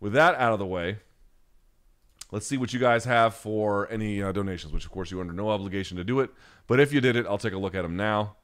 With 0.00 0.12
that 0.12 0.34
out 0.34 0.52
of 0.52 0.58
the 0.58 0.66
way, 0.66 0.98
Let's 2.36 2.46
see 2.46 2.58
what 2.58 2.74
you 2.74 2.78
guys 2.78 3.06
have 3.06 3.34
for 3.34 3.90
any 3.90 4.22
uh, 4.22 4.30
donations, 4.30 4.70
which 4.70 4.84
of 4.84 4.90
course 4.90 5.10
you're 5.10 5.22
under 5.22 5.32
no 5.32 5.48
obligation 5.48 5.96
to 5.96 6.04
do 6.04 6.20
it. 6.20 6.28
But 6.66 6.80
if 6.80 6.92
you 6.92 7.00
did 7.00 7.16
it, 7.16 7.24
I'll 7.26 7.38
take 7.38 7.54
a 7.54 7.58
look 7.58 7.74
at 7.74 7.80
them 7.80 7.96
now. 7.96 8.36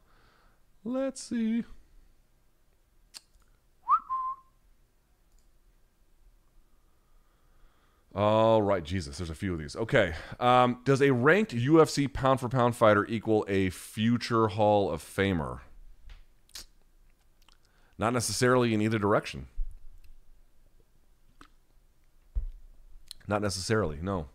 Let's 0.82 1.22
see. 1.22 1.64
All 8.14 8.62
right, 8.62 8.82
Jesus, 8.82 9.18
there's 9.18 9.28
a 9.28 9.34
few 9.34 9.52
of 9.52 9.58
these. 9.58 9.76
Okay. 9.76 10.14
Um, 10.40 10.80
does 10.86 11.02
a 11.02 11.10
ranked 11.10 11.54
UFC 11.54 12.10
pound 12.10 12.40
for 12.40 12.48
pound 12.48 12.74
fighter 12.74 13.04
equal 13.04 13.44
a 13.46 13.68
future 13.68 14.48
Hall 14.48 14.90
of 14.90 15.02
Famer? 15.02 15.60
Not 17.98 18.14
necessarily 18.14 18.72
in 18.72 18.80
either 18.80 18.98
direction. 18.98 19.48
Not 23.32 23.40
necessarily, 23.40 23.96
no. 24.02 24.26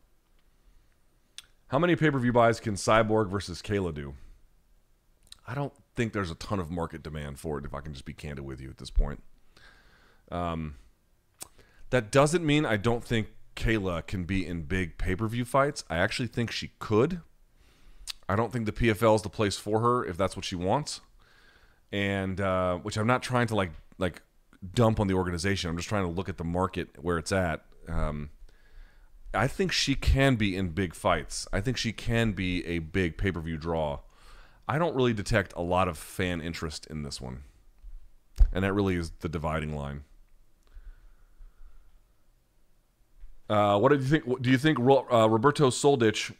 How 1.68 1.78
many 1.78 1.96
pay 1.96 2.10
per 2.10 2.18
view 2.18 2.34
buys 2.34 2.60
can 2.60 2.74
Cyborg 2.74 3.30
versus 3.30 3.62
Kayla 3.62 3.94
do? 3.94 4.16
I 5.48 5.54
don't 5.54 5.72
think 5.96 6.14
there's 6.14 6.32
a 6.32 6.36
ton 6.36 6.60
of 6.60 6.72
market 6.72 7.04
demand 7.04 7.40
for 7.40 7.60
it, 7.60 7.66
if 7.66 7.76
I 7.76 7.82
can 7.82 7.94
just 7.94 8.06
be 8.06 8.14
candid 8.14 8.44
with 8.44 8.60
you 8.60 8.72
at 8.72 8.80
this 8.80 8.90
point. 8.90 9.22
Um, 10.32 10.78
that 11.92 12.12
doesn't 12.12 12.44
mean 12.44 12.66
I 12.66 12.78
don't 12.78 13.04
think 13.04 13.28
Kayla 13.56 14.08
can 14.08 14.24
be 14.24 14.48
in 14.48 14.64
big 14.64 14.98
pay 14.98 15.16
per 15.16 15.28
view 15.28 15.46
fights. 15.46 15.84
I 15.92 15.98
actually 15.98 16.30
think 16.30 16.50
she 16.50 16.72
could. 16.80 17.22
I 18.28 18.36
don't 18.36 18.52
think 18.52 18.66
the 18.66 18.72
PFL 18.72 19.18
is 19.18 19.22
the 19.22 19.30
place 19.30 19.58
for 19.58 19.80
her 19.82 20.04
if 20.04 20.18
that's 20.18 20.36
what 20.36 20.44
she 20.44 20.56
wants, 20.56 21.02
and 21.92 22.42
uh, 22.42 22.78
which 22.78 22.98
I'm 22.98 23.06
not 23.06 23.22
trying 23.22 23.46
to 23.46 23.56
like 23.56 23.74
like 24.00 24.24
dump 24.74 25.00
on 25.00 25.06
the 25.06 25.14
organization. 25.14 25.70
I'm 25.70 25.78
just 25.78 25.88
trying 25.88 26.06
to 26.06 26.12
look 26.12 26.30
at 26.30 26.38
the 26.38 26.44
market 26.44 26.90
where 27.00 27.20
it's 27.20 27.32
at. 27.32 27.64
Um, 27.88 28.32
I 29.38 29.48
think 29.48 29.72
she 29.72 29.96
can 29.96 30.36
be 30.36 30.56
in 30.56 30.70
big 30.70 30.94
fights. 30.94 31.48
I 31.54 31.62
think 31.62 31.78
she 31.78 31.94
can 31.94 32.32
be 32.32 32.66
a 32.66 32.80
big 32.80 33.18
pay 33.18 33.32
per 33.32 33.40
view 33.40 33.58
draw. 33.58 34.00
I 34.68 34.78
don't 34.78 34.96
really 34.96 35.14
detect 35.14 35.54
a 35.56 35.62
lot 35.62 35.88
of 35.88 35.98
fan 35.98 36.42
interest 36.42 36.88
in 36.88 37.04
this 37.04 37.22
one, 37.22 37.44
and 38.52 38.64
that 38.64 38.74
really 38.74 38.96
is 38.96 39.12
the 39.20 39.30
dividing 39.30 39.76
line. 39.76 40.04
Uh, 43.50 43.80
what 43.80 43.90
do 43.90 43.96
you 43.96 44.04
think? 44.04 44.42
Do 44.42 44.50
you 44.50 44.58
think 44.58 44.80
uh, 44.80 45.30
Roberto 45.30 45.70
Soldic 45.70 46.34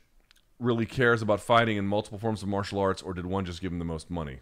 really 0.60 0.86
cares 0.86 1.22
about 1.22 1.40
fighting 1.40 1.78
in 1.78 1.88
multiple 1.88 2.20
forms 2.20 2.42
of 2.42 2.50
martial 2.50 2.80
arts, 2.80 3.02
or 3.02 3.14
did 3.14 3.26
one 3.26 3.46
just 3.46 3.62
give 3.62 3.72
him 3.72 3.80
the 3.80 3.86
most 3.86 4.10
money? 4.10 4.40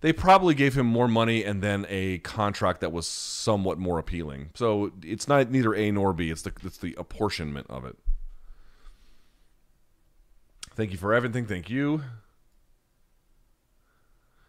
They 0.00 0.12
probably 0.12 0.54
gave 0.54 0.76
him 0.76 0.86
more 0.86 1.08
money 1.08 1.44
and 1.44 1.62
then 1.62 1.86
a 1.88 2.18
contract 2.18 2.80
that 2.80 2.92
was 2.92 3.06
somewhat 3.06 3.78
more 3.78 3.98
appealing. 3.98 4.50
So 4.54 4.92
it's 5.02 5.26
not 5.26 5.50
neither 5.50 5.74
A 5.74 5.90
nor 5.90 6.12
B. 6.12 6.30
It's 6.30 6.42
the 6.42 6.52
it's 6.62 6.78
the 6.78 6.94
apportionment 6.98 7.66
of 7.68 7.84
it. 7.84 7.96
Thank 10.74 10.92
you 10.92 10.98
for 10.98 11.12
everything. 11.12 11.46
Thank 11.46 11.68
you. 11.68 12.02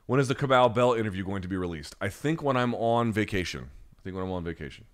When 0.06 0.20
is 0.20 0.28
the 0.28 0.36
Cabal 0.36 0.70
Bell 0.70 0.94
interview 0.94 1.24
going 1.24 1.42
to 1.42 1.48
be 1.48 1.58
released? 1.58 1.96
I 2.00 2.10
think 2.10 2.42
when 2.42 2.58
I'm 2.58 2.76
on 2.76 3.12
vacation. 3.12 3.70
I 3.98 4.02
think 4.04 4.16
when 4.16 4.26
I'm 4.26 4.32
on 4.32 4.44
vacation. 4.44 4.86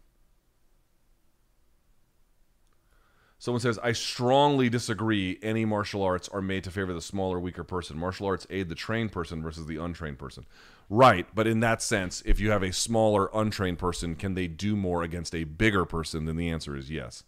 Someone 3.37 3.61
says, 3.61 3.77
I 3.83 3.91
strongly 3.91 4.69
disagree. 4.69 5.37
Any 5.43 5.65
martial 5.65 6.01
arts 6.01 6.29
are 6.29 6.41
made 6.41 6.63
to 6.63 6.71
favor 6.71 6.93
the 6.93 7.01
smaller, 7.01 7.39
weaker 7.39 7.63
person. 7.63 7.97
Martial 7.97 8.27
arts 8.27 8.47
aid 8.49 8.69
the 8.69 8.75
trained 8.75 9.11
person 9.11 9.43
versus 9.43 9.65
the 9.65 9.77
untrained 9.77 10.17
person. 10.17 10.45
Right, 10.89 11.27
but 11.33 11.47
in 11.47 11.59
that 11.61 11.81
sense, 11.81 12.21
if 12.25 12.39
you 12.39 12.51
have 12.51 12.63
a 12.63 12.71
smaller, 12.71 13.29
untrained 13.33 13.79
person, 13.79 14.15
can 14.15 14.35
they 14.35 14.47
do 14.47 14.75
more 14.75 15.03
against 15.03 15.35
a 15.35 15.43
bigger 15.43 15.83
person? 15.83 16.25
Then 16.25 16.37
the 16.37 16.49
answer 16.49 16.75
is 16.75 16.89
yes. 16.89 17.23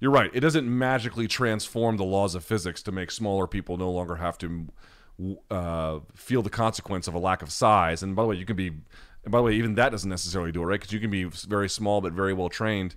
You're 0.00 0.10
right. 0.10 0.30
It 0.34 0.40
doesn't 0.40 0.66
magically 0.66 1.28
transform 1.28 1.96
the 1.96 2.04
laws 2.04 2.34
of 2.34 2.44
physics 2.44 2.82
to 2.82 2.92
make 2.92 3.10
smaller 3.10 3.46
people 3.46 3.76
no 3.76 3.90
longer 3.90 4.16
have 4.16 4.36
to 4.38 4.66
uh, 5.50 6.00
feel 6.14 6.42
the 6.42 6.50
consequence 6.50 7.06
of 7.06 7.14
a 7.14 7.18
lack 7.18 7.42
of 7.42 7.52
size. 7.52 8.02
And 8.02 8.16
by 8.16 8.22
the 8.22 8.28
way, 8.28 8.36
you 8.36 8.44
can 8.44 8.56
be, 8.56 8.70
by 9.26 9.38
the 9.38 9.42
way, 9.42 9.54
even 9.54 9.76
that 9.76 9.90
doesn't 9.90 10.10
necessarily 10.10 10.50
do 10.50 10.62
it, 10.62 10.66
right? 10.66 10.80
Because 10.80 10.92
you 10.92 10.98
can 10.98 11.10
be 11.10 11.24
very 11.24 11.68
small 11.68 12.00
but 12.00 12.12
very 12.14 12.32
well 12.32 12.48
trained. 12.48 12.96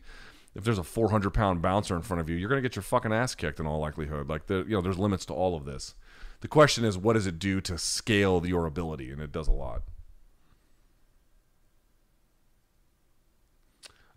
If 0.56 0.64
there's 0.64 0.78
a 0.78 0.84
400 0.84 1.32
pound 1.32 1.62
bouncer 1.62 1.96
in 1.96 2.02
front 2.02 2.22
of 2.22 2.30
you, 2.30 2.38
you're 2.38 2.50
going 2.50 2.62
to 2.62 2.68
get 2.68 2.78
your 2.78 2.84
fucking 2.84 3.12
ass 3.12 3.36
kicked 3.36 3.60
in 3.60 3.68
all 3.68 3.80
likelihood. 3.80 4.30
Like 4.30 4.48
the, 4.48 4.60
you 4.60 4.72
know, 4.72 4.82
there's 4.82 4.98
limits 4.98 5.26
to 5.26 5.34
all 5.34 5.56
of 5.56 5.66
this. 5.66 5.96
The 6.40 6.48
question 6.48 6.86
is, 6.86 6.98
what 6.98 7.14
does 7.14 7.28
it 7.28 7.40
do 7.40 7.60
to 7.62 7.78
scale 7.78 8.46
your 8.46 8.66
ability? 8.66 9.12
And 9.12 9.22
it 9.22 9.32
does 9.32 9.48
a 9.48 9.52
lot. 9.52 9.84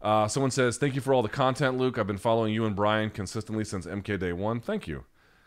Uh, 0.01 0.29
someone 0.29 0.53
says, 0.53 0.79
"Thank 0.79 0.95
you 0.95 1.01
for 1.01 1.13
all 1.13 1.23
the 1.23 1.29
content, 1.29 1.77
Luke. 1.77 1.99
I've 1.99 2.07
been 2.07 2.19
following 2.19 2.55
you 2.55 2.65
and 2.65 2.77
Brian 2.77 3.11
consistently 3.11 3.65
since 3.65 3.85
MK 3.85 4.17
Day 4.21 4.33
One. 4.33 4.61
Thank 4.61 4.87
you. 4.87 5.05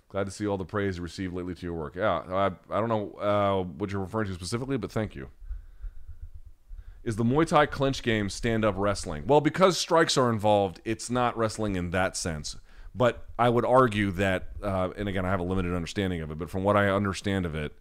Glad 0.09 0.26
to 0.26 0.31
see 0.31 0.45
all 0.45 0.57
the 0.57 0.65
praise 0.65 0.97
you 0.97 1.03
received 1.03 1.34
lately 1.34 1.55
to 1.55 1.61
your 1.61 1.73
work. 1.73 1.95
Yeah, 1.95 2.22
I, 2.30 2.47
I 2.69 2.80
don't 2.81 2.89
know 2.89 3.13
uh, 3.13 3.63
what 3.63 3.91
you're 3.93 4.01
referring 4.01 4.27
to 4.27 4.34
specifically, 4.34 4.76
but 4.76 4.91
thank 4.91 5.15
you. 5.15 5.30
Is 7.03 7.15
the 7.15 7.23
Muay 7.23 7.47
Thai 7.47 7.65
clinch 7.65 8.03
game 8.03 8.29
stand 8.29 8.63
up 8.63 8.75
wrestling? 8.77 9.25
Well, 9.25 9.41
because 9.41 9.77
strikes 9.77 10.17
are 10.17 10.29
involved, 10.29 10.79
it's 10.85 11.09
not 11.09 11.35
wrestling 11.35 11.75
in 11.75 11.89
that 11.91 12.15
sense. 12.15 12.57
But 12.93 13.25
I 13.39 13.49
would 13.49 13.65
argue 13.65 14.11
that, 14.11 14.49
uh, 14.61 14.89
and 14.97 15.07
again, 15.07 15.25
I 15.25 15.29
have 15.29 15.39
a 15.39 15.43
limited 15.43 15.73
understanding 15.73 16.21
of 16.21 16.29
it, 16.29 16.37
but 16.37 16.49
from 16.49 16.63
what 16.63 16.75
I 16.75 16.89
understand 16.89 17.45
of 17.45 17.55
it, 17.55 17.73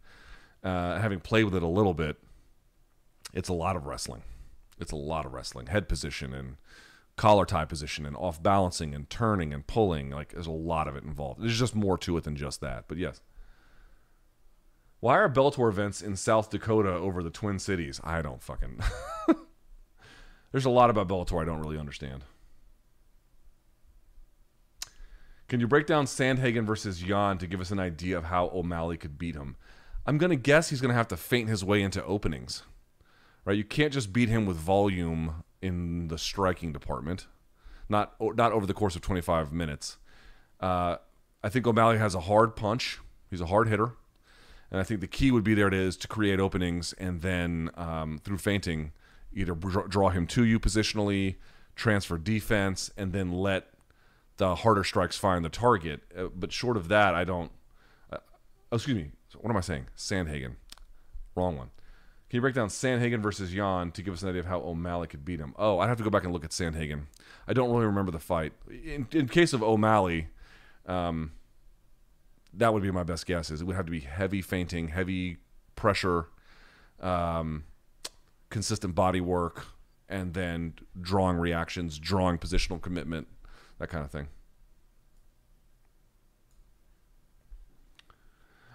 uh, 0.63 0.99
having 0.99 1.21
played 1.21 1.45
with 1.45 1.55
it 1.55 1.63
a 1.63 1.69
little 1.69 1.95
bit, 1.95 2.17
it's 3.35 3.49
a 3.49 3.55
lot 3.55 3.77
of 3.77 3.87
wrestling. 3.87 4.23
It's 4.79 4.93
a 4.93 4.97
lot 4.97 5.27
of 5.27 5.33
wrestling, 5.33 5.67
head 5.67 5.89
position 5.89 6.33
and 6.33 6.57
collar 7.17 7.45
tie 7.45 7.67
position 7.67 8.07
and 8.07 8.17
off 8.17 8.43
balancing 8.43 8.95
and 8.95 9.11
turning 9.11 9.53
and 9.53 9.67
pulling. 9.67 10.11
Like 10.11 10.33
there's 10.33 10.47
a 10.47 10.53
lot 10.53 10.89
of 10.89 10.97
it 10.97 11.05
involved. 11.05 11.43
There's 11.43 11.59
just 11.59 11.75
more 11.75 11.99
to 11.99 12.17
it 12.17 12.25
than 12.25 12.37
just 12.37 12.61
that. 12.63 12.85
But 12.89 12.99
yes. 12.99 13.21
Why 15.01 15.17
are 15.17 15.31
Bellator 15.31 15.69
events 15.69 16.03
in 16.03 16.15
South 16.15 16.51
Dakota 16.51 16.91
over 16.91 17.23
the 17.23 17.31
Twin 17.31 17.59
Cities? 17.59 18.01
I 18.05 18.21
don't 18.21 18.43
fucking. 18.43 18.81
there's 20.53 20.67
a 20.67 20.71
lot 20.71 20.91
about 20.91 21.09
Bellator 21.09 21.41
I 21.41 21.47
don't 21.47 21.61
really 21.61 21.79
understand. 21.79 22.25
Can 25.49 25.59
you 25.59 25.67
break 25.67 25.87
down 25.87 26.05
Sandhagen 26.05 26.65
versus 26.65 27.03
Yan 27.03 27.39
to 27.39 27.47
give 27.47 27.61
us 27.61 27.71
an 27.71 27.81
idea 27.81 28.17
of 28.17 28.25
how 28.25 28.51
O'Malley 28.55 28.97
could 28.97 29.19
beat 29.19 29.35
him? 29.35 29.57
I'm 30.07 30.19
going 30.19 30.31
to 30.31 30.37
guess 30.37 30.69
he's 30.71 30.81
going 30.81 30.91
to 30.91 30.97
have 30.97 31.09
to 31.09 31.17
feint 31.17 31.49
his 31.49 31.65
way 31.65 31.83
into 31.83 32.05
openings. 32.05 32.63
Right? 33.45 33.57
You 33.57 33.65
can't 33.65 33.93
just 33.93 34.13
beat 34.13 34.29
him 34.29 34.47
with 34.47 34.59
volume 34.59 35.43
in 35.63 36.09
the 36.09 36.19
striking 36.19 36.73
department, 36.73 37.27
not 37.89 38.15
not 38.21 38.53
over 38.53 38.67
the 38.67 38.75
course 38.75 38.95
of 38.97 39.03
25 39.03 39.53
minutes. 39.53 39.97
Uh, 40.61 40.97
I 41.43 41.49
think 41.49 41.67
O'Malley 41.67 41.99
has 41.99 42.15
a 42.15 42.21
hard 42.21 42.55
punch. 42.55 42.99
He's 43.31 43.41
a 43.41 43.47
hard 43.47 43.69
hitter, 43.69 43.93
and 44.71 44.81
I 44.81 44.85
think 44.85 45.01
the 45.01 45.07
key 45.07 45.31
would 45.31 45.45
be 45.45 45.55
there 45.55 45.69
it 45.69 45.75
is 45.75 45.97
to 45.99 46.09
create 46.09 46.39
openings 46.39 46.93
and 46.95 47.23
then 47.23 47.71
um, 47.77 48.21
through 48.23 48.39
feinting, 48.39 48.93
either 49.33 49.55
draw 49.55 50.11
him 50.11 50.27
to 50.29 50.45
you 50.45 50.61
positionally, 50.61 51.37
transfer 51.75 52.19
defense, 52.19 52.91
and 52.97 53.13
then 53.13 53.33
let 53.33 53.69
the 54.37 54.57
harder 54.57 54.85
strikes 54.85 55.17
find 55.17 55.45
the 55.45 55.51
target. 55.51 56.01
Uh, 56.17 56.27
but 56.35 56.53
short 56.53 56.77
of 56.77 56.89
that, 56.89 57.15
I 57.15 57.25
don't. 57.25 57.51
Uh, 58.13 58.19
oh, 58.73 58.77
excuse 58.77 58.97
me. 58.97 59.11
What 59.39 59.51
am 59.51 59.57
I 59.57 59.61
saying? 59.61 59.87
Sandhagen. 59.97 60.57
Wrong 61.35 61.57
one. 61.57 61.71
Can 62.29 62.37
you 62.37 62.41
break 62.41 62.55
down 62.55 62.69
Sandhagen 62.69 63.21
versus 63.21 63.53
Yan 63.53 63.91
to 63.93 64.03
give 64.03 64.15
us 64.15 64.23
an 64.23 64.29
idea 64.29 64.41
of 64.41 64.47
how 64.47 64.61
O'Malley 64.61 65.09
could 65.09 65.25
beat 65.25 65.41
him? 65.41 65.53
Oh, 65.59 65.81
I'd 65.81 65.89
have 65.89 65.99
to 65.99 66.05
go 66.05 66.11
back 66.11 66.23
and 66.23 66.33
look 66.33 66.45
at 66.45 66.51
Sandhagen. 66.51 67.07
I 67.49 67.53
don't 67.53 67.71
really 67.71 67.87
remember 67.87 68.13
the 68.13 68.21
fight. 68.21 68.53
In, 68.71 69.09
in 69.11 69.27
case 69.27 69.53
of 69.53 69.65
O'Malley, 69.65 70.29
um, 70.87 71.33
that 72.55 72.73
would 72.73 72.83
be 72.83 72.91
my 72.91 73.03
best 73.03 73.27
guess. 73.27 73.51
Is 73.51 73.61
it 73.61 73.65
would 73.65 73.77
have 73.77 73.87
to 73.87 73.93
be 73.93 74.01
heavy 74.01 74.43
feinting, 74.43 74.89
heavy 74.89 75.39
pressure, 75.77 76.27
um, 77.01 77.65
consistent 78.51 78.95
body 78.95 79.21
work, 79.21 79.67
and 80.09 80.35
then 80.35 80.75
drawing 81.01 81.37
reactions, 81.37 81.99
drawing 81.99 82.39
positional 82.39 82.81
commitment, 82.81 83.29
that 83.79 83.89
kind 83.89 84.05
of 84.05 84.11
thing. 84.11 84.29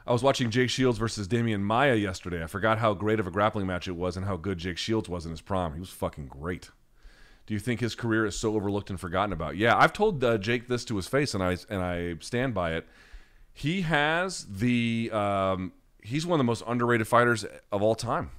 I 0.07 0.14
was 0.14 0.22
watching 0.22 0.52
Jake 0.52 0.69
Shields 0.69 0.99
versus 0.99 1.27
Demian 1.27 1.61
Maia 1.61 1.95
yesterday. 1.95 2.43
I 2.43 2.47
forgot 2.47 2.77
how 2.77 2.93
great 2.93 3.19
of 3.19 3.26
a 3.26 3.31
grappling 3.31 3.65
match 3.65 3.88
it 3.88 3.93
was 3.93 4.15
and 4.15 4.26
how 4.26 4.38
good 4.38 4.60
Jake 4.60 4.77
Shields 4.77 5.10
was 5.10 5.26
in 5.26 5.31
his 5.31 5.41
prom. 5.41 5.73
He 5.73 5.80
was 5.80 5.89
fucking 5.89 6.27
great. 6.27 6.69
Do 7.47 7.53
you 7.56 7.60
think 7.60 7.80
his 7.80 7.95
career 7.95 8.26
is 8.26 8.39
so 8.39 8.56
overlooked 8.56 8.91
and 8.91 8.99
forgotten 8.99 9.34
about? 9.34 9.57
Yeah, 9.57 9.76
I've 9.76 9.93
told 9.93 10.23
uh, 10.23 10.38
Jake 10.38 10.68
this 10.68 10.85
to 10.85 10.95
his 10.95 11.07
face, 11.07 11.34
and 11.34 11.43
I 11.43 11.57
and 11.69 11.81
I 11.81 12.15
stand 12.19 12.53
by 12.53 12.73
it. 12.73 12.88
He 13.56 13.82
has 13.82 14.45
the 14.45 15.10
um, 15.11 15.72
he's 16.03 16.26
one 16.26 16.38
of 16.38 16.44
the 16.44 16.48
most 16.48 16.64
underrated 16.68 17.07
fighters 17.07 17.44
of 17.72 17.82
all 17.82 17.95
time, 17.95 18.30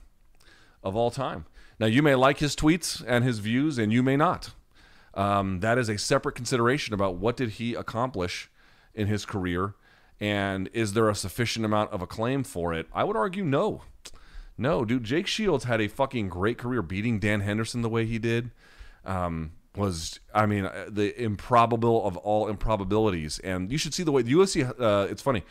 of 0.84 0.94
all 0.94 1.10
time. 1.10 1.46
Now 1.80 1.86
you 1.86 2.02
may 2.02 2.14
like 2.14 2.38
his 2.38 2.54
tweets 2.54 3.02
and 3.04 3.24
his 3.24 3.40
views, 3.40 3.78
and 3.78 3.92
you 3.92 4.02
may 4.02 4.16
not. 4.16 4.50
Um, 5.14 5.60
that 5.60 5.78
is 5.78 5.88
a 5.88 5.98
separate 5.98 6.34
consideration 6.34 6.94
about 6.94 7.16
what 7.16 7.36
did 7.36 7.52
he 7.52 7.74
accomplish 7.74 8.50
in 8.94 9.08
his 9.08 9.24
career 9.24 9.74
and 10.20 10.68
is 10.72 10.94
there 10.94 11.08
a 11.08 11.14
sufficient 11.14 11.64
amount 11.64 11.92
of 11.92 12.00
acclaim 12.00 12.42
for 12.44 12.72
it? 12.72 12.86
I 12.92 13.04
would 13.04 13.16
argue 13.16 13.44
no. 13.44 13.82
No, 14.58 14.84
dude. 14.84 15.04
Jake 15.04 15.26
Shields 15.26 15.64
had 15.64 15.80
a 15.80 15.88
fucking 15.88 16.28
great 16.28 16.56
career 16.56 16.80
beating 16.80 17.18
Dan 17.18 17.40
Henderson 17.40 17.82
the 17.82 17.90
way 17.90 18.06
he 18.06 18.18
did. 18.18 18.50
Um, 19.04 19.52
was 19.76 20.20
I 20.34 20.46
mean 20.46 20.66
uh, 20.66 20.86
the 20.88 21.20
improbable 21.20 22.06
of 22.06 22.16
all 22.18 22.48
improbabilities, 22.48 23.38
and 23.40 23.70
you 23.70 23.78
should 23.78 23.94
see 23.94 24.02
the 24.02 24.12
way 24.12 24.22
the 24.22 24.32
UFC. 24.32 24.68
Uh, 24.80 25.06
it's 25.10 25.22
funny. 25.22 25.42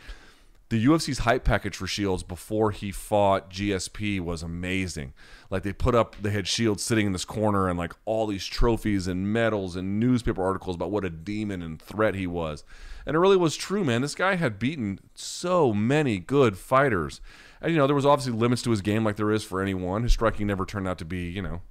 The 0.68 0.84
UFC's 0.84 1.18
hype 1.18 1.44
package 1.44 1.76
for 1.76 1.86
Shields 1.86 2.24
before 2.24 2.72
he 2.72 2.90
fought 2.90 3.50
GSP 3.50 4.18
was 4.18 4.42
amazing. 4.42 5.12
Like 5.48 5.62
they 5.62 5.72
put 5.72 5.94
up, 5.94 6.16
they 6.20 6.32
had 6.32 6.48
Shields 6.48 6.82
sitting 6.82 7.06
in 7.06 7.12
this 7.12 7.24
corner 7.24 7.68
and 7.68 7.78
like 7.78 7.92
all 8.04 8.26
these 8.26 8.44
trophies 8.44 9.06
and 9.06 9.32
medals 9.32 9.76
and 9.76 10.00
newspaper 10.00 10.42
articles 10.42 10.74
about 10.74 10.90
what 10.90 11.04
a 11.04 11.10
demon 11.10 11.62
and 11.62 11.80
threat 11.80 12.16
he 12.16 12.26
was. 12.26 12.64
And 13.06 13.14
it 13.14 13.20
really 13.20 13.36
was 13.36 13.54
true, 13.54 13.84
man. 13.84 14.02
This 14.02 14.16
guy 14.16 14.34
had 14.34 14.58
beaten 14.58 14.98
so 15.14 15.72
many 15.72 16.18
good 16.18 16.58
fighters. 16.58 17.20
And, 17.60 17.70
you 17.70 17.78
know, 17.78 17.86
there 17.86 17.94
was 17.94 18.04
obviously 18.04 18.32
limits 18.32 18.62
to 18.62 18.70
his 18.70 18.82
game 18.82 19.04
like 19.04 19.14
there 19.14 19.30
is 19.30 19.44
for 19.44 19.62
anyone. 19.62 20.02
His 20.02 20.12
striking 20.14 20.48
never 20.48 20.66
turned 20.66 20.88
out 20.88 20.98
to 20.98 21.04
be, 21.04 21.28
you 21.28 21.42
know, 21.42 21.62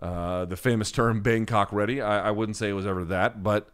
uh, 0.00 0.44
the 0.44 0.56
famous 0.56 0.90
term 0.92 1.20
Bangkok 1.22 1.72
ready. 1.72 2.00
I, 2.00 2.28
I, 2.28 2.30
wouldn't 2.30 2.56
say 2.56 2.68
it 2.68 2.74
was 2.74 2.86
ever 2.86 3.04
that, 3.04 3.42
but 3.42 3.68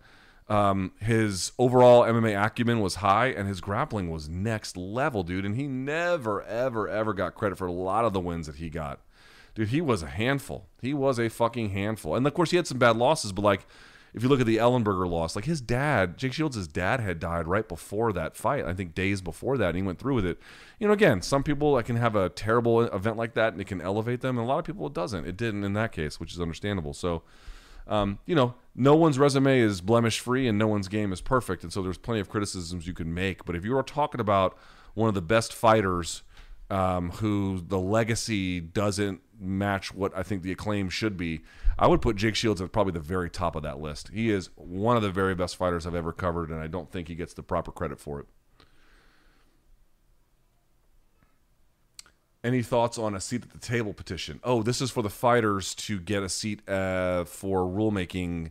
um, 0.49 0.93
his 1.01 1.53
overall 1.59 2.03
MMA 2.03 2.41
acumen 2.41 2.81
was 2.81 2.97
high 2.97 3.29
and 3.29 3.49
his 3.49 3.61
grappling 3.61 4.11
was 4.11 4.29
next 4.29 4.77
level, 4.77 5.23
dude. 5.23 5.45
And 5.45 5.57
he 5.57 5.67
never, 5.67 6.43
ever, 6.43 6.89
ever 6.89 7.13
got 7.13 7.35
credit 7.35 7.59
for 7.59 7.67
a 7.67 7.73
lot 7.73 8.05
of 8.05 8.13
the 8.13 8.21
wins 8.21 8.47
that 8.47 8.57
he 8.57 8.71
got. 8.71 9.01
Dude, 9.55 9.69
he 9.69 9.81
was 9.81 10.03
a 10.03 10.09
handful. 10.09 10.67
He 10.81 10.95
was 10.95 11.19
a 11.19 11.29
fucking 11.29 11.71
handful. 11.71 12.15
And 12.15 12.27
of 12.27 12.35
course, 12.35 12.51
he 12.51 12.57
had 12.57 12.67
some 12.67 12.79
bad 12.79 12.97
losses, 12.97 13.33
but 13.33 13.43
like, 13.43 13.67
if 14.15 14.23
you 14.23 14.29
look 14.29 14.41
at 14.41 14.47
the 14.47 14.59
Ellenberger 14.59 15.09
loss, 15.09 15.35
like 15.35 15.47
his 15.47 15.61
dad, 15.61 16.19
Jake 16.19 16.35
Shields' 16.35 16.69
dad 16.69 17.01
had 17.01 17.19
died 17.19 17.47
right 17.47 17.67
before 17.67 18.13
that 18.13 18.37
fight. 18.37 18.65
I 18.65 18.75
think 18.75 18.95
days 18.95 19.23
before 19.23 19.57
that, 19.57 19.69
and 19.69 19.77
he 19.77 19.83
went 19.83 19.99
through 19.99 20.15
with 20.15 20.27
it. 20.27 20.39
You 20.79 20.87
know, 20.87 20.93
again, 20.93 21.23
some 21.23 21.43
people 21.43 21.81
can 21.83 21.97
have 21.97 22.15
a 22.15 22.29
terrible 22.29 22.83
event 22.83 23.17
like 23.17 23.35
that 23.35 23.53
and 23.53 23.61
it 23.61 23.67
can 23.67 23.81
elevate 23.81 24.21
them, 24.21 24.37
and 24.39 24.45
a 24.45 24.49
lot 24.49 24.59
of 24.59 24.65
people 24.67 24.87
it 24.87 24.93
doesn't. 24.93 25.27
It 25.27 25.37
didn't 25.37 25.65
in 25.65 25.73
that 25.75 25.93
case, 25.93 26.21
which 26.21 26.35
is 26.35 26.41
understandable. 26.41 26.93
So, 26.93 27.23
um, 27.89 28.19
you 28.27 28.35
know, 28.35 28.55
no 28.75 28.95
one's 28.95 29.19
resume 29.19 29.59
is 29.59 29.81
blemish 29.81 30.21
free 30.21 30.47
and 30.47 30.59
no 30.59 30.67
one's 30.67 30.89
game 30.89 31.13
is 31.13 31.23
perfect, 31.23 31.63
and 31.63 31.73
so 31.73 31.83
there's 31.83 31.99
plenty 31.99 32.21
of 32.21 32.29
criticisms 32.29 32.87
you 32.87 32.95
can 32.95 33.15
make. 33.15 33.47
But 33.47 33.57
if 33.57 33.65
you 33.65 33.77
are 33.79 33.83
talking 33.83 34.21
about 34.21 34.59
one 34.93 35.09
of 35.09 35.15
the 35.15 35.23
best 35.23 35.55
fighters 35.55 36.23
um, 36.71 37.11
who 37.13 37.63
the 37.67 37.79
legacy 37.79 38.61
doesn't 38.61 39.23
match 39.41 39.95
what 39.95 40.17
I 40.17 40.23
think 40.23 40.43
the 40.43 40.53
acclaim 40.53 40.91
should 40.91 41.17
be, 41.17 41.41
I 41.79 41.87
would 41.87 42.03
put 42.03 42.17
Jake 42.17 42.35
Shields 42.35 42.61
at 42.61 42.73
probably 42.73 42.93
the 42.93 43.01
very 43.01 43.31
top 43.31 43.57
of 43.57 43.63
that 43.63 43.81
list. 43.81 44.09
He 44.09 44.31
is 44.31 44.51
one 44.57 44.97
of 44.97 45.03
the 45.03 45.11
very 45.11 45.35
best 45.35 45.57
fighters 45.57 45.87
I've 45.87 45.95
ever 45.95 46.13
covered, 46.13 46.51
and 46.51 46.61
I 46.61 46.67
don't 46.67 46.91
think 46.91 47.09
he 47.09 47.15
gets 47.15 47.35
the 47.35 47.43
proper 47.43 47.73
credit 47.73 48.01
for 48.01 48.21
it. 48.21 48.27
Any 52.45 52.63
thoughts 52.63 52.99
on 52.99 53.15
a 53.15 53.21
seat 53.21 53.45
at 53.45 53.51
the 53.51 53.59
table 53.59 53.93
petition? 53.93 54.41
Oh, 54.43 54.63
this 54.63 54.81
is 54.81 54.91
for 54.91 55.03
the 55.03 55.11
fighters 55.11 55.75
to 55.77 56.01
get 56.01 56.25
a 56.25 56.29
seat 56.29 56.69
uh, 56.69 57.25
for 57.25 57.61
rulemaking 57.61 58.51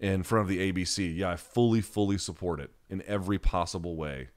in 0.00 0.24
front 0.24 0.42
of 0.42 0.48
the 0.48 0.72
ABC. 0.72 1.16
Yeah, 1.16 1.30
I 1.30 1.36
fully, 1.36 1.80
fully 1.80 2.18
support 2.18 2.58
it 2.58 2.72
in 2.90 3.02
every 3.06 3.38
possible 3.38 3.94
way. 3.94 4.30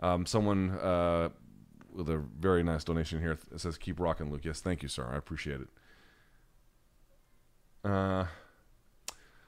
Um, 0.00 0.24
someone 0.24 0.70
uh, 0.70 1.28
with 1.92 2.08
a 2.08 2.18
very 2.38 2.62
nice 2.62 2.84
donation 2.84 3.20
here 3.20 3.38
says, 3.56 3.76
"Keep 3.76 4.00
rocking, 4.00 4.30
Luke." 4.30 4.44
Yes, 4.44 4.60
thank 4.60 4.82
you, 4.82 4.88
sir. 4.88 5.10
I 5.12 5.16
appreciate 5.16 5.60
it. 5.60 5.68
Uh, 7.84 8.26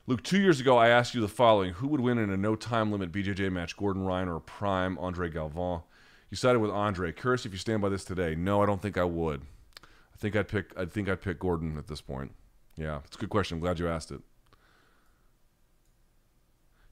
Luke, 0.07 0.23
two 0.23 0.40
years 0.40 0.61
ago, 0.61 0.77
I 0.77 0.89
asked 0.89 1.15
you 1.15 1.20
the 1.20 1.28
following 1.28 1.74
Who 1.74 1.89
would 1.89 2.01
win 2.01 2.19
in 2.19 2.31
a 2.31 2.36
no 2.36 2.57
time 2.57 2.90
limit 2.90 3.12
BJJ 3.12 3.52
match, 3.52 3.77
Gordon 3.77 4.05
Ryan 4.05 4.28
or 4.28 4.40
Prime 4.40 4.98
Andre 4.98 5.31
Galvão? 5.31 5.82
You 6.31 6.36
sided 6.36 6.61
with 6.61 6.70
Andre. 6.70 7.12
Curious 7.12 7.44
if 7.44 7.52
you 7.52 7.59
stand 7.59 7.82
by 7.82 7.89
this 7.89 8.05
today. 8.05 8.35
No, 8.35 8.62
I 8.62 8.66
don't 8.66 8.81
think 8.81 8.97
I 8.97 9.05
would. 9.05 9.43
I 9.82 10.16
think 10.19 10.36
I'd 10.36 10.48
pick. 10.48 10.73
I 10.77 10.85
think 10.85 11.09
I'd 11.09 11.20
pick 11.20 11.39
Gordon 11.39 11.77
at 11.77 11.89
this 11.89 12.01
point. 12.01 12.32
Yeah, 12.77 13.01
it's 13.05 13.16
a 13.16 13.20
good 13.20 13.31
question. 13.31 13.57
I'm 13.57 13.61
glad 13.61 13.78
you 13.78 13.89
asked 13.89 14.11
it. 14.11 14.20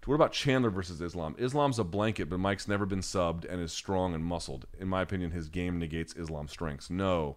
What 0.08 0.14
about 0.14 0.32
Chandler 0.32 0.70
versus 0.70 1.02
Islam? 1.02 1.36
Islam's 1.38 1.78
a 1.78 1.84
blanket, 1.84 2.30
but 2.30 2.38
Mike's 2.38 2.66
never 2.66 2.86
been 2.86 3.00
subbed 3.00 3.44
and 3.44 3.60
is 3.60 3.72
strong 3.72 4.14
and 4.14 4.24
muscled. 4.24 4.64
In 4.78 4.88
my 4.88 5.02
opinion, 5.02 5.32
his 5.32 5.50
game 5.50 5.78
negates 5.78 6.14
Islam's 6.16 6.50
strengths. 6.50 6.88
No. 6.88 7.36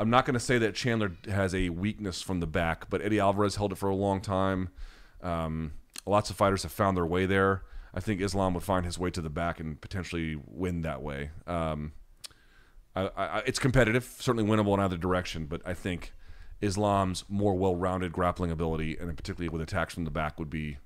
I'm 0.00 0.08
not 0.08 0.24
going 0.24 0.34
to 0.34 0.40
say 0.40 0.56
that 0.56 0.74
Chandler 0.74 1.12
has 1.30 1.54
a 1.54 1.68
weakness 1.68 2.22
from 2.22 2.40
the 2.40 2.46
back, 2.46 2.88
but 2.88 3.02
Eddie 3.02 3.20
Alvarez 3.20 3.56
held 3.56 3.72
it 3.72 3.76
for 3.76 3.90
a 3.90 3.94
long 3.94 4.22
time. 4.22 4.70
Um, 5.22 5.72
lots 6.06 6.30
of 6.30 6.36
fighters 6.36 6.62
have 6.62 6.72
found 6.72 6.96
their 6.96 7.04
way 7.04 7.26
there. 7.26 7.64
I 7.92 8.00
think 8.00 8.22
Islam 8.22 8.54
would 8.54 8.62
find 8.62 8.86
his 8.86 8.98
way 8.98 9.10
to 9.10 9.20
the 9.20 9.28
back 9.28 9.60
and 9.60 9.78
potentially 9.78 10.40
win 10.46 10.80
that 10.82 11.02
way. 11.02 11.32
Um, 11.46 11.92
I, 12.96 13.10
I, 13.14 13.38
it's 13.40 13.58
competitive, 13.58 14.04
certainly 14.18 14.48
winnable 14.48 14.72
in 14.72 14.80
either 14.80 14.96
direction, 14.96 15.44
but 15.44 15.60
I 15.66 15.74
think 15.74 16.14
Islam's 16.62 17.26
more 17.28 17.54
well-rounded 17.54 18.10
grappling 18.10 18.50
ability, 18.50 18.96
and 18.98 19.14
particularly 19.14 19.50
with 19.50 19.60
attacks 19.60 19.92
from 19.92 20.06
the 20.06 20.10
back, 20.10 20.38
would 20.38 20.48
be 20.48 20.78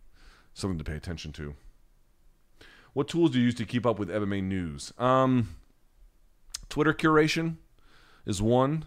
something 0.55 0.79
to 0.79 0.85
pay 0.85 0.97
attention 0.97 1.31
to. 1.35 1.55
What 2.95 3.07
tools 3.07 3.31
do 3.31 3.39
you 3.39 3.45
use 3.45 3.55
to 3.57 3.65
keep 3.65 3.87
up 3.87 4.01
with 4.01 4.09
MMA 4.09 4.43
news? 4.43 4.93
Um, 4.99 5.55
Twitter 6.69 6.93
curation 6.93 7.59
is 8.27 8.43
one. 8.43 8.87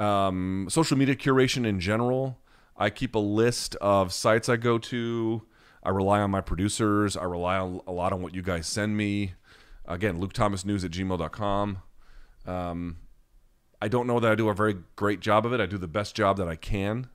Um, 0.00 0.66
social 0.70 0.96
media 0.96 1.14
curation 1.14 1.66
in 1.66 1.78
general. 1.78 2.38
I 2.76 2.88
keep 2.88 3.14
a 3.14 3.18
list 3.18 3.76
of 3.76 4.12
sites 4.12 4.48
I 4.48 4.56
go 4.56 4.78
to. 4.78 5.42
I 5.82 5.90
rely 5.90 6.20
on 6.20 6.30
my 6.30 6.40
producers. 6.40 7.16
I 7.16 7.24
rely 7.24 7.58
on, 7.58 7.80
a 7.86 7.92
lot 7.92 8.12
on 8.12 8.22
what 8.22 8.34
you 8.34 8.42
guys 8.42 8.66
send 8.66 8.96
me. 8.96 9.34
Again, 9.86 10.18
lukethomasnews 10.18 10.84
at 10.84 10.90
gmail.com. 10.90 11.82
Um, 12.46 12.96
I 13.82 13.88
don't 13.88 14.06
know 14.06 14.20
that 14.20 14.32
I 14.32 14.34
do 14.34 14.48
a 14.48 14.54
very 14.54 14.76
great 14.96 15.20
job 15.20 15.44
of 15.44 15.52
it. 15.52 15.60
I 15.60 15.66
do 15.66 15.78
the 15.78 15.88
best 15.88 16.14
job 16.14 16.38
that 16.38 16.48
I 16.48 16.56
can. 16.56 17.08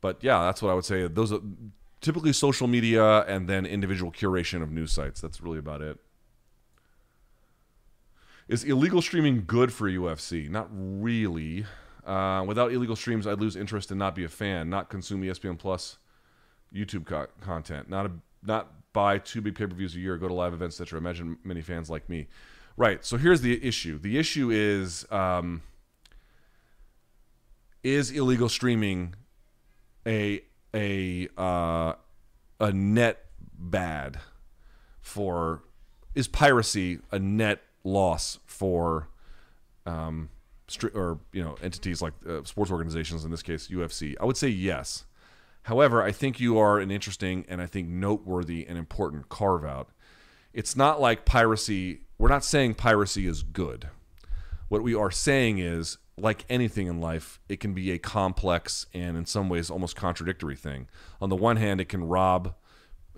But 0.00 0.22
yeah, 0.22 0.44
that's 0.44 0.62
what 0.62 0.70
I 0.70 0.74
would 0.74 0.84
say. 0.84 1.06
Those 1.06 1.32
are 1.32 1.40
typically 2.00 2.32
social 2.32 2.66
media 2.66 3.20
and 3.22 3.48
then 3.48 3.66
individual 3.66 4.12
curation 4.12 4.62
of 4.62 4.70
news 4.70 4.92
sites. 4.92 5.20
That's 5.20 5.40
really 5.40 5.58
about 5.58 5.82
it. 5.82 5.98
Is 8.48 8.62
illegal 8.62 9.02
streaming 9.02 9.44
good 9.46 9.72
for 9.72 9.90
UFC? 9.90 10.48
Not 10.48 10.68
really. 10.70 11.66
Uh, 12.06 12.44
without 12.46 12.72
illegal 12.72 12.94
streams, 12.94 13.26
I'd 13.26 13.40
lose 13.40 13.56
interest 13.56 13.90
and 13.90 13.98
not 13.98 14.14
be 14.14 14.24
a 14.24 14.28
fan, 14.28 14.70
not 14.70 14.88
consume 14.88 15.22
ESPN 15.22 15.58
Plus 15.58 15.98
YouTube 16.72 17.04
co- 17.04 17.26
content, 17.40 17.90
not 17.90 18.06
a, 18.06 18.12
not 18.44 18.92
buy 18.92 19.18
two 19.18 19.40
big 19.40 19.56
pay 19.56 19.66
per 19.66 19.74
views 19.74 19.96
a 19.96 19.98
year, 19.98 20.16
go 20.16 20.28
to 20.28 20.34
live 20.34 20.54
events, 20.54 20.80
etc. 20.80 20.98
Imagine 20.98 21.36
many 21.42 21.62
fans 21.62 21.90
like 21.90 22.08
me. 22.08 22.28
Right. 22.76 23.04
So 23.04 23.16
here's 23.16 23.40
the 23.40 23.64
issue. 23.66 23.98
The 23.98 24.18
issue 24.18 24.50
is 24.50 25.04
um, 25.10 25.62
is 27.82 28.10
illegal 28.10 28.48
streaming 28.48 29.14
a 30.06 30.42
a 30.74 31.28
uh, 31.36 31.94
a 32.60 32.72
net 32.72 33.24
bad 33.58 34.18
for 35.00 35.62
is 36.14 36.28
piracy 36.28 37.00
a 37.10 37.18
net 37.18 37.62
loss 37.82 38.38
for 38.46 39.08
um, 39.86 40.28
or 40.94 41.20
you 41.32 41.42
know 41.42 41.56
entities 41.62 42.02
like 42.02 42.12
uh, 42.28 42.42
sports 42.44 42.70
organizations 42.70 43.24
in 43.24 43.30
this 43.30 43.42
case 43.42 43.68
UFC 43.68 44.14
I 44.20 44.24
would 44.24 44.36
say 44.36 44.48
yes. 44.48 45.04
However 45.62 46.02
I 46.02 46.12
think 46.12 46.40
you 46.40 46.58
are 46.58 46.78
an 46.78 46.90
interesting 46.90 47.44
and 47.48 47.60
I 47.60 47.66
think 47.66 47.88
noteworthy 47.88 48.66
and 48.66 48.78
important 48.78 49.28
carve 49.28 49.64
out 49.64 49.90
it's 50.52 50.74
not 50.74 51.00
like 51.00 51.24
piracy 51.24 52.00
we're 52.18 52.28
not 52.28 52.44
saying 52.44 52.74
piracy 52.74 53.26
is 53.26 53.42
good. 53.42 53.88
What 54.68 54.82
we 54.82 54.94
are 54.94 55.10
saying 55.10 55.58
is 55.58 55.98
like 56.18 56.44
anything 56.48 56.86
in 56.86 57.00
life, 57.00 57.40
it 57.48 57.60
can 57.60 57.74
be 57.74 57.90
a 57.92 57.98
complex 57.98 58.86
and 58.94 59.16
in 59.16 59.26
some 59.26 59.48
ways 59.48 59.70
almost 59.70 59.96
contradictory 59.96 60.56
thing. 60.56 60.88
On 61.20 61.28
the 61.28 61.36
one 61.36 61.56
hand, 61.56 61.80
it 61.80 61.88
can 61.88 62.04
rob, 62.04 62.54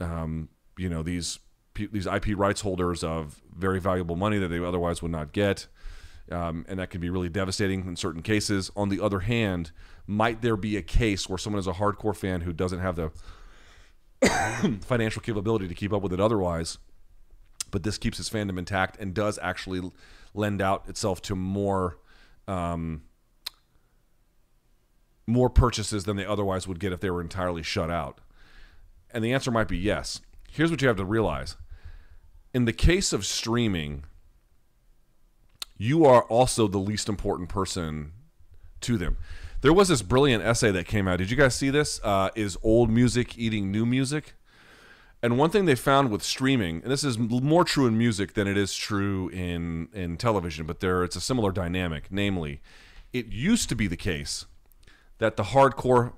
um, 0.00 0.48
you 0.76 0.88
know, 0.88 1.02
these 1.02 1.38
these 1.74 2.06
IP 2.06 2.36
rights 2.36 2.62
holders 2.62 3.04
of 3.04 3.40
very 3.56 3.78
valuable 3.78 4.16
money 4.16 4.36
that 4.38 4.48
they 4.48 4.58
otherwise 4.58 5.00
would 5.00 5.12
not 5.12 5.32
get, 5.32 5.68
um, 6.30 6.64
and 6.68 6.78
that 6.78 6.90
can 6.90 7.00
be 7.00 7.10
really 7.10 7.28
devastating 7.28 7.86
in 7.86 7.96
certain 7.96 8.22
cases. 8.22 8.70
On 8.76 8.88
the 8.88 9.00
other 9.00 9.20
hand, 9.20 9.72
might 10.06 10.42
there 10.42 10.56
be 10.56 10.76
a 10.76 10.82
case 10.82 11.28
where 11.28 11.38
someone 11.38 11.60
is 11.60 11.66
a 11.66 11.72
hardcore 11.72 12.16
fan 12.16 12.42
who 12.42 12.52
doesn't 12.52 12.80
have 12.80 12.96
the 12.96 13.10
financial 14.82 15.22
capability 15.22 15.68
to 15.68 15.74
keep 15.74 15.92
up 15.92 16.02
with 16.02 16.12
it 16.12 16.20
otherwise, 16.20 16.78
but 17.70 17.82
this 17.82 17.98
keeps 17.98 18.18
his 18.18 18.28
fandom 18.28 18.58
intact 18.58 18.96
and 18.98 19.14
does 19.14 19.38
actually 19.42 19.90
lend 20.34 20.62
out 20.62 20.88
itself 20.88 21.22
to 21.22 21.34
more 21.34 21.98
um, 22.46 23.02
more 25.26 25.50
purchases 25.50 26.04
than 26.04 26.16
they 26.16 26.24
otherwise 26.24 26.66
would 26.66 26.80
get 26.80 26.92
if 26.92 27.00
they 27.00 27.10
were 27.10 27.20
entirely 27.20 27.62
shut 27.62 27.90
out? 27.90 28.20
And 29.10 29.22
the 29.22 29.32
answer 29.32 29.50
might 29.50 29.68
be 29.68 29.76
yes. 29.76 30.22
Here's 30.50 30.70
what 30.70 30.80
you 30.80 30.88
have 30.88 30.96
to 30.96 31.04
realize 31.04 31.56
in 32.54 32.64
the 32.64 32.72
case 32.72 33.12
of 33.12 33.26
streaming, 33.26 34.04
you 35.78 36.04
are 36.04 36.22
also 36.24 36.66
the 36.66 36.78
least 36.78 37.08
important 37.08 37.48
person 37.48 38.12
to 38.80 38.98
them. 38.98 39.16
There 39.60 39.72
was 39.72 39.88
this 39.88 40.02
brilliant 40.02 40.44
essay 40.44 40.70
that 40.72 40.86
came 40.86 41.08
out. 41.08 41.16
Did 41.16 41.30
you 41.30 41.36
guys 41.36 41.54
see 41.54 41.70
this? 41.70 42.00
Uh, 42.04 42.30
is 42.34 42.56
old 42.62 42.90
music 42.90 43.38
eating 43.38 43.72
new 43.72 43.86
music? 43.86 44.34
And 45.20 45.36
one 45.36 45.50
thing 45.50 45.64
they 45.64 45.74
found 45.74 46.12
with 46.12 46.22
streaming, 46.22 46.80
and 46.82 46.92
this 46.92 47.02
is 47.02 47.18
more 47.18 47.64
true 47.64 47.86
in 47.86 47.98
music 47.98 48.34
than 48.34 48.46
it 48.46 48.56
is 48.56 48.76
true 48.76 49.28
in 49.30 49.88
in 49.92 50.16
television, 50.16 50.64
but 50.64 50.78
there 50.78 51.02
it's 51.02 51.16
a 51.16 51.20
similar 51.20 51.50
dynamic. 51.50 52.06
Namely, 52.10 52.60
it 53.12 53.26
used 53.26 53.68
to 53.70 53.74
be 53.74 53.88
the 53.88 53.96
case 53.96 54.46
that 55.18 55.36
the 55.36 55.42
hardcore 55.42 56.12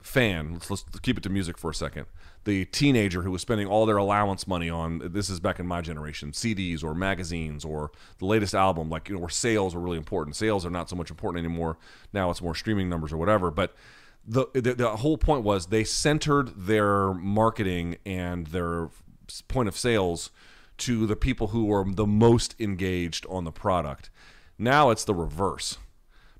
fan, 0.00 0.52
let's, 0.52 0.70
let's 0.70 1.00
keep 1.00 1.16
it 1.18 1.22
to 1.24 1.30
music 1.30 1.58
for 1.58 1.70
a 1.70 1.74
second, 1.74 2.06
the 2.44 2.64
teenager 2.66 3.22
who 3.22 3.30
was 3.30 3.42
spending 3.42 3.66
all 3.66 3.86
their 3.86 3.96
allowance 3.96 4.46
money 4.46 4.68
on 4.68 5.00
this 5.12 5.30
is 5.30 5.38
back 5.38 5.60
in 5.60 5.66
my 5.66 5.80
generation, 5.80 6.32
CDs 6.32 6.82
or 6.82 6.94
magazines 6.94 7.64
or 7.64 7.92
the 8.18 8.26
latest 8.26 8.54
album, 8.54 8.88
like 8.90 9.08
you 9.08 9.14
know, 9.14 9.20
where 9.20 9.28
sales 9.28 9.74
are 9.74 9.78
really 9.78 9.96
important. 9.96 10.34
Sales 10.34 10.66
are 10.66 10.70
not 10.70 10.90
so 10.90 10.96
much 10.96 11.10
important 11.10 11.44
anymore. 11.44 11.78
Now 12.12 12.30
it's 12.30 12.42
more 12.42 12.54
streaming 12.54 12.88
numbers 12.88 13.12
or 13.12 13.16
whatever, 13.16 13.50
but 13.50 13.74
the, 14.26 14.46
the, 14.54 14.74
the 14.74 14.96
whole 14.96 15.18
point 15.18 15.44
was 15.44 15.66
they 15.66 15.84
centered 15.84 16.52
their 16.56 17.12
marketing 17.14 17.96
and 18.04 18.48
their 18.48 18.90
point 19.48 19.68
of 19.68 19.76
sales 19.76 20.30
to 20.78 21.06
the 21.06 21.16
people 21.16 21.48
who 21.48 21.66
were 21.66 21.84
the 21.86 22.06
most 22.06 22.54
engaged 22.58 23.26
on 23.28 23.44
the 23.44 23.52
product. 23.52 24.10
Now 24.58 24.90
it's 24.90 25.04
the 25.04 25.14
reverse. 25.14 25.78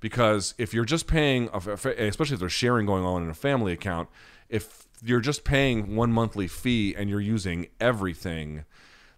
Because 0.00 0.54
if 0.58 0.74
you're 0.74 0.84
just 0.84 1.06
paying, 1.06 1.48
especially 1.52 2.34
if 2.34 2.40
there's 2.40 2.52
sharing 2.52 2.86
going 2.86 3.04
on 3.04 3.22
in 3.22 3.30
a 3.30 3.34
family 3.34 3.72
account, 3.72 4.08
if 4.48 4.88
you're 5.02 5.20
just 5.20 5.44
paying 5.44 5.96
one 5.96 6.12
monthly 6.12 6.46
fee 6.46 6.94
and 6.96 7.10
you're 7.10 7.20
using 7.20 7.68
everything, 7.80 8.64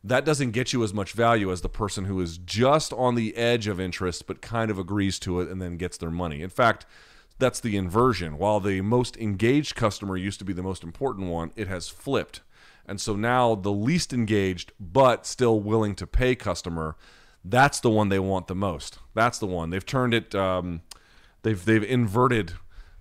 that 0.02 0.24
doesn't 0.24 0.50
get 0.50 0.72
you 0.72 0.82
as 0.82 0.92
much 0.92 1.12
value 1.12 1.50
as 1.50 1.60
the 1.60 1.68
person 1.68 2.04
who 2.04 2.20
is 2.20 2.38
just 2.38 2.92
on 2.92 3.14
the 3.14 3.36
edge 3.36 3.66
of 3.66 3.80
interest 3.80 4.26
but 4.26 4.42
kind 4.42 4.70
of 4.70 4.78
agrees 4.78 5.18
to 5.18 5.40
it 5.40 5.48
and 5.48 5.60
then 5.60 5.76
gets 5.76 5.96
their 5.96 6.10
money. 6.10 6.42
In 6.42 6.50
fact, 6.50 6.86
that's 7.38 7.60
the 7.60 7.76
inversion. 7.76 8.38
While 8.38 8.60
the 8.60 8.80
most 8.80 9.16
engaged 9.16 9.74
customer 9.74 10.16
used 10.16 10.38
to 10.38 10.44
be 10.44 10.52
the 10.52 10.62
most 10.62 10.84
important 10.84 11.28
one, 11.30 11.52
it 11.56 11.68
has 11.68 11.88
flipped. 11.88 12.42
And 12.86 13.00
so 13.00 13.16
now 13.16 13.54
the 13.54 13.72
least 13.72 14.12
engaged 14.12 14.72
but 14.78 15.26
still 15.26 15.58
willing 15.58 15.94
to 15.96 16.06
pay 16.06 16.34
customer, 16.34 16.96
that's 17.44 17.80
the 17.80 17.90
one 17.90 18.08
they 18.08 18.18
want 18.18 18.46
the 18.46 18.54
most. 18.54 18.98
That's 19.14 19.38
the 19.38 19.46
one. 19.46 19.70
They've 19.70 19.84
turned 19.84 20.14
it 20.14 20.34
um, 20.34 20.82
they've 21.42 21.62
they've 21.62 21.82
inverted 21.82 22.52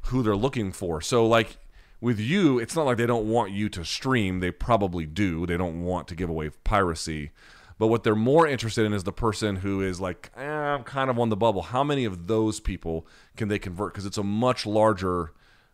who 0.07 0.23
they're 0.23 0.35
looking 0.35 0.72
for. 0.72 1.01
So 1.01 1.26
like 1.26 1.57
with 2.04 2.20
you, 2.20 2.60
it's 2.60 2.76
not 2.76 2.86
like 2.86 2.98
they 2.98 3.06
don't 3.06 3.30
want 3.30 3.52
you 3.52 3.70
to 3.70 3.86
stream. 3.86 4.42
They 4.42 4.52
probably 4.52 5.06
do. 5.06 5.46
They 5.46 5.56
don't 5.56 5.86
want 5.86 6.10
to 6.10 6.16
give 6.16 6.30
away 6.30 6.50
piracy. 6.50 7.32
But 7.80 7.88
what 7.88 8.04
they're 8.04 8.14
more 8.14 8.46
interested 8.46 8.86
in 8.86 8.92
is 8.92 9.06
the 9.06 9.14
person 9.14 9.56
who 9.56 9.82
is 9.82 10.02
like, 10.02 10.30
eh, 10.36 10.44
I'm 10.44 10.84
kind 10.84 11.10
of 11.10 11.18
on 11.18 11.30
the 11.30 11.38
bubble. 11.38 11.62
How 11.62 11.82
many 11.82 12.04
of 12.04 12.28
those 12.28 12.60
people 12.60 13.08
can 13.38 13.48
they 13.48 13.58
convert? 13.58 13.94
Because 13.94 14.06
it's 14.06 14.18
a 14.18 14.24
much 14.24 14.66
larger 14.66 15.32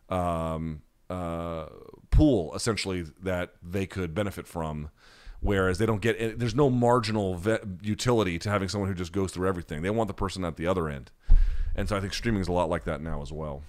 um, 0.08 0.82
uh, 1.10 1.66
pool, 2.12 2.54
essentially, 2.54 3.06
that 3.22 3.54
they 3.60 3.84
could 3.86 4.14
benefit 4.14 4.46
from. 4.46 4.90
Whereas 5.40 5.78
they 5.78 5.86
don't 5.86 6.00
get, 6.00 6.38
there's 6.38 6.54
no 6.54 6.70
marginal 6.70 7.42
utility 7.82 8.38
to 8.38 8.50
having 8.50 8.68
someone 8.68 8.88
who 8.88 8.94
just 8.94 9.12
goes 9.12 9.32
through 9.32 9.48
everything. 9.48 9.82
They 9.82 9.90
want 9.90 10.06
the 10.06 10.14
person 10.14 10.44
at 10.44 10.56
the 10.56 10.68
other 10.68 10.88
end. 10.88 11.10
And 11.74 11.88
so 11.88 11.96
I 11.96 12.00
think 12.00 12.14
streaming 12.14 12.40
is 12.40 12.48
a 12.48 12.52
lot 12.52 12.68
like 12.68 12.84
that 12.84 13.00
now 13.00 13.20
as 13.20 13.32
well. 13.32 13.64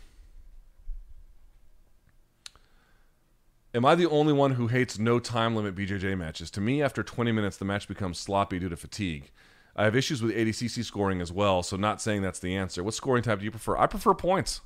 Am 3.74 3.86
I 3.86 3.96
the 3.96 4.10
only 4.10 4.34
one 4.34 4.52
who 4.52 4.68
hates 4.68 5.00
no 5.00 5.18
time 5.18 5.56
limit 5.56 5.76
BJJ 5.76 6.18
matches? 6.18 6.52
To 6.52 6.62
me, 6.62 6.82
after 6.82 7.04
20 7.04 7.32
minutes, 7.32 7.56
the 7.56 7.64
match 7.64 7.88
becomes 7.88 8.20
sloppy 8.20 8.60
due 8.60 8.68
to 8.68 8.76
fatigue. 8.76 9.32
I 9.78 9.86
have 9.86 9.96
issues 9.96 10.22
with 10.22 10.36
ADCC 10.36 10.84
scoring 10.84 11.22
as 11.22 11.32
well, 11.32 11.64
so 11.64 11.78
not 11.78 12.02
saying 12.02 12.22
that's 12.22 12.40
the 12.40 12.54
answer. 12.56 12.84
What 12.84 12.94
scoring 12.94 13.24
type 13.24 13.40
do 13.40 13.46
you 13.46 13.52
prefer? 13.52 13.78
I 13.78 13.88
prefer 13.88 14.14
points. 14.14 14.60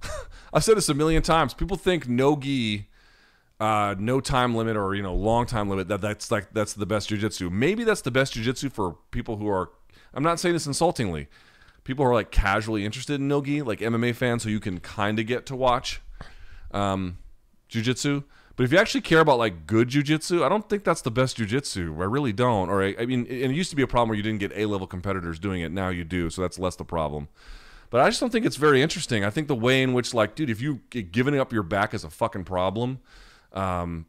I've 0.52 0.62
said 0.62 0.76
this 0.76 0.88
a 0.88 0.94
million 0.94 1.22
times. 1.22 1.54
People 1.54 1.76
think 1.76 2.08
no 2.08 2.36
gi 2.36 2.86
uh, 3.58 3.94
no 3.98 4.20
time 4.20 4.54
limit 4.54 4.76
or 4.76 4.94
you 4.94 5.02
know 5.02 5.14
long 5.14 5.46
time 5.46 5.68
limit 5.68 5.88
that 5.88 6.00
that's 6.00 6.30
like 6.30 6.52
that's 6.52 6.74
the 6.74 6.86
best 6.86 7.10
jujitsu. 7.10 7.50
Maybe 7.50 7.82
that's 7.82 8.02
the 8.02 8.12
best 8.12 8.34
jujitsu 8.34 8.70
for 8.70 8.96
people 9.10 9.38
who 9.38 9.48
are. 9.48 9.70
I'm 10.14 10.22
not 10.22 10.38
saying 10.38 10.54
this 10.54 10.66
insultingly. 10.66 11.26
People 11.82 12.04
who 12.04 12.12
are 12.12 12.14
like 12.14 12.30
casually 12.30 12.84
interested 12.84 13.14
in 13.20 13.26
nogi, 13.26 13.62
like 13.62 13.80
MMA 13.80 14.14
fans, 14.14 14.44
who 14.44 14.50
you 14.50 14.60
can 14.60 14.78
kind 14.78 15.18
of 15.18 15.26
get 15.26 15.46
to 15.46 15.56
watch 15.56 16.00
um, 16.70 17.18
jujitsu. 17.76 18.24
But 18.56 18.64
if 18.64 18.72
you 18.72 18.78
actually 18.78 19.02
care 19.02 19.20
about 19.20 19.38
like 19.38 19.66
good 19.66 19.88
jujitsu, 19.88 20.42
I 20.42 20.48
don't 20.48 20.68
think 20.68 20.82
that's 20.82 21.02
the 21.02 21.10
best 21.10 21.36
jujitsu. 21.36 22.00
I 22.00 22.04
really 22.04 22.32
don't. 22.32 22.70
Or 22.70 22.82
I, 22.82 22.94
I 22.98 23.06
mean, 23.06 23.20
and 23.20 23.52
it 23.52 23.54
used 23.54 23.70
to 23.70 23.76
be 23.76 23.82
a 23.82 23.86
problem 23.86 24.08
where 24.08 24.16
you 24.16 24.22
didn't 24.22 24.40
get 24.40 24.52
A 24.54 24.66
level 24.66 24.86
competitors 24.86 25.38
doing 25.38 25.60
it. 25.60 25.70
Now 25.72 25.90
you 25.90 26.04
do, 26.04 26.30
so 26.30 26.40
that's 26.42 26.58
less 26.58 26.76
the 26.76 26.84
problem. 26.84 27.28
But 27.90 28.00
I 28.00 28.08
just 28.08 28.20
don't 28.20 28.30
think 28.30 28.46
it's 28.46 28.56
very 28.56 28.82
interesting. 28.82 29.24
I 29.24 29.30
think 29.30 29.46
the 29.46 29.54
way 29.54 29.82
in 29.82 29.92
which, 29.92 30.12
like, 30.12 30.34
dude, 30.34 30.50
if 30.50 30.60
you 30.60 30.80
giving 30.90 31.38
up 31.38 31.52
your 31.52 31.62
back 31.62 31.94
is 31.94 32.02
a 32.02 32.10
fucking 32.10 32.44
problem, 32.44 32.98
um, 33.52 34.06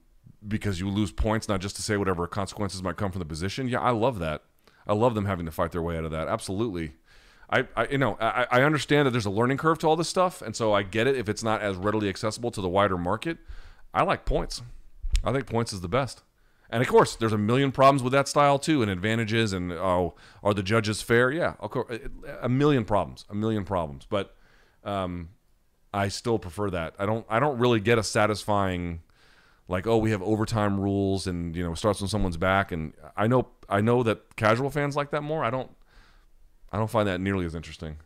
because 0.48 0.80
you 0.80 0.90
lose 0.90 1.12
points, 1.12 1.48
not 1.48 1.62
just 1.62 1.76
to 1.76 1.82
say 1.82 1.98
whatever 1.98 2.26
consequences 2.26 2.82
might 2.82 2.96
come 2.96 3.12
from 3.12 3.20
the 3.20 3.26
position. 3.26 3.68
Yeah, 3.68 3.82
I 3.82 3.92
love 3.92 4.20
that. 4.20 4.44
I 4.88 4.94
love 4.94 5.14
them 5.14 5.26
having 5.26 5.46
to 5.46 5.52
fight 5.52 5.74
their 5.74 5.82
way 5.82 5.98
out 5.98 6.06
of 6.06 6.12
that. 6.12 6.28
Absolutely. 6.28 6.94
I, 7.50 7.68
I 7.76 7.88
you 7.88 7.98
know 7.98 8.18
I, 8.20 8.48
I 8.52 8.62
understand 8.64 9.06
that 9.06 9.12
there's 9.12 9.26
a 9.26 9.32
learning 9.32 9.58
curve 9.58 9.80
to 9.80 9.88
all 9.88 9.96
this 9.96 10.10
stuff, 10.10 10.42
and 10.42 10.56
so 10.56 10.74
I 10.74 10.84
get 10.84 11.08
it 11.08 11.16
if 11.16 11.30
it's 11.30 11.44
not 11.44 11.62
as 11.62 11.78
readily 11.78 12.10
accessible 12.10 12.52
to 12.52 12.62
the 12.62 12.70
wider 12.70 12.98
market. 12.98 13.38
I 13.94 14.04
like 14.04 14.26
points. 14.26 14.62
I 15.24 15.32
think 15.32 15.48
points 15.48 15.74
is 15.74 15.82
the 15.82 15.88
best. 15.88 16.24
And 16.70 16.82
of 16.82 16.90
course, 16.90 17.16
there's 17.16 17.34
a 17.34 17.38
million 17.38 17.72
problems 17.72 18.04
with 18.04 18.12
that 18.14 18.28
style 18.28 18.60
too, 18.60 18.82
and 18.82 18.92
advantages. 18.92 19.54
And 19.54 19.72
oh, 19.72 20.16
are 20.44 20.54
the 20.54 20.64
judges 20.64 21.02
fair? 21.02 21.32
Yeah, 21.32 21.54
of 21.60 21.72
course, 21.72 22.00
a 22.42 22.50
million 22.50 22.84
problems, 22.84 23.26
a 23.30 23.36
million 23.36 23.64
problems. 23.64 24.06
But 24.10 24.36
um, 24.84 25.30
I 25.94 26.10
still 26.10 26.40
prefer 26.40 26.70
that. 26.72 26.96
I 27.00 27.06
don't. 27.06 27.26
I 27.30 27.40
don't 27.40 27.58
really 27.58 27.80
get 27.80 27.98
a 27.98 28.04
satisfying, 28.04 29.02
like, 29.70 29.88
oh, 29.88 29.98
we 29.98 30.12
have 30.12 30.22
overtime 30.22 30.80
rules, 30.80 31.26
and 31.26 31.56
you 31.56 31.64
know, 31.64 31.74
starts 31.74 32.02
on 32.02 32.10
someone's 32.10 32.38
back. 32.38 32.74
And 32.74 32.94
I 33.16 33.28
know, 33.28 33.48
I 33.70 33.80
know 33.80 34.04
that 34.04 34.36
casual 34.36 34.70
fans 34.70 34.96
like 34.96 35.12
that 35.12 35.22
more. 35.22 35.46
I 35.46 35.50
don't. 35.50 35.72
I 36.72 36.78
don't 36.78 36.90
find 36.90 37.08
that 37.08 37.22
nearly 37.22 37.46
as 37.46 37.56
interesting. 37.56 37.98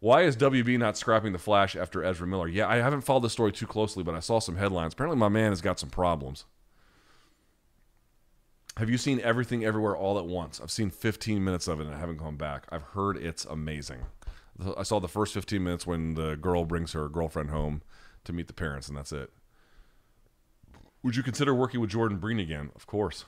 Why 0.00 0.22
is 0.22 0.36
WB 0.36 0.78
not 0.78 0.96
scrapping 0.98 1.32
the 1.32 1.38
Flash 1.38 1.74
after 1.74 2.04
Ezra 2.04 2.26
Miller? 2.26 2.48
Yeah, 2.48 2.68
I 2.68 2.76
haven't 2.76 3.00
followed 3.00 3.22
the 3.22 3.30
story 3.30 3.52
too 3.52 3.66
closely, 3.66 4.02
but 4.02 4.14
I 4.14 4.20
saw 4.20 4.38
some 4.40 4.56
headlines. 4.56 4.92
Apparently, 4.92 5.18
my 5.18 5.28
man 5.28 5.50
has 5.50 5.62
got 5.62 5.78
some 5.78 5.88
problems. 5.88 6.44
Have 8.76 8.90
you 8.90 8.98
seen 8.98 9.20
Everything 9.20 9.64
Everywhere 9.64 9.96
All 9.96 10.18
at 10.18 10.26
Once? 10.26 10.60
I've 10.60 10.70
seen 10.70 10.90
15 10.90 11.42
minutes 11.42 11.66
of 11.66 11.80
it 11.80 11.86
and 11.86 11.94
I 11.94 11.98
haven't 11.98 12.18
gone 12.18 12.36
back. 12.36 12.66
I've 12.70 12.82
heard 12.82 13.16
it's 13.16 13.46
amazing. 13.46 14.00
I 14.76 14.82
saw 14.82 15.00
the 15.00 15.08
first 15.08 15.32
15 15.32 15.64
minutes 15.64 15.86
when 15.86 16.14
the 16.14 16.36
girl 16.36 16.66
brings 16.66 16.92
her 16.92 17.08
girlfriend 17.08 17.50
home 17.50 17.80
to 18.24 18.32
meet 18.32 18.48
the 18.48 18.52
parents, 18.52 18.88
and 18.88 18.96
that's 18.96 19.12
it. 19.12 19.30
Would 21.02 21.16
you 21.16 21.22
consider 21.22 21.54
working 21.54 21.80
with 21.80 21.90
Jordan 21.90 22.18
Breen 22.18 22.38
again? 22.38 22.70
Of 22.74 22.86
course. 22.86 23.24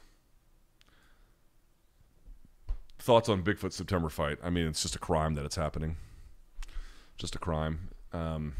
Thoughts 2.98 3.28
on 3.28 3.42
Bigfoot 3.42 3.72
September 3.72 4.08
fight? 4.08 4.38
I 4.42 4.50
mean, 4.50 4.66
it's 4.66 4.82
just 4.82 4.96
a 4.96 4.98
crime 4.98 5.34
that 5.34 5.44
it's 5.44 5.56
happening. 5.56 5.96
Just 7.16 7.34
a 7.34 7.38
crime. 7.38 7.88
Um, 8.12 8.54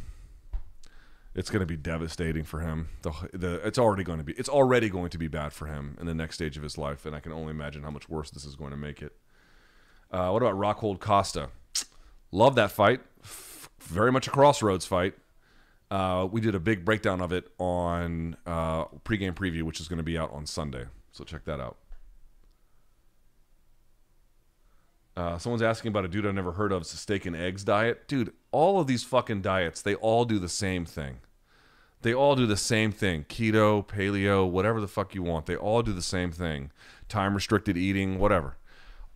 it's 1.35 1.51
going 1.51 1.61
to 1.61 1.67
be 1.67 1.77
devastating 1.77 2.45
for 2.45 2.61
him. 2.61 2.89
The, 3.03 3.13
the 3.33 3.67
it's 3.67 3.79
already 3.79 4.05
going 4.05 4.19
to 4.19 4.25
be 4.25 4.33
it's 4.33 4.49
already 4.49 4.89
going 4.89 5.11
to 5.11 5.19
be 5.19 5.29
bad 5.29 5.53
for 5.53 5.67
him 5.67 5.97
in 6.01 6.07
the 6.07 6.15
next 6.15 6.37
stage 6.37 6.57
of 6.57 6.63
his 6.63 6.77
life, 6.77 7.07
and 7.07 7.15
I 7.15 7.21
can 7.21 7.33
only 7.33 7.51
imagine 7.51 7.83
how 7.83 7.91
much 7.91 8.09
worse 8.09 8.31
this 8.31 8.45
is 8.45 8.57
going 8.57 8.71
to 8.71 8.77
make 8.77 9.03
it. 9.03 9.13
Uh, 10.11 10.31
what 10.31 10.43
about 10.43 10.55
Rockhold 10.55 11.01
Costa? 11.01 11.51
Love 12.33 12.55
that 12.57 12.71
fight. 12.71 13.01
F- 13.23 13.69
very 13.81 14.11
much 14.11 14.27
a 14.27 14.31
crossroads 14.31 14.87
fight. 14.87 15.15
Uh, 15.91 16.27
we 16.31 16.41
did 16.41 16.55
a 16.55 16.61
big 16.61 16.85
breakdown 16.85 17.21
of 17.21 17.33
it 17.33 17.51
on 17.59 18.37
uh, 18.47 18.85
pregame 19.05 19.35
preview, 19.35 19.63
which 19.63 19.81
is 19.81 19.89
going 19.89 19.97
to 19.99 20.03
be 20.03 20.19
out 20.19 20.33
on 20.33 20.45
Sunday. 20.47 20.85
So 21.13 21.25
check 21.25 21.45
that 21.45 21.61
out. 21.61 21.77
Uh, 25.19 25.37
someone's 25.37 25.63
asking 25.63 25.89
about 25.89 26.05
a 26.05 26.09
dude 26.09 26.25
I've 26.25 26.35
never 26.35 26.53
heard 26.53 26.71
of, 26.71 26.83
it's 26.83 26.95
a 26.95 26.97
steak 26.97 27.27
and 27.27 27.35
eggs 27.35 27.65
diet. 27.65 28.07
Dude, 28.07 28.33
all 28.53 28.79
of 28.79 28.87
these 28.87 29.03
fucking 29.03 29.43
diets, 29.43 29.83
they 29.83 29.97
all 29.97 30.25
do 30.25 30.39
the 30.39 30.49
same 30.49 30.85
thing. 30.85 31.19
They 32.03 32.15
all 32.15 32.37
do 32.37 32.47
the 32.47 32.57
same 32.57 32.93
thing. 32.93 33.25
Keto, 33.25 33.85
paleo, 33.85 34.49
whatever 34.49 34.81
the 34.81 34.87
fuck 34.87 35.17
you 35.17 35.25
want. 35.25 35.47
They 35.47 35.57
all 35.57 35.83
do 35.83 35.93
the 35.93 36.03
same 36.03 36.31
thing. 36.31 36.71
Time 37.09 37.35
restricted 37.35 37.77
eating, 37.77 38.21
whatever. 38.21 38.59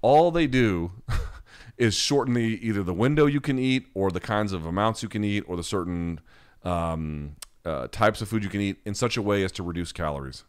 All 0.00 0.32
they 0.32 0.48
do 0.48 0.90
is 1.78 1.94
shorten 1.94 2.34
the 2.34 2.58
either 2.60 2.82
the 2.82 2.92
window 2.92 3.26
you 3.26 3.40
can 3.40 3.56
eat 3.56 3.86
or 3.94 4.10
the 4.10 4.18
kinds 4.18 4.52
of 4.52 4.66
amounts 4.66 5.04
you 5.04 5.08
can 5.08 5.22
eat 5.22 5.44
or 5.46 5.56
the 5.56 5.62
certain 5.62 6.18
um, 6.64 7.36
uh, 7.64 7.86
types 7.92 8.20
of 8.20 8.28
food 8.28 8.42
you 8.42 8.50
can 8.50 8.60
eat 8.60 8.78
in 8.84 8.94
such 8.94 9.16
a 9.16 9.22
way 9.22 9.44
as 9.44 9.52
to 9.52 9.62
reduce 9.62 9.92
calories. 9.92 10.42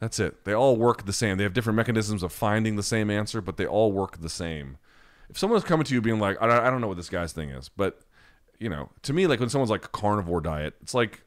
That's 0.00 0.18
it. 0.18 0.44
They 0.44 0.54
all 0.54 0.76
work 0.76 1.04
the 1.04 1.12
same. 1.12 1.36
They 1.36 1.44
have 1.44 1.52
different 1.52 1.76
mechanisms 1.76 2.22
of 2.22 2.32
finding 2.32 2.76
the 2.76 2.82
same 2.82 3.10
answer, 3.10 3.40
but 3.42 3.58
they 3.58 3.66
all 3.66 3.92
work 3.92 4.20
the 4.20 4.30
same. 4.30 4.78
If 5.28 5.38
someone's 5.38 5.62
coming 5.62 5.84
to 5.84 5.94
you 5.94 6.00
being 6.00 6.18
like, 6.18 6.40
I, 6.40 6.70
don't 6.70 6.80
know 6.80 6.88
what 6.88 6.96
this 6.96 7.10
guy's 7.10 7.32
thing 7.32 7.50
is, 7.50 7.68
but 7.68 8.00
you 8.58 8.68
know, 8.68 8.90
to 9.02 9.12
me, 9.12 9.26
like 9.26 9.40
when 9.40 9.50
someone's 9.50 9.70
like 9.70 9.92
carnivore 9.92 10.40
diet, 10.40 10.74
it's 10.80 10.94
like 10.94 11.22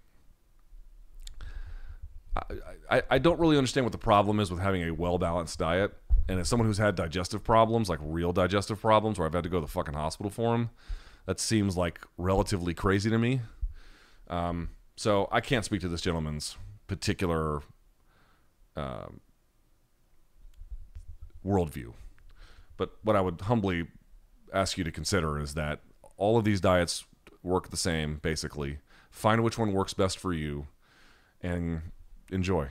I, 2.35 2.43
I, 2.89 3.03
I 3.11 3.17
don't 3.19 3.39
really 3.39 3.57
understand 3.57 3.85
what 3.85 3.91
the 3.91 3.97
problem 3.97 4.39
is 4.39 4.49
with 4.51 4.59
having 4.59 4.83
a 4.83 4.91
well 4.91 5.17
balanced 5.17 5.59
diet. 5.59 5.93
And 6.27 6.39
as 6.39 6.47
someone 6.47 6.67
who's 6.67 6.77
had 6.77 6.95
digestive 6.95 7.43
problems, 7.43 7.89
like 7.89 7.99
real 8.01 8.31
digestive 8.31 8.79
problems, 8.81 9.19
where 9.19 9.27
I've 9.27 9.33
had 9.33 9.43
to 9.43 9.49
go 9.49 9.59
to 9.59 9.65
the 9.65 9.71
fucking 9.71 9.93
hospital 9.93 10.29
for 10.29 10.53
them, 10.53 10.69
that 11.25 11.39
seems 11.39 11.77
like 11.77 12.01
relatively 12.17 12.73
crazy 12.73 13.09
to 13.09 13.17
me. 13.17 13.41
Um, 14.29 14.69
so 14.95 15.27
I 15.31 15.41
can't 15.41 15.65
speak 15.65 15.81
to 15.81 15.87
this 15.87 16.01
gentleman's 16.01 16.55
particular 16.87 17.61
um, 18.75 19.19
worldview. 21.45 21.93
But 22.77 22.91
what 23.03 23.15
I 23.15 23.21
would 23.21 23.41
humbly 23.41 23.87
ask 24.53 24.77
you 24.77 24.83
to 24.83 24.91
consider 24.91 25.39
is 25.39 25.53
that 25.53 25.79
all 26.17 26.37
of 26.37 26.43
these 26.43 26.61
diets 26.61 27.05
work 27.41 27.69
the 27.69 27.77
same, 27.77 28.17
basically. 28.21 28.79
Find 29.09 29.43
which 29.43 29.57
one 29.57 29.73
works 29.73 29.93
best 29.93 30.17
for 30.17 30.33
you 30.33 30.67
and 31.41 31.81
enjoy. 32.31 32.69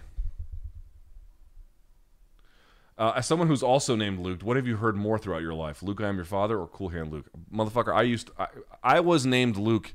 Uh, 2.98 3.12
as 3.16 3.26
someone 3.26 3.48
who's 3.48 3.62
also 3.62 3.96
named 3.96 4.18
Luke, 4.20 4.42
what 4.42 4.56
have 4.56 4.66
you 4.66 4.76
heard 4.76 4.96
more 4.96 5.18
throughout 5.18 5.42
your 5.42 5.54
life? 5.54 5.82
Luke, 5.82 6.00
I 6.00 6.08
am 6.08 6.16
your 6.16 6.24
father, 6.24 6.58
or 6.58 6.66
Cool 6.68 6.90
Hand 6.90 7.10
Luke? 7.10 7.26
Motherfucker, 7.52 7.94
I 7.94 8.02
used 8.02 8.28
to, 8.28 8.32
I, 8.38 8.46
I 8.82 9.00
was 9.00 9.24
named 9.24 9.56
Luke 9.56 9.94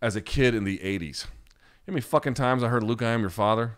as 0.00 0.16
a 0.16 0.20
kid 0.20 0.54
in 0.54 0.64
the 0.64 0.78
'80s. 0.78 1.02
You 1.02 1.02
know 1.02 1.14
how 1.88 1.92
many 1.94 2.00
fucking 2.00 2.34
times 2.34 2.62
I 2.62 2.68
heard 2.68 2.84
Luke, 2.84 3.02
I 3.02 3.10
am 3.10 3.20
your 3.20 3.30
father? 3.30 3.76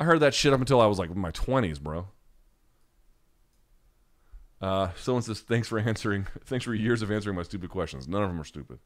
I 0.00 0.04
heard 0.04 0.20
that 0.20 0.32
shit 0.32 0.54
up 0.54 0.60
until 0.60 0.80
I 0.80 0.86
was 0.86 0.98
like 0.98 1.14
my 1.14 1.30
20s, 1.30 1.78
bro. 1.78 2.08
Uh, 4.60 4.88
someone 4.96 5.22
says, 5.22 5.40
thanks 5.40 5.68
for 5.68 5.78
answering. 5.78 6.26
Thanks 6.46 6.64
for 6.64 6.74
years 6.74 7.02
of 7.02 7.10
answering 7.10 7.36
my 7.36 7.42
stupid 7.42 7.68
questions. 7.68 8.08
None 8.08 8.22
of 8.22 8.30
them 8.30 8.40
are 8.40 8.44
stupid. 8.44 8.78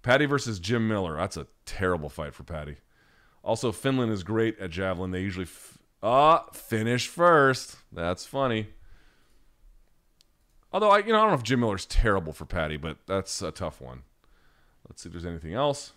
Paddy 0.00 0.24
versus 0.24 0.58
Jim 0.58 0.88
Miller. 0.88 1.16
That's 1.16 1.36
a 1.36 1.46
terrible 1.66 2.08
fight 2.08 2.34
for 2.34 2.44
Paddy. 2.44 2.76
Also, 3.44 3.72
Finland 3.72 4.10
is 4.10 4.22
great 4.22 4.58
at 4.58 4.70
javelin. 4.70 5.10
They 5.10 5.20
usually 5.20 5.44
f- 5.44 5.78
ah 6.02 6.46
finish 6.52 7.08
first. 7.08 7.76
That's 7.92 8.24
funny. 8.24 8.68
Although 10.72 10.90
I, 10.90 10.98
you 10.98 11.12
know, 11.12 11.18
I 11.18 11.20
don't 11.22 11.30
know 11.30 11.36
if 11.36 11.42
Jim 11.42 11.60
Miller's 11.60 11.86
terrible 11.86 12.32
for 12.32 12.44
Paddy, 12.44 12.76
but 12.76 12.98
that's 13.06 13.42
a 13.42 13.50
tough 13.50 13.80
one. 13.80 14.02
Let's 14.88 15.02
see 15.02 15.08
if 15.08 15.12
there's 15.12 15.26
anything 15.26 15.54
else. 15.54 15.92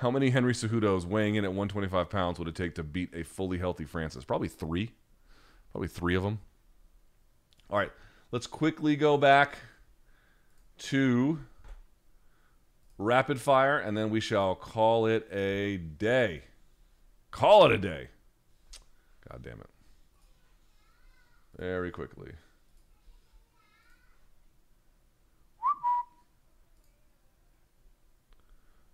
How 0.00 0.10
many 0.10 0.30
Henry 0.30 0.52
Cejudos 0.52 1.04
weighing 1.04 1.34
in 1.36 1.44
at 1.44 1.50
125 1.50 2.10
pounds 2.10 2.38
would 2.38 2.48
it 2.48 2.54
take 2.54 2.74
to 2.76 2.82
beat 2.82 3.14
a 3.14 3.22
fully 3.22 3.58
healthy 3.58 3.84
Francis? 3.84 4.24
Probably 4.24 4.48
three. 4.48 4.92
Probably 5.72 5.88
three 5.88 6.14
of 6.14 6.22
them. 6.22 6.40
All 7.70 7.78
right, 7.78 7.92
let's 8.30 8.46
quickly 8.46 8.96
go 8.96 9.16
back 9.16 9.58
to 10.78 11.38
rapid 12.98 13.40
fire, 13.40 13.78
and 13.78 13.96
then 13.96 14.10
we 14.10 14.20
shall 14.20 14.54
call 14.54 15.06
it 15.06 15.26
a 15.32 15.78
day. 15.78 16.42
Call 17.30 17.64
it 17.64 17.72
a 17.72 17.78
day. 17.78 18.08
God 19.30 19.42
damn 19.42 19.60
it. 19.60 19.70
Very 21.58 21.90
quickly. 21.90 22.32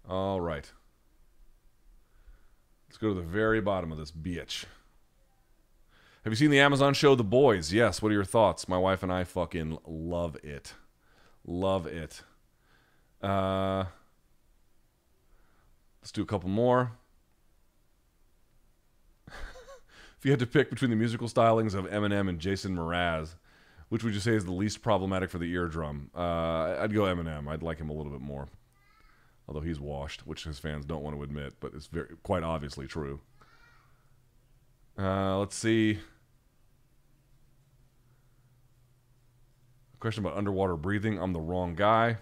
All 0.09 0.41
right. 0.41 0.71
Let's 2.99 3.15
go 3.15 3.15
to 3.15 3.21
the 3.21 3.33
very 3.33 3.61
bottom 3.61 3.93
of 3.93 3.99
this 3.99 4.11
bitch. 4.11 4.65
Have 6.25 6.33
you 6.33 6.35
seen 6.35 6.51
the 6.51 6.59
Amazon 6.59 6.95
show 6.95 7.15
The 7.15 7.23
Boys? 7.23 7.73
Yes. 7.73 8.03
What 8.03 8.11
are 8.11 8.13
your 8.13 8.25
thoughts? 8.25 8.67
My 8.67 8.77
wife 8.77 9.05
and 9.05 9.13
I 9.13 9.23
fucking 9.23 9.79
love 9.87 10.37
it. 10.43 10.75
Love 11.47 11.87
it. 11.87 12.25
Uh, 13.23 13.85
let's 16.03 16.11
do 16.11 16.23
a 16.23 16.27
couple 16.27 16.49
more. 16.49 16.91
if 19.29 20.25
you 20.25 20.33
had 20.33 20.41
to 20.41 20.47
pick 20.47 20.69
between 20.69 20.91
the 20.91 20.97
musical 20.97 21.29
stylings 21.29 21.75
of 21.75 21.85
Eminem 21.85 22.29
and 22.29 22.41
Jason 22.41 22.75
Mraz, 22.75 23.37
which 23.91 24.03
would 24.03 24.13
you 24.13 24.19
say 24.19 24.33
is 24.33 24.45
the 24.45 24.51
least 24.51 24.83
problematic 24.83 25.31
for 25.31 25.39
the 25.39 25.53
eardrum? 25.53 26.11
Uh, 26.17 26.77
I'd 26.81 26.93
go 26.93 27.03
Eminem. 27.03 27.47
I'd 27.47 27.63
like 27.63 27.79
him 27.79 27.91
a 27.91 27.93
little 27.93 28.11
bit 28.11 28.23
more. 28.23 28.49
Although 29.49 29.61
he's 29.61 29.81
washed, 29.81 30.27
which 30.27 30.45
his 30.45 30.59
fans 30.59 30.85
don't 30.85 31.03
want 31.03 31.17
to 31.17 31.23
admit, 31.23 31.55
but 31.59 31.73
it's 31.75 31.87
very 31.87 32.09
quite 32.23 32.43
obviously 32.43 32.87
true. 32.87 33.21
Uh, 34.99 35.39
let's 35.39 35.57
see. 35.57 35.99
Question 40.01 40.25
about 40.25 40.37
underwater 40.37 40.77
breathing. 40.77 41.19
I'm 41.19 41.33
the 41.33 41.41
wrong 41.41 41.75
guy. 41.75 42.19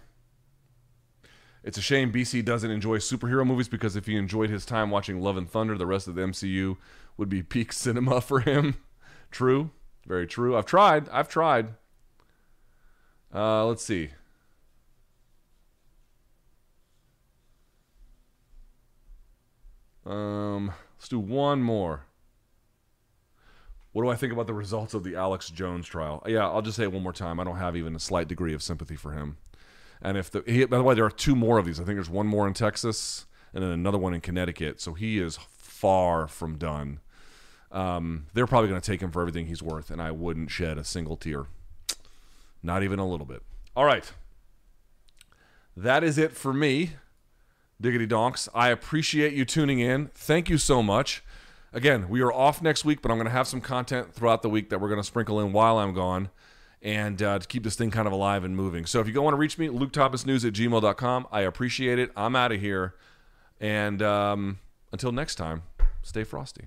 It's 1.64 1.76
a 1.76 1.82
shame 1.82 2.12
BC 2.12 2.44
doesn't 2.44 2.70
enjoy 2.70 2.98
superhero 2.98 3.44
movies 3.44 3.68
because 3.68 3.96
if 3.96 4.06
he 4.06 4.14
enjoyed 4.16 4.50
his 4.50 4.64
time 4.64 4.90
watching 4.90 5.20
Love 5.20 5.36
and 5.36 5.50
Thunder, 5.50 5.76
the 5.76 5.84
rest 5.84 6.06
of 6.06 6.14
the 6.14 6.22
MCU 6.22 6.76
would 7.16 7.28
be 7.28 7.42
peak 7.42 7.72
cinema 7.72 8.20
for 8.20 8.40
him. 8.40 8.76
true. 9.32 9.70
Very 10.06 10.28
true. 10.28 10.56
I've 10.56 10.66
tried. 10.66 11.08
I've 11.08 11.28
tried. 11.28 11.74
Uh, 13.34 13.66
let's 13.66 13.82
see. 13.82 14.10
Um, 20.06 20.72
let's 20.96 21.08
do 21.08 21.18
one 21.18 21.62
more. 21.62 22.04
What 23.92 24.02
do 24.02 24.08
I 24.08 24.14
think 24.14 24.32
about 24.32 24.46
the 24.46 24.54
results 24.54 24.94
of 24.94 25.04
the 25.04 25.16
Alex 25.16 25.48
Jones 25.48 25.86
trial? 25.86 26.22
Yeah, 26.26 26.46
I'll 26.46 26.62
just 26.62 26.76
say 26.76 26.84
it 26.84 26.92
one 26.92 27.02
more 27.02 27.12
time. 27.12 27.40
I 27.40 27.44
don't 27.44 27.56
have 27.56 27.76
even 27.76 27.96
a 27.96 27.98
slight 27.98 28.28
degree 28.28 28.54
of 28.54 28.62
sympathy 28.62 28.94
for 28.94 29.12
him. 29.12 29.38
And 30.02 30.18
if 30.18 30.30
the 30.30 30.44
he, 30.46 30.64
by 30.66 30.76
the 30.76 30.82
way, 30.82 30.94
there 30.94 31.06
are 31.06 31.10
two 31.10 31.34
more 31.34 31.58
of 31.58 31.64
these. 31.64 31.80
I 31.80 31.84
think 31.84 31.96
there's 31.96 32.10
one 32.10 32.26
more 32.26 32.46
in 32.46 32.52
Texas 32.52 33.26
and 33.54 33.64
then 33.64 33.70
another 33.70 33.96
one 33.96 34.12
in 34.12 34.20
Connecticut. 34.20 34.80
So 34.80 34.92
he 34.92 35.18
is 35.18 35.38
far 35.56 36.28
from 36.28 36.58
done. 36.58 37.00
Um, 37.72 38.26
they're 38.34 38.46
probably 38.46 38.68
going 38.68 38.80
to 38.80 38.86
take 38.86 39.00
him 39.00 39.10
for 39.10 39.20
everything 39.20 39.46
he's 39.46 39.62
worth, 39.62 39.90
and 39.90 40.00
I 40.00 40.10
wouldn't 40.10 40.50
shed 40.50 40.78
a 40.78 40.84
single 40.84 41.16
tear, 41.16 41.46
not 42.62 42.82
even 42.82 42.98
a 42.98 43.06
little 43.06 43.26
bit. 43.26 43.42
All 43.74 43.84
right, 43.84 44.10
that 45.76 46.04
is 46.04 46.16
it 46.16 46.32
for 46.32 46.52
me. 46.52 46.92
Diggity 47.80 48.06
Donks. 48.06 48.48
I 48.54 48.68
appreciate 48.68 49.34
you 49.34 49.44
tuning 49.44 49.80
in. 49.80 50.08
Thank 50.14 50.48
you 50.48 50.58
so 50.58 50.82
much. 50.82 51.22
Again, 51.72 52.08
we 52.08 52.22
are 52.22 52.32
off 52.32 52.62
next 52.62 52.84
week, 52.84 53.02
but 53.02 53.10
I'm 53.10 53.18
going 53.18 53.26
to 53.26 53.32
have 53.32 53.46
some 53.46 53.60
content 53.60 54.14
throughout 54.14 54.42
the 54.42 54.48
week 54.48 54.70
that 54.70 54.80
we're 54.80 54.88
going 54.88 55.00
to 55.00 55.06
sprinkle 55.06 55.40
in 55.40 55.52
while 55.52 55.78
I'm 55.78 55.92
gone 55.92 56.30
and 56.82 57.20
uh, 57.20 57.38
to 57.38 57.46
keep 57.46 57.64
this 57.64 57.76
thing 57.76 57.90
kind 57.90 58.06
of 58.06 58.12
alive 58.12 58.44
and 58.44 58.56
moving. 58.56 58.86
So 58.86 59.00
if 59.00 59.08
you 59.08 59.20
want 59.20 59.34
to 59.34 59.38
reach 59.38 59.58
me, 59.58 59.68
lukethomasnews 59.68 60.46
at 60.46 60.52
gmail.com. 60.52 61.26
I 61.30 61.40
appreciate 61.42 61.98
it. 61.98 62.12
I'm 62.16 62.36
out 62.36 62.52
of 62.52 62.60
here. 62.60 62.94
And 63.60 64.00
um, 64.02 64.58
until 64.92 65.12
next 65.12 65.34
time, 65.34 65.62
stay 66.02 66.24
frosty. 66.24 66.66